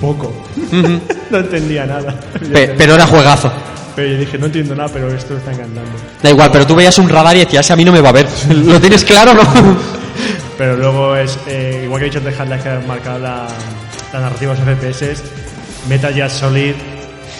Poco. 0.00 0.32
no 1.30 1.38
entendía 1.38 1.86
nada. 1.86 2.14
Pe- 2.52 2.74
pero 2.76 2.94
era 2.94 3.06
juegazo. 3.06 3.50
Pero 3.94 4.08
yo 4.08 4.18
dije, 4.18 4.38
no 4.38 4.46
entiendo 4.46 4.74
nada, 4.74 4.88
pero 4.92 5.08
esto 5.14 5.36
está 5.36 5.52
encantando. 5.52 5.90
Da 6.22 6.30
igual, 6.30 6.50
pero 6.50 6.66
tú 6.66 6.74
veías 6.74 6.96
un 6.98 7.08
radar 7.08 7.36
y 7.36 7.40
decías, 7.40 7.70
a 7.70 7.76
mí 7.76 7.84
no 7.84 7.92
me 7.92 8.00
va 8.00 8.08
a 8.08 8.12
ver. 8.12 8.26
¿Lo 8.48 8.80
tienes 8.80 9.04
claro 9.04 9.32
o 9.32 9.34
no? 9.34 9.76
Pero 10.58 10.76
luego 10.76 11.14
es, 11.16 11.38
eh, 11.46 11.82
igual 11.84 12.00
que 12.00 12.06
he 12.06 12.10
dicho 12.10 12.22
que 12.22 12.68
ha 12.68 12.80
marcado 12.86 13.18
la, 13.18 13.46
la 14.12 14.20
narrativa 14.20 14.54
de 14.54 14.64
los 14.64 14.78
FPS, 14.78 15.22
Metal 15.88 16.12
Gear 16.14 16.30
Solid 16.30 16.74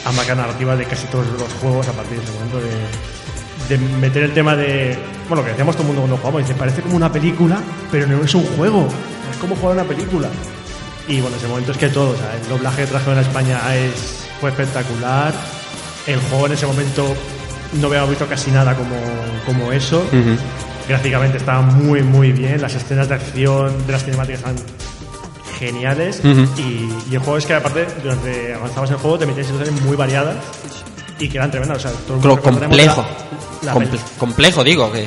ha 0.05 0.12
marcado 0.12 0.40
la 0.40 0.46
narrativa 0.46 0.76
de 0.76 0.84
casi 0.84 1.07
todos 1.07 1.26
los 1.26 1.53
juegos 1.61 1.88
a 1.88 1.92
partir 1.92 2.18
de 2.18 2.24
ese 2.24 2.32
momento 2.32 2.59
de, 2.59 3.76
de 3.76 3.78
meter 3.98 4.24
el 4.24 4.34
tema 4.34 4.57
de... 4.57 4.98
Bueno, 5.28 5.44
que 5.44 5.50
decíamos 5.50 5.76
todo 5.76 5.82
el 5.82 5.88
mundo 5.88 6.03
cuando 6.03 6.16
jugamos, 6.18 6.42
dice, 6.42 6.55
parece 6.55 6.82
como 6.82 6.96
una 6.96 7.11
película, 7.11 7.59
pero 7.90 8.07
no 8.07 8.22
es 8.22 8.34
un 8.34 8.44
juego, 8.57 8.88
es 9.30 9.36
como 9.38 9.57
jugar 9.57 9.76
una 9.76 9.84
película. 9.84 10.28
Y 11.09 11.20
bueno, 11.20 11.36
ese 11.36 11.48
momento 11.48 11.72
es 11.72 11.78
que 11.78 11.88
todo, 11.88 12.11
o 12.11 12.16
sea, 12.16 12.36
el 12.36 12.48
doblaje 12.48 12.82
que 12.82 12.88
trajeron 12.88 13.18
a 13.18 13.22
España 13.22 13.61
es, 13.74 14.26
fue 14.40 14.50
espectacular, 14.50 15.32
el 16.07 16.20
juego 16.20 16.46
en 16.46 16.53
ese 16.53 16.66
momento 16.66 17.14
no 17.80 17.86
habíamos 17.86 18.11
visto 18.11 18.26
casi 18.26 18.50
nada 18.50 18.74
como, 18.76 18.96
como 19.46 19.72
eso. 19.72 20.05
Gráficamente 20.88 21.38
estaba 21.38 21.62
muy, 21.62 22.03
muy 22.03 22.32
bien. 22.32 22.61
Las 22.61 22.74
escenas 22.74 23.09
de 23.09 23.14
acción 23.14 23.86
de 23.86 23.92
las 23.92 24.05
cinemáticas 24.05 24.40
estaban 24.40 24.57
geniales. 25.67 26.21
Y, 26.25 26.89
y 27.11 27.15
el 27.15 27.19
juego 27.21 27.39
es 27.39 27.47
que, 27.47 27.55
aparte, 27.55 27.87
durante 28.03 28.55
avanzabas 28.55 28.91
en 28.91 28.97
el 28.97 29.01
juego, 29.03 29.19
te 29.19 29.27
metías 29.27 29.47
en 29.49 29.53
situaciones 29.55 29.83
muy 29.85 29.97
variadas 29.97 30.37
y 31.19 31.29
que 31.29 31.39
eran 31.39 31.51
tremendas. 31.51 31.79
O 31.79 31.81
sea, 31.81 31.91
todo 32.07 32.17
el 32.17 32.23
mundo 32.23 32.43
complejo. 32.43 33.03
la- 33.63 33.67
la 33.67 33.75
Comple- 33.75 33.91
peli- 33.91 34.03
complejo, 34.19 34.65
digo. 34.65 34.91
Que, 34.91 35.07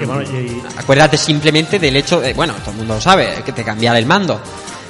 y 0.00 0.04
bueno, 0.06 0.22
y- 0.22 0.26
y- 0.34 0.62
acuérdate 0.78 1.16
simplemente 1.18 1.78
del 1.78 1.94
hecho 1.96 2.18
de, 2.20 2.32
bueno, 2.32 2.54
todo 2.54 2.70
el 2.70 2.76
mundo 2.78 2.94
lo 2.94 3.00
sabe, 3.02 3.42
que 3.44 3.52
te 3.52 3.62
cambiara 3.62 3.98
el 3.98 4.06
mando. 4.06 4.40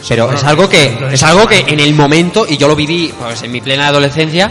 Pero 0.09 0.25
bueno, 0.27 0.39
es 0.39 0.45
algo 0.47 0.69
que 0.69 0.97
es 1.13 1.23
algo 1.25 1.47
que 1.47 1.59
en 1.61 1.79
el 1.81 1.93
momento 1.95 2.47
y 2.49 2.57
yo 2.57 2.69
lo 2.69 2.77
viví 2.77 3.13
pues 3.21 3.43
en 3.43 3.53
mi 3.53 3.61
plena 3.61 3.89
adolescencia 3.89 4.51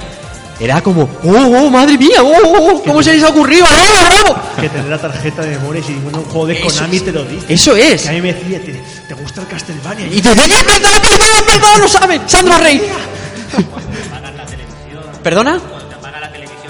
era 0.59 0.81
como, 0.81 1.03
"Oh, 1.23 1.29
oh, 1.31 1.69
madre 1.69 1.97
mía, 1.97 2.21
oh, 2.21 2.33
oh, 2.43 2.71
oh, 2.75 2.83
¿cómo 2.83 3.01
se 3.01 3.13
les 3.13 3.23
ha 3.23 3.29
ocurrido? 3.29 3.65
¡Oh, 3.65 4.31
oh!". 4.31 4.61
que 4.61 4.67
tener 4.69 4.87
la 4.87 4.97
tarjeta 4.97 5.41
de 5.43 5.57
memoria 5.57 5.81
y 5.87 5.93
bueno, 5.93 6.19
un 6.19 6.25
juego 6.25 6.47
de 6.47 6.53
Eso 6.53 6.65
Konami 6.67 6.97
es. 6.97 7.05
te 7.05 7.11
lo 7.11 7.23
dice. 7.23 7.53
Eso 7.53 7.75
es. 7.75 8.01
Que 8.03 8.09
a 8.09 8.11
mí 8.11 8.21
me 8.21 8.33
decía, 8.33 8.59
¿te, 8.63 8.73
te 9.07 9.13
gusta 9.13 9.41
el 9.41 9.47
Castlevania? 9.47 10.07
Y 10.07 10.21
te 10.21 10.29
decía, 10.35 10.63
"Verdad, 10.63 10.91
verdad, 11.01 11.43
verdad, 11.47 11.77
lo 11.79 11.87
sabe, 11.87 12.21
Sandra 12.27 12.57
Rey. 12.57 12.81
¿Perdona? 15.23 15.59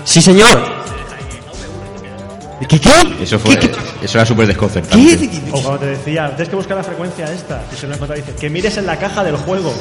Sí, 0.03 0.21
señor. 0.21 0.79
¿Qué 2.67 2.79
qué? 2.79 2.91
Eso, 3.23 3.39
fue, 3.39 3.57
¿Qué, 3.57 3.71
qué? 3.71 3.77
eso 4.03 4.17
era 4.17 4.25
súper 4.25 4.45
desconcertante. 4.45 5.17
¿Qué? 5.17 5.41
O 5.51 5.61
cuando 5.61 5.79
te 5.79 5.85
decía, 5.87 6.27
tienes 6.35 6.49
que 6.49 6.55
buscar 6.55 6.77
la 6.77 6.83
frecuencia 6.83 7.31
esta. 7.31 7.63
Y 7.73 7.77
se 7.79 7.87
lo 7.87 7.93
encuentra 7.93 8.17
y 8.17 8.21
dice, 8.21 8.35
que 8.35 8.49
mires 8.49 8.75
en 8.77 8.85
la 8.85 8.97
caja 8.99 9.23
del 9.23 9.37
juego. 9.37 9.73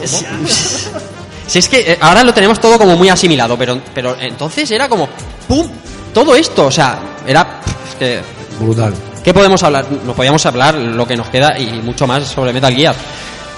Si 1.49 1.59
es 1.59 1.69
que 1.69 1.93
eh, 1.93 1.99
ahora 2.01 2.23
lo 2.23 2.33
tenemos 2.33 2.61
todo 2.61 2.79
como 2.79 2.97
muy 2.97 3.09
asimilado, 3.09 3.57
pero, 3.59 3.81
pero 3.95 4.17
entonces 4.21 4.71
era 4.71 4.89
como, 4.89 5.09
¡pum! 5.49 5.67
Todo 6.13 6.37
esto, 6.37 6.67
o 6.67 6.71
sea, 6.71 6.99
era. 7.27 7.61
Es 7.89 7.95
que. 7.97 8.21
Brutal. 8.61 8.95
¿Qué 9.25 9.33
podemos 9.35 9.63
hablar? 9.63 9.87
No 10.05 10.15
podíamos 10.15 10.45
hablar 10.47 10.75
lo 10.75 11.07
que 11.07 11.17
nos 11.17 11.29
queda 11.29 11.59
y 11.59 11.81
mucho 11.83 12.07
más 12.07 12.25
sobre 12.29 12.53
Metal 12.53 12.75
Gear. 12.75 12.95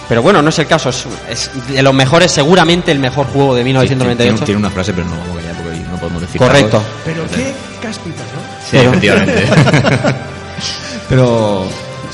Pero 0.08 0.22
bueno, 0.22 0.40
no 0.40 0.48
es 0.48 0.58
el 0.58 0.66
caso. 0.66 0.88
Es, 0.88 1.04
es 1.28 1.50
de 1.68 1.82
los 1.82 1.94
mejores, 1.94 2.30
seguramente 2.30 2.90
el 2.92 2.98
mejor 2.98 3.26
juego 3.26 3.54
de 3.54 3.62
Tiene, 3.62 3.78
1998. 3.80 4.44
tiene 4.44 4.58
una 4.58 4.70
frase, 4.70 4.92
pero 4.92 5.06
no 5.06 5.16
vamos 5.16 5.36
a 5.36 5.40
callar 5.40 5.54
porque 5.62 5.78
no 5.78 5.96
podemos 5.98 6.20
decir. 6.22 6.40
Correcto. 6.40 6.82
Pero 7.04 7.22
qué 7.28 7.52
cáspitas, 7.82 8.26
¿no? 8.34 8.70
Sí, 8.70 8.76
efectivamente. 8.78 9.44
Pero, 11.08 11.66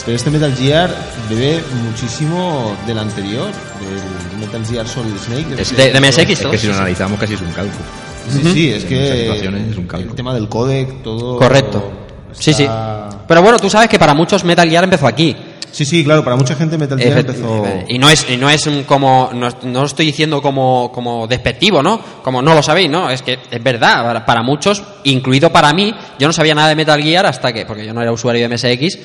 pero 0.05 0.17
este 0.17 0.31
Metal 0.31 0.55
Gear 0.57 0.95
bebe 1.29 1.63
muchísimo 1.85 2.77
del 2.87 2.99
anterior, 2.99 3.47
del 3.81 4.41
Metal 4.41 4.65
Gear 4.67 4.87
Solid 4.87 5.17
Snake. 5.17 5.61
Es 5.61 5.77
de- 5.77 5.93
de 5.93 6.01
MSX, 6.01 6.31
es 6.41 6.47
que 6.47 6.59
si 6.59 6.67
lo 6.67 6.75
analizamos 6.75 7.19
casi 7.19 7.35
es 7.35 7.41
un 7.41 7.53
cálculo. 7.53 7.85
Sí, 8.31 8.41
sí, 8.53 8.71
es 8.73 8.83
En 8.85 8.89
que 8.89 9.31
es 9.71 9.77
un 9.79 9.87
cálculo. 9.87 10.11
el 10.11 10.17
tema 10.17 10.35
del 10.35 10.49
codec, 10.49 11.03
todo... 11.03 11.39
Correcto. 11.39 11.93
Sí, 12.33 12.53
sí. 12.53 12.65
está- 12.65 13.09
Pero 13.27 13.43
bueno, 13.43 13.59
tú 13.59 13.71
sabes 13.71 13.89
que 13.89 13.99
para 13.99 14.15
muchos 14.15 14.45
Metal 14.45 14.69
Gear 14.69 14.85
empezó 14.85 15.07
aquí. 15.07 15.35
Sí, 15.73 15.85
sí, 15.85 16.03
claro, 16.05 16.25
para 16.25 16.37
mucha 16.37 16.55
gente 16.55 16.79
Metal 16.79 16.99
Gear 16.99 17.19
empezó... 17.19 17.65
Y 17.89 17.99
no 17.99 18.09
es, 18.09 18.27
y 18.31 18.37
no 18.39 18.49
es 18.49 18.67
como, 18.87 19.31
no, 19.35 19.49
no 19.65 19.81
lo 19.81 19.87
estoy 19.87 20.07
diciendo 20.07 20.41
como, 20.41 20.91
como 20.93 21.27
despectivo, 21.27 21.83
¿no? 21.83 22.01
Como 22.23 22.41
no 22.41 22.55
lo 22.55 22.63
sabéis, 22.63 22.91
¿no? 22.91 23.11
Es 23.11 23.21
que 23.23 23.39
es 23.51 23.63
verdad, 23.63 24.25
para 24.25 24.43
muchos, 24.43 24.83
incluido 25.05 25.51
para 25.53 25.73
mí, 25.75 25.95
yo 26.19 26.27
no 26.27 26.33
sabía 26.33 26.55
nada 26.55 26.69
de 26.69 26.77
Metal 26.77 27.01
Gear 27.03 27.27
hasta 27.27 27.53
que, 27.53 27.67
porque 27.67 27.85
yo 27.85 27.93
no 27.93 28.01
era 28.01 28.11
usuario 28.11 28.49
de 28.49 28.55
MSX, 28.57 28.99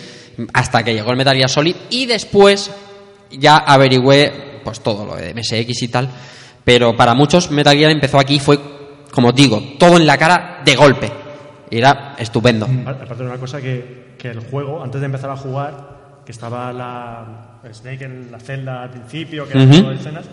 hasta 0.54 0.84
que 0.84 0.94
llegó 0.94 1.12
el 1.12 1.18
Metal 1.18 1.36
Gear 1.36 1.50
Solid 1.50 1.76
y 1.90 2.06
después 2.06 2.72
ya 3.32 3.58
averigüé, 3.58 4.62
pues 4.64 4.82
todo 4.82 5.06
lo 5.06 5.16
de 5.16 5.34
MSX 5.34 5.84
y 5.84 5.88
tal. 5.88 6.10
Pero 6.64 6.96
para 6.96 7.14
muchos 7.14 7.50
Metal 7.52 7.76
Gear 7.76 7.92
empezó 7.92 8.20
aquí 8.20 8.36
y 8.36 8.40
fue, 8.40 8.60
como 9.12 9.30
os 9.30 9.36
digo, 9.36 9.62
todo 9.80 9.98
en 9.98 10.06
la 10.06 10.18
cara 10.18 10.62
de 10.64 10.76
golpe. 10.76 11.12
Y 11.70 11.78
era 11.78 12.16
estupendo. 12.20 12.68
Aparte 12.86 13.16
de 13.24 13.30
una 13.30 13.38
cosa 13.40 13.62
que, 13.62 14.16
que 14.18 14.30
el 14.30 14.42
juego, 14.42 14.84
antes 14.84 15.00
de 15.00 15.06
empezar 15.06 15.30
a 15.30 15.38
jugar, 15.38 16.22
que 16.26 16.32
estaba 16.32 16.72
la 16.74 17.48
el 17.64 17.76
Snake 17.76 18.06
en 18.06 18.32
la 18.32 18.40
celda 18.40 18.84
al 18.84 18.90
principio, 18.90 19.48
que 19.48 19.54
era 19.54 19.64
Ujú. 19.70 19.82
todo 19.84 19.92
escenas, 19.92 20.26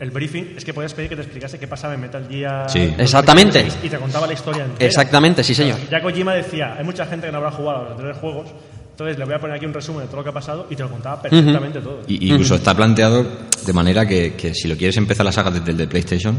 el 0.00 0.10
briefing, 0.10 0.54
es 0.56 0.64
que 0.64 0.72
podías 0.72 0.94
pedir 0.94 1.10
que 1.10 1.16
te 1.16 1.22
explicase 1.22 1.58
qué 1.58 1.66
pasaba 1.68 1.94
en 1.94 2.00
Metal 2.00 2.26
Gear. 2.28 2.68
Sí. 2.70 2.94
Exactamente. 2.96 3.66
Y 3.82 3.88
te 3.88 3.98
contaba 3.98 4.26
la 4.26 4.32
historia 4.32 4.64
entera. 4.64 4.86
Exactamente, 4.86 5.44
sí, 5.44 5.54
señor. 5.54 5.78
Ya 5.90 6.00
Kojima 6.00 6.34
decía, 6.34 6.74
hay 6.78 6.84
mucha 6.84 7.04
gente 7.06 7.26
que 7.26 7.32
no 7.32 7.38
habrá 7.38 7.50
jugado 7.50 7.78
a 7.78 7.82
los 7.82 7.90
anteriores 7.92 8.18
juegos, 8.20 8.48
entonces 8.96 9.18
le 9.18 9.26
voy 9.26 9.34
a 9.34 9.38
poner 9.38 9.56
aquí 9.56 9.66
un 9.66 9.74
resumen 9.74 10.00
de 10.02 10.06
todo 10.06 10.16
lo 10.16 10.24
que 10.24 10.30
ha 10.30 10.32
pasado 10.32 10.66
y 10.70 10.74
te 10.74 10.82
lo 10.82 10.90
contaba 10.90 11.20
perfectamente 11.20 11.80
todo. 11.80 12.00
Y, 12.08 12.30
incluso 12.30 12.54
está 12.54 12.74
planteado 12.74 13.26
de 13.66 13.72
manera 13.74 14.06
que, 14.08 14.32
que 14.32 14.54
si 14.54 14.68
lo 14.68 14.76
quieres 14.76 14.96
empezar 14.96 15.26
la 15.26 15.32
saga 15.32 15.50
desde 15.50 15.70
el 15.72 15.76
de 15.76 15.86
PlayStation, 15.86 16.38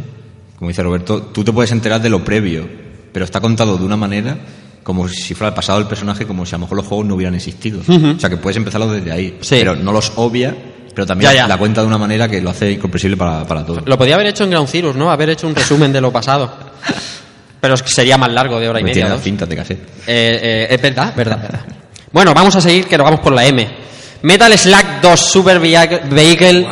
como 0.58 0.70
dice 0.70 0.82
Roberto, 0.82 1.22
tú 1.32 1.43
te 1.43 1.53
puedes 1.53 1.72
enterar 1.72 2.01
de 2.01 2.10
lo 2.10 2.24
previo, 2.24 2.68
pero 3.14 3.26
está 3.26 3.39
contado 3.39 3.78
de 3.78 3.86
una 3.86 3.95
manera 3.95 4.36
como 4.82 5.08
si 5.08 5.36
fuera 5.36 5.49
el 5.49 5.53
pasado 5.53 5.78
del 5.78 5.88
personaje, 5.88 6.26
como 6.26 6.45
si 6.47 6.55
a 6.55 6.58
lo 6.58 6.62
mejor 6.62 6.78
los 6.78 6.88
juegos 6.88 7.05
no 7.05 7.14
hubieran 7.16 7.36
existido. 7.36 7.80
Ujú. 7.82 8.16
O 8.16 8.20
sea, 8.20 8.30
que 8.30 8.38
puedes 8.38 8.58
empezarlo 8.58 8.91
desde 8.91 9.12
ahí, 9.12 9.38
Sí. 9.41 9.58
pero 9.60 9.76
no 9.76 9.91
los 9.91 10.14
obvia, 10.16 10.55
pero 10.95 11.05
también 11.05 11.30
Ya, 11.32 11.38
ya. 11.43 11.47
la 11.47 11.58
cuenta 11.58 11.82
de 11.82 11.88
una 11.88 11.97
manera 11.99 12.28
que 12.28 12.41
lo 12.41 12.49
hace 12.49 12.72
incomprensible 12.72 13.18
para, 13.18 13.45
para 13.45 13.64
todos. 13.64 13.84
Lo 13.86 13.97
podía 13.99 14.16
haber 14.16 14.28
hecho 14.28 14.45
en 14.45 14.49
Ground 14.49 14.68
Zeroes, 14.70 14.95
¿no? 14.95 15.12
Haber 15.12 15.30
hecho 15.30 15.45
un 15.45 15.53
resumen 15.53 15.93
de 15.93 16.01
lo 16.01 16.12
pasado. 16.12 16.51
Pero 17.62 17.74
es 17.74 17.84
que 17.84 17.89
sería 17.89 18.18
más 18.18 18.32
largo, 18.32 18.60
de 18.60 18.70
hora 18.70 18.80
y 18.80 18.84
Me 18.84 18.89
media. 18.91 19.03
tiene 19.03 19.10
las 19.16 19.24
cintas 19.24 19.49
de 19.49 19.55
cassette. 19.55 19.80
Eh, 20.08 20.39
eh, 20.41 20.68
es 20.70 20.82
verdad, 20.82 21.14
verdad, 21.16 21.41
verdad. 21.41 21.66
Bueno, 22.12 22.34
vamos 22.34 22.55
a 22.55 22.62
seguir, 22.62 22.86
que 22.88 22.97
lo 22.97 23.03
vamos 23.03 23.20
por 23.20 23.34
la 23.34 23.45
M. 23.45 23.68
Metal 24.24 24.58
Slack 24.58 25.01
2 25.01 25.20
Super 25.20 25.60
Vehicle, 25.60 26.01
Vehicle 26.10 26.68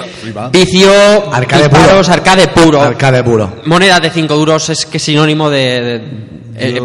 vicio, 0.51 0.91
Arcade 1.31 1.63
disparos, 1.69 2.07
puro. 2.07 2.13
arcade 2.13 2.47
puro. 2.47 2.81
Arcade 2.81 3.23
puro. 3.23 3.55
Monedas 3.65 4.01
de 4.01 4.09
5 4.09 4.35
duros 4.35 4.69
es 4.69 4.85
que 4.85 4.97
sinónimo 4.97 5.49
de... 5.49 5.59
de- 5.81 6.01
eh, 6.57 6.79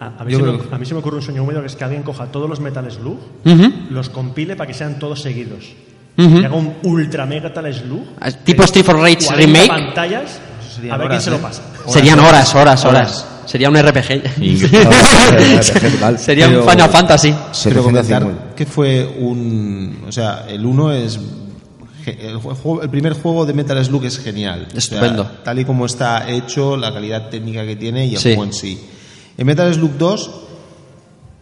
A, 0.00 0.20
a 0.20 0.24
mí 0.24 0.32
Yo 0.32 0.38
se 0.38 0.44
me, 0.44 0.58
a 0.74 0.78
mí 0.78 0.86
se 0.86 0.94
me 0.94 1.00
ocurre 1.00 1.16
un 1.16 1.22
sueño 1.22 1.42
húmedo 1.42 1.60
que 1.60 1.66
es 1.66 1.74
que 1.76 1.82
alguien 1.84 2.02
coja 2.02 2.26
todos 2.26 2.48
los 2.48 2.60
Metal 2.60 2.88
Slug, 2.90 3.18
Ujú. 3.44 3.72
los 3.90 4.10
compile 4.10 4.54
para 4.56 4.68
que 4.68 4.74
sean 4.74 4.98
todos 4.98 5.22
seguidos. 5.22 5.64
Ujú. 6.16 6.38
Y 6.38 6.44
haga 6.44 6.54
un 6.54 6.74
Ultra 6.84 7.26
Metal 7.26 7.74
Slug. 7.74 8.04
Ah, 8.20 8.30
tipo 8.30 8.62
Street 8.64 8.84
for 8.84 8.96
Rage 9.00 9.24
40 9.26 9.36
remake. 9.36 9.68
pantallas, 9.68 10.38
a 10.90 10.96
ver 10.98 11.08
quién 11.08 11.10
horas, 11.10 11.24
se 11.24 11.30
lo 11.30 11.36
¿eh? 11.36 11.40
pasa. 11.42 11.62
serían 11.88 12.20
horas, 12.20 12.54
horas, 12.54 12.84
horas. 12.84 13.26
Sería 13.46 13.68
un 13.68 13.76
RPG. 13.76 14.22
Sería 16.18 16.48
un 16.48 16.68
Final 16.68 16.90
Fantasy. 16.90 17.34
Pero 17.64 17.82
comentar 17.82 18.04
750. 18.22 18.54
que 18.54 18.66
fue 18.66 19.04
un... 19.18 20.04
O 20.08 20.12
sea, 20.12 20.44
el 20.48 20.64
1 20.64 20.92
es... 20.92 21.18
El, 22.06 22.36
juego- 22.36 22.82
el 22.82 22.90
primer 22.90 23.14
juego 23.14 23.46
de 23.46 23.54
Metal 23.54 23.82
Slug 23.82 24.04
es 24.04 24.18
genial. 24.18 24.66
O 24.68 24.70
sea, 24.72 24.98
Estupendo. 24.98 25.24
tal 25.42 25.58
y 25.58 25.64
como 25.64 25.86
está 25.86 26.28
hecho, 26.30 26.76
la 26.76 26.92
calidad 26.92 27.30
técnica 27.30 27.64
que 27.64 27.76
tiene 27.76 28.06
y 28.06 28.14
el 28.14 28.18
Sí. 28.20 28.28
juego 28.30 28.44
en 28.44 28.52
sí. 28.52 28.78
En 29.38 29.46
Metal 29.46 29.72
Slug 29.72 29.96
2 29.96 30.30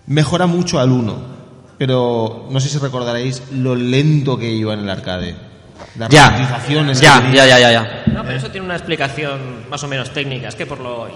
mejora 0.07 0.47
mucho 0.47 0.79
al 0.79 0.91
1, 0.91 1.17
pero 1.79 2.47
no 2.51 2.61
sé 2.61 2.69
si 2.69 2.79
recordaréis 2.79 3.43
lo 3.53 3.75
lento 3.75 4.39
que 4.39 4.53
iba 4.53 4.73
en 4.75 4.81
el 4.81 4.91
arcade. 4.91 5.35
Las 5.99 6.09
Ya, 6.11 6.49
ya, 7.33 7.45
ya, 7.45 7.59
ya, 7.59 7.73
ya. 7.73 8.03
No, 8.13 8.23
pero 8.23 8.37
eso 8.39 8.49
tiene 8.51 8.65
una 8.65 8.77
explicación 8.77 9.69
más 9.69 9.83
o 9.83 9.89
menos 9.89 10.11
técnica. 10.11 10.47
Es 10.49 10.55
que 10.55 10.65
por 10.67 10.79
lo 10.79 11.09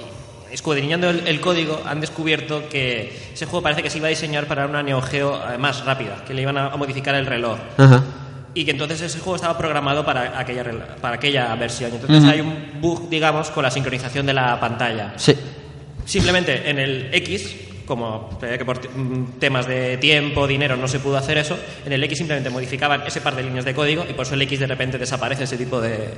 escudriñando 0.57 1.11
el, 1.11 1.29
el 1.29 1.39
código 1.39 1.83
han 1.85 2.01
descubierto 2.01 2.67
que 2.71 3.15
ese 3.35 3.45
juego 3.45 3.63
parece 3.63 3.83
que 3.83 3.91
se 3.91 3.99
iba 3.99 4.07
a 4.07 4.11
diseñar 4.11 4.47
para 4.47 4.67
una 4.67 4.83
Neo 4.83 5.03
Geo 5.03 5.37
eh, 5.37 5.59
más 5.59 5.85
rápida, 5.85 6.25
que 6.27 6.33
le 6.33 6.43
iban 6.43 6.57
a, 6.57 6.69
a 6.69 6.77
modificar 6.77 7.15
el 7.15 7.27
reloj. 7.27 7.59
Ajá. 7.77 8.03
Y 8.55 8.65
que 8.65 8.71
entonces 8.71 9.03
ese 9.03 9.19
juego 9.19 9.37
estaba 9.37 9.59
programado 9.59 10.03
para 10.03 10.39
aquella, 10.39 10.65
para 10.99 11.17
aquella 11.17 11.55
versión. 11.57 11.93
Entonces 11.93 12.25
hay 12.25 12.41
un 12.41 12.81
bug, 12.81 13.11
digamos, 13.11 13.51
con 13.51 13.63
la 13.63 13.71
sincronización 13.71 14.25
de 14.25 14.33
la 14.33 14.59
pantalla. 14.59 15.13
Sí. 15.17 15.35
Simplemente 16.07 16.71
en 16.71 16.79
el 16.79 17.11
X, 17.13 17.55
como 17.85 18.31
ve 18.41 18.57
que 18.57 18.65
por 18.65 18.79
mm, 18.79 19.39
temas 19.39 19.67
de 19.67 19.99
tiempo, 19.99 20.47
dinero, 20.47 20.75
no 20.79 20.89
se 20.89 21.01
pudo 21.01 21.19
hacer 21.19 21.37
eso, 21.37 21.59
en 21.85 21.93
el 21.93 22.03
X 22.05 22.17
simplemente 22.17 22.49
modificaban 22.49 23.03
ese 23.07 23.21
par 23.21 23.37
de 23.37 23.43
líneas 23.43 23.67
de 23.67 23.75
código 23.75 24.07
y 24.09 24.15
por 24.15 24.25
eso 24.25 24.35
el 24.35 24.41
X 24.41 24.59
de 24.59 24.67
repente 24.67 24.97
desaparece 24.97 25.45
ese 25.45 25.59
tipo 25.59 25.79
de... 25.79 26.15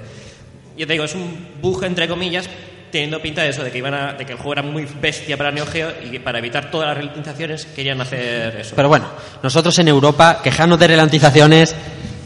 Yo 0.77 0.87
te 0.87 0.93
digo, 0.93 1.07
es 1.07 1.17
un 1.17 1.49
bug 1.61 1.83
entre 1.83 2.07
comillas, 2.07 2.49
teniendo 2.90 3.20
pinta 3.20 3.43
de 3.43 3.51
eso, 3.51 3.62
de 3.62 3.70
que, 3.70 3.78
iban 3.78 3.94
a- 3.94 4.12
de 4.15 4.24
que 4.24 4.32
el 4.32 4.39
juego 4.39 4.52
era 4.55 4.62
muy 4.62 4.86
bestia 5.01 5.36
para 5.36 5.51
Neo 5.51 5.66
Geo 5.66 5.90
y 6.05 6.10
que 6.10 6.20
para 6.20 6.39
evitar 6.39 6.70
todas 6.70 6.89
las 6.89 6.97
ralentizaciones 6.97 7.66
querían 7.74 8.01
hacer 8.01 8.56
eso. 8.60 8.74
Pero 8.77 8.89
bueno, 8.89 9.06
nosotros 9.43 9.78
en 9.78 9.89
Europa, 9.89 10.40
quejarnos 10.43 10.78
de 10.78 10.89
ralentizaciones, 10.89 11.74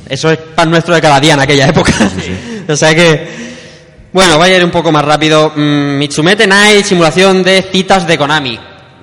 eso 0.08 0.30
es 0.30 0.38
pan 0.38 0.70
nuestro 0.70 0.94
de 0.94 1.00
cada 1.00 1.18
día 1.20 1.34
en 1.34 1.40
aquella 1.40 1.66
época. 1.68 1.92
o 2.68 2.76
sea 2.76 2.94
que. 2.94 3.52
Bueno, 4.12 4.36
voy 4.36 4.50
a 4.50 4.56
ir 4.58 4.64
un 4.64 4.70
poco 4.70 4.92
más 4.92 5.04
rápido. 5.04 5.52
Mm, 5.56 5.96
Mitsumete 5.98 6.46
Night, 6.46 6.84
simulación 6.84 7.42
de 7.42 7.62
citas 7.62 8.06
de 8.06 8.18
Konami. 8.18 8.58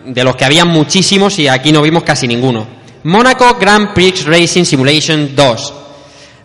De 0.06 0.24
los 0.24 0.36
que 0.36 0.46
había 0.46 0.66
muchísimos 0.66 1.38
y 1.40 1.48
aquí 1.48 1.72
no 1.72 1.82
vimos 1.82 2.04
casi 2.04 2.28
ninguno. 2.28 2.68
Monaco 3.04 3.56
Grand 3.60 3.94
Prix 3.94 4.26
Racing 4.26 4.66
Simulation 4.66 5.36
2. 5.36 5.74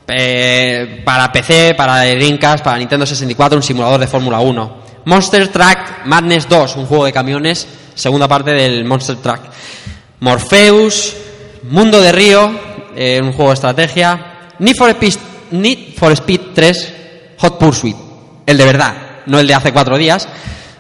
Eh, 0.09 1.03
para 1.05 1.31
PC, 1.33 1.75
para 1.75 2.03
Dreamcast, 2.05 2.63
para 2.65 2.79
Nintendo 2.79 3.07
64, 3.07 3.57
un 3.57 3.63
simulador 3.63 4.01
de 4.01 4.07
Fórmula 4.07 4.39
1. 4.41 4.84
Monster 5.07 5.49
Truck 5.49 5.79
Madness 6.07 6.49
2, 6.49 6.77
un 6.77 6.87
juego 6.87 7.05
de 7.05 7.13
camiones, 7.13 7.67
segunda 7.95 8.27
parte 8.29 8.53
del 8.53 8.85
Monster 8.85 9.17
Truck. 9.17 9.41
Morpheus, 10.21 11.15
Mundo 11.65 12.01
de 12.01 12.13
Río, 12.13 12.51
eh, 12.97 13.21
un 13.23 13.33
juego 13.33 13.51
de 13.51 13.55
estrategia. 13.55 14.49
Need 14.59 14.77
for, 14.77 14.91
Speed, 14.91 15.15
Need 15.51 15.79
for 15.99 16.13
Speed 16.13 16.41
3, 16.55 16.95
Hot 17.39 17.59
Pursuit, 17.59 17.97
el 18.47 18.57
de 18.57 18.65
verdad, 18.65 18.95
no 19.27 19.39
el 19.39 19.47
de 19.47 19.55
hace 19.55 19.73
cuatro 19.73 19.99
días. 19.99 20.29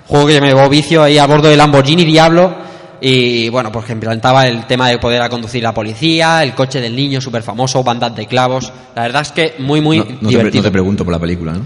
Juego 0.06 0.26
que 0.26 0.40
me 0.40 0.48
llevó 0.48 0.68
vicio 0.68 1.02
ahí 1.02 1.18
a 1.18 1.26
bordo 1.26 1.48
del 1.48 1.58
Lamborghini 1.58 2.04
Diablo. 2.04 2.64
Y 3.00 3.48
bueno, 3.50 3.70
pues 3.70 3.84
que 3.84 3.92
implantaba 3.92 4.46
el 4.46 4.66
tema 4.66 4.88
de 4.88 4.98
poder 4.98 5.20
a 5.20 5.28
conducir 5.28 5.62
la 5.62 5.74
policía, 5.74 6.42
el 6.42 6.54
coche 6.54 6.80
del 6.80 6.96
niño 6.96 7.20
súper 7.20 7.42
famoso, 7.42 7.82
bandas 7.82 8.14
de 8.16 8.26
clavos. 8.26 8.72
La 8.94 9.02
verdad 9.02 9.22
es 9.22 9.32
que 9.32 9.54
muy, 9.58 9.80
muy 9.82 9.98
No, 9.98 10.04
no 10.04 10.18
te, 10.20 10.26
divertido. 10.28 10.62
no 10.62 10.68
te 10.68 10.72
pregunto 10.72 11.04
por 11.04 11.12
la 11.12 11.18
película, 11.18 11.52
¿no? 11.52 11.64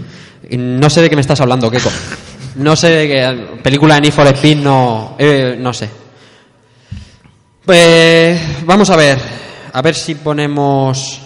No 0.57 0.89
sé 0.89 1.01
de 1.01 1.09
qué 1.09 1.15
me 1.15 1.21
estás 1.21 1.39
hablando, 1.39 1.69
Keiko. 1.71 1.89
No 2.55 2.75
sé 2.75 3.07
qué. 3.07 3.57
Película 3.63 3.95
de 3.95 4.01
Need 4.01 4.11
for 4.13 4.27
Speed, 4.27 4.57
no. 4.57 5.15
eh, 5.17 5.55
no 5.59 5.73
sé. 5.73 5.89
Pues. 7.65 8.65
Vamos 8.65 8.89
a 8.89 8.95
ver. 8.95 9.17
A 9.73 9.81
ver 9.81 9.95
si 9.95 10.15
ponemos. 10.15 11.19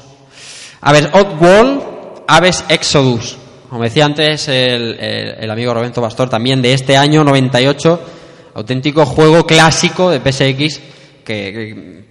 A 0.82 0.92
ver, 0.92 1.10
Oddworld, 1.14 2.24
Aves 2.28 2.66
Exodus. 2.70 3.38
Como 3.70 3.84
decía 3.84 4.06
antes 4.06 4.48
el, 4.50 5.00
el- 5.00 5.50
amigo 5.50 5.74
Roberto 5.74 6.02
Pastor, 6.02 6.30
también 6.30 6.62
de 6.62 6.74
este 6.74 6.98
año 6.98 7.24
98. 7.24 8.02
Auténtico 8.56 9.06
juego 9.06 9.46
clásico 9.46 10.12
de 10.12 10.20
PSX. 10.20 10.80
Que, 11.24 11.54
que, 11.54 12.04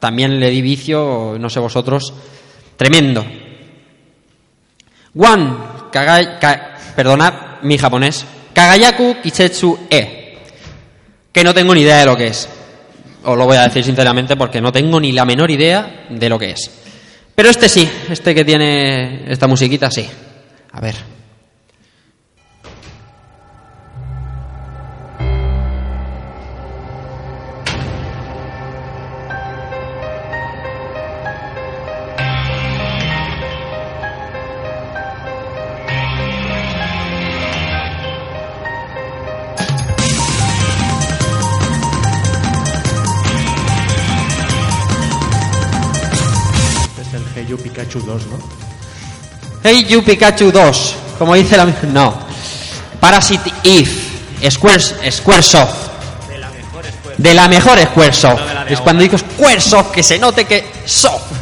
también 0.00 0.38
le 0.40 0.50
di 0.50 0.60
vicio, 0.60 1.36
no 1.38 1.48
sé 1.48 1.60
vosotros. 1.60 2.12
Tremendo. 2.76 3.24
One, 5.14 5.54
kaga, 5.92 6.38
ka- 6.38 6.76
perdonad 6.96 7.32
mi 7.62 7.78
japonés, 7.78 8.24
Kagayaku 8.54 9.16
Kisetsu 9.22 9.78
E, 9.90 10.38
que 11.32 11.44
no 11.44 11.54
tengo 11.54 11.74
ni 11.74 11.82
idea 11.82 11.98
de 11.98 12.06
lo 12.06 12.16
que 12.16 12.28
es. 12.28 12.48
Os 13.24 13.38
lo 13.38 13.46
voy 13.46 13.56
a 13.56 13.62
decir 13.62 13.84
sinceramente 13.84 14.36
porque 14.36 14.60
no 14.60 14.72
tengo 14.72 15.00
ni 15.00 15.12
la 15.12 15.24
menor 15.24 15.50
idea 15.50 16.06
de 16.08 16.28
lo 16.28 16.38
que 16.38 16.50
es. 16.50 16.70
Pero 17.34 17.48
este 17.48 17.68
sí, 17.68 17.88
este 18.10 18.34
que 18.34 18.44
tiene 18.44 19.30
esta 19.32 19.46
musiquita 19.46 19.90
sí. 19.90 20.06
A 20.72 20.80
ver. 20.80 21.21
Hey 49.62 49.86
You 49.88 50.02
Pikachu 50.02 50.50
2, 50.50 50.94
como 51.18 51.34
dice 51.34 51.56
la... 51.56 51.66
No. 51.92 52.14
Parasite 52.98 53.52
Eve, 53.64 54.50
Squares, 54.50 54.94
Squaresoft. 55.10 55.90
De 57.16 57.34
la 57.34 57.48
mejor 57.48 57.78
Squaresoft. 57.78 58.42
Es 58.68 58.80
cuando 58.80 59.02
digo 59.02 59.18
Squaresoft, 59.18 59.92
que 59.92 60.02
se 60.02 60.18
note 60.18 60.44
que 60.44 60.64
soft. 60.84 61.32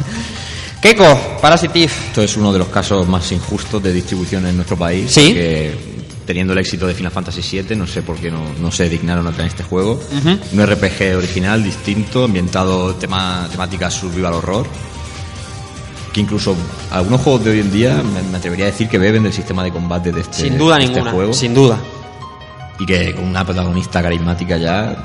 Keiko, 0.81 1.37
Parasite 1.41 1.83
Eve. 1.83 1.93
Esto 2.07 2.21
es 2.23 2.35
uno 2.37 2.51
de 2.51 2.59
los 2.59 2.67
casos 2.67 3.07
más 3.07 3.31
injustos 3.31 3.81
de 3.81 3.93
distribución 3.93 4.45
en 4.47 4.55
nuestro 4.55 4.77
país. 4.77 5.11
Sí. 5.11 5.33
Que 5.33 5.91
teniendo 6.25 6.53
el 6.53 6.59
éxito 6.59 6.87
de 6.87 6.93
Final 6.93 7.11
Fantasy 7.11 7.61
VII, 7.61 7.75
no 7.75 7.85
sé 7.87 8.03
por 8.03 8.17
qué 8.17 8.31
no, 8.31 8.41
no 8.59 8.71
se 8.71 8.87
dignaron 8.87 9.27
a 9.27 9.31
traer 9.31 9.49
este 9.49 9.63
juego. 9.63 9.93
Ujú. 9.93 10.39
Un 10.53 10.65
RPG 10.65 11.17
original, 11.17 11.63
distinto, 11.63 12.25
ambientado 12.25 12.95
tema, 12.95 13.47
temática 13.51 13.89
survival 13.91 14.33
horror. 14.33 14.67
Que 16.13 16.19
incluso 16.21 16.55
algunos 16.91 17.21
juegos 17.21 17.45
de 17.45 17.51
hoy 17.51 17.59
en 17.61 17.71
día 17.71 18.01
me, 18.03 18.21
me 18.23 18.37
atrevería 18.37 18.65
a 18.65 18.71
decir 18.71 18.89
que 18.89 18.97
beben 18.97 19.23
del 19.23 19.31
sistema 19.33 19.63
de 19.63 19.71
combate 19.71 20.11
de 20.11 20.21
este, 20.21 20.33
Sin 20.43 20.57
duda 20.57 20.75
de 20.77 20.83
este 20.83 20.95
ninguna, 20.95 21.11
juego. 21.11 21.33
sin 21.33 21.53
duda. 21.53 21.77
Y 22.79 22.85
que 22.85 23.15
con 23.15 23.25
una 23.25 23.45
protagonista 23.45 24.01
carismática 24.01 24.57
ya. 24.57 24.95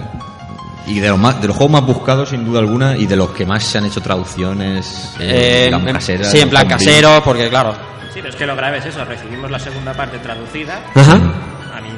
Y 0.89 0.99
de 1.01 1.09
los, 1.09 1.19
más, 1.19 1.41
de 1.41 1.49
los 1.49 1.57
juegos 1.57 1.73
más 1.73 1.85
buscados, 1.87 2.29
sin 2.31 2.45
duda 2.45 2.61
alguna, 2.61 2.97
y 2.97 3.07
de 3.07 3.17
los 3.17 3.31
que 3.31 3.45
más 3.47 3.65
se 3.65 3.79
han 3.79 3.85
hecho 3.87 4.01
traducciones 4.01 5.13
Eh, 5.19 5.63
eh, 5.63 5.65
digamos, 5.67 5.89
en- 5.89 5.95
caseras, 5.95 6.31
sí, 6.31 6.39
en 6.41 6.49
plan 6.51 6.69
casero, 6.69 7.23
porque 7.25 7.49
claro. 7.49 7.73
Sí, 8.15 8.21
pero 8.23 8.29
es 8.29 8.37
que 8.37 8.47
lo 8.47 8.57
grave 8.57 8.79
es 8.79 8.87
eso. 8.87 9.05
Recibimos 9.05 9.51
la 9.51 9.59
segunda 9.59 9.93
parte 9.95 10.19
traducida. 10.19 10.81
Ajá. 10.95 11.15
A 11.15 11.81
mí, 11.81 11.89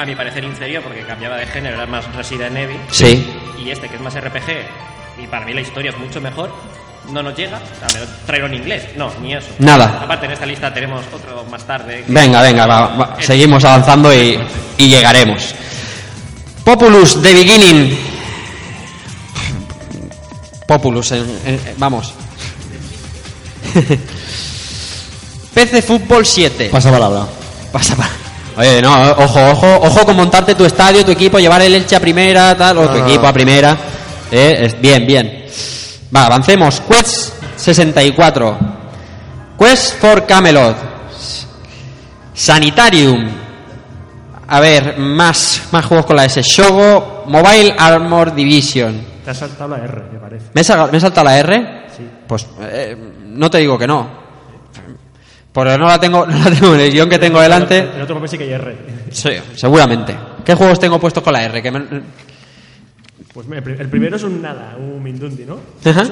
a 0.00 0.04
mi 0.06 0.14
parecer 0.14 0.44
inferior 0.44 0.82
porque 0.82 1.00
cambiaba 1.02 1.36
de 1.36 1.46
género, 1.46 1.76
era 1.76 1.86
más 1.86 2.04
Resident 2.14 2.56
Evil. 2.56 2.78
Sí. 2.90 3.26
Y 3.58 3.70
este, 3.70 3.88
que 3.88 3.96
es 3.96 4.02
más 4.02 4.14
RPG, 4.14 5.22
y 5.22 5.26
para 5.26 5.44
mí 5.46 5.52
la 5.54 5.62
historia 5.62 5.90
es 5.90 5.98
mucho 5.98 6.20
mejor, 6.20 6.50
no 7.10 7.22
nos 7.22 7.36
llega. 7.36 7.60
En 8.28 8.54
inglés. 8.54 8.84
No, 8.96 9.10
ni 9.22 9.34
eso. 9.34 9.48
Nada. 9.58 10.00
Aparte, 10.02 10.26
en 10.26 10.32
esta 10.32 10.46
lista 10.46 10.72
tenemos 10.72 11.04
otro 11.12 11.44
más 11.50 11.64
tarde. 11.66 12.04
Venga, 12.06 12.42
venga, 12.42 12.66
va, 12.66 12.86
va, 12.96 13.16
seguimos 13.20 13.64
avanzando 13.64 14.12
y, 14.14 14.38
y 14.78 14.88
llegaremos. 14.88 15.54
Populus 16.64 17.22
The 17.22 17.32
Beginning. 17.34 17.98
Populus, 20.66 21.12
en- 21.12 21.38
en- 21.46 21.60
vamos. 21.76 22.12
PC 25.54 25.82
Fútbol 25.82 26.26
7. 26.26 26.68
Pasa 26.70 26.90
palabra. 26.90 27.26
Pasa 27.72 27.96
pa- 27.96 28.10
Oye, 28.58 28.80
no, 28.80 28.92
ojo, 29.12 29.50
ojo, 29.50 29.76
ojo 29.82 30.06
con 30.06 30.16
montarte 30.16 30.54
tu 30.54 30.64
estadio, 30.64 31.04
tu 31.04 31.10
equipo, 31.12 31.38
llevar 31.38 31.60
el 31.62 31.74
Elche 31.74 31.94
a 31.96 32.00
primera, 32.00 32.56
tal, 32.56 32.78
o 32.78 32.88
tu 32.88 32.98
no, 32.98 33.06
equipo 33.06 33.26
a 33.26 33.32
primera. 33.32 33.76
Eh, 34.30 34.56
es- 34.62 34.80
bien, 34.80 35.06
bien. 35.06 35.44
Va, 36.14 36.26
avancemos. 36.26 36.80
Quest 36.80 37.34
64. 37.56 38.58
Quest 39.58 39.94
for 40.00 40.26
Camelot. 40.26 40.76
Sanitarium. 42.34 43.28
A 44.48 44.60
ver, 44.60 44.98
más, 44.98 45.62
más 45.72 45.84
juegos 45.84 46.06
con 46.06 46.16
la 46.16 46.24
S. 46.24 46.40
Shogo, 46.42 47.24
Mobile 47.26 47.74
Armor 47.76 48.34
Division. 48.34 49.04
Te 49.24 49.30
has 49.30 49.38
saltado 49.38 49.70
la 49.76 49.82
R, 49.84 50.02
me 50.12 50.18
parece. 50.20 50.46
¿Me 50.54 50.60
he, 50.60 50.64
sal- 50.64 50.88
me 50.92 50.98
he 50.98 51.00
saltado 51.00 51.24
la 51.24 51.38
R? 51.38 51.86
Sí. 51.96 52.08
Pues 52.28 52.46
eh, 52.60 52.96
no 53.24 53.50
te 53.50 53.58
digo 53.58 53.76
que 53.76 53.86
no. 53.88 54.08
Porque 55.52 55.76
no 55.76 55.86
la 55.86 55.98
tengo, 55.98 56.24
no 56.28 56.38
la 56.38 56.50
tengo 56.50 56.74
en 56.74 56.80
el 56.80 56.92
guion 56.92 57.08
que 57.08 57.18
tengo 57.18 57.40
delante. 57.40 57.78
En 57.78 58.02
otro 58.02 58.14
papel 58.16 58.28
sí 58.28 58.38
que 58.38 58.44
hay 58.44 58.52
R. 58.52 58.76
Sí, 59.10 59.30
seguramente. 59.56 60.16
¿Qué 60.44 60.54
juegos 60.54 60.78
tengo 60.78 61.00
puestos 61.00 61.24
con 61.24 61.32
la 61.32 61.42
R? 61.42 61.60
Que 61.60 61.70
me- 61.72 61.86
Pues 63.36 63.46
el 63.50 63.62
pri- 63.62 63.76
el 63.78 63.88
primero 63.90 64.16
es 64.16 64.22
un 64.22 64.40
nada, 64.40 64.74
un 64.78 65.02
Mindundi, 65.02 65.44
¿no? 65.44 65.58
Ajá. 65.84 66.04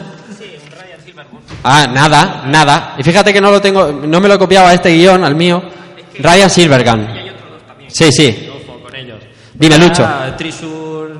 Ah, 1.62 1.86
nada, 1.90 2.44
nada. 2.46 2.94
Y 2.98 3.02
fíjate 3.02 3.32
que 3.32 3.40
no 3.40 3.50
lo 3.50 3.60
tengo, 3.62 3.90
no 3.90 4.20
me 4.20 4.28
lo 4.28 4.34
he 4.34 4.38
copiado 4.38 4.66
a 4.66 4.74
este 4.74 4.90
guion, 4.90 5.24
al 5.24 5.34
mío. 5.34 5.62
Ryan 6.18 6.50
Silvergun. 6.50 7.08
Sí, 7.88 8.12
sí. 8.12 8.50
Ojo 8.68 8.82
con 8.82 8.94
ellos. 8.94 9.18
Dime, 9.54 9.78
Lucho. 9.78 10.06
Trisur 10.36 11.10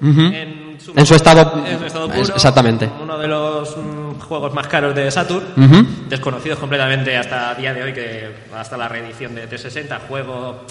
en, 0.00 0.78
su, 0.80 0.92
En 0.96 1.04
su 1.04 1.14
estado- 1.14 1.62
en 1.66 1.78
su 1.78 1.84
estado 1.84 2.06
es- 2.12 2.20
puro. 2.20 2.34
exactamente. 2.36 2.88
Uno 3.02 3.18
de 3.18 3.28
los 3.28 3.76
mm, 3.76 4.18
juegos 4.20 4.54
más 4.54 4.66
caros 4.66 4.94
de 4.94 5.10
Saturn. 5.10 6.06
Desconocidos 6.08 6.58
completamente 6.58 7.14
hasta 7.18 7.54
día 7.54 7.74
de 7.74 7.82
hoy, 7.82 7.92
que 7.92 8.30
hasta 8.56 8.78
la 8.78 8.88
reedición 8.88 9.34
de 9.34 9.42
360. 9.46 10.00
Juego 10.08 10.64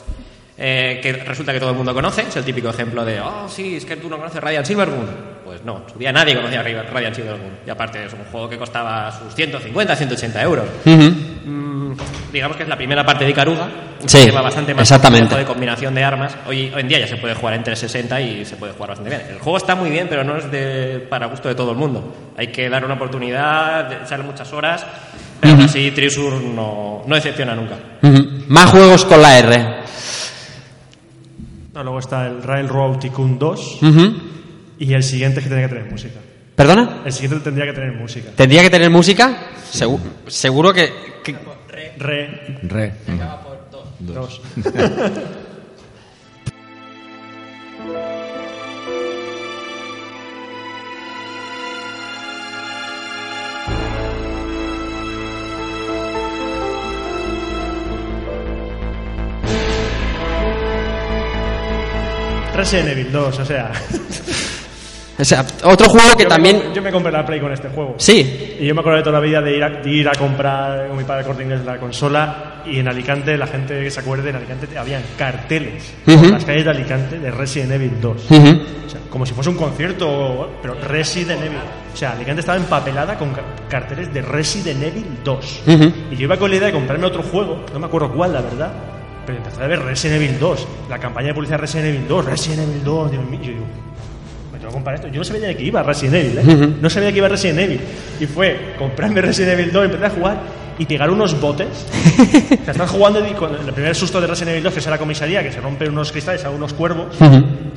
eh, 0.60 1.00
que 1.02 1.14
resulta 1.14 1.54
que 1.54 1.60
todo 1.60 1.70
el 1.72 1.76
mundo 1.78 1.94
conoce. 1.94 2.24
Es 2.24 2.36
el 2.36 2.44
típico 2.44 2.70
ejemplo 2.70 3.06
de, 3.06 3.20
oh, 3.22 3.48
sí, 3.48 3.78
es 3.78 3.86
que 3.86 3.96
tú 3.96 4.10
no 4.10 4.18
conoces 4.18 4.42
Radiant 4.42 4.66
Silvergun. 4.66 5.08
Pues 5.46 5.64
no, 5.64 5.82
en 5.86 5.94
su 5.94 5.98
día 5.98 6.12
nadie 6.12 6.36
conocía 6.36 6.62
Radiant 6.62 7.16
Silvergun. 7.16 7.60
Y 7.66 7.70
aparte 7.70 8.06
es 8.06 8.14
un 8.14 8.26
juego 8.26 8.50
que 8.50 8.58
costaba 8.58 9.12
sus 9.12 9.34
150, 9.34 9.96
180 9.96 10.42
euros. 10.44 10.66
Ujú. 10.86 11.16
Mm, 11.46 11.98
digamos 12.32 12.58
que 12.58 12.64
es 12.64 12.70
la 12.70 12.76
primera 12.78 13.06
parte 13.06 13.24
de 13.26 13.32
Icaruga. 13.32 13.68
Sí, 14.06 14.20
lleva 14.26 14.42
bastante 14.42 14.74
más 14.74 14.84
exactamente. 14.84 15.36
de 15.36 15.44
combinación 15.46 15.94
de 15.96 16.04
armas. 16.04 16.36
Hoy, 16.48 16.72
hoy 16.74 16.82
en 16.82 16.88
día 16.88 17.00
ya 17.00 17.08
se 17.08 17.18
puede 17.18 17.36
jugar 17.36 17.56
en 17.56 17.64
360 17.64 18.22
y 18.22 18.46
se 18.46 18.56
puede 18.56 18.74
jugar 18.74 18.90
bastante 18.90 19.10
bien. 19.10 19.22
El 19.30 19.40
juego 19.40 19.58
está 19.58 19.76
muy 19.76 19.90
bien, 19.90 20.08
pero 20.10 20.24
no 20.24 20.38
es 20.38 20.50
de, 20.52 21.06
para 21.10 21.26
gusto 21.28 21.48
de 21.50 21.56
todo 21.56 21.72
el 21.72 21.78
mundo. 21.78 22.16
Hay 22.38 22.48
que 22.48 22.70
dar 22.70 22.86
una 22.86 22.94
oportunidad, 22.94 24.04
echarle 24.04 24.26
muchas 24.26 24.52
horas. 24.54 24.86
Pero 25.42 25.54
aún 25.54 25.62
Ujú. 25.62 25.70
así, 25.70 25.92
Trisur 25.92 26.34
no, 26.42 27.02
no 27.06 27.16
decepciona 27.16 27.56
nunca. 27.56 27.76
Ujú. 28.02 28.44
Más 28.48 28.70
juegos 28.70 29.04
con 29.06 29.22
la 29.22 29.38
R. 29.40 29.66
No, 31.80 31.84
luego 31.84 32.00
está 32.00 32.28
el 32.28 32.44
Railroad 32.44 32.98
Tycoon 33.00 33.40
2 33.40 33.78
Ujú. 33.84 34.14
y 34.80 34.94
el 34.94 35.02
siguiente 35.02 35.40
es 35.40 35.46
que 35.46 35.50
tendría 35.50 35.70
que 35.70 35.76
tener 35.76 35.90
música. 35.90 36.20
¿Perdona? 36.54 37.04
El 37.06 37.14
siguiente 37.14 37.40
tendría 37.42 37.68
que 37.68 37.72
tener 37.72 37.94
música. 37.94 38.32
¿Tendría 38.36 38.62
que 38.64 38.70
tener 38.70 38.90
música? 38.90 39.48
Segu- 39.72 39.98
seguro 40.28 40.74
que, 40.74 40.92
que- 41.24 41.38
Re. 41.98 42.60
Re. 42.64 42.94
Dos. 44.00 44.42
Resident 62.72 62.90
Evil 62.98 63.12
2, 63.12 63.40
o 63.40 63.46
sea. 63.46 63.72
O 65.22 65.26
sea, 65.26 65.46
otro 65.64 65.90
juego 65.90 66.16
que 66.16 66.24
yo 66.24 66.30
también... 66.30 66.70
Me, 66.70 66.76
yo 66.76 66.82
me 66.82 66.92
compré 66.92 67.12
la 67.12 67.26
Play 67.26 67.42
con 67.42 67.52
este 67.52 67.68
juego. 67.68 67.96
Sí. 67.98 68.56
Y 68.58 68.66
yo 68.66 68.74
me 68.74 68.80
acuerdo 68.80 69.00
de 69.00 69.04
toda 69.04 69.20
la 69.20 69.26
vida 69.26 69.42
de 69.42 69.58
ir 69.58 69.62
a, 69.64 69.70
de 69.70 69.90
ir 69.90 70.08
a 70.08 70.14
comprar 70.14 70.88
con 70.88 70.98
mi 70.98 71.04
padre 71.04 71.26
corte 71.26 71.44
inglés 71.44 71.66
la 71.66 71.78
consola 71.78 72.62
y 72.66 72.80
en 72.80 72.88
Alicante, 72.88 73.36
la 73.38 73.48
gente 73.48 73.82
que 73.84 73.92
se 73.92 74.00
acuerde, 74.00 74.30
en 74.30 74.38
Alicante 74.38 74.78
habían 74.78 75.02
carteles 75.18 75.92
Ujú. 76.08 76.20
por 76.22 76.30
las 76.30 76.46
calles 76.46 76.64
de 76.64 76.70
Alicante 76.72 77.20
de 77.20 77.32
Resident 77.32 77.72
Evil 77.74 78.00
2. 78.00 78.32
Ujú. 78.32 78.62
O 78.86 78.90
sea, 78.90 79.02
como 79.10 79.26
si 79.26 79.34
fuese 79.34 79.50
un 79.50 79.58
concierto, 79.58 80.58
pero 80.62 80.76
Resident 80.76 81.42
Evil. 81.44 81.60
O 81.94 81.98
sea, 81.98 82.12
Alicante 82.12 82.40
estaba 82.40 82.58
empapelada 82.58 83.18
con 83.18 83.34
ca- 83.34 83.42
carteles 83.68 84.14
de 84.14 84.22
Resident 84.22 84.84
Evil 84.84 85.06
2. 85.26 85.62
Ujú. 85.68 85.94
Y 86.12 86.16
yo 86.16 86.24
iba 86.24 86.38
con 86.38 86.50
la 86.50 86.56
idea 86.56 86.68
de 86.68 86.74
comprarme 86.74 87.08
otro 87.08 87.24
juego, 87.24 87.66
no 87.74 87.80
me 87.80 87.88
acuerdo 87.88 88.14
cuál, 88.14 88.32
la 88.32 88.42
verdad. 88.42 88.72
Pero 89.38 89.66
a 89.66 89.68
ver 89.68 89.80
Resident 89.82 90.22
Evil 90.22 90.40
2, 90.40 90.68
la 90.90 90.98
campaña 90.98 91.28
de 91.28 91.34
publicidad 91.34 91.58
de 91.58 91.62
Resident 91.62 91.88
Evil 91.90 92.08
2, 92.08 92.26
Resident 92.26 92.62
Evil 92.64 92.84
2, 92.84 93.12
Dios 93.12 93.26
mío, 93.26 93.40
yo 93.42 93.52
digo, 93.52 93.66
me 94.52 94.58
tengo 94.58 94.70
que 94.70 94.74
comprar 94.74 94.96
esto. 94.96 95.08
Yo 95.08 95.20
no 95.20 95.24
sabía 95.24 95.48
de 95.48 95.58
qué 95.58 95.64
iba 95.64 95.84
Resident 95.84 96.16
Evil, 96.16 96.38
¿eh? 96.40 96.70
No 96.82 96.90
sabía 96.90 97.12
que 97.12 97.18
iba 97.18 97.28
Resident 97.28 97.60
Evil. 97.60 97.82
Y 98.20 98.26
fue 98.26 98.76
comprarme 98.78 99.22
Resident 99.22 99.60
Evil 99.60 99.72
2, 99.72 99.86
empecé 99.86 100.06
a 100.06 100.10
jugar 100.10 100.38
y 100.80 100.86
pegar 100.86 101.12
unos 101.12 101.40
botes. 101.40 101.68
o 102.20 102.64
sea, 102.64 102.72
estás 102.72 102.90
jugando 102.90 103.20
y 103.28 103.34
con 103.34 103.54
el 103.54 103.74
primer 103.74 103.96
susto 103.96 104.20
de 104.20 104.28
Resident 104.28 104.52
Evil 104.52 104.64
2, 104.64 104.74
que 104.74 104.80
es 104.80 104.88
la 104.88 104.98
comisaría, 104.98 105.44
que 105.44 105.52
se 105.52 105.62
rompen 105.62 105.92
unos 105.92 106.12
cristales 106.12 106.44
a 106.46 106.50
unos 106.50 106.74
cuervos. 106.74 107.16
O 107.16 107.18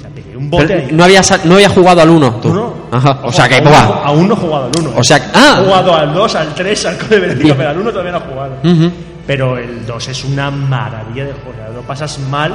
sea, 0.00 0.08
pegué 0.14 0.36
un 0.36 0.48
bote 0.48 0.72
ahí. 0.72 0.88
no, 0.90 1.04
había, 1.04 1.20
no 1.44 1.54
había 1.54 1.68
jugado 1.68 2.00
al 2.00 2.08
1, 2.08 2.40
tú. 2.40 2.48
Uno. 2.48 2.74
Ajá. 2.90 3.20
O 3.24 3.32
sea 3.32 3.48
que, 3.48 3.56
aún, 3.56 3.68
aún 4.04 4.28
no 4.28 4.34
he 4.34 4.36
jugado 4.38 4.64
al 4.66 4.80
1. 4.80 4.92
O 4.96 5.04
sea, 5.04 5.30
ah. 5.34 5.58
He 5.60 5.64
jugado 5.64 5.94
al 5.96 6.14
2, 6.14 6.34
al 6.34 6.54
3, 6.54 6.86
al 6.86 6.96
Verónica, 6.96 7.54
pero 7.56 7.68
al 7.68 7.78
1 7.78 7.90
todavía 7.90 8.12
no 8.12 8.18
he 8.18 8.20
jugado. 8.20 8.56
Ujú. 8.62 8.92
Pero 9.27 9.57
el 9.57 9.86
2 9.86 10.09
es 10.09 10.24
una 10.24 10.51
maravilla 10.51 11.27
de 11.27 11.32
juego. 11.32 11.73
Lo 11.74 11.82
pasas 11.82 12.19
mal, 12.19 12.55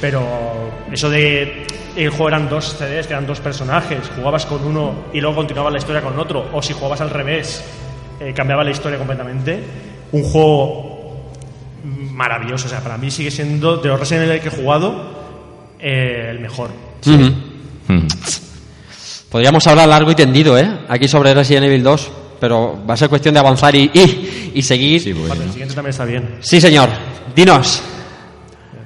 pero 0.00 0.24
eso 0.90 1.10
de. 1.10 1.66
El 1.96 2.10
juego 2.10 2.28
eran 2.28 2.48
dos 2.48 2.76
CDs, 2.78 3.06
que 3.06 3.12
eran 3.14 3.26
dos 3.26 3.40
personajes. 3.40 3.98
Jugabas 4.14 4.46
con 4.46 4.64
uno 4.64 5.06
y 5.12 5.20
luego 5.20 5.36
continuabas 5.36 5.72
la 5.72 5.78
historia 5.78 6.00
con 6.00 6.18
otro. 6.18 6.48
O 6.52 6.62
si 6.62 6.72
jugabas 6.72 7.00
al 7.00 7.10
revés, 7.10 7.64
eh, 8.20 8.32
cambiaba 8.32 8.62
la 8.62 8.70
historia 8.70 8.96
completamente. 8.96 9.60
Un 10.12 10.22
juego 10.22 11.30
maravilloso. 11.84 12.66
O 12.66 12.70
sea, 12.70 12.80
para 12.80 12.96
mí 12.96 13.10
sigue 13.10 13.30
siendo 13.30 13.78
de 13.78 13.88
los 13.88 13.98
Resident 13.98 14.28
Evil 14.28 14.40
que 14.40 14.48
he 14.48 14.62
jugado 14.62 15.20
eh, 15.80 16.28
el 16.30 16.38
mejor. 16.38 16.70
Podríamos 19.30 19.66
hablar 19.66 19.88
largo 19.88 20.10
y 20.10 20.14
tendido, 20.14 20.58
¿eh? 20.58 20.68
Aquí 20.88 21.08
sobre 21.08 21.32
Resident 21.34 21.66
Evil 21.66 21.82
2, 21.82 22.10
pero 22.40 22.82
va 22.88 22.94
a 22.94 22.96
ser 22.96 23.08
cuestión 23.08 23.34
de 23.34 23.40
avanzar 23.40 23.74
y, 23.74 23.90
y, 23.92 24.52
y 24.54 24.62
seguir. 24.62 25.00
Sí, 25.02 25.12
Vale, 25.12 25.44
el 25.44 25.50
siguiente 25.50 25.74
también 25.74 25.90
está 25.90 26.04
bien. 26.04 26.38
señor. 26.40 26.88
Dinos. 27.36 27.82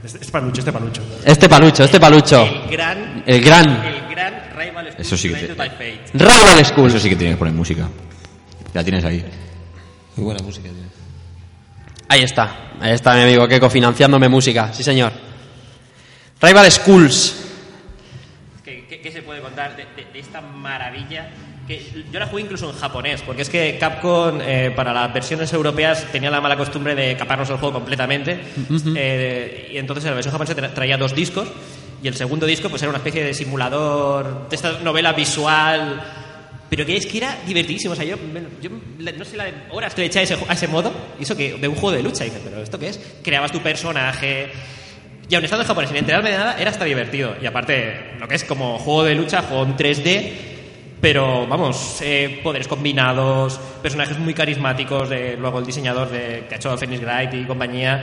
Este, 0.04 0.18
este 0.18 0.32
palucho, 0.32 0.60
este 0.60 0.72
palucho. 0.72 1.02
Este 1.24 1.48
palucho, 1.48 1.84
este 1.84 2.00
palucho. 2.00 2.42
El 2.42 2.70
gran. 2.70 3.22
El 3.26 3.40
gran. 3.42 3.70
El 3.84 4.08
gran 4.10 4.34
Rival 4.56 4.86
School 4.90 5.00
Eso 5.00 5.16
sí 5.16 5.28
que 5.30 5.36
te-. 5.36 6.00
Rival 6.12 6.64
School. 6.66 6.88
Eso 6.88 6.98
sí 7.00 7.08
que 7.08 7.16
tienes 7.16 7.36
que 7.36 7.38
poner 7.38 7.54
música. 7.54 7.88
La 8.74 8.82
tienes 8.84 9.04
ahí. 9.04 9.24
Muy 10.16 10.24
buena 10.24 10.42
música 10.42 10.64
tiene. 10.68 10.84
Ahí 12.08 12.22
está, 12.22 12.72
ahí 12.80 12.92
está 12.92 13.14
mi 13.14 13.22
amigo 13.22 13.48
Keiko 13.48 13.70
financiándome 13.70 14.28
música, 14.28 14.72
sí 14.74 14.82
señor. 14.84 15.10
Rival 16.40 16.70
Schools. 16.70 17.34
¿Qué, 18.62 18.86
qué- 18.88 19.00
qué 19.00 19.10
se 19.10 19.22
puede 19.22 19.40
contar 19.40 19.74
de, 19.76 19.84
de- 19.96 20.12
de 20.12 20.18
esta 20.18 20.40
maravilla? 20.42 21.30
Que 21.66 21.80
yo 22.12 22.18
la 22.20 22.26
jugué 22.26 22.42
incluso 22.42 22.68
en 22.70 22.76
japonés, 22.76 23.22
porque 23.22 23.40
es 23.42 23.48
que 23.48 23.78
Capcom 23.78 24.38
eh, 24.42 24.70
para 24.76 24.92
las 24.92 25.12
versiones 25.14 25.50
europeas 25.52 26.06
tenía 26.12 26.30
la 26.30 26.40
mala 26.40 26.56
costumbre 26.58 26.94
de 26.94 27.16
caparnos 27.16 27.48
el 27.48 27.56
juego 27.56 27.72
completamente. 27.74 28.38
Eh, 28.96 29.70
y 29.72 29.78
entonces 29.78 30.04
en 30.04 30.10
la 30.10 30.14
versión 30.16 30.32
japonesa 30.32 30.54
tra- 30.56 30.74
traía 30.74 30.96
dos 30.98 31.14
discos. 31.14 31.48
Y 32.02 32.08
el 32.08 32.14
segundo 32.16 32.44
disco 32.44 32.68
pues 32.68 32.82
era 32.82 32.90
una 32.90 32.98
especie 32.98 33.24
de 33.24 33.32
simulador, 33.32 34.48
de 34.50 34.56
esta 34.56 34.78
novela 34.80 35.12
visual. 35.14 36.02
Pero 36.68 36.84
que 36.84 36.96
es 36.96 37.06
que 37.06 37.18
era 37.18 37.38
divertidísimo. 37.46 37.92
O 37.92 37.96
sea, 37.96 38.04
yo, 38.04 38.16
yo 38.60 38.70
no 39.16 39.24
sé 39.24 39.36
la 39.36 39.44
de 39.44 39.52
horas 39.70 39.94
que 39.94 40.02
le 40.02 40.06
eché 40.08 40.18
a 40.18 40.22
ese, 40.22 40.36
a 40.46 40.52
ese 40.52 40.68
modo. 40.68 40.92
Y 41.18 41.22
eso 41.22 41.34
que 41.36 41.54
de 41.54 41.68
un 41.68 41.74
juego 41.76 41.92
de 41.96 42.02
lucha. 42.02 42.24
Y 42.26 42.30
dices, 42.30 42.42
¿pero 42.44 42.62
esto 42.62 42.78
qué 42.78 42.88
es? 42.88 43.00
Creabas 43.22 43.52
tu 43.52 43.60
personaje. 43.60 44.50
Y 45.30 45.34
aun 45.34 45.44
estando 45.44 45.62
en 45.62 45.68
japonés 45.68 45.88
sin 45.88 45.96
enterarme 45.98 46.30
de 46.30 46.36
nada, 46.36 46.56
era 46.58 46.70
hasta 46.70 46.84
divertido. 46.84 47.36
Y 47.40 47.46
aparte, 47.46 48.12
lo 48.18 48.28
que 48.28 48.34
es 48.34 48.44
como 48.44 48.78
juego 48.78 49.04
de 49.04 49.14
lucha, 49.14 49.40
juego 49.42 49.62
en 49.64 49.76
3D, 49.76 50.32
pero 51.04 51.46
vamos, 51.46 51.98
eh, 52.00 52.40
poderes 52.42 52.66
combinados, 52.66 53.60
personajes 53.82 54.18
muy 54.18 54.32
carismáticos, 54.32 55.10
de, 55.10 55.36
luego 55.38 55.58
el 55.58 55.66
diseñador 55.66 56.08
de, 56.08 56.46
que 56.48 56.54
ha 56.54 56.56
hecho 56.56 56.74
Phoenix 56.78 57.02
Wright 57.02 57.34
y 57.34 57.44
compañía. 57.44 58.02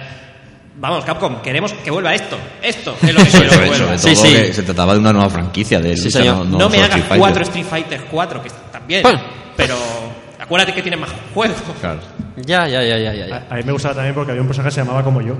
Vamos, 0.76 1.04
Capcom, 1.04 1.42
queremos 1.42 1.74
que 1.74 1.90
vuelva 1.90 2.14
esto. 2.14 2.38
Esto 2.62 2.96
es 3.02 3.12
lo 3.12 3.24
que 3.24 3.30
quiero 3.32 3.50
que 3.50 3.66
vuelva. 3.70 3.96
todo 3.98 4.24
que 4.24 4.54
se 4.54 4.62
trataba 4.62 4.94
de 4.94 5.00
una 5.00 5.14
nueva 5.14 5.32
franquicia 5.32 5.80
de 5.80 5.98
Sí, 5.98 6.04
lucha, 6.06 6.24
no, 6.26 6.44
No, 6.44 6.60
no 6.60 6.70
me 6.70 6.78
hagas 6.78 6.90
Street 6.90 7.06
Fighter. 7.06 7.18
cuatro 7.20 7.44
Street 7.44 7.66
Fighter 7.66 8.02
4, 8.12 8.42
que 8.44 8.48
están 8.50 8.88
bien, 8.88 9.02
Bueno. 9.02 9.20
pero 9.58 9.76
acuérdate 10.40 10.72
que 10.72 10.84
tiene 10.84 10.98
más 10.98 11.10
juegos. 11.34 11.58
Claro. 11.80 12.02
Ya, 12.36 12.68
ya, 12.68 12.84
ya, 12.84 13.00
ya, 13.00 13.14
ya. 13.16 13.28
ya. 13.28 13.48
A, 13.50 13.56
a 13.56 13.58
mí 13.58 13.64
me 13.66 13.72
gustaba 13.72 13.96
también 13.96 14.14
porque 14.14 14.30
había 14.30 14.44
un 14.44 14.48
personaje 14.48 14.70
que 14.70 14.76
se 14.76 14.82
llamaba 14.82 15.04
como 15.04 15.22
yo. 15.22 15.34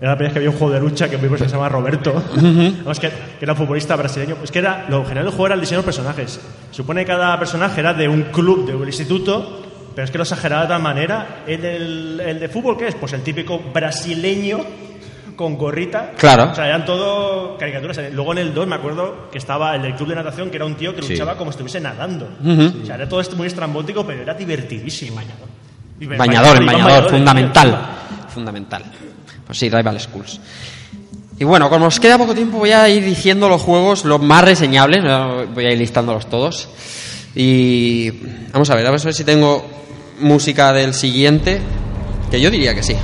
Era 0.00 0.12
la 0.12 0.16
primera 0.16 0.28
vez 0.28 0.32
que 0.32 0.38
había 0.38 0.50
un 0.50 0.56
juego 0.56 0.72
de 0.72 0.80
lucha 0.80 1.08
que 1.10 1.16
mi 1.18 1.28
personaje 1.28 1.50
se 1.50 1.56
llamaba 1.56 1.68
Roberto. 1.68 2.22
Que, 2.34 3.08
que 3.10 3.12
era 3.44 3.52
un 3.52 3.58
futbolista 3.58 3.96
brasileño. 3.96 4.36
Es 4.42 4.50
que 4.50 4.58
era, 4.60 4.86
lo 4.88 5.02
general 5.04 5.24
del 5.24 5.32
juego 5.32 5.46
era 5.46 5.54
el 5.56 5.60
diseño 5.60 5.80
de 5.80 5.84
personajes. 5.84 6.40
Supone 6.70 7.02
que 7.02 7.08
cada 7.08 7.38
personaje 7.38 7.80
era 7.80 7.92
de 7.92 8.08
un 8.08 8.22
club, 8.24 8.66
de 8.66 8.74
un 8.74 8.86
instituto, 8.86 9.60
pero 9.94 10.04
es 10.04 10.10
que 10.10 10.16
lo 10.18 10.22
exageraba 10.24 10.62
de 10.62 10.68
tal 10.68 10.80
manera. 10.82 11.42
El, 11.46 12.18
el 12.24 12.40
de 12.40 12.48
fútbol, 12.48 12.78
¿qué 12.78 12.88
es? 12.88 12.94
Pues 12.94 13.12
el 13.12 13.22
típico 13.22 13.58
brasileño 13.74 14.60
con 15.36 15.56
gorrita. 15.58 16.12
Claro. 16.16 16.50
O 16.50 16.54
sea, 16.54 16.66
eran 16.66 16.84
todo 16.86 17.56
caricaturas. 17.58 17.98
Luego 18.12 18.32
en 18.32 18.38
el 18.38 18.54
2 18.54 18.66
me 18.66 18.76
acuerdo 18.76 19.28
que 19.30 19.36
estaba 19.38 19.74
el 19.76 19.82
del 19.82 19.94
club 19.96 20.08
de 20.10 20.14
natación, 20.14 20.48
que 20.50 20.56
era 20.56 20.64
un 20.64 20.74
tío 20.76 20.94
que 20.94 21.02
Sí. 21.02 21.12
luchaba 21.12 21.36
como 21.36 21.50
si 21.50 21.56
estuviese 21.56 21.80
nadando. 21.80 22.26
O 22.82 22.86
sea, 22.86 22.94
era 22.94 23.06
todo 23.08 23.20
esto 23.20 23.36
muy 23.36 23.46
estrambótico, 23.48 24.06
pero 24.06 24.22
era 24.22 24.32
divertidísimo. 24.34 25.16
Bañador, 25.16 25.48
el 25.98 26.04
iban 26.04 26.18
bañador, 26.18 26.64
bañadores, 26.64 27.10
fundamental. 27.10 27.80
Fundamental. 28.28 28.82
Pues 29.50 29.58
sí, 29.58 29.68
Rival 29.68 29.98
Schools. 29.98 30.38
Y 31.36 31.42
bueno, 31.42 31.68
como 31.68 31.86
nos 31.86 31.98
queda 31.98 32.16
poco 32.16 32.36
tiempo, 32.36 32.58
voy 32.58 32.70
a 32.70 32.88
ir 32.88 33.04
diciendo 33.04 33.48
los 33.48 33.60
juegos 33.60 34.04
los 34.04 34.22
más 34.22 34.44
reseñables. 34.44 35.02
Voy 35.52 35.64
a 35.64 35.72
ir 35.72 35.78
listándolos 35.78 36.30
todos. 36.30 36.68
Y 37.34 38.12
vamos 38.52 38.70
a 38.70 38.76
ver, 38.76 38.86
a 38.86 38.92
ver 38.92 39.12
si 39.12 39.24
tengo 39.24 39.66
música 40.20 40.72
del 40.72 40.94
siguiente. 40.94 41.60
Que 42.30 42.40
yo 42.40 42.48
diría 42.48 42.76
que 42.76 42.84
sí. 42.84 42.94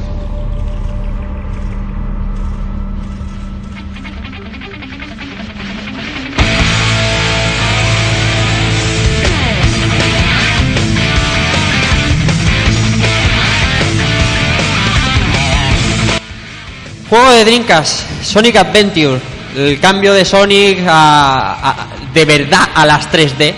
Juego 17.09 17.31
de 17.31 17.45
Dreamcast, 17.45 18.23
Sonic 18.23 18.57
Adventure. 18.57 19.21
El 19.57 19.81
cambio 19.81 20.13
de 20.13 20.25
Sonic 20.25 20.81
a, 20.87 21.71
a- 21.71 21.87
de 22.13 22.25
verdad 22.25 22.69
a 22.75 22.85
las 22.85 23.11
3D. 23.11 23.55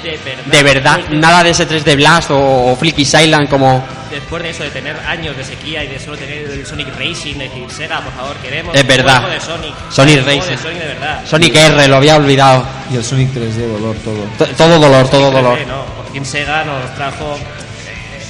De 0.47 0.62
verdad. 0.62 1.01
Nada 1.11 1.43
de 1.43 1.51
ese 1.51 1.66
3D 1.69 1.97
Blast 1.97 2.31
o, 2.31 2.39
o 2.73 2.77
Flicky 2.77 3.03
Island 3.03 3.49
como... 3.49 3.85
Después 4.11 4.43
de 4.43 4.51
eso, 4.51 4.62
de 4.62 4.70
tener 4.70 4.97
años 5.07 5.37
de 5.37 5.45
sequía 5.45 5.85
y 5.85 5.89
de 5.89 5.99
solo 5.99 6.16
tener 6.16 6.39
el 6.51 6.65
Sonic 6.66 6.89
Racing, 6.99 7.35
decir, 7.37 7.66
Sega, 7.70 8.01
por 8.01 8.12
favor, 8.15 8.37
queremos 8.37 8.75
Es 8.75 8.87
verdad. 8.87 9.19
juego 9.20 9.35
de 9.35 9.41
Sonic. 9.41 9.75
Sonic 9.91 10.25
Racing. 10.25 10.51
de 10.51 10.57
Sonic 10.59 10.79
de 10.79 10.87
verdad. 10.87 11.20
Sonic 11.27 11.55
R, 11.57 11.89
lo 11.89 11.97
había 11.97 12.16
olvidado. 12.16 12.65
Y 12.91 12.97
el 12.97 13.05
Sonic 13.05 13.35
3D, 13.35 13.66
dolor, 13.69 13.97
todo. 13.97 14.25
T- 14.39 14.55
Todo 14.55 14.79
dolor, 14.79 15.09
todo 15.11 15.31
dolor. 15.31 15.59
Sí, 15.59 15.65
no, 15.66 15.85
por 15.85 16.11
fin 16.12 16.25
Sega 16.25 16.65
nos 16.65 16.95
trajo 16.95 17.39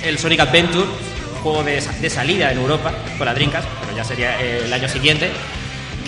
el 0.03 0.19
Sonic 0.19 0.40
Adventure, 0.40 0.86
juego 1.48 1.64
de, 1.64 1.80
de 1.80 2.10
salida 2.10 2.52
en 2.52 2.58
Europa 2.58 2.92
con 3.16 3.26
la 3.26 3.34
Dreamcast, 3.34 3.66
pero 3.80 3.96
ya 3.96 4.04
sería 4.04 4.40
eh, 4.40 4.62
el 4.64 4.72
año 4.72 4.88
siguiente. 4.88 5.30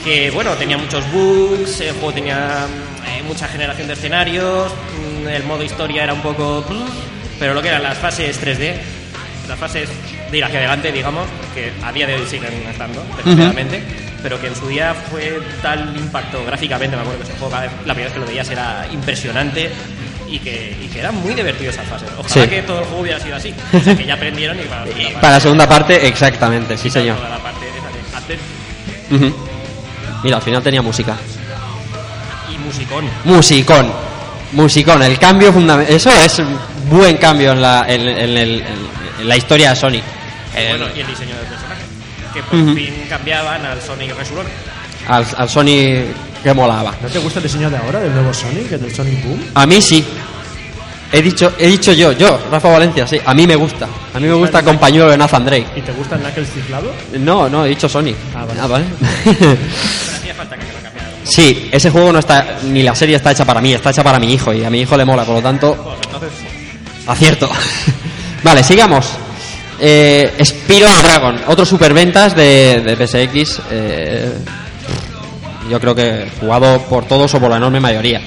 Que 0.04 0.30
bueno, 0.30 0.54
tenía 0.54 0.78
muchos 0.78 1.04
bugs, 1.12 1.80
el 1.80 1.92
juego 1.92 2.12
tenía 2.12 2.66
eh, 3.06 3.22
mucha 3.26 3.48
generación 3.48 3.86
de 3.86 3.94
escenarios, 3.94 4.72
mm, 4.72 5.28
el 5.28 5.44
modo 5.44 5.62
historia 5.62 6.04
era 6.04 6.14
un 6.14 6.22
poco. 6.22 6.64
Pero 7.38 7.54
lo 7.54 7.62
que 7.62 7.68
eran 7.68 7.82
las 7.82 7.98
fases 7.98 8.38
3D, 8.40 8.74
las 9.48 9.58
fases 9.58 9.88
de 10.30 10.38
ir 10.38 10.44
hacia 10.44 10.58
adelante, 10.58 10.92
digamos, 10.92 11.26
que 11.54 11.72
a 11.82 11.92
día 11.92 12.06
de 12.06 12.14
hoy 12.14 12.26
siguen 12.26 12.52
estando, 12.70 13.02
desgraciadamente, 13.16 13.82
pero 14.22 14.38
que 14.40 14.48
en 14.48 14.54
su 14.54 14.68
día 14.68 14.94
fue 14.94 15.40
tal 15.62 15.96
impacto 15.96 16.44
gráficamente, 16.44 16.96
me 16.96 17.02
acuerdo 17.02 17.22
que 17.22 17.30
ese 17.30 17.38
juego, 17.38 17.54
la 17.54 17.94
primera 17.94 18.04
vez 18.04 18.12
que 18.12 18.20
lo 18.20 18.26
veías 18.26 18.50
era 18.50 18.86
impresionante 18.92 19.70
y 20.30 20.38
que, 20.38 20.76
y 20.82 20.86
que 20.88 21.00
era 21.00 21.10
muy 21.12 21.34
divertido 21.34 21.70
esas 21.70 21.86
fases. 21.86 22.08
Ojalá 22.18 22.28
Sí. 22.44 22.48
que 22.48 22.62
todo 22.62 22.78
el 22.78 22.84
juego 22.84 23.00
hubiera 23.02 23.18
sido 23.20 23.36
así, 23.36 23.52
o 23.72 23.80
sea, 23.80 23.96
que 23.96 24.04
ya 24.06 24.14
aprendieron 24.14 24.58
y 24.58 24.62
para 24.62 24.84
la 24.84 24.90
segunda 24.90 25.10
parte, 25.10 25.20
Para 25.20 25.32
la 25.34 25.40
segunda 25.40 25.68
parte, 25.68 26.06
exactamente, 26.06 26.76
sí 26.78 26.88
señor. 26.90 27.16
toda 27.16 27.28
la 27.30 27.38
parte 27.38 27.66
esa 27.68 27.88
de 27.90 28.16
hacer 28.16 28.38
Ujú. 29.10 29.36
Mira, 30.22 30.36
al 30.36 30.42
final 30.42 30.62
tenía 30.62 30.82
música. 30.82 31.16
y 32.52 32.58
musicón. 32.58 33.04
Musicón. 33.24 33.92
Musicón, 34.52 35.02
el 35.02 35.18
cambio 35.18 35.52
fundamental. 35.52 35.94
Eso 35.94 36.10
es 36.10 36.38
un 36.40 36.58
buen 36.88 37.16
cambio 37.18 37.52
en 37.52 37.62
la, 37.62 37.84
en, 37.88 38.00
en 38.08 38.36
el- 38.36 38.64
en 39.20 39.28
la 39.28 39.36
historia 39.36 39.70
de 39.70 39.76
Sonic. 39.76 40.02
Y 40.54 40.58
El- 40.60 40.68
bueno, 40.78 40.86
y 40.96 41.00
el 41.00 41.06
diseño 41.06 41.36
del 41.36 41.46
personaje, 41.46 41.82
que 42.34 42.42
por 42.42 42.74
fin 42.74 42.94
cambiaban 43.08 43.64
al 43.64 43.80
Sonic 43.80 44.16
Resurón. 44.16 44.46
al, 45.08 45.26
al 45.36 45.48
Sonic 45.48 46.06
que 46.42 46.52
molaba. 46.54 46.94
¿No 47.02 47.08
te 47.08 47.18
gusta 47.18 47.38
el 47.38 47.44
diseño 47.44 47.70
de 47.70 47.76
ahora, 47.76 48.00
del 48.00 48.12
nuevo 48.12 48.32
Sonic, 48.32 48.72
el 48.72 48.80
del 48.82 48.94
Sonic 48.94 49.24
Boom? 49.24 49.40
A 49.54 49.66
mí 49.66 49.80
sí. 49.82 50.04
He 51.12 51.20
dicho, 51.22 51.52
he 51.58 51.66
dicho 51.66 51.92
yo, 51.92 52.12
yo, 52.12 52.38
Rafa 52.52 52.68
Valencia, 52.68 53.04
sí. 53.06 53.20
A 53.24 53.34
mí 53.34 53.44
me 53.46 53.56
gusta. 53.56 53.88
A 54.14 54.20
mí 54.20 54.28
me 54.28 54.34
gusta 54.34 54.62
compañero 54.62 55.10
de 55.10 55.16
Nathan 55.18 55.44
Drake. 55.44 55.66
¿Y 55.74 55.80
te 55.80 55.90
gusta 55.92 56.14
el 56.14 56.20
Knuckles 56.22 56.48
ciflado? 56.52 56.92
No, 57.18 57.48
no, 57.48 57.66
he 57.66 57.70
dicho 57.70 57.88
Sonic. 57.88 58.16
Ah, 58.34 58.44
vale. 58.46 58.60
Ah, 58.60 58.66
vale. 58.66 58.84
Sí, 61.22 61.68
ese 61.70 61.90
juego 61.90 62.12
no 62.12 62.18
está, 62.18 62.58
ni 62.64 62.82
la 62.82 62.94
serie 62.94 63.14
está 63.16 63.30
hecha 63.30 63.44
para 63.44 63.60
mí, 63.60 63.72
está 63.72 63.90
hecha 63.90 64.02
para 64.02 64.18
mi 64.18 64.32
hijo 64.32 64.52
y 64.52 64.64
a 64.64 64.70
mi 64.70 64.80
hijo 64.80 64.96
le 64.96 65.04
mola, 65.04 65.24
por 65.24 65.36
lo 65.36 65.42
tanto, 65.42 65.96
Pues 66.18 66.32
acierto. 67.06 67.48
vale, 68.42 68.64
sigamos. 68.64 69.06
Eh, 69.78 70.34
Spiro 70.44 70.88
Dragon, 71.02 71.40
otro 71.46 71.64
superventas 71.64 72.34
de, 72.34 72.80
de 72.80 72.96
PSX. 73.06 73.60
eh, 73.70 74.32
yo 75.70 75.80
creo 75.80 75.94
que 75.94 76.26
jugado 76.40 76.80
por 76.82 77.04
todos 77.06 77.32
o 77.34 77.40
por 77.40 77.50
la 77.50 77.56
enorme 77.56 77.80
mayoría. 77.80 78.20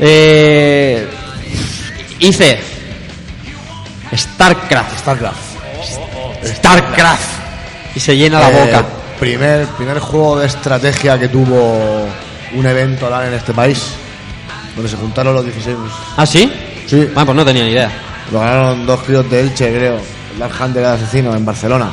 Eh, 0.00 1.06
hice 2.20 2.58
Starcraft. 4.14 4.98
Starcraft. 4.98 5.38
Starcraft. 6.44 7.96
Y 7.96 8.00
se 8.00 8.16
llena 8.16 8.38
la 8.40 8.50
Eh, 8.50 8.64
boca. 8.64 8.84
Primer, 9.18 9.66
primer 9.76 9.98
juego 9.98 10.38
de 10.38 10.46
estrategia 10.46 11.18
que 11.18 11.28
tuvo 11.28 12.06
un 12.54 12.66
evento 12.66 13.10
LAN 13.10 13.26
en 13.28 13.34
este 13.34 13.52
país, 13.52 13.82
donde 14.76 14.88
se 14.88 14.96
juntaron 14.96 15.34
los 15.34 15.44
16. 15.44 15.76
¿Ah, 16.16 16.24
sí? 16.24 16.52
Sí. 16.86 17.08
Ah, 17.16 17.24
pues 17.24 17.36
no 17.36 17.44
tenía 17.44 17.64
ni 17.64 17.70
idea. 17.72 17.90
Lo 18.30 18.38
ganaron 18.40 18.86
dos 18.86 19.00
críos 19.02 19.28
de 19.28 19.40
Elche, 19.40 19.70
creo. 19.74 19.96
El 20.32 20.38
Dark 20.38 20.52
Hunter 20.62 20.84
asesino 20.84 21.34
en 21.34 21.44
Barcelona. 21.44 21.90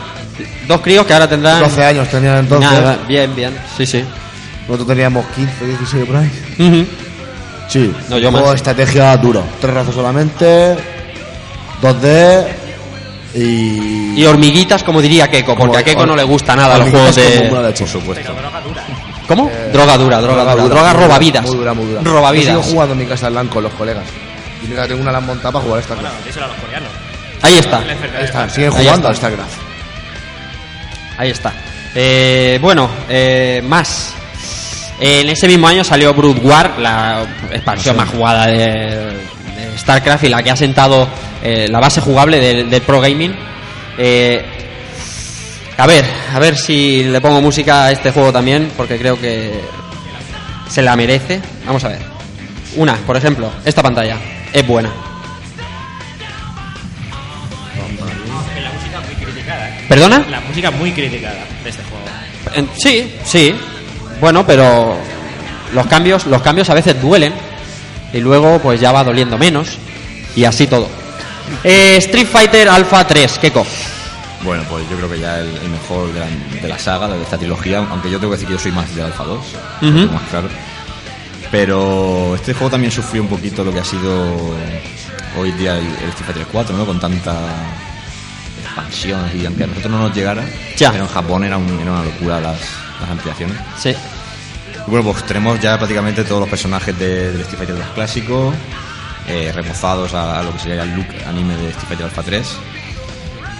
Dos 0.68 0.82
críos 0.82 1.06
que 1.06 1.14
ahora 1.14 1.28
tendrán. 1.30 1.62
12 1.62 1.86
años 1.86 2.10
tenían 2.10 2.38
entonces. 2.38 2.72
Nada, 2.72 3.00
bien, 3.08 3.36
bien. 3.36 3.54
Sí, 3.78 3.86
sí. 3.86 4.04
Nosotros 4.68 4.88
teníamos 4.88 5.26
15, 5.36 5.66
16 5.66 6.06
por 6.06 6.16
ahí. 6.18 6.32
Sí. 7.68 7.94
No, 8.10 8.18
yo 8.18 8.32
más. 8.32 8.56
estrategia 8.56 9.16
duro. 9.18 9.44
Tres 9.60 9.74
razas 9.74 9.96
solamente. 9.96 10.76
2D. 11.82 12.48
Y. 13.36 14.22
Y 14.22 14.26
hormiguitas, 14.26 14.84
como 14.84 15.02
diría 15.02 15.28
Keiko, 15.30 15.56
porque 15.56 15.78
a 15.78 15.84
Keiko 15.84 16.06
no 16.06 16.16
le 16.16 16.24
gusta 16.24 16.56
nada 16.56 16.78
los 16.78 16.90
juegos 16.90 17.16
de. 17.16 17.50
Por 17.50 17.88
supuesto. 17.88 18.34
¿Cómo? 19.28 19.52
droga 19.74 19.98
dura, 19.98 20.22
droga 20.22 20.56
dura. 20.56 20.76
Droga 20.76 20.94
muy 20.94 21.04
robavidas. 21.04 21.46
Muy 21.46 21.58
dura, 21.58 21.74
muy 21.74 21.86
dura. 21.86 22.02
Robavidas. 22.04 22.54
Yo 22.54 22.62
sigo 22.62 22.74
jugando 22.74 22.94
en 22.94 23.00
mi 23.00 23.06
casa 23.06 23.30
LAN 23.30 23.48
con 23.48 23.64
los 23.64 23.74
colegas. 23.74 24.06
Y 24.64 24.68
mira, 24.68 24.88
tengo 24.88 25.02
una 25.02 25.12
LAN 25.12 25.26
montada 25.26 25.52
para 25.52 25.64
jugar 25.64 25.80
a 25.80 25.82
esta 25.82 25.96
bueno, 25.96 26.10
díselo 26.26 26.46
a 26.46 26.48
los 26.50 26.58
coreanos. 26.58 26.90
Ahí 27.42 27.58
está. 27.58 27.78
Ahí 27.80 28.24
está, 28.24 28.50
siguen 28.50 28.72
jugando 28.72 29.10
está. 29.10 29.28
a 29.28 29.32
StarCraft. 29.32 29.75
Ahí 31.18 31.30
está. 31.30 31.54
Eh, 31.94 32.60
bueno, 32.62 32.90
eh, 33.10 33.62
más. 33.66 34.14
En 35.00 35.30
ese 35.30 35.48
mismo 35.48 35.68
año 35.68 35.84
salió 35.84 36.14
Brood 36.14 36.38
War, 36.44 36.80
la 36.80 37.26
expansión 37.52 37.98
más 37.98 38.10
jugada 38.10 38.48
de, 38.48 38.58
de 38.58 39.78
StarCraft 39.78 40.24
y 40.24 40.30
la 40.30 40.42
que 40.42 40.52
ha 40.52 40.56
sentado 40.56 41.08
eh, 41.44 41.68
la 41.70 41.80
base 41.80 42.02
jugable 42.02 42.40
del, 42.40 42.70
del 42.70 42.82
Pro 42.82 43.02
Gaming. 43.02 43.36
Eh, 43.98 44.44
a 45.78 45.86
ver, 45.88 46.06
a 46.34 46.40
ver 46.40 46.58
si 46.58 47.04
le 47.04 47.20
pongo 47.20 47.42
música 47.42 47.86
a 47.86 47.92
este 47.92 48.12
juego 48.12 48.32
también, 48.32 48.72
porque 48.78 48.98
creo 48.98 49.20
que 49.20 49.62
se 50.70 50.82
la 50.82 50.96
merece. 50.96 51.42
Vamos 51.66 51.84
a 51.84 51.90
ver. 51.90 52.00
Una, 52.78 52.96
por 52.96 53.18
ejemplo, 53.18 53.52
esta 53.66 53.84
pantalla 53.84 54.18
es 54.52 54.66
buena. 54.66 54.92
¿Perdona? 59.88 60.26
La 60.30 60.40
música 60.42 60.72
muy 60.72 60.92
criticada 60.92 61.46
de 61.64 61.70
este 61.70 61.84
juego. 61.84 62.06
En- 62.54 62.70
sí, 62.78 63.14
sí. 63.24 63.56
Bueno, 64.20 64.46
pero 64.46 64.98
los 65.74 65.86
cambios, 65.88 66.26
los 66.26 66.42
cambios 66.42 66.70
a 66.70 66.74
veces 66.74 67.00
duelen 67.02 67.34
y 68.14 68.20
luego 68.20 68.60
pues 68.60 68.80
ya 68.80 68.92
va 68.92 69.04
doliendo 69.04 69.38
menos 69.38 69.78
y 70.36 70.46
así 70.46 70.68
todo. 70.68 70.88
Eh, 71.64 71.98
Street 71.98 72.28
Fighter 72.28 72.70
Alpha 72.70 73.06
3, 73.06 73.38
Keko. 73.40 73.66
Bueno, 74.44 74.64
pues 74.70 74.88
yo 74.90 74.96
creo 74.98 75.10
que 75.10 75.20
ya 75.20 75.40
el, 75.40 75.48
el 75.58 75.70
mejor 75.70 76.12
de 76.14 76.20
la, 76.20 76.28
de 76.62 76.68
la 76.68 76.78
saga, 76.80 77.08
de 77.08 77.22
esta 77.22 77.38
trilogía, 77.38 77.80
aunque 77.90 78.10
yo 78.12 78.20
tengo 78.20 78.32
que 78.32 78.38
decir 78.38 78.48
que 78.48 78.54
yo 78.54 78.60
soy 78.60 78.72
más 78.72 78.94
de 78.96 79.02
Alpha 79.04 79.24
2, 79.24 79.40
lo 79.82 79.88
Ujú. 79.90 79.98
tengo 80.00 80.14
más 80.14 80.24
claro. 80.30 80.50
Pero 81.52 82.36
este 82.36 82.54
juego 82.54 82.70
también 82.72 82.92
sufrió 82.92 83.22
un 83.22 83.28
poquito 83.30 83.64
lo 83.64 83.72
que 83.74 83.80
ha 83.80 83.86
sido 83.86 84.34
hoy 85.40 85.52
día 85.54 85.78
el, 85.78 85.86
el 85.86 86.10
Street 86.10 86.26
Fighter 86.26 86.46
4, 86.52 86.76
¿no? 86.78 86.86
Con 86.86 87.00
tanta 87.00 87.34
expansión 88.76 89.30
y 89.40 89.46
aunque 89.46 89.64
a 89.64 89.68
nosotros 89.68 89.92
no 89.92 90.00
nos 90.00 90.16
llegara, 90.16 90.44
Ya. 90.78 90.92
pero 90.92 91.06
en 91.06 91.10
Japón 91.10 91.44
era, 91.44 91.58
un- 91.58 91.80
era 91.80 91.92
una 91.92 92.04
locura 92.04 92.40
las, 92.42 92.60
las 93.02 93.10
ampliaciones. 93.10 93.58
Sí. 93.80 93.90
Y 93.90 94.90
bueno, 94.90 95.12
pues 95.12 95.26
tenemos 95.26 95.60
ya 95.60 95.78
prácticamente 95.78 96.24
todos 96.24 96.42
los 96.42 96.50
personajes 96.50 96.98
de- 97.00 97.32
del 97.32 97.42
Street 97.42 97.58
Fighter 97.60 97.76
2 97.78 97.86
clásico, 97.96 98.54
eh, 99.28 99.52
remozados 99.56 100.14
a, 100.14 100.40
a 100.40 100.44
lo 100.44 100.52
que 100.54 100.60
sería 100.60 100.84
el 100.84 100.96
look 100.96 101.08
anime 101.28 101.56
de 101.58 101.70
Street 101.70 101.88
Fighter 101.88 102.06
Alpha 102.06 102.22
3. 102.24 102.48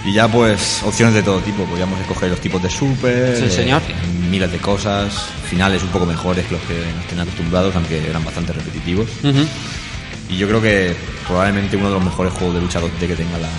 Y 0.06 0.14
ya 0.14 0.28
pues 0.28 0.82
opciones 0.86 1.16
de 1.16 1.24
todo 1.24 1.40
tipo, 1.40 1.64
podríamos 1.66 2.00
escoger 2.00 2.30
los 2.30 2.40
tipos 2.40 2.62
de 2.62 2.70
super, 2.70 3.36
Sí, 3.38 3.46
eh, 3.46 3.50
señor. 3.50 3.82
miles 4.30 4.52
de 4.52 4.60
cosas, 4.60 5.12
finales 5.50 5.82
un 5.82 5.90
poco 5.90 6.06
mejores 6.06 6.46
que 6.46 6.52
los 6.54 6.62
que 6.64 6.76
nos 6.96 7.06
tienen 7.08 7.22
acostumbrados, 7.22 7.76
aunque 7.76 8.08
eran 8.08 8.24
bastante 8.24 8.54
repetitivos. 8.54 9.08
Ujú. 9.24 9.48
Y 10.30 10.38
yo 10.38 10.48
creo 10.48 10.62
que 10.62 10.96
probablemente 11.26 11.76
uno 11.76 11.88
de 11.88 11.96
los 11.96 12.04
mejores 12.04 12.34
juegos 12.34 12.54
de 12.56 12.62
lucha 12.62 12.80
2D 12.80 13.08
que 13.08 13.16
tenga 13.16 13.40
la, 13.40 13.50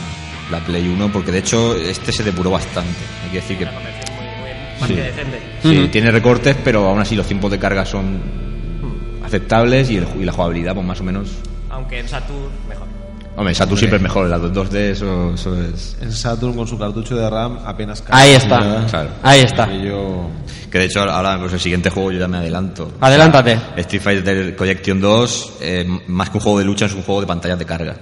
la 0.51 0.61
Play 0.61 0.87
1, 0.89 1.13
porque 1.13 1.33
de 1.33 1.39
hecho 1.39 1.75
este 1.77 2.13
se 2.13 2.23
depuró 2.23 2.51
bastante. 2.51 2.91
Hay 3.25 3.31
que 3.31 3.37
decir 3.41 3.59
que 3.59 3.67
Sí. 4.87 4.95
que 4.95 5.03
decente. 5.03 5.41
Sí, 5.63 5.89
tiene 5.91 6.11
recortes, 6.11 6.57
pero 6.63 6.87
aún 6.89 7.01
así 7.01 7.17
los 7.17 7.27
tiempos 7.27 7.51
de 7.51 7.59
carga 7.59 7.85
son 7.87 8.21
aceptables 9.25 9.91
y, 9.91 9.97
el 9.97 10.07
ju- 10.07 10.21
y 10.21 10.25
la 10.25 10.33
jugabilidad, 10.33 10.75
pues 10.75 10.87
más 10.87 11.01
o 11.01 11.05
menos. 11.05 11.29
Aunque 11.71 11.99
en 12.01 12.09
Saturn, 12.09 12.51
mejor. 12.69 12.87
Hombre, 13.37 13.55
Saturn 13.55 13.77
siempre 13.79 13.97
es 13.99 14.03
mejor, 14.03 14.29
las 14.29 14.41
2D, 14.41 14.91
eso, 14.93 15.35
eso 15.35 15.61
es. 15.63 15.97
En 16.01 16.11
Saturn 16.13 16.55
con 16.55 16.67
su 16.67 16.79
cartucho 16.79 17.17
de 17.17 17.29
RAM 17.29 17.59
apenas 17.67 18.01
cabe. 18.03 18.23
Ahí 18.23 18.31
está. 18.33 18.87
Claro. 18.89 19.11
Ahí 19.23 19.41
está. 19.41 19.65
aquello- 19.65 20.29
Que 20.71 20.79
de 20.79 20.85
hecho, 20.87 21.01
ahora, 21.01 21.39
pues 21.39 21.53
el 21.55 21.61
siguiente 21.61 21.91
juego 21.91 22.13
yo 22.13 22.21
ya 22.21 22.29
me 22.29 22.39
adelanto. 22.39 22.93
Adelántate. 23.01 23.57
O 23.57 23.61
sea, 23.61 23.75
Street 23.79 24.03
Fighter 24.03 24.57
Collection 24.57 25.01
2, 25.01 25.53
eh, 25.61 25.87
más 26.07 26.31
que 26.31 26.39
un 26.39 26.43
juego 26.43 26.59
de 26.61 26.65
lucha, 26.65 26.87
es 26.87 26.93
un 26.95 27.03
juego 27.03 27.21
de 27.23 27.27
pantallas 27.27 27.59
de 27.59 27.65
carga. 27.67 27.97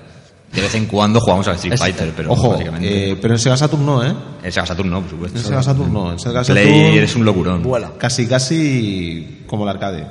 De 0.55 0.61
vez 0.61 0.75
en 0.77 0.87
cuando 0.87 1.21
jugamos 1.21 1.49
al 1.49 1.55
Street 1.57 1.75
Es- 1.75 1.81
Fighter, 1.81 2.13
pero 2.17 2.33
Ojo, 2.33 2.51
básicamente. 2.51 3.11
eh, 3.13 3.17
pero 3.21 3.35
en 3.35 3.41
Sega 3.41 3.57
Saturn 3.57 3.85
no, 3.85 4.05
¿eh? 4.05 4.15
En 4.43 4.53
Sega 4.53 4.67
Saturn 4.67 4.89
no, 4.91 5.01
por 5.01 5.11
supuesto. 5.11 5.39
En 5.39 5.45
Sega 5.45 5.63
Saturn 5.63 5.93
no. 5.93 6.13
En 6.13 6.19
Sega 6.19 6.43
Play 6.43 6.65
Saturn 6.67 6.95
eres 6.97 7.17
un 7.17 7.25
locurón. 7.25 7.63
Vuela. 7.63 7.91
casi 7.99 8.27
casi 8.27 9.45
como 9.47 9.65
el 9.65 9.71
arcade. 9.71 10.07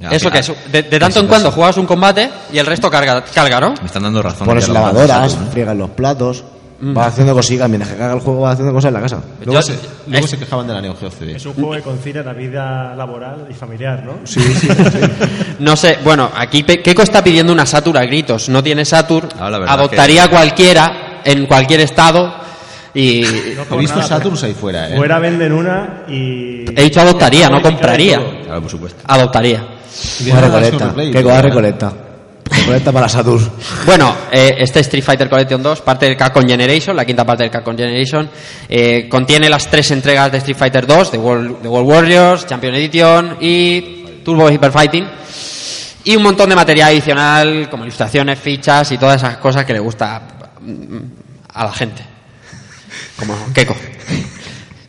Ya, 0.00 0.08
Eso 0.10 0.28
que 0.30 0.38
es, 0.38 0.52
de, 0.72 0.82
de 0.82 0.98
tanto 0.98 1.20
en 1.20 1.28
cuando 1.28 1.52
juegas 1.52 1.76
un 1.76 1.86
combate 1.86 2.28
y 2.52 2.58
el 2.58 2.66
resto 2.66 2.90
carga, 2.90 3.24
carga 3.32 3.60
¿no? 3.60 3.74
Me 3.80 3.86
están 3.86 4.02
dando 4.02 4.20
razón. 4.22 4.46
Pones 4.46 4.68
lavadoras, 4.68 5.36
friegas 5.52 5.76
los 5.76 5.90
platos, 5.90 6.44
Mm. 6.80 6.92
vas 6.94 7.08
haciendo 7.08 7.34
cositas, 7.34 7.68
mientras 7.68 7.92
que 7.92 7.98
caga 7.98 8.14
el 8.14 8.20
juego 8.20 8.40
vas 8.40 8.54
haciendo 8.54 8.72
cosas 8.74 8.88
en 8.88 8.94
la 8.94 9.00
casa. 9.00 9.18
Luego, 9.44 9.62
se, 9.62 9.74
luego 10.08 10.24
es- 10.24 10.30
se 10.30 10.38
quejaban 10.38 10.66
de 10.66 10.72
la 10.74 10.80
Neo 10.82 10.94
Geo 10.96 11.10
CD. 11.10 11.36
Es 11.36 11.46
un 11.46 11.54
juego 11.54 11.72
que 11.72 11.80
concilia 11.82 12.22
la 12.22 12.32
vida 12.32 12.94
laboral 12.96 13.46
y 13.50 13.54
familiar, 13.54 14.02
¿no? 14.04 14.18
Sí, 14.24 14.40
sí, 14.40 14.68
sí. 14.68 14.98
No 15.60 15.76
sé, 15.76 15.98
bueno, 16.04 16.30
aquí 16.36 16.62
Keiko 16.64 17.02
está 17.02 17.22
pidiendo 17.22 17.52
una 17.52 17.64
Satur 17.64 17.96
a 17.98 18.04
gritos. 18.04 18.48
No 18.48 18.62
tiene 18.62 18.84
Satur, 18.84 19.28
Ah, 19.38 19.46
adoptaría 19.68 20.28
cualquiera 20.28 21.20
en 21.24 21.46
cualquier 21.46 21.80
estado 21.80 22.34
y 22.92 23.24
He 23.24 23.76
visto 23.78 24.02
Saturns 24.02 24.42
ahí 24.42 24.54
fuera, 24.54 24.90
¿eh? 24.90 24.96
Fuera 24.96 25.18
venden 25.18 25.52
una 25.52 26.02
y. 26.08 26.64
he 26.76 26.82
dicho 26.84 27.00
adoptaría, 27.00 27.48
no 27.48 27.62
compraría. 27.62 28.20
Claro, 28.44 28.60
por 28.62 28.70
supuesto. 28.70 29.00
Adoptaría. 29.06 29.64
Recolecta. 30.40 30.94
Que 31.12 31.22
coja 31.22 31.42
recolecta. 31.42 31.92
Recolecta 32.50 32.92
para 32.92 33.08
Saturn. 33.08 33.50
Bueno, 33.86 34.14
eh, 34.30 34.54
este 34.58 34.80
Street 34.80 35.02
Fighter 35.02 35.28
Collection 35.28 35.62
2, 35.62 35.80
parte 35.80 36.06
del 36.06 36.16
Capcom 36.16 36.46
Generation, 36.46 36.94
la 36.96 37.04
quinta 37.04 37.24
parte 37.24 37.44
del 37.44 37.50
Capcom 37.50 37.76
Generation, 37.76 38.28
eh, 38.68 39.08
contiene 39.08 39.48
las 39.48 39.68
tres 39.68 39.90
entregas 39.90 40.30
de 40.30 40.38
Street 40.38 40.56
Fighter 40.56 40.86
2, 40.86 41.10
The 41.10 41.18
World, 41.18 41.62
The 41.62 41.68
World 41.68 41.90
Warriors, 41.90 42.46
Champion 42.46 42.74
Edition 42.74 43.38
y 43.40 44.22
Turbo 44.24 44.50
Hyper 44.50 44.72
Fighting. 44.72 45.06
Y 46.04 46.16
un 46.16 46.22
montón 46.22 46.50
de 46.50 46.56
material 46.56 46.90
adicional, 46.90 47.68
como 47.70 47.84
ilustraciones, 47.84 48.38
fichas 48.38 48.92
y 48.92 48.98
todas 48.98 49.16
esas 49.16 49.38
cosas 49.38 49.64
que 49.64 49.72
le 49.72 49.80
gusta 49.80 50.20
mm, 50.60 50.98
a 51.54 51.64
la 51.64 51.72
gente. 51.72 52.02
Como 53.18 53.34
Keiko. 53.54 53.74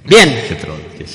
Bien. 0.04 0.44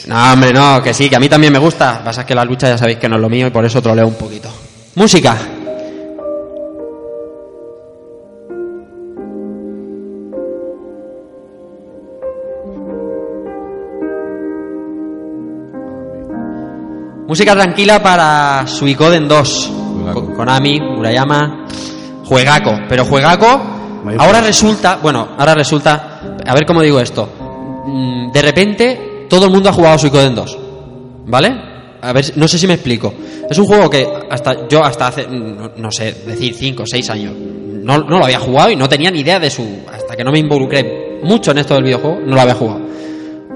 No, 0.07 0.33
hombre, 0.33 0.53
no, 0.53 0.83
que 0.83 0.95
sí, 0.95 1.09
que 1.09 1.17
a 1.17 1.21
mí 1.21 1.29
también 1.29 1.53
me 1.53 1.59
gusta. 1.59 1.93
Lo 1.93 1.99
que 1.99 2.05
Pasa 2.05 2.21
es 2.23 2.27
que 2.27 2.35
la 2.35 2.45
lucha 2.45 2.69
ya 2.69 2.79
sabéis 2.79 2.99
que 2.99 3.09
no 3.09 3.17
es 3.17 3.23
lo 3.23 3.29
mío 3.29 3.47
y 3.47 3.51
por 3.51 3.65
eso 3.65 3.83
troleo 3.83 4.07
un 4.07 4.15
poquito. 4.15 4.51
Música. 4.95 5.37
Música 17.31 17.55
tranquila 17.55 18.03
para 18.03 18.67
Suicoden 18.67 19.29
2. 19.29 19.71
Juegaco. 20.03 20.27
Ko- 20.27 20.35
Konami, 20.35 20.81
Murayama. 20.81 21.65
Juegaco. 22.25 22.73
Pero 22.89 23.05
Juegaco. 23.05 23.47
Ahora 24.19 24.41
resulta. 24.41 24.99
Bueno, 25.01 25.29
ahora 25.39 25.55
resulta. 25.55 26.21
A 26.45 26.55
ver 26.55 26.67
cómo 26.67 26.83
digo 26.83 26.99
esto. 26.99 27.29
Mm, 27.87 28.33
De 28.33 28.43
repente, 28.43 29.27
todo 29.31 29.45
el 29.45 29.53
mundo 29.53 29.69
ha 29.69 29.73
jugado 29.73 29.97
Suicoden 29.97 30.35
2. 30.35 30.59
¿Vale? 31.27 31.55
A 32.03 32.13
ver, 32.13 32.33
no 32.35 32.49
sé 32.49 32.59
si 32.59 32.67
me 32.67 32.75
explico. 32.75 33.15
Es 33.49 33.57
un 33.59 33.67
juego 33.67 33.89
que 33.89 34.05
hasta 34.29 34.67
yo 34.69 34.83
hasta 34.83 35.07
hace, 35.07 35.29
no, 35.29 35.71
no 35.77 35.93
sé, 35.93 36.13
decir 36.27 36.53
5 36.55 36.83
o 36.83 36.87
6 36.87 37.11
años, 37.11 37.35
no, 37.37 37.99
no 37.99 38.19
lo 38.19 38.25
había 38.25 38.41
jugado 38.41 38.71
y 38.71 38.77
no 38.77 38.89
tenía 38.89 39.11
ni 39.11 39.21
idea 39.21 39.39
de 39.39 39.51
su... 39.51 39.65
Hasta 39.93 40.17
que 40.17 40.25
no 40.25 40.33
me 40.33 40.39
involucré 40.39 41.21
mucho 41.23 41.51
en 41.53 41.59
esto 41.59 41.75
del 41.75 41.85
videojuego, 41.85 42.21
no 42.25 42.35
lo 42.35 42.41
había 42.41 42.55
jugado. 42.55 42.81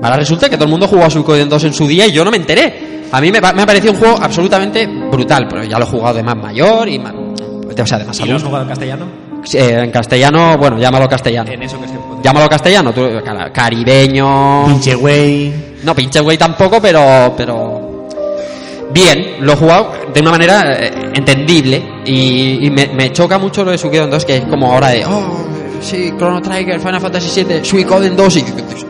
Ahora 0.03 0.17
resulta 0.17 0.49
que 0.49 0.57
todo 0.57 0.65
el 0.65 0.71
mundo 0.71 0.87
jugó 0.89 1.05
a 1.05 1.11
Suicoden 1.11 1.49
2 1.49 1.65
en 1.65 1.73
su 1.73 1.87
día 1.87 2.07
y 2.07 2.13
yo 2.13 2.25
no 2.25 2.31
me 2.31 2.37
enteré. 2.37 2.95
A 3.13 3.21
mí 3.21 3.31
me, 3.31 3.41
me 3.41 3.63
ha 3.63 3.67
parecido 3.67 3.93
un 3.93 3.99
juego 3.99 4.19
absolutamente 4.21 4.87
brutal, 4.87 5.47
pero 5.49 5.65
ya 5.65 5.79
lo 5.79 5.85
he 5.85 5.89
jugado 5.89 6.17
de 6.17 6.23
más 6.23 6.37
mayor 6.37 6.89
y 6.89 6.99
más... 6.99 7.15
O 7.15 7.87
sea, 7.87 7.99
de 7.99 8.05
más 8.05 8.19
¿Y 8.21 8.27
lo 8.27 8.37
has 8.37 8.43
jugado 8.43 8.63
en 8.63 8.69
castellano? 8.69 9.07
Eh, 9.53 9.79
en 9.85 9.91
castellano, 9.91 10.57
bueno, 10.59 10.79
llámalo 10.79 11.09
castellano. 11.09 11.51
En 11.51 11.63
eso 11.63 11.81
que 11.81 11.89
se 11.89 11.95
puede. 11.95 12.23
Llámalo 12.23 12.49
castellano, 12.49 12.93
tú, 12.93 13.09
caribeño... 13.53 14.67
Pinche 14.67 14.95
güey. 14.95 15.53
No, 15.83 15.95
pinche 15.95 16.21
güey 16.21 16.39
tampoco, 16.39 16.81
pero, 16.81 17.35
pero 17.37 18.09
bien, 18.93 19.37
lo 19.41 19.53
he 19.53 19.57
jugado 19.57 19.93
de 20.13 20.21
una 20.21 20.31
manera 20.31 20.75
eh, 20.79 20.93
entendible 21.15 22.03
y, 22.07 22.67
y 22.67 22.71
me, 22.71 22.89
me 22.89 23.13
choca 23.13 23.39
mucho 23.39 23.65
lo 23.65 23.71
de 23.71 23.79
Suikoden 23.79 24.11
2, 24.11 24.25
que 24.25 24.37
es 24.39 24.45
como 24.47 24.73
ahora 24.73 24.89
de, 24.89 25.05
oh, 25.05 25.54
sí, 25.85 26.13
Chrono 26.17 26.41
Trigger, 26.43 26.81
Final 26.81 27.01
Fantasy 27.01 27.45
VII, 27.45 27.65
Suikoden 27.65 28.17
2 28.17 28.37
y 28.37 28.45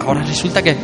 ahora 0.07 0.23
resulta 0.23 0.63
que 0.63 0.77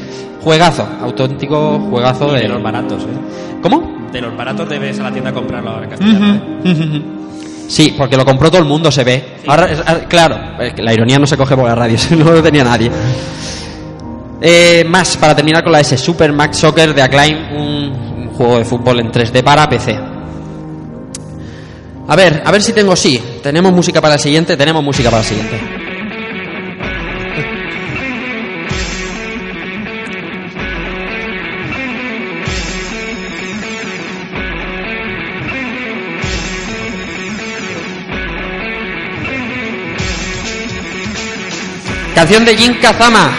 juegazo, 0.43 0.87
auténtico 1.03 1.79
juegazo 1.91 2.33
de... 2.33 2.41
de 2.43 2.49
los 2.49 2.63
baratos, 2.63 3.03
¿eh? 3.05 3.57
¿Cómo? 3.63 4.09
De 4.13 4.21
los 4.21 4.37
baratos 4.37 4.69
debes 4.69 4.99
a 5.01 5.05
la 5.05 5.13
tienda 5.13 5.33
comprarlo 5.33 5.71
ahora 5.71 5.85
en 5.85 5.91
castellano, 5.91 6.35
¿eh? 6.65 7.03
Sí, 7.69 7.95
porque 7.97 8.17
lo 8.17 8.25
compró 8.25 8.51
todo 8.51 8.61
el 8.61 8.67
mundo, 8.67 8.91
se 8.91 9.05
ve. 9.05 9.37
Ahora, 9.47 9.71
es- 9.71 9.83
ah, 9.87 9.99
claro, 10.09 10.37
la 10.77 10.93
ironía 10.93 11.19
no 11.21 11.27
se 11.27 11.37
coge 11.37 11.55
por 11.55 11.67
la 11.67 11.75
radio, 11.77 11.97
no 12.19 12.33
lo 12.33 12.43
tenía 12.43 12.65
nadie. 12.65 12.91
Eh, 14.43 14.85
más, 14.89 15.17
para 15.19 15.37
terminar 15.37 15.63
con 15.63 15.71
la 15.73 15.81
S, 15.81 15.97
Super 15.97 16.33
Max 16.33 16.57
Soccer 16.59 16.95
de 16.95 17.03
Acclaim, 17.03 17.37
un, 17.55 18.23
un 18.23 18.29
juego 18.31 18.59
de 18.59 18.65
fútbol 18.65 18.99
en 19.01 19.13
3D 19.13 19.43
para 19.45 19.69
PC. 19.69 19.99
A 22.09 22.17
ver, 22.17 22.43
a 22.45 22.51
ver 22.51 22.61
si 22.63 22.73
tengo 22.73 22.97
sí. 22.97 23.21
Tenemos 23.43 23.73
música 23.73 24.01
para 24.01 24.15
el 24.15 24.21
siguiente, 24.21 24.57
tenemos 24.57 24.83
música 24.83 25.11
para 25.11 25.21
el 25.23 25.29
siguiente. 25.29 25.61
Canción 42.21 42.45
de 42.45 42.55
Jin 42.55 42.75
Kazama, 42.75 43.33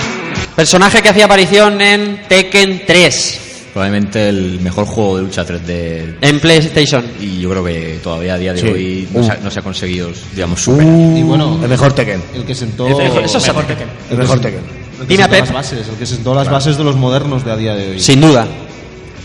personaje 0.55 1.03
que 1.03 1.09
hacía 1.09 1.25
aparición 1.25 1.79
en 1.81 2.23
Tekken 2.27 2.81
3. 2.87 3.41
Probablemente 3.73 4.27
el 4.27 4.59
mejor 4.59 4.85
juego 4.87 5.17
de 5.17 5.21
lucha 5.21 5.45
3D. 5.45 6.15
En 6.19 6.39
PlayStation. 6.39 7.05
Y 7.21 7.41
yo 7.41 7.51
creo 7.51 7.63
que 7.63 7.99
todavía 8.01 8.33
a 8.33 8.37
día 8.39 8.53
de 8.53 8.59
Sí. 8.61 8.67
hoy 8.67 9.07
no, 9.13 9.19
Uh. 9.19 9.23
se 9.23 9.31
ha, 9.33 9.35
no 9.37 9.51
se 9.51 9.59
ha 9.59 9.61
conseguido, 9.61 10.09
digamos, 10.33 10.61
superar. 10.63 10.91
Y 11.15 11.21
bueno, 11.21 11.59
El 11.61 11.69
mejor 11.69 11.93
Tekken. 11.93 12.23
el 12.33 12.43
que 12.43 12.55
sentó. 12.55 12.87
El 12.87 12.95
mejor- 12.97 13.23
eso 13.23 13.37
es 13.37 13.47
Mejor 13.49 13.65
Tekken. 13.67 13.87
El 14.09 14.17
mejor 14.17 14.39
Tekken. 14.41 14.61
el 14.61 14.99
que 15.01 15.05
Dime 15.05 15.23
a 15.23 15.25
sentó 15.27 15.29
Pep. 15.37 15.45
las 15.45 15.53
bases, 15.53 15.87
el 15.87 15.95
que 15.95 16.05
sentó 16.07 16.33
las 16.33 16.49
bases 16.49 16.75
de 16.75 16.83
los 16.83 16.95
modernos 16.95 17.45
de 17.45 17.51
a 17.51 17.55
día 17.57 17.75
de 17.75 17.91
hoy. 17.91 17.99
Sin 17.99 18.19
duda. 18.19 18.47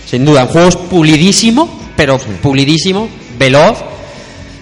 Sin 0.06 0.22
duda. 0.26 0.42
Un 0.42 0.48
juego 0.48 0.68
es 0.68 0.76
pulidísimo, 0.76 1.80
pero 1.96 2.18
pulidísimo, 2.18 3.08
veloz. 3.38 3.78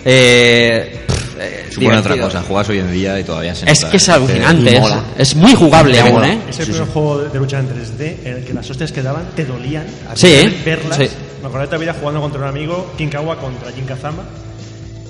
Eh, 0.04 1.00
eh, 1.40 1.66
Supone 1.70 1.96
otra 1.98 2.16
cosa, 2.18 2.42
juegas 2.42 2.68
hoy 2.68 2.78
en 2.78 2.92
día 2.92 3.18
y 3.18 3.24
todavía 3.24 3.54
se 3.54 3.70
Es 3.70 3.80
nota, 3.80 3.90
que 3.90 3.96
es 3.96 4.08
¿eh? 4.08 4.12
alucinante. 4.12 4.76
Es, 4.76 4.84
es 5.18 5.36
muy 5.36 5.54
jugable 5.54 6.00
aún, 6.00 6.12
mola. 6.12 6.28
¿eh? 6.32 6.38
Es 6.48 6.58
el 6.60 6.66
primer 6.66 6.86
juego 6.88 7.18
de 7.18 7.38
lucha 7.38 7.58
en 7.58 7.68
3D 7.68 8.16
en 8.24 8.36
el 8.38 8.44
que 8.44 8.54
las 8.54 8.68
hostias 8.70 8.92
que 8.92 9.02
daban 9.02 9.26
te 9.34 9.44
dolían. 9.44 9.86
a 10.10 10.16
Sí, 10.16 10.28
ver- 10.28 10.48
¿eh? 10.48 10.62
verlas. 10.64 10.96
Sí. 10.98 11.08
Me 11.40 11.48
acuerdo 11.48 11.58
de 11.58 11.64
esta 11.64 11.76
vida 11.76 11.94
jugando 11.98 12.20
contra 12.20 12.40
un 12.40 12.46
amigo, 12.48 12.92
Kinkawa 12.96 13.36
contra 13.38 13.70
Jin 13.72 13.84
Kazama. 13.84 14.22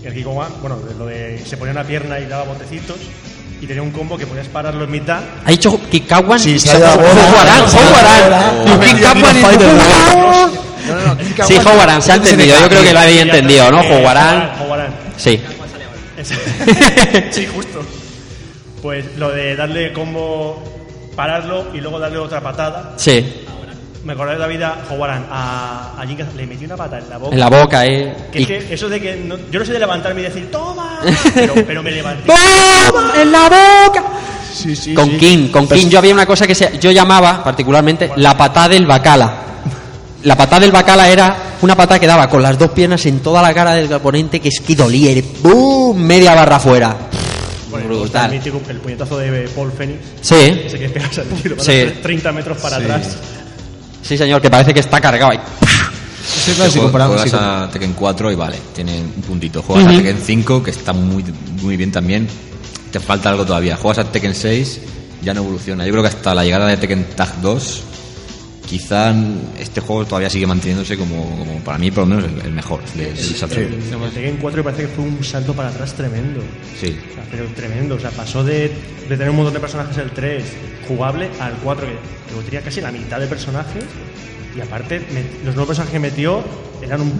El 0.02 0.12
Kinkawa, 0.12 0.48
bueno, 0.60 0.78
lo 0.98 1.06
de 1.06 1.40
se 1.46 1.56
ponía 1.56 1.72
una 1.72 1.84
pierna 1.84 2.18
y 2.18 2.26
daba 2.26 2.44
botecitos. 2.44 2.96
Y 3.60 3.66
tenía 3.66 3.82
un 3.82 3.92
combo 3.92 4.18
que 4.18 4.26
podías 4.26 4.48
pararlo 4.48 4.84
en 4.84 4.90
mitad. 4.90 5.20
Ha 5.46 5.51
dicho 5.51 5.80
Kikawan. 5.90 6.38
Sí, 6.38 6.59
Sí, 6.59 6.68
se 6.68 6.76
ha 6.84 6.90
jugarán. 6.90 7.64
bola. 7.72 8.84
Kikawan 8.84 9.36
No, 10.86 10.94
no, 10.94 11.14
no, 11.14 11.46
Sí, 11.46 11.55
jugarán, 11.59 12.02
se 12.02 12.12
ha 12.12 12.16
entendido. 12.16 12.60
Yo 12.60 12.68
creo 12.68 12.82
que 12.82 12.92
lo 12.92 12.98
habéis 13.01 13.22
entendido, 13.22 13.70
¿no? 13.70 13.82
Jugarán. 13.82 14.51
Sí. 15.16 15.40
sí, 17.30 17.46
justo. 17.46 17.82
Pues 18.82 19.05
lo 19.16 19.30
de 19.30 19.56
darle 19.56 19.92
combo, 19.92 20.62
pararlo 21.16 21.66
y 21.74 21.78
luego 21.80 21.98
darle 21.98 22.18
otra 22.18 22.40
patada. 22.40 22.94
Sí. 22.96 23.40
Me 24.05 24.12
acordé 24.12 24.34
de 24.34 24.38
la 24.38 24.46
vida, 24.46 24.82
Jugarán, 24.86 25.26
a, 25.30 25.94
a 25.98 26.06
Jin 26.06 26.16
Kazama, 26.18 26.36
le 26.36 26.46
metí 26.46 26.66
una 26.66 26.76
pata 26.76 26.98
en 26.98 27.09
la 27.09 27.16
boca. 27.16 27.32
En 27.34 27.40
la 27.40 27.48
boca, 27.48 27.86
¿eh? 27.86 28.14
Que 28.30 28.38
es 28.40 28.44
Y- 28.44 28.46
que 28.46 28.74
eso 28.74 28.88
de 28.90 29.01
que 29.01 29.16
no- 29.16 29.38
yo 29.51 29.59
no 29.60 29.64
sé 29.64 29.72
de 29.72 29.78
levantarme 29.78 30.20
y 30.20 30.24
decir 30.24 30.51
¡Toma! 30.51 31.01
Pero, 31.34 31.55
pero 31.66 31.82
me 31.82 31.90
levanté. 31.90 32.24
¡Toma! 32.26 33.14
¡En 33.20 33.32
la 33.32 33.44
boca! 33.44 34.05
Sí, 34.52 34.76
sí, 34.76 34.92
Con 34.94 35.10
sí. 35.10 35.16
King, 35.16 35.48
con 35.48 35.66
King 35.66 35.88
yo 35.88 35.98
había 35.98 36.12
una 36.14 36.26
cosa 36.26 36.46
que 36.46 36.55
se, 36.55 36.78
yo 36.78 36.90
llamaba 36.90 37.42
particularmente 37.42 38.10
la 38.16 38.36
patada 38.36 38.68
del 38.68 38.86
bacala. 38.86 39.43
La 40.24 40.36
patada 40.36 40.60
del 40.60 40.72
bacala 40.72 41.09
era 41.09 41.55
una 41.62 41.76
patada 41.76 42.01
que 42.01 42.06
daba 42.06 42.28
con 42.28 42.42
las 42.42 42.59
dos 42.59 42.70
piernas 42.70 43.05
en 43.06 43.20
toda 43.20 43.42
la 43.42 43.52
cara 43.55 43.72
del 43.74 43.92
oponente 43.92 44.40
que 44.40 44.48
es 44.48 44.60
que 44.60 44.74
dolía, 44.74 45.22
¡bum! 45.42 45.96
media 45.98 46.34
barra 46.34 46.59
fuera. 46.59 46.96
Bueno, 47.70 47.88
Brutal. 47.88 48.32
El, 48.32 48.38
mítico, 48.38 48.60
el 48.68 48.78
puñetazo 48.78 49.18
de 49.18 49.48
Paul 49.48 49.72
Phoenix. 49.72 49.98
Sí, 50.22 50.34
Ese 50.34 50.78
que 50.78 50.88
pegas 50.88 51.18
al 51.18 51.26
tiro, 51.26 51.56
Sí. 51.59 51.84
vas 51.84 51.92
a 51.98 52.02
30 52.02 52.32
metros 52.32 52.59
para 52.59 52.76
atrás. 52.76 53.16
sí 54.02 54.16
señor, 54.16 54.40
que 54.40 54.48
parece 54.51 54.72
que 54.72 54.80
está 54.80 55.01
cargado 55.01 55.32
ahí. 55.32 55.40
Sí, 56.24 56.52
claro, 56.52 56.70
si 56.70 56.78
Juegas- 56.78 56.82
comparamos- 56.92 57.16
juegas 57.20 57.30
si 57.30 57.36
com- 57.36 57.44
a 57.46 57.70
Tekken 57.70 57.92
4 57.92 58.32
y 58.32 58.34
vale, 58.34 58.56
tiene 58.74 58.98
un 59.01 59.22
puntito. 59.22 59.60
Juegas 59.62 59.84
Ujú. 59.86 59.92
a 59.94 59.96
Tekken 59.98 60.22
5, 60.24 60.62
que 60.62 60.70
está 60.70 60.92
muy, 60.94 61.22
muy 61.60 61.76
bien 61.76 61.92
también. 61.92 62.26
Te 62.90 62.98
falta 63.01 63.28
algo 63.28 63.44
todavía. 63.44 63.76
Juegas 63.76 64.06
a 64.06 64.10
Tekken 64.10 64.34
6, 64.34 64.80
ya 65.22 65.34
no 65.34 65.40
evoluciona. 65.42 65.84
Yo 65.84 65.90
creo 65.90 66.02
que 66.02 66.09
hasta 66.09 66.34
la 66.34 66.44
llegada 66.44 66.66
de 66.68 66.76
Tekken 66.78 67.05
Tag 67.16 67.40
2, 67.42 67.82
quizá 68.66 69.14
este 69.58 69.80
juego 69.80 70.04
todavía 70.06 70.30
sigue 70.30 70.46
manteniéndose 70.46 70.96
como, 70.96 71.36
como 71.38 71.58
para 71.60 71.78
mí, 71.78 71.90
por 71.90 72.06
lo 72.08 72.14
menos, 72.16 72.24
el, 72.24 72.46
el 72.46 72.52
mejor 72.52 72.80
de, 72.94 73.12
de 73.12 73.20
esa 73.20 73.46
El 73.46 74.10
Tekken 74.12 74.38
4 74.40 74.56
me 74.58 74.64
parece 74.64 74.82
que 74.82 74.88
fue 74.88 75.04
un 75.04 75.22
salto 75.22 75.52
para 75.54 75.68
atrás 75.68 75.94
tremendo. 75.94 76.40
Sí. 76.80 76.96
O 77.10 77.14
sea, 77.14 77.24
pero 77.30 77.44
tremendo. 77.54 77.94
O 77.96 78.00
sea, 78.00 78.10
pasó 78.10 78.42
de, 78.42 78.70
de 79.08 79.16
tener 79.16 79.30
un 79.30 79.36
montón 79.36 79.54
de 79.54 79.60
personajes 79.60 79.96
el 79.98 80.10
3 80.10 80.44
jugable 80.88 81.28
al 81.40 81.52
4, 81.62 81.86
que, 81.86 81.92
que 82.36 82.42
tenía 82.44 82.60
casi 82.62 82.80
la 82.80 82.90
mitad 82.92 83.20
de 83.20 83.26
personajes. 83.26 83.84
Y 84.56 84.60
aparte, 84.60 85.00
met- 85.00 85.44
los 85.44 85.54
nuevos 85.54 85.68
personajes 85.68 85.92
que 85.92 85.98
metió 86.00 86.42
eran 86.80 87.00
un, 87.00 87.12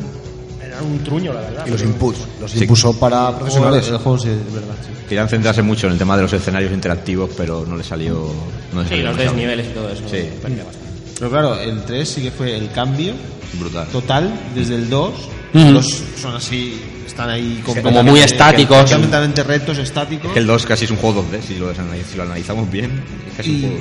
eran 0.65 0.85
un 0.85 1.03
truño, 1.05 1.33
la 1.33 1.41
verdad. 1.41 1.67
Y 1.67 1.71
los 1.71 1.83
inputs. 1.83 2.19
Los 2.41 2.51
Sí. 2.53 2.61
impulsó 2.61 2.99
para 2.99 3.37
profesionales. 3.37 3.89
el 3.89 3.97
juego 3.99 4.19
sí, 4.19 4.29
es 4.29 4.53
verdad. 4.55 4.75
sí. 4.83 4.91
Querían 5.09 5.29
centrarse 5.29 5.61
mucho 5.63 5.87
en 5.89 5.95
el 5.95 5.99
tema 5.99 6.17
de 6.17 6.23
los 6.23 6.33
escenarios 6.33 6.73
interactivos, 6.73 7.31
pero 7.37 7.67
no 7.67 7.77
le 7.77 7.85
salió. 7.85 8.33
No 8.73 8.83
le 8.83 8.89
Sí, 8.89 8.95
salió 8.95 9.05
los 9.09 9.17
demasiado. 9.19 9.37
desniveles 9.37 9.67
y 9.67 9.71
todo 9.71 9.89
eso. 9.91 10.03
Sí. 10.09 10.29
perdía 10.41 10.65
bastante. 10.65 10.94
Pero 11.19 11.31
claro, 11.31 11.59
el 11.61 11.85
3 11.85 12.09
sí 12.09 12.23
que 12.23 12.31
fue 12.31 12.57
el 12.57 12.71
cambio 12.73 13.15
Brutal. 13.61 13.87
total 13.89 14.41
desde 14.55 14.75
el 14.75 14.89
2. 14.91 15.15
Ujú. 15.55 15.71
Los 15.71 16.03
son 16.21 16.35
así, 16.35 16.81
están 17.07 17.31
ahí 17.31 17.63
Como 17.65 18.03
muy 18.03 18.21
estáticos. 18.21 18.91
Completamente 18.91 19.43
rectos, 19.45 19.79
estáticos. 19.79 20.33
Que 20.33 20.41
el 20.41 20.47
2 20.47 20.67
casi 20.67 20.85
es 20.87 20.91
un 20.91 20.97
juego 20.97 21.23
2D, 21.25 21.41
si 21.43 21.55
lo, 21.57 21.73
si 21.73 22.17
lo 22.17 22.23
analizamos 22.25 22.71
bien. 22.71 23.03
Es 23.31 23.37
casi 23.37 23.51
un 23.51 23.57
y, 23.57 23.61
juego. 23.61 23.77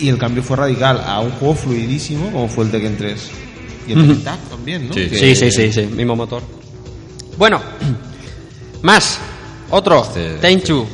y 0.00 0.08
el 0.08 0.18
cambio 0.18 0.42
fue 0.44 0.56
radical 0.56 1.02
a 1.04 1.20
un 1.20 1.32
juego 1.32 1.54
fluidísimo 1.56 2.30
como 2.30 2.48
fue 2.48 2.64
el 2.64 2.70
Tekken 2.70 2.96
3. 2.96 3.30
Y 3.88 3.92
el. 3.92 3.98
Tekken 4.02 4.22
Tag 4.24 4.38
también, 4.48 4.88
¿no? 4.88 4.94
Sí. 4.94 5.08
Que- 5.08 5.18
Sí, 5.18 5.34
sí, 5.34 5.50
sí, 5.50 5.72
sí, 5.72 5.82
mismo 5.86 6.14
motor. 6.14 6.42
Bueno, 7.36 7.60
más, 8.82 9.18
otro, 9.70 10.02
Este- 10.04 10.34
Tenchu, 10.38 10.86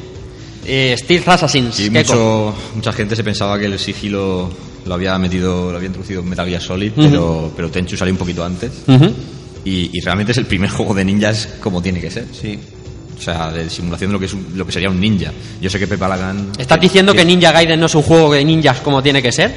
eh, 0.64 0.94
Steel 0.98 1.22
Assassins. 1.26 1.74
Sí, 1.74 1.90
Gecko. 1.90 1.98
mucho, 2.14 2.54
mucha 2.76 2.92
gente 2.92 3.14
se 3.14 3.22
pensaba 3.22 3.58
que 3.58 3.66
el 3.66 3.78
sigilo 3.78 4.48
lo 4.86 4.94
había 4.94 5.18
metido, 5.18 5.70
lo 5.70 5.76
había 5.76 5.88
introducido 5.88 6.20
en 6.22 6.28
Metal 6.28 6.48
Gear 6.48 6.62
Solid, 6.62 6.92
Ujú. 6.96 7.08
pero, 7.10 7.52
pero 7.56 7.70
Tenchu 7.70 7.96
salió 7.96 8.12
un 8.14 8.18
poquito 8.18 8.44
antes. 8.44 8.70
Ujú. 8.86 9.12
Y, 9.64 9.90
y 9.92 10.00
realmente 10.00 10.32
es 10.32 10.38
el 10.38 10.46
primer 10.46 10.70
juego 10.76 10.94
de 10.94 11.04
ninjas 11.04 11.48
como 11.60 11.82
tiene 11.82 12.00
que 12.00 12.10
ser. 12.10 12.26
Sí. 12.32 12.58
O 13.18 13.20
sea, 13.22 13.50
de 13.50 13.70
simulación 13.70 14.10
de 14.10 14.12
lo 14.12 14.20
que, 14.20 14.26
es 14.26 14.32
un- 14.34 14.46
lo 14.54 14.66
que 14.66 14.72
sería 14.72 14.90
un 14.90 15.00
ninja. 15.00 15.32
Yo 15.60 15.70
sé 15.70 15.78
que 15.78 15.86
Pepa 15.86 16.06
Lagan... 16.06 16.50
¿Estás 16.58 16.78
diciendo 16.78 17.14
que 17.14 17.24
Ninja 17.24 17.50
Gaiden 17.50 17.80
no 17.80 17.86
es 17.86 17.94
un 17.94 18.02
juego 18.02 18.32
de 18.34 18.44
ninjas 18.44 18.80
como 18.80 19.02
tiene 19.02 19.22
que 19.22 19.32
ser? 19.32 19.50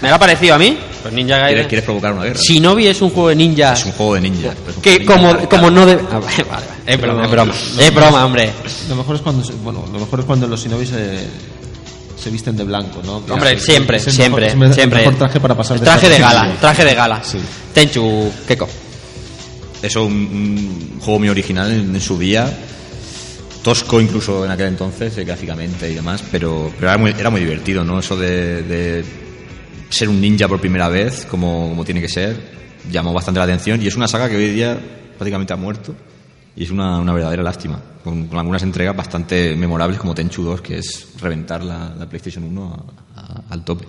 ¿Me 0.00 0.08
lo 0.08 0.14
ha 0.14 0.18
parecido 0.18 0.54
a 0.54 0.58
mí? 0.58 0.76
Pues 1.02 1.12
Ninja 1.12 1.34
¿Quieres, 1.34 1.52
Gaiden. 1.52 1.68
quieres 1.68 1.84
provocar 1.84 2.14
una 2.14 2.22
guerra? 2.24 2.40
Shinobi 2.40 2.86
es 2.86 3.02
un 3.02 3.10
juego 3.10 3.28
de 3.28 3.36
ninjas 3.36 3.80
Es 3.80 3.86
un 3.86 3.92
juego 3.92 4.14
de 4.14 4.20
ninjas. 4.22 4.56
que 4.80 4.98
de 5.00 5.04
como, 5.04 5.36
como 5.46 5.70
no 5.70 5.84
debe... 5.84 6.02
Ah, 6.10 6.20
vale, 6.20 6.44
vale, 6.50 6.66
es 6.86 7.00
broma, 7.00 7.24
es 7.24 7.30
broma. 7.30 7.54
Es 7.78 7.94
broma, 7.94 8.24
hombre. 8.24 8.50
Lo 8.88 8.96
mejor 8.96 9.16
es 9.16 9.20
cuando, 9.22 9.46
bueno, 9.62 9.84
lo 9.92 9.98
mejor 10.00 10.20
es 10.20 10.24
cuando 10.24 10.48
los 10.48 10.62
shinobi 10.64 10.86
se, 10.86 11.26
se 12.22 12.30
visten 12.30 12.56
de 12.56 12.64
blanco, 12.64 13.00
¿no? 13.04 13.24
Que 13.26 13.32
Hombre, 13.32 13.58
siempre, 13.58 13.96
es 13.98 14.04
siempre, 14.04 14.54
mejor- 14.54 14.74
siempre. 14.74 14.98
mejor 15.00 15.16
traje 15.16 15.40
para 15.40 15.56
pasar 15.56 15.80
Traje 15.80 16.08
de 16.08 16.18
gala, 16.18 16.56
traje 16.60 16.84
de 16.84 16.94
gala. 16.94 17.22
Sí. 17.24 17.38
Tenchu, 17.74 18.30
Keko. 18.46 18.68
Eso, 19.82 20.04
un, 20.04 20.12
un 20.94 21.00
juego 21.00 21.18
muy 21.18 21.28
original 21.28 21.70
en, 21.72 21.94
en 21.94 22.00
su 22.00 22.18
día. 22.18 22.50
Tosco 23.62 24.00
incluso 24.00 24.44
en 24.44 24.50
aquel 24.50 24.68
entonces, 24.68 25.16
eh, 25.18 25.24
gráficamente 25.24 25.88
y 25.90 25.94
demás, 25.94 26.22
pero, 26.32 26.72
pero 26.76 26.88
era, 26.88 26.98
muy, 26.98 27.10
era 27.10 27.30
muy 27.30 27.40
divertido, 27.40 27.84
¿no? 27.84 28.00
Eso 28.00 28.16
de, 28.16 28.62
de 28.62 29.04
ser 29.88 30.08
un 30.08 30.20
ninja 30.20 30.48
por 30.48 30.60
primera 30.60 30.88
vez, 30.88 31.26
como, 31.30 31.68
como 31.68 31.84
tiene 31.84 32.00
que 32.00 32.08
ser, 32.08 32.36
llamó 32.90 33.12
bastante 33.12 33.38
la 33.38 33.44
atención 33.44 33.80
y 33.80 33.86
es 33.86 33.94
una 33.94 34.08
saga 34.08 34.28
que 34.28 34.36
hoy 34.36 34.48
día 34.50 34.76
prácticamente 35.16 35.52
ha 35.52 35.56
muerto 35.56 35.94
y 36.56 36.64
es 36.64 36.70
una, 36.70 36.98
una 36.98 37.12
verdadera 37.12 37.42
lástima, 37.42 37.78
con, 38.04 38.26
con 38.26 38.38
algunas 38.38 38.62
entregas 38.62 38.94
bastante 38.96 39.54
memorables 39.56 39.98
como 39.98 40.14
Tenchu 40.14 40.42
2, 40.42 40.60
que 40.60 40.78
es 40.78 41.08
reventar 41.20 41.62
la, 41.64 41.94
la 41.98 42.06
PlayStation 42.06 42.44
1 42.44 42.86
a- 43.16 43.20
a- 43.20 43.42
al 43.50 43.64
tope. 43.64 43.86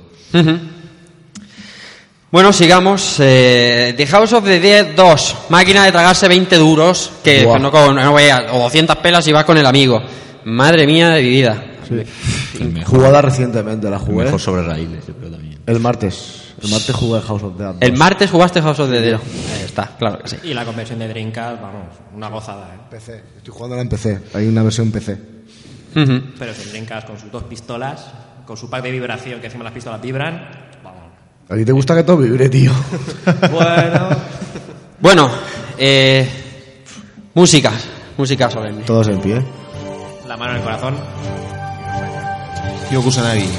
Bueno, 2.31 2.51
sigamos. 2.51 3.17
Eh, 3.19 3.93
the 3.95 4.07
House 4.07 4.33
of 4.33 4.43
the 4.43 4.59
Dead 4.59 4.95
2. 4.95 5.35
Máquina 5.49 5.85
de 5.85 5.91
tragarse 5.91 6.27
20 6.27 6.55
duros. 6.57 7.11
Que 7.23 7.43
Buah. 7.45 7.59
no, 7.59 7.69
con- 7.71 7.95
no 7.95 8.11
voy 8.11 8.23
a- 8.23 8.47
o 8.53 8.59
200 8.63 8.95
pelas 8.97 9.27
y 9.27 9.31
vas 9.31 9.45
con 9.45 9.57
el 9.57 9.65
amigo. 9.65 10.01
Madre 10.45 10.87
mía 10.87 11.09
de 11.09 11.21
mi 11.21 11.29
vida. 11.29 11.63
Jugada 12.85 13.21
recientemente, 13.21 13.87
la 13.89 13.97
el 13.97 14.01
jugué. 14.01 14.25
mejor 14.25 14.39
sobre 14.39 14.63
raíles, 14.63 15.05
yo 15.05 15.13
creo 15.13 15.29
también. 15.31 15.59
El 15.65 15.79
martes. 15.79 16.42
El 16.63 16.69
martes 16.69 16.95
jugué 16.95 17.21
House 17.21 17.43
of 17.43 17.57
the 17.57 17.63
Dead. 17.63 17.75
El 17.81 17.97
martes 17.97 18.31
jugaste 18.31 18.61
House 18.61 18.79
of 18.79 18.89
the 18.89 18.99
Dead. 19.01 19.15
Ahí 19.15 19.61
está, 19.65 19.95
claro 19.99 20.19
que 20.19 20.29
sí. 20.29 20.37
Y 20.43 20.53
la 20.53 20.63
conversión 20.65 20.99
de 20.99 21.07
Dreamcast, 21.09 21.61
vamos, 21.61 21.87
una 22.15 22.29
gozada, 22.29 22.69
¿eh? 22.73 22.79
PC. 22.89 23.23
Estoy 23.37 23.53
jugando 23.53 23.79
en 23.79 23.89
PC. 23.89 24.19
Hay 24.33 24.47
una 24.47 24.63
versión 24.63 24.91
PC. 24.91 25.17
Pero 25.93 26.51
es 26.51 26.59
el 26.65 26.69
Dreamcast 26.71 27.07
con 27.07 27.19
sus 27.19 27.31
dos 27.31 27.43
pistolas, 27.43 28.05
con 28.47 28.55
su 28.57 28.69
pack 28.69 28.81
de 28.83 28.91
vibración, 28.91 29.39
que 29.39 29.47
encima 29.47 29.63
las 29.65 29.73
pistolas 29.73 30.01
vibran, 30.01 30.47
vamos. 30.83 31.01
¿A 31.49 31.55
ti 31.55 31.65
te 31.65 31.71
gusta 31.71 31.95
que 31.95 32.03
todo 32.03 32.17
vibre, 32.17 32.47
tío? 32.49 32.71
Bueno, 33.51 34.09
Bueno, 34.99 35.29
eh, 35.77 36.27
música. 37.33 37.71
Música 38.17 38.49
solemne. 38.49 38.83
Todos 38.85 39.07
en 39.09 39.19
pie. 39.19 39.43
la 40.27 40.37
mano 40.37 40.51
en 40.51 40.57
el 40.59 40.63
corazón. 40.63 40.95
Kyo 42.89 43.01
Kusanagi. 43.01 43.49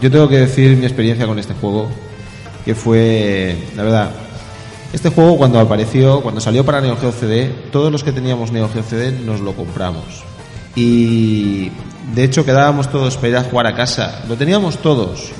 Yo 0.00 0.10
tengo 0.10 0.28
que 0.28 0.38
decir 0.38 0.76
mi 0.76 0.86
experiencia 0.86 1.26
con 1.26 1.38
este 1.38 1.54
juego, 1.54 1.88
que 2.64 2.74
fue, 2.74 3.56
la 3.76 3.82
verdad, 3.82 4.10
este 4.92 5.10
juego 5.10 5.36
cuando 5.36 5.60
apareció, 5.60 6.20
cuando 6.20 6.40
salió 6.40 6.64
para 6.64 6.80
Neo 6.80 6.96
Geo 6.96 7.12
CD, 7.12 7.48
todos 7.70 7.92
los 7.92 8.02
que 8.02 8.12
teníamos 8.12 8.50
Neo 8.50 8.68
Geo 8.68 8.82
CD 8.82 9.12
nos 9.12 9.40
lo 9.40 9.54
compramos. 9.54 10.24
Y 10.74 11.70
de 12.14 12.24
hecho 12.24 12.44
quedábamos 12.44 12.90
todos 12.90 13.16
para 13.16 13.28
ir 13.28 13.36
a 13.36 13.44
jugar 13.44 13.66
a 13.66 13.74
casa. 13.74 14.24
Lo 14.28 14.36
teníamos 14.36 14.78
todos. 14.78 15.30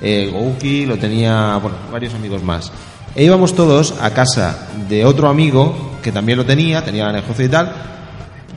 Eh, 0.00 0.30
Gouki 0.32 0.86
lo 0.86 0.98
tenía, 0.98 1.56
bueno, 1.56 1.76
varios 1.90 2.14
amigos 2.14 2.42
más. 2.42 2.72
E 3.14 3.24
íbamos 3.24 3.54
todos 3.54 3.94
a 4.00 4.10
casa 4.10 4.68
de 4.88 5.04
otro 5.04 5.28
amigo 5.28 5.92
que 6.02 6.12
también 6.12 6.38
lo 6.38 6.44
tenía, 6.44 6.84
tenía 6.84 7.06
la 7.06 7.12
Neo 7.12 7.22
Geo 7.22 7.34
CD 7.34 7.46
y 7.46 7.48
tal, 7.48 7.72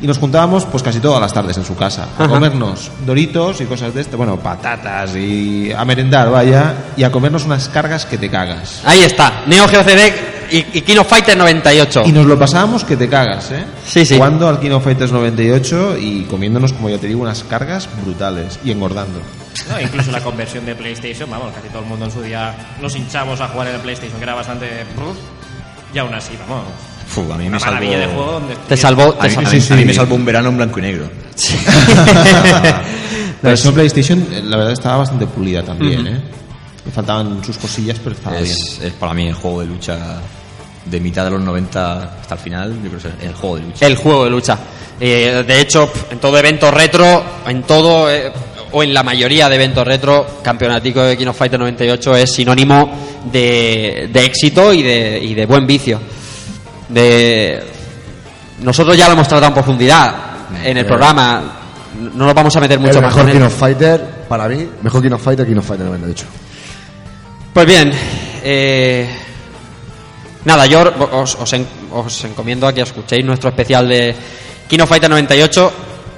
y 0.02 0.08
nos 0.08 0.18
juntábamos 0.18 0.66
pues 0.66 0.84
casi 0.84 1.00
todas 1.00 1.22
las 1.22 1.34
tardes 1.34 1.58
en 1.58 1.66
su 1.66 1.76
casa 1.76 2.08
a 2.18 2.24
Ajá. 2.24 2.28
comernos 2.34 2.92
doritos 3.06 3.62
y 3.62 3.66
cosas 3.66 3.94
de 3.94 4.02
este, 4.02 4.16
bueno, 4.16 4.38
patatas 4.38 5.16
y 5.16 5.72
a 5.72 5.86
merendar, 5.86 6.30
vaya, 6.30 6.74
y 6.98 7.04
a 7.04 7.12
comernos 7.12 7.46
unas 7.46 7.70
cargas 7.70 8.06
que 8.06 8.18
te 8.18 8.30
cagas. 8.30 8.82
Ahí 8.86 9.02
está, 9.04 9.44
Neo 9.48 9.68
Geo 9.68 9.84
CD 9.84 10.14
y, 10.52 10.58
y 10.78 10.82
King 10.82 10.98
of 10.98 11.08
Fighters 11.08 11.38
98. 11.38 12.04
Y 12.06 12.12
nos 12.12 12.26
lo 12.26 12.38
pasábamos 12.38 12.84
que 12.84 12.96
te 12.98 13.08
cagas, 13.10 13.52
¿eh? 13.52 13.64
Sí, 13.88 14.06
sí. 14.06 14.16
Jugando 14.18 14.48
al 14.48 14.60
King 14.60 14.72
of 14.72 14.84
Fighters 14.84 15.12
98 15.12 15.98
y 16.00 16.24
comiéndonos, 16.26 16.74
como 16.74 16.90
ya 16.90 16.98
te 16.98 17.08
digo, 17.08 17.22
unas 17.22 17.44
cargas 17.44 17.90
brutales 18.04 18.60
y 18.64 18.72
engordando. 18.72 19.20
No, 19.70 19.80
incluso 19.82 20.12
la 20.12 20.22
conversión 20.22 20.66
de 20.66 20.76
PlayStation, 20.76 21.30
vamos, 21.30 21.54
casi 21.56 21.70
todo 21.70 21.80
el 21.80 21.86
mundo 21.88 22.06
en 22.06 22.12
su 22.12 22.22
día 22.22 22.54
nos 22.82 22.96
hinchamos 22.96 23.42
a 23.42 23.48
jugar 23.48 23.70
en 23.70 23.76
el 23.76 23.82
PlayStation, 23.82 24.18
que 24.18 24.24
era 24.24 24.36
bastante. 24.36 24.70
Y 25.94 25.98
aún 25.98 26.14
así, 26.14 26.34
vamos. 26.48 26.66
A 27.34 27.38
mí 27.38 27.50
me 27.50 27.60
salvó. 27.60 27.74
maravilla 27.76 28.00
de 28.00 28.06
juego 28.08 28.32
donde 28.34 28.56
Te 28.68 28.76
salvó, 28.78 29.16
A 29.18 29.20
te 29.20 29.28
mí, 29.30 29.34
salvó. 29.36 29.50
a 29.50 29.52
mí- 29.54 29.60
a 29.70 29.76
mí 29.76 29.86
me 29.86 29.94
salvó 29.94 30.16
un 30.16 30.26
verano 30.26 30.50
en 30.50 30.58
blanco 30.58 30.80
y 30.80 30.82
negro. 30.82 31.10
La 32.66 32.84
versión 33.50 33.74
PlayStation, 33.74 34.20
eh, 34.32 34.42
la 34.44 34.58
verdad, 34.58 34.74
estaba 34.74 34.98
bastante 34.98 35.26
pulida 35.28 35.64
también, 35.64 36.08
¿eh? 36.08 36.22
Faltaban 36.94 37.44
sus 37.44 37.58
cosillas, 37.58 37.98
pero 38.04 38.16
estaba 38.16 38.38
bien. 38.38 38.52
Es, 38.52 38.80
es 38.84 38.94
para 38.94 39.14
mí 39.14 39.28
el 39.28 39.34
juego 39.34 39.62
de 39.62 39.68
lucha 39.68 39.98
de 40.86 41.00
mitad 41.00 41.24
de 41.26 41.32
los 41.32 41.42
90 41.42 42.04
hasta 42.22 42.36
el 42.36 42.40
final. 42.40 42.74
Yo 42.84 42.90
creo 42.90 43.02
que 43.02 43.08
es 43.08 43.14
el 43.30 43.34
juego 43.34 43.56
de 43.58 43.62
lucha. 43.64 43.88
El 43.88 43.96
juego 43.96 44.24
de 44.26 44.30
lucha. 44.30 44.58
Eh, 45.00 45.44
de 45.46 45.62
hecho, 45.62 45.92
en 46.12 46.20
todo 46.20 46.38
evento 46.38 46.70
retro, 46.70 47.24
en 47.48 47.64
todo 47.64 48.10
eh, 48.12 48.32
o 48.72 48.84
en 48.84 48.94
la 48.94 49.02
mayoría 49.04 49.50
de 49.50 49.56
eventos 49.56 49.86
retro, 49.86 50.26
Campeonatico 50.44 51.02
de 51.02 51.18
King 51.18 51.28
of 51.28 51.38
Fighters 51.38 51.60
98 51.60 52.16
es 52.18 52.32
sinónimo 52.34 52.92
de, 53.32 54.10
de 54.14 54.26
éxito 54.26 54.72
y 54.72 54.84
de, 54.84 55.20
y 55.22 55.34
de 55.34 55.46
buen 55.48 55.66
vicio. 55.66 56.00
De 56.90 57.64
nosotros 58.62 58.96
ya 58.98 59.08
lo 59.08 59.14
hemos 59.14 59.28
tratado 59.28 59.48
en 59.48 59.54
profundidad 59.54 60.16
en 60.64 60.78
el 60.78 60.86
Eh, 60.86 60.88
programa. 60.88 61.42
No 62.14 62.26
nos 62.26 62.34
vamos 62.34 62.56
a 62.56 62.60
meter 62.60 62.78
mucho 62.80 62.98
el 63.00 63.02
más 63.06 63.16
mejor 63.16 63.32
King 63.32 63.38
él. 63.38 63.44
of 63.44 63.56
Fighter, 63.58 64.02
para 64.28 64.48
mí, 64.48 64.68
mejor 64.82 65.02
King 65.02 65.12
of 65.12 65.22
Fighter, 65.24 65.46
King 65.48 65.58
of 65.58 65.66
Fighter 65.66 65.86
98. 65.86 66.26
Pues 67.54 67.66
bien, 67.66 67.92
eh, 68.44 69.10
nada, 70.44 70.66
yo 70.66 70.84
os, 71.14 71.36
os 71.36 71.54
en- 71.54 71.66
os 71.94 72.24
encomiendo 72.26 72.68
a 72.68 72.74
que 72.74 72.82
escuchéis 72.82 73.24
nuestro 73.26 73.50
especial 73.50 73.88
de 73.88 74.14
Kino 74.68 74.86
Fighter 74.86 75.10
98, 75.10 75.72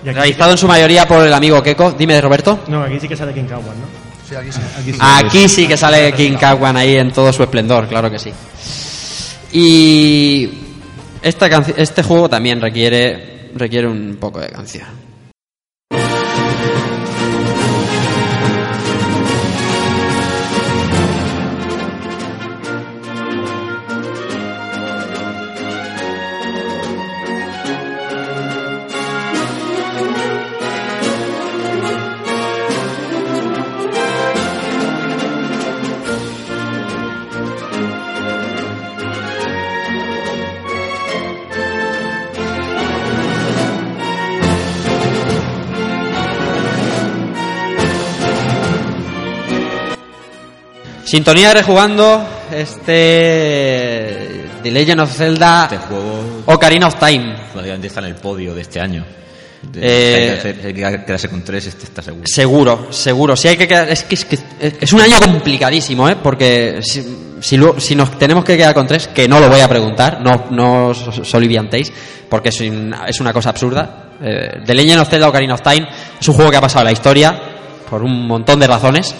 Y 0.03 0.09
aquí 0.09 0.15
realizado 0.17 0.51
en 0.51 0.57
su 0.57 0.67
mayoría 0.67 1.07
por 1.07 1.23
el 1.25 1.33
amigo 1.33 1.61
Keiko. 1.61 1.91
Dime, 1.91 2.19
Roberto. 2.21 2.59
No, 2.67 2.81
aquí 2.83 2.99
sí 2.99 3.07
que 3.07 3.15
sale 3.15 3.33
King 3.33 3.45
Kawan, 3.45 3.65
¿no? 3.65 4.07
Sí, 4.27 4.35
aquí 4.35 4.51
sí. 4.51 4.59
Aquí 4.99 5.47
sí 5.49 5.67
que 5.67 5.77
sale 5.77 6.11
King 6.13 6.37
Kawan 6.39 6.75
ahí 6.77 6.95
en 6.97 7.11
todo 7.11 7.31
su 7.31 7.43
esplendor, 7.43 7.87
claro 7.87 8.09
que 8.09 8.17
sí. 8.19 8.33
Y 9.51 10.49
esta 11.21 11.47
este 11.77 12.03
juego 12.03 12.29
también 12.29 12.61
requiere, 12.61 13.51
requiere 13.55 13.87
un 13.87 14.17
poco 14.19 14.39
de 14.39 14.49
canción. 14.49 15.06
Sintonía 51.07 51.53
rejugando 51.53 52.21
este 52.51 54.45
The 54.61 54.71
Legend 54.71 54.99
of 55.01 55.11
Zelda 55.15 55.69
Este 55.71 55.77
juego 55.87 56.41
Ocarina 56.47 56.87
of 56.87 56.95
Time. 56.99 57.33
prácticamente 57.53 57.87
está 57.87 58.01
en 58.01 58.07
el 58.07 58.15
podio 58.15 58.53
de 58.53 58.61
este 58.61 58.81
año. 58.81 59.05
De- 59.71 59.79
Eh, 59.81 60.15
hay 60.15 60.25
que 60.27 60.33
hacer- 60.39 60.59
hay 60.65 60.73
que 60.99 61.05
quedarse 61.05 61.29
con 61.29 61.43
tres, 61.43 61.65
este 61.67 61.85
está 61.85 62.01
seguro. 62.01 62.23
Seguro, 62.27 62.87
seguro. 62.91 63.35
Si 63.37 63.47
hay 63.47 63.55
que 63.57 63.67
quedar, 63.67 63.89
es 63.89 64.03
que 64.03 64.15
es, 64.15 64.25
que 64.25 64.37
es 64.81 64.93
un 64.93 64.99
año 65.01 65.17
complicadísimo, 65.19 66.07
¿eh? 66.09 66.17
Porque 66.21 66.79
si, 66.81 67.03
si, 67.41 67.55
lo- 67.57 67.79
si 67.79 67.95
nos 67.95 68.17
tenemos 68.19 68.43
que 68.43 68.55
quedar 68.57 68.73
con 68.73 68.85
tres, 68.85 69.07
que 69.07 69.27
no 69.29 69.39
lo 69.39 69.47
voy 69.49 69.61
a 69.61 69.67
preguntar, 69.69 70.19
no, 70.21 70.47
no 70.51 70.87
os 70.89 71.21
soliviantéis, 71.23 71.91
porque 72.29 72.49
es, 72.49 72.59
un- 72.61 72.93
es 73.07 73.19
una 73.21 73.31
cosa 73.33 73.49
absurda. 73.49 74.09
Eh, 74.21 74.59
The 74.65 74.73
Legend 74.75 74.99
of 75.01 75.09
Zelda 75.09 75.29
Ocarina 75.29 75.53
of 75.55 75.61
Time 75.61 75.87
es 76.19 76.27
un 76.27 76.35
juego 76.35 76.51
que 76.51 76.57
ha 76.57 76.61
pasado 76.61 76.81
a 76.81 76.85
la 76.85 76.91
historia 76.91 77.39
por 77.89 78.03
un 78.03 78.27
montón 78.27 78.59
de 78.59 78.67
razones 78.67 79.15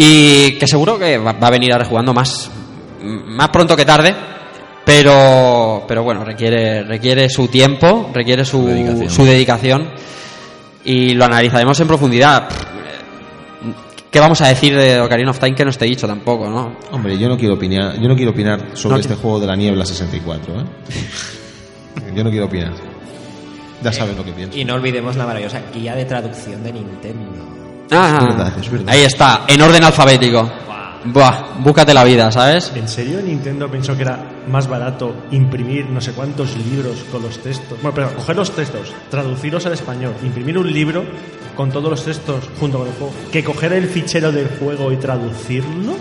y 0.00 0.52
que 0.52 0.66
seguro 0.68 0.96
que 0.96 1.18
va, 1.18 1.32
va 1.32 1.48
a 1.48 1.50
venir 1.50 1.74
a 1.74 1.78
rejugando 1.78 2.14
más, 2.14 2.48
más 3.02 3.48
pronto 3.48 3.76
que 3.76 3.84
tarde. 3.84 4.14
Pero, 4.84 5.84
pero 5.88 6.04
bueno, 6.04 6.24
requiere, 6.24 6.84
requiere 6.84 7.28
su 7.28 7.48
tiempo, 7.48 8.10
requiere 8.14 8.44
su, 8.44 8.64
dedicación. 8.64 9.10
su 9.10 9.24
dedicación 9.24 9.90
y 10.84 11.14
lo 11.14 11.24
analizaremos 11.24 11.78
en 11.80 11.88
profundidad. 11.88 12.48
¿Qué 14.10 14.20
vamos 14.20 14.40
a 14.40 14.46
decir 14.46 14.74
de 14.74 15.00
Ocarina 15.00 15.32
of 15.32 15.40
Time 15.40 15.56
que 15.56 15.64
no 15.64 15.70
esté 15.70 15.84
dicho 15.84 16.06
tampoco, 16.06 16.48
no? 16.48 16.76
Hombre, 16.92 17.18
yo 17.18 17.28
no 17.28 17.36
quiero 17.36 17.54
opinar, 17.54 18.00
yo 18.00 18.08
no 18.08 18.14
quiero 18.14 18.30
opinar 18.30 18.70
sobre 18.74 18.94
No 18.94 19.00
este 19.00 19.16
juego 19.16 19.40
de 19.40 19.48
la 19.48 19.56
niebla 19.56 19.84
64, 19.84 20.60
¿eh? 20.60 20.64
Yo 22.14 22.24
no 22.24 22.30
quiero 22.30 22.46
opinar. 22.46 22.72
Ya 23.82 23.92
sabes 23.92 24.16
lo 24.16 24.24
que 24.24 24.32
pienso. 24.32 24.56
Y 24.56 24.64
no 24.64 24.74
olvidemos 24.74 25.16
la 25.16 25.26
maravillosa 25.26 25.60
guía 25.74 25.94
de 25.94 26.04
traducción 26.04 26.62
de 26.62 26.72
Nintendo. 26.72 27.57
Ah, 27.90 28.18
Es 28.20 28.26
verdad, 28.26 28.52
es 28.60 28.70
verdad. 28.70 28.88
Ahí 28.94 29.02
está, 29.02 29.44
en 29.46 29.60
orden 29.62 29.84
alfabético. 29.84 30.50
Buah, 31.04 31.58
búscate 31.60 31.94
la 31.94 32.02
vida, 32.04 32.30
¿sabes? 32.32 32.72
¿En 32.74 32.88
serio 32.88 33.20
Nintendo 33.22 33.70
pensó 33.70 33.94
que 33.96 34.02
era 34.02 34.18
más 34.48 34.66
barato 34.66 35.14
imprimir 35.30 35.86
no 35.86 36.00
sé 36.00 36.10
cuántos 36.12 36.56
libros 36.56 37.04
con 37.10 37.22
los 37.22 37.38
textos? 37.38 37.78
Bueno, 37.80 37.94
pero 37.94 38.14
coger 38.16 38.36
los 38.36 38.50
textos, 38.50 38.92
traducirlos 39.08 39.64
al 39.66 39.74
español, 39.74 40.12
imprimir 40.24 40.58
un 40.58 40.70
libro 40.70 41.04
con 41.56 41.70
todos 41.70 41.88
los 41.88 42.04
textos 42.04 42.44
junto 42.58 42.78
con 42.78 42.88
el 42.88 42.94
juego, 42.94 43.14
que 43.32 43.44
coger 43.44 43.72
el 43.74 43.86
fichero 43.88 44.32
del 44.32 44.48
juego 44.58 44.90
y 44.92 44.96
traducirlo. 44.96 45.94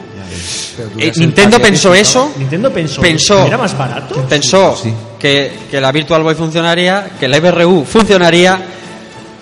Eh, 0.97 1.11
Nintendo 1.15 1.59
pensó 1.59 1.93
eso. 1.93 2.31
Nintendo 2.37 2.71
pensó, 2.71 2.99
Pensó- 3.01 3.41
¿que 3.43 3.47
era 3.47 3.57
más 3.57 3.77
barato. 3.77 4.15
Pensó 4.27 4.75
que, 5.19 5.59
que 5.69 5.79
la 5.79 5.91
Virtual 5.91 6.23
Boy 6.23 6.35
funcionaría, 6.35 7.11
que 7.19 7.27
la 7.27 7.37
IBRU 7.37 7.85
funcionaría, 7.85 8.59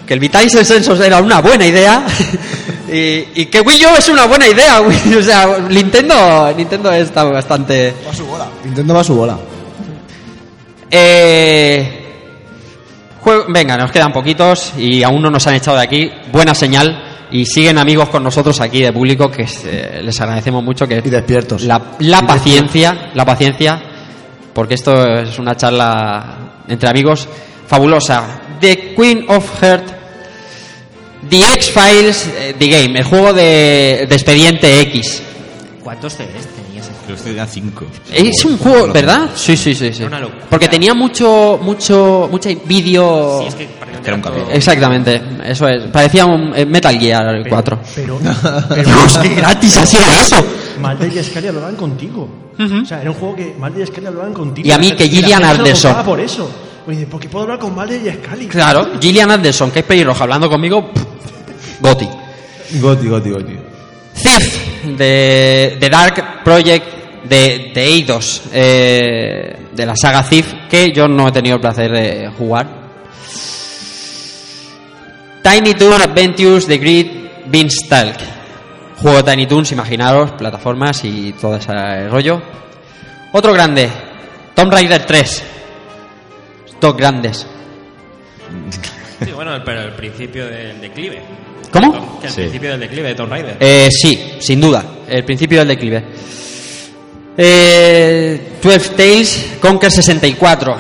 que 0.06 0.14
el 0.14 0.20
Vitalis 0.20 0.52
Sensos 0.52 1.00
era 1.00 1.20
una 1.20 1.42
buena 1.42 1.66
idea 1.66 2.06
y, 2.92 3.42
y 3.42 3.46
que 3.48 3.62
Wii 3.62 3.86
U 3.86 3.90
es 3.98 4.10
una 4.10 4.26
buena 4.26 4.48
idea. 4.48 4.82
O 5.18 5.22
sea, 5.24 5.58
Nintendo, 5.70 6.54
Nintendo 6.56 6.92
está 6.92 7.24
bastante... 7.24 7.94
Va 8.06 8.12
a 8.12 8.16
su 8.16 8.26
bola. 8.26 8.48
Nintendo 8.64 8.94
va 8.94 9.02
a 9.02 9.04
su 9.04 9.16
bola. 9.16 9.38
Eh, 10.92 12.02
venga, 13.50 13.78
nos 13.78 13.92
quedan 13.92 14.14
poquitos 14.14 14.74
y 14.78 15.04
aún 15.04 15.22
no 15.22 15.30
nos 15.30 15.46
han 15.48 15.56
echado 15.56 15.78
de 15.78 15.84
aquí. 15.84 16.12
Buena 16.32 16.54
señal. 16.54 17.02
Y 17.32 17.46
siguen 17.46 17.80
amigos 17.80 18.10
con 18.10 18.24
nosotros 18.24 18.62
aquí 18.62 18.82
de 18.82 18.94
público 18.94 19.30
que 19.32 19.48
eh, 19.66 20.02
les 20.04 20.22
agradecemos 20.22 20.64
mucho 20.64 20.88
que 20.88 21.02
Y 21.04 21.10
despiertos. 21.10 21.64
la, 21.64 21.82
la 22.00 22.22
paciencia, 22.22 23.10
la 23.16 23.26
paciencia, 23.26 23.82
porque 24.54 24.76
esto 24.76 24.94
es 24.94 25.38
una 25.40 25.56
charla 25.56 26.38
entre 26.68 26.88
amigos 26.88 27.28
fabulosa. 27.68 28.42
The 28.60 28.94
Queen 28.96 29.26
of 29.30 29.50
Heart, 29.62 29.84
The 31.30 31.42
X-Files, 31.54 32.28
eh, 32.28 32.56
The 32.58 32.68
Game, 32.68 33.00
el 33.00 33.04
juego 33.06 33.34
de, 33.34 34.06
de 34.08 34.16
expediente 34.16 34.82
X. 34.82 35.22
¿Cuántos 35.84 36.14
CDs 36.14 36.48
tenías? 36.56 36.90
Creo 37.06 37.18
que 37.18 37.24
tenía 37.24 37.46
cinco. 37.46 37.86
Es 38.12 38.44
un 38.46 38.58
juego, 38.58 38.92
¿verdad? 38.92 39.30
Sí, 39.36 39.56
sí, 39.56 39.76
sí, 39.76 39.92
sí. 39.94 40.00
Era 40.00 40.08
una 40.08 40.20
locura. 40.22 40.46
Porque 40.50 40.68
tenía 40.68 40.94
mucho, 40.94 41.60
mucho, 41.62 42.28
mucho 42.32 42.50
vídeo. 42.66 43.42
Sí, 43.42 43.48
es 43.50 43.56
que 43.56 43.68
Era 44.04 44.16
un 44.16 44.22
capítulo. 44.22 44.52
Exactamente, 44.52 45.22
eso 45.46 45.68
es. 45.68 45.84
Parecía 45.92 46.26
un 46.26 46.54
eh, 46.56 46.66
Metal 46.66 46.98
Gear 47.00 47.44
4. 47.48 47.80
Pero, 47.96 48.20
Dios, 48.20 49.18
qué 49.22 49.30
gratis 49.30 49.78
ha 49.78 49.86
sido 49.86 50.04
eso. 50.12 50.36
Malde 50.80 51.12
y 51.16 51.24
Scalia 51.24 51.50
hablaban 51.52 51.76
contigo. 51.76 52.28
O 52.58 52.86
sea, 52.86 53.02
era 53.02 53.12
un 53.12 53.18
juego 53.18 53.36
que 53.36 53.56
Malde 53.60 53.84
y 53.84 53.86
Scalia 53.86 54.10
hablaban 54.10 54.34
contigo. 54.34 54.68
Y 54.68 54.72
a 54.72 54.78
mí 54.78 54.92
que 54.94 55.08
Gillian 55.08 55.44
Anderson. 55.44 56.04
por 56.04 56.20
eso. 56.20 56.50
Oye, 56.88 57.08
porque 57.10 57.28
puedo 57.28 57.44
hablar 57.44 57.60
con 57.60 57.74
Malde 57.74 57.98
y 57.98 58.12
Scalia. 58.12 58.50
Claro, 58.50 59.00
Gillian 59.00 59.32
Anderson, 59.32 59.72
que 59.72 59.80
es 59.80 59.86
pelirroja, 59.86 60.24
hablando 60.24 60.50
conmigo, 60.50 60.92
Goti. 61.80 62.08
Goti, 62.80 63.08
Goti, 63.08 63.30
Goti. 63.30 63.58
Thief 64.22 64.86
de, 64.98 65.78
de 65.80 65.90
Dark 65.90 66.44
Project 66.44 66.86
de, 67.26 67.72
de 67.74 67.84
Eidos 67.84 68.44
eh, 68.54 69.68
de 69.74 69.86
la 69.86 69.96
saga 69.96 70.24
Thief 70.24 70.54
que 70.70 70.92
yo 70.92 71.08
no 71.08 71.28
he 71.28 71.32
tenido 71.32 71.56
el 71.56 71.62
placer 71.62 71.92
de 71.92 72.30
jugar 72.38 72.68
Tiny 75.44 75.74
Toon 75.74 76.02
Adventures 76.02 76.68
de 76.68 76.78
Grid 76.78 77.08
Beanstalk 77.48 78.18
juego 78.98 79.22
de 79.22 79.32
Tiny 79.32 79.48
Toons 79.48 79.72
imaginaros 79.72 80.32
plataformas 80.32 81.04
y 81.04 81.34
todo 81.34 81.58
ese 81.58 82.08
rollo 82.10 82.42
otro 83.32 83.54
grande 83.54 83.90
Tomb 84.54 84.72
Raider 84.72 85.06
3 85.06 85.44
dos 86.82 86.96
grandes 86.98 87.48
Sí, 89.24 89.32
bueno, 89.32 89.52
pero 89.66 89.82
el 89.82 89.94
principio 89.94 90.46
del 90.48 90.80
declive. 90.82 91.22
¿Cómo? 91.72 92.20
Que 92.20 92.28
el 92.28 92.34
Sí. 92.34 92.42
principio 92.42 92.72
del 92.72 92.80
declive 92.82 93.08
de 93.10 93.16
Tomb 93.16 93.30
Raider. 93.32 93.58
Eh, 93.60 93.88
sí, 93.90 94.34
sin 94.40 94.60
duda. 94.62 94.84
El 95.08 95.24
principio 95.24 95.60
del 95.60 95.70
declive. 95.70 96.04
Eh, 97.38 98.58
12 98.62 98.90
Tales 98.92 99.58
Conquer 99.62 99.92
64. 99.92 100.76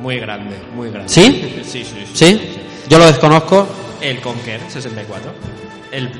Muy 0.00 0.18
grande, 0.18 0.56
muy 0.74 0.90
grande. 0.90 1.08
¿Sí? 1.12 1.62
Sí, 1.64 1.84
sí, 1.84 1.84
sí. 1.84 2.06
¿Sí? 2.12 2.40
Yo 2.88 2.98
lo 2.98 3.06
desconozco. 3.06 3.66
El 4.00 4.20
Conquer 4.20 4.60
64. 4.68 5.32
El 5.90 6.10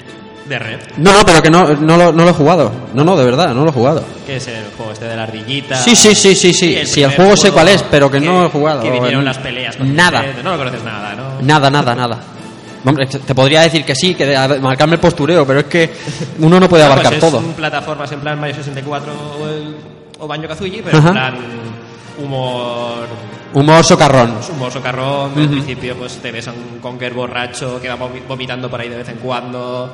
de 0.49 0.59
Red. 0.59 0.79
No, 0.99 1.13
no, 1.13 1.25
pero 1.25 1.43
que 1.43 1.51
no, 1.51 1.75
no, 1.75 1.97
lo, 1.97 2.13
no 2.13 2.25
lo 2.25 2.31
he 2.31 2.35
jugado. 2.35 2.73
No, 2.95 3.05
no, 3.05 3.17
de 3.17 3.25
verdad, 3.25 3.55
no 3.55 3.65
lo 3.65 3.71
he 3.71 3.73
jugado. 3.73 4.05
Que 4.27 4.37
es 4.37 4.47
el 4.49 4.65
juego 4.77 4.93
este 4.93 5.07
de 5.07 5.17
la 5.17 5.25
ardillita. 5.25 5.77
Sí, 5.77 5.97
sí, 5.97 6.15
sí, 6.15 6.35
sí, 6.35 6.53
sí. 6.53 6.77
el 6.77 6.87
Sí, 6.87 7.03
el 7.03 7.11
primer 7.11 7.17
juego 7.17 7.37
sé 7.37 7.53
cuál 7.53 7.69
es, 7.69 7.83
pero 7.91 8.11
que 8.11 8.21
no 8.21 8.47
he 8.47 8.49
jugado. 8.49 8.83
Que 8.83 8.91
vinieron 8.91 9.25
las 9.25 9.39
peleas. 9.39 9.77
con 9.77 9.95
Nada. 9.95 10.23
gente. 10.23 10.43
No 10.43 10.53
lo 10.53 10.59
conoces 10.59 10.83
nada, 10.85 11.15
¿no? 11.15 11.43
Nada, 11.43 11.71
nada, 11.71 11.95
nada. 11.95 12.19
Hombre, 12.85 13.07
te 13.07 13.35
podría 13.35 13.63
decir 13.63 13.85
que 13.85 13.97
sí, 13.97 14.15
que 14.15 14.37
marcarme 14.61 14.95
el 14.95 15.01
postureo, 15.01 15.45
pero 15.45 15.61
es 15.61 15.67
que 15.67 15.91
uno 16.39 16.61
no 16.61 16.69
puede 16.69 16.85
No, 16.85 16.93
abarcar 16.93 17.13
pues 17.15 17.25
es 17.25 17.31
todo. 17.31 17.39
un 17.41 17.53
plataformas 17.55 18.13
en 18.13 18.21
plan 18.21 18.39
Mario 18.39 18.55
64 18.55 19.13
o, 19.41 19.49
el, 19.49 19.77
o 20.21 20.27
Banjo 20.29 20.47
Kazooie, 20.47 20.83
pero 20.85 20.99
Ajá. 20.99 21.09
en 21.09 21.13
plan 21.15 21.35
humor. 22.19 23.07
Humor 23.55 23.85
socarrón. 23.85 24.35
Humor 24.53 24.73
socarrón. 24.73 25.33
Al 25.37 25.43
Ujú. 25.45 25.51
principio, 25.53 25.97
pues 25.97 26.17
te 26.17 26.31
ves 26.33 26.49
a 26.49 26.53
un 26.53 26.79
Conker 26.81 27.13
borracho 27.15 27.81
que 27.81 27.89
va 27.89 27.97
vomi- 27.97 28.27
vomitando 28.27 28.69
por 28.71 28.81
ahí 28.81 28.89
de 28.89 28.97
vez 28.97 29.09
en 29.09 29.17
cuando. 29.17 29.93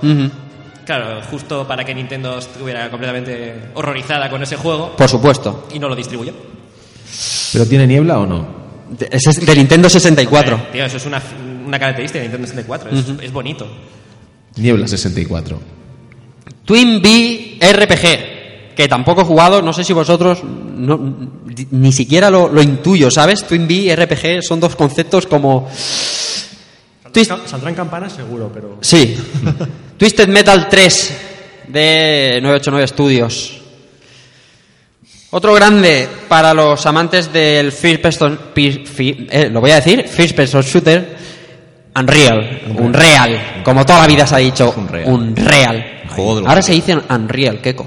Claro, 0.85 1.20
justo 1.31 1.66
para 1.66 1.85
que 1.85 1.94
Nintendo 1.94 2.39
estuviera 2.39 2.90
completamente 2.90 3.55
horrorizada 3.74 4.28
con 4.28 4.43
ese 4.43 4.57
juego. 4.57 4.97
Por 4.97 5.09
supuesto. 5.09 5.69
Y 5.73 5.78
no 5.78 5.89
lo 5.89 5.94
distribuyó. 5.94 6.32
¿Pero 7.53 7.66
tiene 7.66 7.86
niebla 7.86 8.19
o 8.19 8.27
no? 8.27 8.47
De, 8.99 9.09
es 9.11 9.23
de 9.47 9.55
Nintendo 9.57 9.89
64. 9.89 10.55
Hombre, 10.57 10.70
tío, 10.73 10.85
eso 10.85 10.97
es 10.97 11.07
una, 11.07 11.23
una 11.66 11.78
característica 11.78 12.19
de 12.20 12.24
Nintendo 12.28 12.47
64. 12.49 12.90
es- 12.90 13.09
Ujú. 13.09 13.20
es 13.23 13.32
bonito. 13.32 13.66
Niebla 14.57 14.89
64. 14.89 15.61
Twin 16.65 17.01
Bee 17.01 17.59
RPG, 17.61 18.32
que 18.77 18.89
tampoco 18.89 19.20
he 19.23 19.24
jugado, 19.24 19.62
no 19.62 19.73
sé 19.73 19.85
si 19.85 19.93
vosotros 19.93 20.43
no- 20.44 21.16
ni 21.70 21.93
siquiera 21.93 22.31
lo, 22.31 22.49
lo 22.49 22.62
intuyo, 22.62 23.11
¿sabes? 23.11 23.47
Twin 23.47 23.66
Bee 23.69 23.94
RPG 23.94 24.43
son 24.43 24.61
dos 24.61 24.74
conceptos 24.77 25.27
como... 25.27 25.69
Saldrán, 27.15 27.47
saldrán 27.47 27.74
campanas 27.74 28.12
seguro, 28.15 28.51
pero... 28.53 28.78
Sí. 28.81 29.16
Twisted 29.99 30.28
Metal 30.28 30.66
3 30.69 31.16
de 31.69 32.39
989 32.43 32.86
Studios. 32.89 33.59
Otro 35.31 35.55
grande 35.55 36.09
para 36.28 36.53
los 36.55 36.85
amantes 36.86 37.32
del 37.32 37.73
First 37.73 38.01
Person... 38.03 38.39
fi- 38.55 39.27
eh, 39.31 39.49
lo 39.51 39.61
voy 39.61 39.70
a 39.73 39.77
decir, 39.77 40.05
First 40.09 40.35
Person 40.35 40.62
Shooter, 40.62 41.16
Unreal. 41.94 42.62
Unreal. 42.78 43.62
Como 43.62 43.85
toda 43.85 44.01
la 44.01 44.07
vida 44.07 44.27
se 44.27 44.35
ha 44.35 44.39
dicho. 44.39 44.73
Unreal. 44.77 45.09
Unreal. 45.09 45.85
Ahora 46.47 46.62
se 46.62 46.73
dice 46.73 46.97
Unreal, 47.11 47.61
Keiko. 47.61 47.86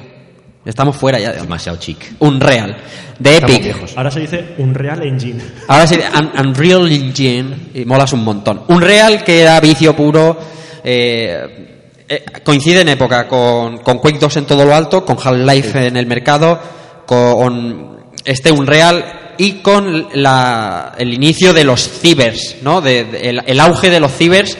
Estamos 0.66 0.96
fuera 0.96 1.20
ya 1.20 1.32
de 1.32 1.42
Demasiado 1.42 1.78
chic. 1.78 2.16
Unreal. 2.20 2.76
De 3.20 3.38
Epic. 3.38 3.76
Ahora 3.96 4.10
se 4.12 4.20
dice 4.22 4.56
Unreal 4.58 5.04
Engine. 5.04 5.42
Ahora 5.68 5.86
sí, 5.88 5.96
Un- 6.18 6.48
Unreal 6.48 6.92
Engine, 6.92 7.56
y 7.76 7.86
molas 7.86 8.12
un 8.14 8.24
montón. 8.24 8.64
Unreal 8.68 9.24
que 9.24 9.42
era 9.42 9.60
vicio 9.60 9.96
puro, 9.96 10.38
eh, 10.84 12.02
eh, 12.10 12.26
coincide 12.44 12.82
en 12.82 12.90
época 12.90 13.28
con, 13.28 13.78
con 13.80 14.00
Quake 14.00 14.20
2 14.20 14.38
en 14.38 14.46
todo 14.46 14.66
lo 14.66 14.76
alto, 14.76 15.06
con 15.06 15.18
Half-Life 15.24 15.88
en 15.88 15.98
el 15.98 16.08
mercado, 16.08 16.60
con 17.06 17.98
este 18.24 18.52
Unreal 18.52 19.34
y 19.38 19.62
con 19.62 20.08
la, 20.14 20.94
el 20.98 21.14
inicio 21.14 21.54
de 21.54 21.64
los 21.64 21.88
cibers, 22.02 22.58
¿no? 22.64 22.82
De, 22.82 23.06
de- 23.06 23.30
el, 23.30 23.42
el 23.46 23.60
auge 23.60 23.90
de 23.90 24.00
los 24.00 24.12
cibers 24.16 24.58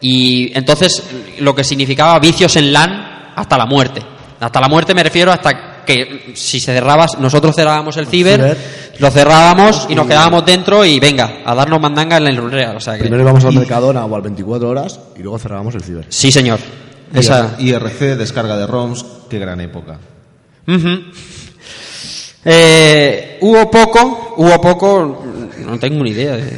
y 0.00 0.56
entonces 0.56 1.02
lo 1.40 1.54
que 1.54 1.64
significaba 1.64 2.18
vicios 2.18 2.54
en 2.56 2.72
LAN 2.72 3.32
hasta 3.34 3.56
la 3.58 3.66
muerte. 3.66 4.02
Hasta 4.40 4.60
la 4.60 4.68
muerte 4.68 4.94
me 4.94 5.02
refiero 5.02 5.32
hasta 5.32 5.84
que 5.84 6.32
si 6.34 6.60
se 6.60 6.72
cerraba, 6.74 7.06
nosotros 7.18 7.56
cerrábamos 7.56 7.96
el 7.96 8.06
ciber, 8.06 8.36
ciber. 8.40 8.56
lo 8.98 9.10
cerrábamos 9.10 9.86
y 9.88 9.94
nos 9.94 10.06
quedábamos 10.06 10.44
dentro 10.44 10.84
y 10.84 11.00
venga, 11.00 11.38
a 11.44 11.54
darnos 11.54 11.80
mandanga 11.80 12.18
en 12.18 12.26
el 12.28 12.38
Unreal. 12.40 12.76
O 12.76 12.80
sea 12.80 12.94
que, 12.94 13.00
Primero 13.00 13.22
íbamos 13.22 13.44
al 13.44 13.54
Mercadona 13.54 14.04
o 14.04 14.14
al 14.14 14.22
24 14.22 14.68
horas 14.68 15.00
y 15.16 15.22
luego 15.22 15.38
cerrábamos 15.38 15.74
el 15.74 15.82
ciber. 15.82 16.04
Sí, 16.08 16.30
señor. 16.30 16.58
Esa... 17.14 17.56
IRC, 17.58 18.16
descarga 18.18 18.56
de 18.58 18.66
ROMs, 18.66 19.04
qué 19.30 19.38
gran 19.38 19.60
época. 19.62 19.98
Eh, 22.44 23.38
hubo 23.40 23.70
poco, 23.70 24.34
hubo 24.36 24.60
poco, 24.60 25.24
no 25.66 25.78
tengo 25.78 26.02
ni 26.04 26.10
idea. 26.10 26.36
de- 26.36 26.52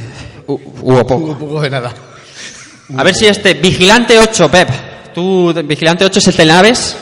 hu- 0.47 0.61
hubo 0.83 1.07
poco. 1.07 1.25
Un 1.33 1.39
poco 1.39 1.61
de 1.61 1.71
nada. 1.71 1.93
A 2.97 3.03
ver 3.05 3.15
si 3.15 3.27
este 3.27 3.55
Vigilante 3.55 4.19
8, 4.19 4.51
Pep. 4.51 4.69
¿Tú, 5.15 5.53
Vigilante 5.65 6.05
8 6.05 6.19
es 6.19 6.29
el 6.29 6.35
telenaves? 6.37 6.97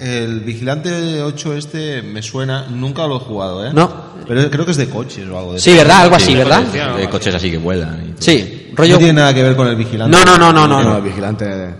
El 0.00 0.40
Vigilante 0.40 1.22
8 1.22 1.54
este 1.56 2.00
me 2.00 2.22
suena, 2.22 2.66
nunca 2.70 3.06
lo 3.06 3.16
he 3.16 3.20
jugado, 3.20 3.66
¿eh? 3.66 3.70
No. 3.74 4.10
Pero 4.26 4.50
creo 4.50 4.64
que 4.64 4.70
es 4.70 4.78
de 4.78 4.88
coches 4.88 5.28
o 5.28 5.38
algo 5.38 5.52
de 5.52 5.60
Sí, 5.60 5.74
¿verdad? 5.74 6.00
Algo 6.00 6.16
así, 6.16 6.34
¿verdad? 6.34 6.62
De 6.62 7.06
coches 7.10 7.34
así 7.34 7.50
que 7.50 7.58
vuelan. 7.58 8.02
y 8.02 8.12
todo. 8.12 8.22
Sí, 8.22 8.70
rollo. 8.74 8.94
No 8.94 8.98
tiene 8.98 9.12
nada 9.12 9.34
que 9.34 9.42
ver 9.42 9.54
con 9.54 9.68
el 9.68 9.76
Vigilante. 9.76 10.16
No, 10.16 10.24
no, 10.24 10.38
no, 10.38 10.52
no, 10.54 10.66
no. 10.66 10.82
No, 10.82 10.90
no. 10.90 10.96
el 10.96 11.02
vigilante. 11.02 11.74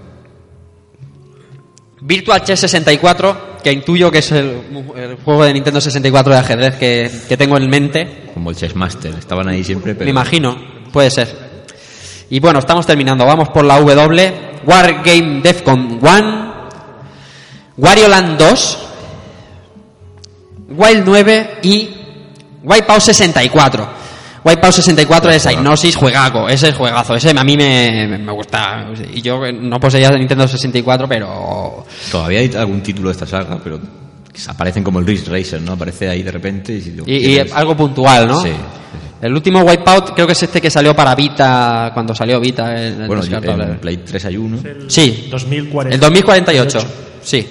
Virtual 2.02 2.42
Chess 2.44 2.60
64, 2.60 3.56
que 3.62 3.72
intuyo 3.72 4.10
que 4.10 4.18
es 4.18 4.32
el, 4.32 4.62
el 4.96 5.16
juego 5.24 5.44
de 5.44 5.54
Nintendo 5.54 5.80
64 5.80 6.32
de 6.32 6.38
ajedrez 6.38 6.76
que, 6.76 7.10
que 7.26 7.36
tengo 7.38 7.56
en 7.56 7.70
mente. 7.70 8.30
Como 8.34 8.50
el 8.50 8.56
Chessmaster. 8.56 9.14
Estaban 9.18 9.48
ahí 9.48 9.64
siempre, 9.64 9.94
pero... 9.94 10.04
Me 10.04 10.10
imagino, 10.10 10.56
puede 10.92 11.10
ser. 11.10 11.28
Y 12.28 12.38
bueno, 12.38 12.58
estamos 12.58 12.86
terminando. 12.86 13.24
Vamos 13.24 13.48
por 13.48 13.64
la 13.64 13.78
W. 13.80 14.32
Wargame 14.66 15.40
Defcon 15.42 15.98
1. 16.02 16.49
Wario 17.76 18.08
Land 18.08 18.38
2. 18.38 18.78
Wild 20.70 21.02
9 21.04 21.50
y 21.62 21.88
Wipeout 22.62 23.00
64. 23.00 23.88
Wipeout 24.44 24.72
64 24.72 25.30
es 25.32 25.46
Hypnosis, 25.46 25.96
juegaco, 25.96 26.48
ese 26.48 26.68
es 26.70 26.74
juegazo, 26.74 27.14
ese 27.14 27.30
a 27.36 27.44
mí 27.44 27.56
me, 27.56 28.06
me- 28.18 28.32
gusta. 28.32 28.86
Y 29.12 29.20
yo 29.20 29.40
no 29.52 29.78
poseía 29.78 30.10
Nintendo 30.12 30.48
64, 30.48 31.06
pero 31.08 31.84
Todavía 32.10 32.38
hay 32.40 32.50
algún 32.56 32.82
título 32.82 33.08
de 33.08 33.12
esta 33.12 33.26
saga, 33.26 33.58
pero 33.62 33.78
aparecen 34.46 34.82
como 34.82 34.98
el 35.00 35.06
Ridge 35.06 35.26
Racer, 35.28 35.60
¿no? 35.60 35.72
Aparece 35.72 36.08
ahí 36.08 36.22
de 36.22 36.30
repente 36.32 36.72
y... 36.72 36.80
digo, 36.80 37.04
Y, 37.06 37.32
y 37.34 37.38
algo 37.52 37.76
puntual, 37.76 38.28
¿no? 38.28 38.40
Sí. 38.42 38.52
El 39.20 39.34
último 39.34 39.60
Wipeout 39.60 40.14
creo 40.14 40.26
que 40.26 40.32
es 40.32 40.42
este 40.42 40.58
que 40.62 40.70
salió 40.70 40.96
para 40.96 41.14
Vita, 41.14 41.90
cuando 41.92 42.14
salió 42.14 42.40
Vita. 42.40 42.72
Bueno, 43.06 43.20
descartable. 43.20 43.64
en 43.64 43.78
Play 43.78 43.96
3 43.98 44.24
hay 44.24 44.36
uno. 44.38 44.58
Sí. 44.88 45.28
2040. 45.30 45.94
El 45.94 46.00
2048, 46.00 46.78
sí. 47.22 47.46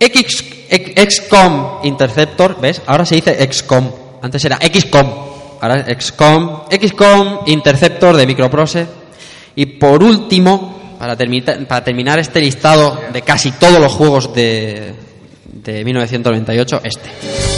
XCOM 0.00 1.80
Interceptor, 1.84 2.60
¿ves? 2.60 2.82
Ahora 2.86 3.04
se 3.04 3.16
dice 3.16 3.36
XCOM. 3.50 3.90
Antes 4.22 4.44
era 4.44 4.58
XCOM. 4.58 5.06
Ahora 5.60 5.84
XCOM. 5.98 6.64
XCOM 6.70 7.40
Interceptor 7.46 8.16
de 8.16 8.26
Microprose. 8.26 8.86
Y 9.56 9.66
por 9.66 10.02
último, 10.02 10.96
para, 10.98 11.16
para 11.16 11.84
terminar 11.84 12.18
este 12.18 12.40
listado 12.40 12.98
de 13.12 13.22
casi 13.22 13.52
todos 13.52 13.80
los 13.80 13.92
juegos 13.92 14.32
de, 14.34 14.94
de 15.44 15.84
1998, 15.84 16.80
este. 16.84 17.57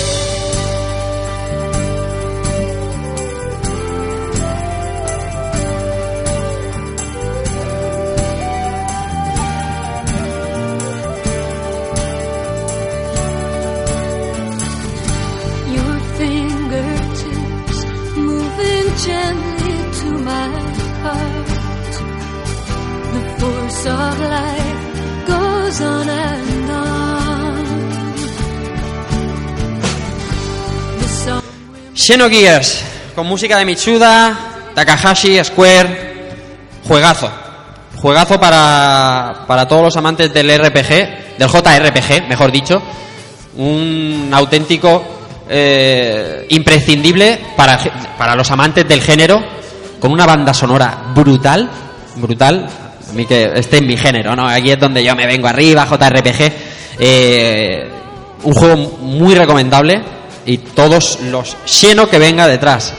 Xenogears, 32.10 32.82
con 33.14 33.24
música 33.28 33.56
de 33.56 33.64
Mitsuda, 33.64 34.36
Takahashi, 34.74 35.44
Square, 35.44 36.32
juegazo. 36.88 37.30
juegazo 37.94 38.40
para, 38.40 39.44
para 39.46 39.68
todos 39.68 39.84
los 39.84 39.96
amantes 39.96 40.34
del 40.34 40.50
RPG, 40.58 41.38
del 41.38 41.48
JRPG, 41.48 42.26
mejor 42.28 42.50
dicho. 42.50 42.82
Un 43.58 44.28
auténtico 44.32 45.04
eh, 45.48 46.46
imprescindible 46.48 47.38
para, 47.56 47.78
para 48.18 48.34
los 48.34 48.50
amantes 48.50 48.88
del 48.88 49.02
género, 49.02 49.40
con 50.00 50.10
una 50.10 50.26
banda 50.26 50.52
sonora 50.52 51.12
brutal, 51.14 51.70
brutal. 52.16 52.66
A 53.08 53.12
mí 53.12 53.24
que 53.24 53.52
esté 53.54 53.78
en 53.78 53.86
mi 53.86 53.96
género, 53.96 54.34
¿no? 54.34 54.48
Aquí 54.48 54.72
es 54.72 54.80
donde 54.80 55.04
yo 55.04 55.14
me 55.14 55.28
vengo 55.28 55.46
arriba, 55.46 55.86
JRPG. 55.86 56.52
Eh, 56.98 57.88
un 58.42 58.52
juego 58.52 58.76
muy 58.98 59.36
recomendable 59.36 60.18
y 60.46 60.58
todos 60.58 61.18
los 61.30 61.56
llenos 61.82 62.08
que 62.08 62.18
venga 62.18 62.46
detrás. 62.46 62.92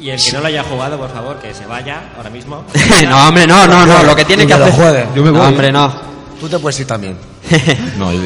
Y 0.00 0.10
el 0.10 0.20
que 0.22 0.32
no 0.32 0.40
lo 0.40 0.46
haya 0.48 0.64
jugado, 0.64 0.98
por 0.98 1.12
favor, 1.12 1.36
que 1.38 1.54
se 1.54 1.64
vaya 1.66 2.10
ahora 2.16 2.28
mismo. 2.30 2.64
no, 3.08 3.28
hombre, 3.28 3.46
no, 3.46 3.66
no, 3.66 3.86
no, 3.86 4.02
lo 4.02 4.16
que 4.16 4.24
tiene 4.24 4.46
que 4.46 4.54
me 4.54 4.58
lo 4.60 4.64
hacer. 4.66 4.76
juegue. 4.76 5.08
Yo 5.14 5.22
me 5.22 5.30
no, 5.30 5.38
voy. 5.38 5.48
hombre, 5.48 5.70
no. 5.72 5.92
Tú 6.40 6.48
te 6.48 6.58
puedes 6.58 6.78
ir 6.80 6.86
también. 6.86 7.16
No, 7.98 8.12
yo- 8.12 8.20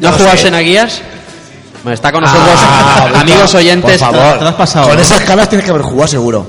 ¿No 0.00 0.08
has 0.08 0.12
No 0.14 0.18
jugado 0.18 0.36
sé. 0.36 0.42
Xenogears? 0.44 1.02
Bueno, 1.82 1.94
está 1.94 2.10
con 2.12 2.22
nosotros 2.22 2.48
Ah, 2.56 3.08
amigos 3.20 3.54
oyentes. 3.54 4.00
Por 4.02 4.12
favor. 4.12 4.38
Te 4.40 4.44
has 4.46 4.54
pasado, 4.54 4.86
Con 4.88 4.96
¿no? 4.96 5.02
esas 5.02 5.20
caras 5.22 5.48
tienes 5.48 5.64
que 5.64 5.70
haber 5.70 5.82
jugado 5.82 6.08
seguro. 6.08 6.46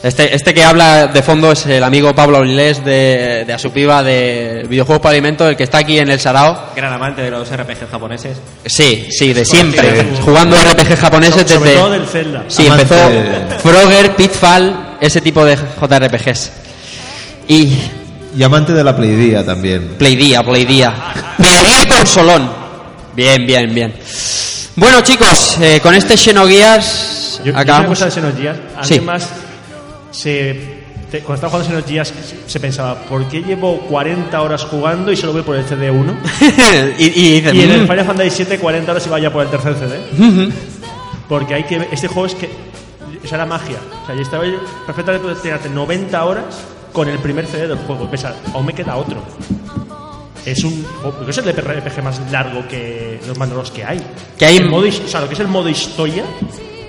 Este, 0.00 0.32
este 0.32 0.54
que 0.54 0.62
habla 0.62 1.08
de 1.08 1.22
fondo 1.24 1.50
es 1.50 1.66
el 1.66 1.82
amigo 1.82 2.14
Pablo 2.14 2.36
Avilés 2.38 2.84
de, 2.84 3.42
de 3.44 3.52
Asupiva 3.52 4.02
de 4.04 4.64
Videojuegos 4.68 5.02
para 5.02 5.12
Alimentos, 5.12 5.48
el 5.50 5.56
que 5.56 5.64
está 5.64 5.78
aquí 5.78 5.98
en 5.98 6.08
el 6.08 6.20
Sarao. 6.20 6.70
Gran 6.76 6.92
amante 6.92 7.22
de 7.22 7.30
los 7.32 7.48
RPG 7.50 7.90
japoneses. 7.90 8.36
Sí, 8.64 9.08
sí, 9.10 9.32
de 9.32 9.44
siempre. 9.44 10.00
Sí. 10.02 10.06
Jugando 10.24 10.56
RPG 10.56 10.96
japoneses 10.98 11.50
Sobre 11.50 11.70
desde. 11.70 11.80
todo 11.82 11.90
del 11.90 12.06
Zelda. 12.06 12.44
Sí, 12.46 12.66
Amante 12.66 12.82
empezó 12.82 13.10
de- 13.10 13.58
Frogger, 13.58 14.14
Pitfall, 14.14 14.96
ese 15.00 15.20
tipo 15.20 15.44
de 15.44 15.56
JRPGs. 15.56 16.52
Y 17.48 17.76
Y 18.36 18.42
amante 18.44 18.72
de 18.72 18.84
la 18.84 18.94
Playdía 18.94 19.44
también. 19.44 19.94
Play 19.98 20.14
Día, 20.14 20.44
Play 20.44 20.64
Día. 20.64 20.94
Play 21.38 21.64
Día 21.66 21.82
y 21.82 21.86
consolón. 21.86 22.48
Bien, 23.16 23.44
bien, 23.44 23.74
bien. 23.74 23.94
Bueno, 24.76 25.00
chicos, 25.00 25.56
eh, 25.60 25.80
con 25.82 25.92
este 25.92 26.16
Xenogears 26.16 27.38
Yo, 27.38 27.46
yo 27.46 27.50
una 27.52 27.60
acabamos. 27.62 27.88
cosa 27.88 28.04
de 28.04 28.10
Xenogears, 28.12 28.58
alguien 28.76 29.00
Sí. 29.00 29.04
más 29.04 29.28
se, 30.10 30.84
cuando 31.24 31.34
estaba 31.34 31.50
jugando 31.50 31.68
Xenogears 31.82 32.12
se 32.46 32.60
pensaba, 32.60 32.94
¿por 33.02 33.26
qué 33.28 33.42
llevo 33.42 33.78
40 33.80 34.40
horas 34.42 34.64
jugando 34.64 35.10
y 35.12 35.16
solo 35.16 35.32
voy 35.32 35.42
por 35.42 35.56
el 35.56 35.66
CD1? 35.66 36.14
y, 36.98 37.04
y 37.04 37.34
y 37.38 37.60
en 37.62 37.70
el 37.70 37.82
"Mm". 37.84 37.88
Final 37.88 38.04
Fantasy 38.06 38.30
7 38.30 38.58
40 38.58 38.90
horas 38.92 39.06
iba 39.06 39.18
ya 39.18 39.32
por 39.32 39.42
el 39.44 39.50
tercer 39.50 39.74
CD. 39.74 40.00
Porque 41.28 41.54
hay 41.54 41.64
que 41.64 41.88
este 41.92 42.08
juego 42.08 42.26
es 42.26 42.34
que 42.34 42.48
esa 43.22 43.34
era 43.36 43.46
magia. 43.46 43.76
O 44.02 44.06
sea, 44.06 44.14
yo 44.14 44.22
estaba 44.22 44.44
perfectamente 44.86 45.28
tirarte 45.42 45.68
90 45.68 46.24
horas 46.24 46.44
con 46.92 47.08
el 47.08 47.18
primer 47.18 47.46
CD 47.46 47.68
del 47.68 47.78
juego. 47.78 48.10
Pesa, 48.10 48.34
aún 48.54 48.64
me 48.66 48.72
queda 48.72 48.96
otro. 48.96 49.22
Es 50.46 50.64
un 50.64 50.86
porque 51.02 51.30
es 51.30 51.38
el 51.38 51.52
RPG 51.52 52.02
más 52.02 52.20
largo 52.32 52.66
que 52.68 53.20
los 53.26 53.36
manuals 53.36 53.70
que 53.70 53.84
hay. 53.84 54.00
Que 54.38 54.46
hay- 54.46 54.56
El 54.56 54.70
modo 54.70 54.86
his- 54.86 55.00
o 55.04 55.08
sea, 55.08 55.20
lo 55.20 55.28
que 55.28 55.34
es 55.34 55.40
el 55.40 55.48
modo 55.48 55.68
historia 55.68 56.24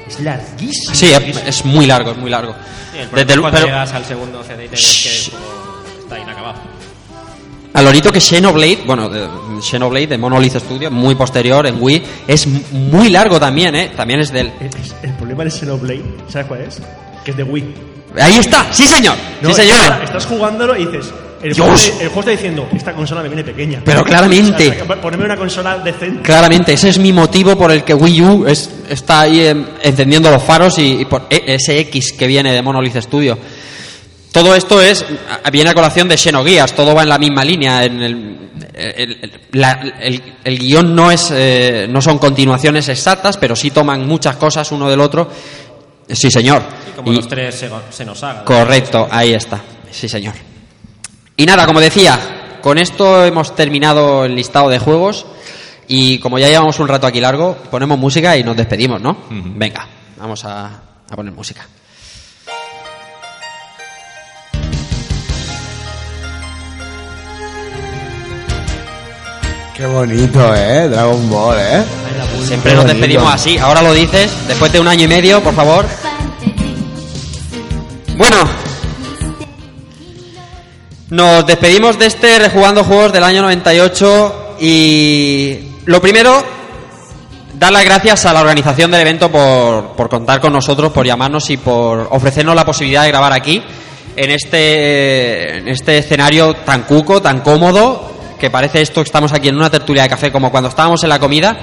es 0.10 0.20
larguísimo. 0.20 0.96
Sí, 0.96 1.06
es, 1.06 1.12
larguísimo. 1.14 1.46
es 1.48 1.66
muy 1.66 1.86
largo, 1.86 2.12
es 2.12 2.18
muy 2.18 2.30
largo. 2.30 2.54
Sí, 2.92 2.98
el 3.00 3.10
Desde 3.12 3.34
es 3.34 3.40
cuando 3.40 3.52
pero 3.58 3.66
llegas 3.68 3.94
al 3.94 4.06
segundo 4.06 4.44
CD 4.44 4.66
y 4.66 4.68
te 4.68 4.76
ves 4.76 5.02
que 5.26 5.32
juego 5.32 5.84
está 6.02 6.20
inacabado. 6.20 6.56
al 7.74 7.86
lorito 7.86 8.12
que 8.12 8.20
Xenoblade, 8.20 8.80
bueno, 8.86 9.10
de- 9.10 9.28
Xenoblade 9.62 10.08
de 10.08 10.18
Monolith 10.18 10.56
Studio, 10.58 10.90
muy 10.92 11.16
posterior 11.16 11.66
en 11.68 11.82
Wii, 11.82 12.04
es 12.28 12.48
muy 12.72 13.10
largo 13.10 13.40
también, 13.40 13.76
¿eh? 13.76 13.92
También 13.96 14.20
es 14.22 14.32
del... 14.32 14.52
Es- 14.60 14.96
el 15.04 15.14
problema 15.14 15.44
del 15.44 15.52
Xenoblade, 15.52 16.04
¿sabes 16.30 16.48
cuál 16.48 16.62
es? 16.62 16.82
Que 17.24 17.32
es 17.32 17.38
de 17.38 17.44
Wii. 17.44 17.76
Ahí 18.20 18.38
está, 18.38 18.68
sí 18.74 18.86
señor, 18.86 19.16
No, 19.42 19.50
sí 19.50 19.56
señor. 19.56 19.78
Estás, 19.78 20.02
estás 20.04 20.26
jugándolo 20.26 20.76
y 20.76 20.86
dices. 20.88 21.14
El 21.42 21.54
Dios. 21.54 21.68
juego, 21.68 22.02
el 22.02 22.08
juego 22.08 22.20
está 22.20 22.32
diciendo, 22.32 22.68
esta 22.76 22.94
consola 22.94 23.22
me 23.22 23.30
viene 23.30 23.44
pequeña. 23.44 23.82
Pero 23.86 24.04
claramente. 24.04 24.70
O 24.82 24.86
sea, 24.86 25.02
ponerme 25.02 25.26
una 25.26 25.38
consola 25.38 25.78
decente. 25.80 26.22
Claramente, 26.22 26.74
ese 26.74 26.90
es 26.90 27.00
mi 27.00 27.14
motivo 27.14 27.58
por 27.58 27.72
el 27.72 27.84
que 27.84 27.94
Wii 27.94 28.22
U 28.22 28.46
es- 28.48 28.70
está 28.90 29.22
ahí 29.22 29.46
em, 29.48 29.66
encendiendo 29.82 30.30
los 30.32 30.44
faros 30.44 30.78
y, 30.80 31.02
y 31.02 31.06
por 31.06 31.28
e- 31.30 31.44
ese 31.56 31.80
X 31.80 32.12
que 32.14 32.28
viene 32.28 32.52
de 32.54 32.62
Monolith 32.62 32.98
Studio. 32.98 33.38
Todo 34.32 34.54
esto 34.54 34.82
es 34.82 35.06
viene 35.52 35.70
a 35.72 35.74
colación 35.74 36.08
de 36.08 36.18
Xenogears, 36.18 36.74
todo 36.74 36.94
va 36.94 37.04
en 37.04 37.10
la 37.10 37.18
misma 37.18 37.44
línea. 37.44 37.84
En 37.86 38.02
el, 38.04 38.38
la- 39.54 39.94
el- 40.02 40.22
el 40.44 40.60
guion 40.60 40.94
no 40.96 41.10
es 41.12 41.30
eh, 41.34 41.88
no 41.90 42.02
son 42.02 42.18
continuaciones 42.20 42.88
exactas, 42.90 43.38
pero 43.38 43.56
sí 43.56 43.72
toman 43.72 44.06
muchas 44.06 44.36
cosas 44.36 44.72
uno 44.72 44.90
del 44.90 45.00
otro. 45.00 45.30
Sí, 46.10 46.30
señor. 46.30 46.62
Y 46.92 46.96
como 46.96 47.12
Y- 47.12 47.16
los 47.16 47.28
tres 47.28 47.56
se, 47.56 47.70
se 47.92 48.06
nos 48.06 48.22
haga. 48.24 48.44
Correcto, 48.44 49.08
ahí 49.10 49.34
está. 49.34 49.62
Sí, 49.92 50.08
señor. 50.10 50.34
Y 51.40 51.46
nada, 51.46 51.66
como 51.66 51.80
decía, 51.80 52.60
con 52.62 52.78
esto 52.78 53.24
hemos 53.24 53.56
terminado 53.56 54.26
el 54.26 54.36
listado 54.36 54.68
de 54.68 54.78
juegos 54.78 55.26
y 55.88 56.20
como 56.20 56.38
ya 56.38 56.50
llevamos 56.50 56.82
un 56.82 56.90
rato 56.90 57.08
aquí 57.08 57.22
largo, 57.22 57.56
ponemos 57.72 57.98
música 57.98 58.36
y 58.36 58.44
nos 58.44 58.58
despedimos, 58.58 59.00
¿no? 59.02 59.16
Venga, 59.30 59.88
vamos 60.18 60.44
a, 60.44 60.66
a 61.10 61.16
poner 61.16 61.32
música. 61.32 61.66
Qué 69.78 69.86
bonito, 69.86 70.54
¿eh? 70.54 70.90
Dragon 70.90 71.30
Ball, 71.30 71.58
¿eh? 71.58 71.84
Siempre 72.44 72.74
nos 72.76 72.86
despedimos 72.86 73.34
así. 73.34 73.58
Ahora 73.58 73.82
lo 73.82 73.94
dices, 73.94 74.30
después 74.46 74.74
de 74.74 74.82
un 74.82 74.90
año 74.90 75.06
y 75.06 75.08
medio, 75.08 75.42
por 75.42 75.54
favor. 75.54 75.86
Bueno, 78.18 78.36
nos 81.10 81.46
despedimos 81.46 81.98
de 81.98 82.06
este 82.06 82.38
Rejugando 82.38 82.84
Juegos 82.84 83.12
del 83.12 83.24
año 83.24 83.42
98 83.42 84.58
y 84.60 85.58
lo 85.86 86.00
primero, 86.02 86.44
dar 87.56 87.72
las 87.72 87.84
gracias 87.84 88.28
a 88.28 88.34
la 88.34 88.42
organización 88.42 88.92
del 88.92 89.02
evento 89.02 89.32
por, 89.32 89.96
por 89.96 90.08
contar 90.08 90.40
con 90.40 90.54
nosotros, 90.54 90.92
por 90.92 91.08
llamarnos 91.08 91.50
y 91.50 91.58
por 91.58 92.10
ofrecernos 92.12 92.56
la 92.56 92.64
posibilidad 92.64 93.04
de 93.04 93.08
grabar 93.08 93.34
aquí, 93.34 93.64
en 94.16 94.30
este, 94.30 95.58
en 95.58 95.68
este 95.68 95.98
escenario 95.98 96.54
tan 96.58 96.84
cuco, 96.84 97.22
tan 97.22 97.42
cómodo, 97.42 98.12
que 98.40 98.52
parece 98.52 98.82
esto 98.82 99.02
que 99.02 99.08
estamos 99.08 99.34
aquí 99.34 99.48
en 99.48 99.56
una 99.56 99.72
tertulia 99.72 100.04
de 100.04 100.10
café 100.10 100.32
como 100.32 100.52
cuando 100.52 100.70
estábamos 100.70 101.02
en 101.04 101.10
la 101.10 101.20
comida, 101.20 101.58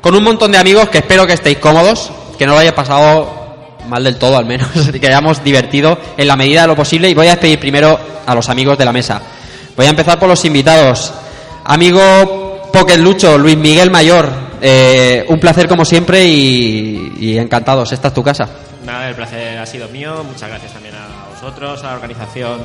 con 0.00 0.14
un 0.14 0.24
montón 0.24 0.52
de 0.52 0.58
amigos 0.58 0.88
que 0.88 0.98
espero 0.98 1.26
que 1.26 1.34
estéis 1.34 1.58
cómodos, 1.58 2.10
que 2.38 2.46
no 2.46 2.52
lo 2.52 2.60
hayáis 2.60 2.74
pasado 2.74 3.35
mal 3.86 4.04
del 4.04 4.16
todo 4.16 4.36
al 4.36 4.44
menos, 4.46 4.68
que 5.00 5.06
hayamos 5.06 5.42
divertido 5.42 5.98
en 6.16 6.26
la 6.28 6.36
medida 6.36 6.62
de 6.62 6.66
lo 6.68 6.76
posible. 6.76 7.08
Y 7.08 7.14
voy 7.14 7.26
a 7.28 7.30
despedir 7.32 7.58
primero 7.60 7.98
a 8.26 8.34
los 8.34 8.48
amigos 8.48 8.76
de 8.78 8.84
la 8.84 8.92
mesa. 8.92 9.20
Voy 9.76 9.86
a 9.86 9.90
empezar 9.90 10.18
por 10.18 10.28
los 10.28 10.44
invitados. 10.44 11.12
Amigo 11.64 12.70
Pocket 12.72 12.98
Lucho, 12.98 13.36
Luis 13.38 13.56
Miguel 13.56 13.90
Mayor, 13.90 14.30
eh, 14.60 15.24
un 15.28 15.38
placer 15.40 15.68
como 15.68 15.84
siempre 15.84 16.24
y, 16.24 17.12
y 17.18 17.38
encantados. 17.38 17.92
Esta 17.92 18.08
es 18.08 18.14
tu 18.14 18.22
casa. 18.22 18.48
Nada, 18.84 19.08
el 19.08 19.14
placer 19.14 19.58
ha 19.58 19.66
sido 19.66 19.88
mío. 19.88 20.22
Muchas 20.24 20.48
gracias 20.48 20.72
también 20.72 20.94
a 20.94 21.34
vosotros, 21.34 21.82
a 21.82 21.88
la 21.88 21.94
organización 21.94 22.60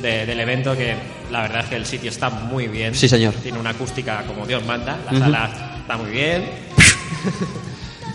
de- 0.00 0.26
del 0.26 0.40
evento, 0.40 0.76
que 0.76 0.94
la 1.30 1.42
verdad 1.42 1.60
es 1.62 1.66
que 1.70 1.76
el 1.76 1.86
sitio 1.86 2.10
está 2.10 2.28
muy 2.30 2.66
bien. 2.66 2.94
Sí, 2.94 3.08
señor. 3.08 3.34
Tiene 3.34 3.58
una 3.58 3.70
acústica 3.70 4.22
como 4.26 4.44
Dios 4.46 4.64
manda. 4.64 4.96
La 5.06 5.12
Ujú. 5.12 5.20
sala 5.20 5.50
está 5.80 5.96
muy 5.96 6.10
bien. 6.10 6.44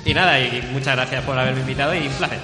y 0.07 0.13
nada, 0.13 0.39
y 0.39 0.63
muchas 0.71 0.95
gracias 0.95 1.23
por 1.23 1.37
haberme 1.37 1.61
invitado 1.61 1.93
y 1.93 2.07
un 2.07 2.13
placer. 2.13 2.39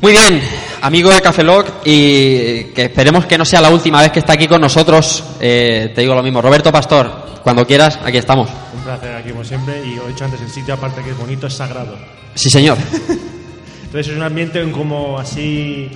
Muy 0.00 0.12
bien, 0.12 0.40
amigo 0.82 1.10
de 1.10 1.20
Café 1.20 1.42
Lock, 1.44 1.66
y 1.84 2.64
que 2.74 2.84
esperemos 2.84 3.26
que 3.26 3.38
no 3.38 3.44
sea 3.44 3.60
la 3.60 3.70
última 3.70 4.00
vez 4.00 4.10
que 4.12 4.18
está 4.20 4.32
aquí 4.34 4.46
con 4.48 4.60
nosotros. 4.60 5.22
Eh, 5.40 5.92
te 5.94 6.00
digo 6.00 6.14
lo 6.14 6.22
mismo, 6.22 6.40
Roberto 6.42 6.72
Pastor, 6.72 7.40
cuando 7.42 7.66
quieras, 7.66 7.98
aquí 8.04 8.18
estamos. 8.18 8.48
Un 8.74 8.82
placer 8.82 9.14
aquí 9.14 9.30
como 9.30 9.44
siempre 9.44 9.84
y 9.84 9.94
lo 9.94 10.04
he 10.06 10.08
dicho 10.08 10.24
antes, 10.24 10.40
el 10.40 10.50
sitio 10.50 10.74
aparte 10.74 11.02
que 11.02 11.10
es 11.10 11.18
bonito 11.18 11.46
es 11.46 11.54
sagrado. 11.54 11.96
Sí, 12.34 12.50
señor. 12.50 12.76
Entonces 13.84 14.08
es 14.12 14.16
un 14.16 14.22
ambiente 14.22 14.60
en 14.60 14.70
como 14.72 15.18
así... 15.18 15.88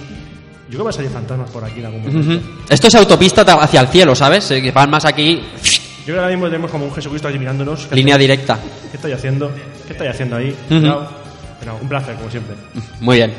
Yo 0.69 0.78
creo 0.78 0.78
que 0.78 0.85
va 0.85 0.90
a 0.90 0.93
salir 0.94 1.10
fantasmas 1.10 1.51
por 1.51 1.62
aquí 1.64 1.81
en 1.81 1.86
algún 1.86 2.02
momento. 2.02 2.47
Esto 2.70 2.86
es 2.89 2.94
autopista 2.94 3.44
ta- 3.44 3.55
hacia 3.62 3.81
el 3.82 3.89
cielo, 3.89 4.14
¿sabes? 4.14 4.51
Eh, 4.52 4.62
Que 4.62 4.70
van 4.73 4.89
más 4.89 5.05
aquí, 5.05 5.35
Yo 5.36 6.05
creo 6.05 6.14
que 6.16 6.20
ahora 6.20 6.31
mismo 6.31 6.47
tenemos 6.47 6.70
como 6.70 6.86
un 6.86 6.94
Jesucristo 6.94 7.28
allí 7.28 7.39
mirándonos. 7.39 7.86
¿Qué 7.89 7.94
línea 7.97 8.14
estoy- 8.14 8.23
directa. 8.27 8.59
¿Qué 8.90 8.97
estoy 8.97 9.12
haciendo? 9.12 9.51
¿Qué 9.86 9.92
estoy 9.92 10.09
haciendo 10.09 10.36
ahí? 10.36 10.50
Ujú. 10.70 10.80
Cuidado. 10.80 11.09
Pero 11.60 11.78
un 11.80 11.88
placer, 11.88 12.14
como 12.16 12.30
siempre. 12.30 12.56
Muy 13.00 13.16
bien. 13.16 13.32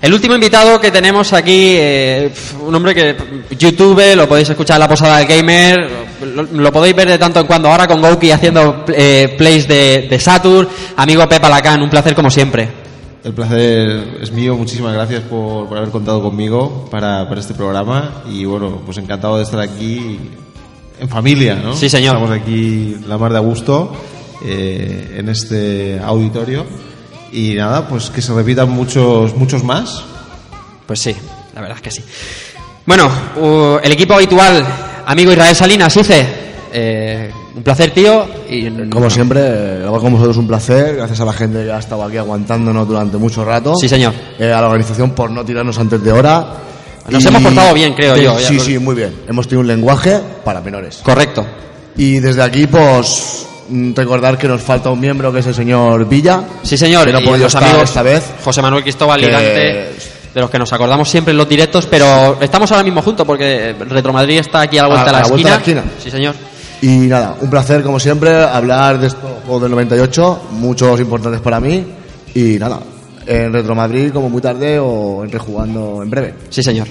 El 0.00 0.12
último 0.12 0.34
invitado 0.34 0.80
que 0.80 0.90
tenemos 0.90 1.32
aquí, 1.32 1.74
eh, 1.78 2.32
un 2.60 2.74
hombre 2.74 2.92
que 2.94 3.16
YouTube, 3.56 4.16
lo 4.16 4.28
podéis 4.28 4.50
escuchar 4.50 4.76
en 4.76 4.80
la 4.80 4.88
posada 4.88 5.18
del 5.18 5.28
gamer, 5.28 5.88
lo, 6.34 6.42
lo 6.42 6.72
podéis 6.72 6.96
ver 6.96 7.08
de 7.08 7.18
tanto 7.18 7.38
en 7.38 7.46
cuando 7.46 7.68
ahora 7.70 7.86
con 7.86 8.00
Gouki 8.00 8.32
haciendo 8.32 8.84
eh, 8.88 9.34
plays 9.38 9.68
de, 9.68 10.08
de 10.10 10.18
Saturn, 10.18 10.68
amigo 10.96 11.28
Pepa 11.28 11.48
Lacan, 11.48 11.82
un 11.82 11.88
placer 11.90 12.16
como 12.16 12.30
siempre. 12.30 12.68
El 13.22 13.32
placer 13.32 14.18
es 14.20 14.32
mío, 14.32 14.56
muchísimas 14.56 14.92
gracias 14.92 15.22
por, 15.22 15.68
por 15.68 15.78
haber 15.78 15.90
contado 15.90 16.20
conmigo 16.20 16.88
para, 16.90 17.28
para 17.28 17.40
este 17.40 17.54
programa 17.54 18.22
y 18.28 18.44
bueno, 18.44 18.82
pues 18.84 18.98
encantado 18.98 19.36
de 19.36 19.44
estar 19.44 19.60
aquí 19.60 20.18
en 20.98 21.08
familia, 21.08 21.54
¿no? 21.54 21.76
Sí, 21.76 21.88
señor. 21.88 22.16
Estamos 22.16 22.36
aquí 22.36 22.96
la 23.06 23.18
mar 23.18 23.30
de 23.30 23.38
a 23.38 23.40
gusto 23.40 23.92
eh, 24.44 25.16
en 25.18 25.28
este 25.28 26.00
auditorio 26.02 26.64
y 27.32 27.54
nada, 27.54 27.86
pues 27.88 28.10
que 28.10 28.20
se 28.22 28.32
repitan 28.34 28.68
muchos, 28.70 29.34
muchos 29.36 29.64
más 29.64 30.02
Pues 30.86 31.00
sí, 31.00 31.14
la 31.54 31.60
verdad 31.60 31.76
es 31.78 31.82
que 31.82 31.90
sí. 31.90 32.02
Bueno, 32.84 33.08
uh, 33.36 33.78
el 33.82 33.92
equipo 33.92 34.14
habitual, 34.14 34.64
amigo 35.06 35.32
Israel 35.32 35.54
Salinas, 35.54 35.96
Ice, 35.96 36.26
eh, 36.72 37.30
un 37.54 37.62
placer, 37.62 37.92
tío. 37.92 38.26
Y, 38.50 38.68
Como 38.90 39.08
siempre, 39.08 39.78
grabar 39.80 40.00
con 40.00 40.12
vosotros 40.12 40.36
un 40.38 40.48
placer. 40.48 40.96
Gracias 40.96 41.20
a 41.20 41.24
la 41.24 41.32
gente 41.32 41.64
que 41.64 41.70
ha 41.70 41.78
estado 41.78 42.02
aquí 42.02 42.16
aguantándonos 42.16 42.88
durante 42.88 43.18
mucho 43.18 43.44
rato. 43.44 43.76
Sí, 43.76 43.88
señor. 43.88 44.12
Eh, 44.38 44.50
a 44.52 44.60
la 44.60 44.66
organización 44.66 45.12
por 45.12 45.30
no 45.30 45.44
tirarnos 45.44 45.78
antes 45.78 46.02
de 46.02 46.10
hora. 46.12 46.46
Nos 47.08 47.24
hemos 47.26 47.42
portado 47.42 47.74
bien, 47.74 47.94
creo 47.94 48.14
de- 48.14 48.24
yo, 48.24 48.38
Sí, 48.38 48.54
lo- 48.54 48.64
sí, 48.64 48.78
muy 48.78 48.94
bien. 48.94 49.14
Hemos 49.28 49.46
tenido 49.46 49.60
un 49.60 49.66
lenguaje 49.68 50.18
para 50.44 50.60
menores. 50.60 51.00
Correcto. 51.04 51.46
Y 51.96 52.18
desde 52.20 52.42
aquí, 52.42 52.66
pues, 52.66 53.46
recordar 53.94 54.36
que 54.38 54.48
nos 54.48 54.62
falta 54.62 54.90
un 54.90 55.00
miembro 55.00 55.32
que 55.32 55.40
es 55.40 55.46
el 55.46 55.54
señor 55.54 56.06
Villa. 56.08 56.42
Sí, 56.62 56.76
señor. 56.76 57.06
Que 57.06 57.12
no 57.12 57.20
y 57.20 57.24
podido 57.24 57.44
los 57.44 57.54
amigos 57.54 57.82
esta 57.84 58.02
vez. 58.02 58.24
José 58.44 58.62
Manuel 58.62 58.82
Cristóbal 58.82 59.20
Que- 59.20 59.30
Dante, 59.30 59.90
de 60.34 60.40
los 60.40 60.50
que 60.50 60.58
nos 60.58 60.72
acordamos 60.72 61.08
siempre 61.08 61.32
en 61.32 61.36
los 61.38 61.48
directos, 61.48 61.86
pero 61.86 62.38
estamos 62.40 62.70
ahora 62.72 62.84
mismo 62.84 63.02
juntos 63.02 63.26
porque 63.26 63.74
Retromadrid 63.88 64.38
está 64.38 64.62
aquí 64.62 64.78
a 64.78 64.82
la 64.82 64.88
vuelta, 64.88 65.02
A- 65.04 65.06
de, 65.06 65.12
la 65.12 65.18
a 65.18 65.22
la 65.22 65.28
vuelta 65.28 65.56
esquina. 65.56 65.80
de 65.80 65.86
la 65.86 65.92
esquina. 65.92 66.02
Sí, 66.02 66.10
señor. 66.10 66.34
Y 66.82 67.06
nada, 67.08 67.36
un 67.40 67.48
placer 67.50 67.82
como 67.82 68.00
siempre 68.00 68.42
hablar 68.42 68.98
de 68.98 69.06
estos 69.08 69.30
juegos 69.46 69.62
del 69.62 69.70
98, 69.72 70.42
muchos 70.52 70.98
importantes 71.00 71.40
para 71.40 71.60
mí. 71.60 71.84
Y 72.34 72.58
nada, 72.58 72.80
en 73.26 73.52
Retro 73.52 73.74
Madrid 73.74 74.10
como 74.12 74.28
muy 74.30 74.40
tarde 74.42 74.78
o 74.80 75.22
en 75.22 75.30
Rejugando 75.30 76.02
en 76.02 76.10
breve. 76.10 76.34
Sí, 76.48 76.62
señor. 76.62 76.88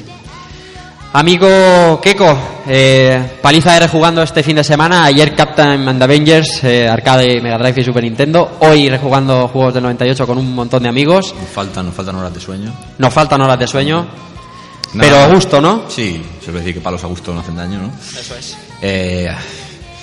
Amigo 1.13 1.99
Keko, 2.01 2.37
eh, 2.67 3.37
paliza 3.41 3.73
de 3.73 3.81
rejugando 3.81 4.23
este 4.23 4.43
fin 4.43 4.55
de 4.55 4.63
semana. 4.63 5.03
Ayer 5.03 5.35
Captain 5.35 5.85
and 5.89 6.01
Avengers, 6.01 6.63
eh, 6.63 6.87
arcade, 6.87 7.41
Mega 7.41 7.57
Drive 7.57 7.81
y 7.81 7.83
Super 7.83 8.03
Nintendo. 8.03 8.57
Hoy 8.61 8.87
rejugando 8.87 9.49
juegos 9.49 9.73
del 9.73 9.83
98 9.83 10.25
con 10.25 10.37
un 10.37 10.55
montón 10.55 10.83
de 10.83 10.89
amigos. 10.89 11.35
Nos 11.37 11.49
faltan, 11.49 11.87
nos 11.87 11.95
faltan 11.95 12.15
horas 12.15 12.33
de 12.33 12.39
sueño. 12.39 12.73
Nos 12.97 13.13
faltan 13.13 13.41
horas 13.41 13.59
de 13.59 13.67
sueño. 13.67 14.07
Nada. 14.93 15.09
Pero 15.09 15.19
a 15.19 15.27
gusto, 15.27 15.59
¿no? 15.59 15.83
Sí, 15.89 16.23
se 16.39 16.45
puede 16.45 16.59
decir 16.59 16.75
que 16.75 16.81
palos 16.81 17.03
a 17.03 17.07
gusto 17.07 17.33
no 17.33 17.41
hacen 17.41 17.57
daño, 17.57 17.79
¿no? 17.79 17.91
Eso 18.17 18.35
es. 18.35 18.57
Eh, 18.81 19.27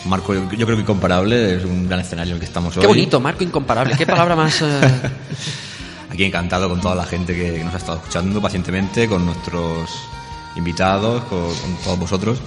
Marco, 0.05 0.35
yo, 0.35 0.43
yo 0.53 0.67
creo 0.67 0.77
que 0.77 0.83
incomparable, 0.83 1.57
es 1.57 1.65
un 1.65 1.89
gran 1.89 2.01
escenario 2.01 2.33
en 2.33 2.35
el 2.37 2.41
que 2.41 2.47
estamos 2.47 2.77
hoy. 2.77 2.83
Qué 2.83 2.87
bonito, 2.87 3.19
Marco 3.19 3.43
Incomparable. 3.45 3.97
Qué 3.97 4.05
palabra 4.05 4.37
más. 4.37 4.61
eh, 4.61 4.67
Aquí 6.13 6.25
encantado 6.25 6.69
con 6.69 6.83
toda 6.83 6.95
la 6.95 7.05
gente 7.05 7.35
que, 7.35 7.55
que 7.55 7.65
nos 7.65 7.73
ha 7.73 7.79
estado 7.79 7.97
escuchando 7.97 8.43
pacientemente, 8.43 9.09
con 9.09 9.25
nuestros 9.25 9.91
invitados, 10.59 11.25
con, 11.25 11.47
con 11.55 11.77
todos 11.85 11.99
vosotros. 11.99 12.39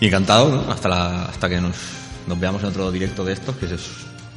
Y 0.00 0.06
encantado, 0.06 0.50
¿no? 0.50 0.72
Hasta, 0.72 0.88
la- 0.88 1.24
hasta 1.26 1.48
que 1.48 1.60
nos, 1.60 1.74
nos 2.26 2.38
veamos 2.38 2.62
en 2.62 2.68
otro 2.68 2.90
directo 2.92 3.24
de 3.24 3.32
estos, 3.34 3.56
que 3.56 3.66
es, 3.66 3.80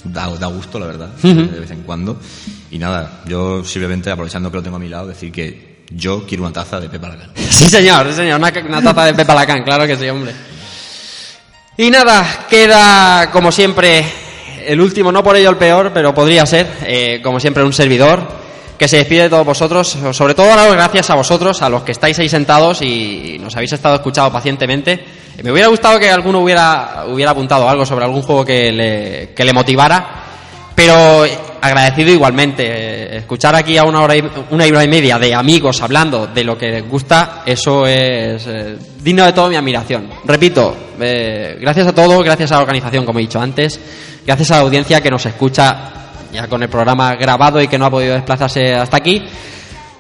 da, 0.03 0.27
da 0.37 0.47
gusto, 0.47 0.79
la 0.79 0.85
verdad, 0.87 1.09
Ujú. 1.17 1.51
de 1.51 1.59
vez 1.59 1.71
en 1.71 1.81
cuando. 1.83 2.19
Y 2.71 2.77
nada, 2.79 3.21
yo 3.25 3.63
simplemente, 3.63 4.09
aprovechando 4.11 4.49
que 4.51 4.57
lo 4.57 4.63
tengo 4.63 4.77
a 4.77 4.79
mi 4.79 4.89
lado, 4.89 5.07
decir 5.07 5.31
que 5.31 5.83
yo 5.91 6.25
quiero 6.25 6.43
una 6.43 6.53
taza 6.53 6.79
de 6.79 6.89
Pepa 6.89 7.09
Lacán. 7.09 7.31
Sí, 7.53 7.69
señor, 7.69 8.07
sí, 8.09 8.13
señor. 8.15 8.39
Una, 8.39 8.51
una 8.67 8.81
taza 8.81 9.05
de 9.05 9.13
Pepa 9.13 9.35
Lacán, 9.35 9.63
claro 9.63 9.85
que 9.87 9.95
sí, 9.95 10.07
hombre. 10.09 10.33
Y 11.77 11.89
nada, 11.89 12.45
queda 12.49 13.29
como 13.31 13.51
siempre 13.51 14.05
el 14.65 14.79
último, 14.81 15.11
no 15.11 15.23
por 15.23 15.35
ello 15.35 15.49
el 15.49 15.57
peor, 15.57 15.91
pero 15.93 16.13
podría 16.13 16.45
ser, 16.45 16.67
eh, 16.85 17.19
como 17.23 17.39
siempre, 17.39 17.63
un 17.63 17.73
servidor 17.73 18.42
que 18.77 18.87
se 18.87 18.97
despide 18.97 19.23
de 19.23 19.29
todos 19.29 19.45
vosotros. 19.45 19.97
Sobre 20.11 20.33
todo, 20.33 20.47
daros 20.47 20.73
gracias 20.73 21.09
a 21.09 21.15
vosotros, 21.15 21.61
a 21.61 21.69
los 21.69 21.83
que 21.83 21.91
estáis 21.91 22.17
ahí 22.19 22.29
sentados 22.29 22.81
y 22.81 23.37
nos 23.39 23.55
habéis 23.55 23.73
estado 23.73 23.95
escuchando 23.95 24.31
pacientemente. 24.31 25.03
Me 25.41 25.51
hubiera 25.51 25.67
gustado 25.67 25.99
que 25.99 26.09
alguno 26.09 26.39
hubiera, 26.39 27.05
hubiera 27.07 27.31
apuntado 27.31 27.67
algo 27.67 27.85
sobre 27.85 28.05
algún 28.05 28.21
juego 28.21 28.45
que 28.45 28.71
le, 28.71 29.33
que 29.35 29.43
le 29.43 29.53
motivara. 29.53 30.23
Pero 30.75 31.25
agradecido 31.63 32.11
igualmente. 32.11 32.65
Eh, 32.67 33.17
Escuchar 33.17 33.55
aquí 33.55 33.77
a 33.77 33.85
una 33.85 34.01
hora, 34.01 34.17
y, 34.17 34.23
una 34.49 34.65
hora 34.65 34.83
y 34.83 34.87
media 34.87 35.17
de 35.17 35.33
amigos 35.33 35.81
hablando 35.81 36.27
de 36.27 36.43
lo 36.43 36.57
que 36.57 36.67
les 36.67 36.89
gusta, 36.89 37.43
eso 37.45 37.87
es 37.87 38.45
eh, 38.47 38.77
digno 39.01 39.23
de 39.23 39.31
toda 39.31 39.49
mi 39.49 39.55
admiración. 39.55 40.09
Repito, 40.25 40.75
eh, 40.99 41.57
gracias 41.61 41.87
a 41.87 41.95
todos, 41.95 42.21
gracias 42.23 42.51
a 42.51 42.55
la 42.55 42.61
organización, 42.61 43.05
como 43.05 43.19
he 43.19 43.21
dicho 43.21 43.39
antes, 43.39 43.79
gracias 44.25 44.51
a 44.51 44.55
la 44.55 44.61
audiencia 44.61 44.99
que 44.99 45.09
nos 45.09 45.25
escucha 45.25 46.02
ya 46.33 46.47
con 46.47 46.63
el 46.63 46.69
programa 46.69 47.15
grabado 47.15 47.61
y 47.61 47.67
que 47.67 47.77
no 47.77 47.85
ha 47.85 47.91
podido 47.91 48.15
desplazarse 48.15 48.73
hasta 48.73 48.97
aquí. 48.97 49.23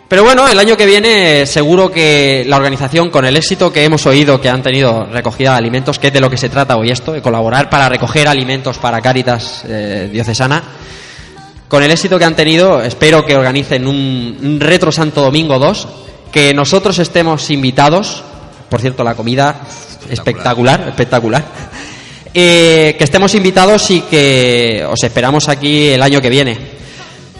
Pero 0.07 0.23
bueno, 0.23 0.47
el 0.47 0.59
año 0.59 0.75
que 0.75 0.85
viene 0.85 1.45
seguro 1.45 1.91
que 1.91 2.43
la 2.45 2.57
organización, 2.57 3.09
con 3.09 3.25
el 3.25 3.37
éxito 3.37 3.71
que 3.71 3.83
hemos 3.83 4.05
oído 4.05 4.39
que 4.41 4.49
han 4.49 4.61
tenido 4.61 5.05
recogida 5.05 5.51
de 5.51 5.57
alimentos, 5.57 5.97
que 5.97 6.07
es 6.07 6.13
de 6.13 6.19
lo 6.19 6.29
que 6.29 6.37
se 6.37 6.49
trata 6.49 6.77
hoy 6.77 6.91
esto, 6.91 7.13
de 7.13 7.21
colaborar 7.21 7.69
para 7.69 7.89
recoger 7.89 8.27
alimentos 8.27 8.77
para 8.77 9.01
Cáritas 9.01 9.63
eh, 9.67 10.09
Diocesana, 10.11 10.61
con 11.67 11.81
el 11.81 11.89
éxito 11.89 12.19
que 12.19 12.25
han 12.25 12.35
tenido, 12.35 12.81
espero 12.81 13.25
que 13.25 13.35
organicen 13.35 13.87
un, 13.87 14.37
un 14.41 14.59
Retro 14.59 14.91
Santo 14.91 15.21
Domingo 15.21 15.57
2, 15.57 15.87
que 16.31 16.53
nosotros 16.53 16.99
estemos 16.99 17.49
invitados, 17.49 18.23
por 18.69 18.81
cierto, 18.81 19.03
la 19.03 19.15
comida 19.15 19.61
espectacular, 20.09 20.89
espectacular, 20.89 21.43
eh, 22.33 22.95
que 22.97 23.03
estemos 23.03 23.35
invitados 23.35 23.89
y 23.91 24.01
que 24.01 24.85
os 24.89 25.03
esperamos 25.03 25.49
aquí 25.49 25.89
el 25.89 26.01
año 26.01 26.21
que 26.21 26.29
viene. 26.29 26.57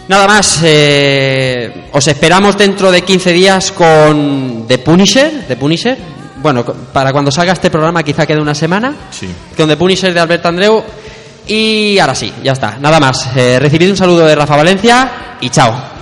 Nada 0.06 0.26
más, 0.26 0.60
eh, 0.62 1.88
os 1.92 2.06
esperamos 2.06 2.58
dentro 2.58 2.92
de 2.92 3.02
15 3.02 3.32
días 3.32 3.72
con 3.72 4.66
The 4.68 4.78
Punisher, 4.78 5.44
The 5.48 5.56
Punisher. 5.56 5.96
Bueno, 6.42 6.62
para 6.64 7.10
cuando 7.10 7.30
salga 7.30 7.54
este 7.54 7.70
programa 7.70 8.02
quizá 8.02 8.26
quede 8.26 8.40
una 8.40 8.54
semana. 8.54 8.94
Sí. 9.10 9.28
Con 9.56 9.66
The 9.66 9.76
Punisher 9.76 10.12
de 10.12 10.20
Alberto 10.20 10.48
Andreu. 10.48 10.84
Y 11.46 11.98
ahora 11.98 12.14
sí, 12.14 12.32
ya 12.42 12.52
está, 12.52 12.76
nada 12.80 13.00
más. 13.00 13.30
Eh, 13.34 13.58
recibid 13.58 13.90
un 13.90 13.96
saludo 13.96 14.26
de 14.26 14.34
Rafa 14.34 14.56
Valencia 14.56 15.36
y 15.40 15.48
chao. 15.48 15.93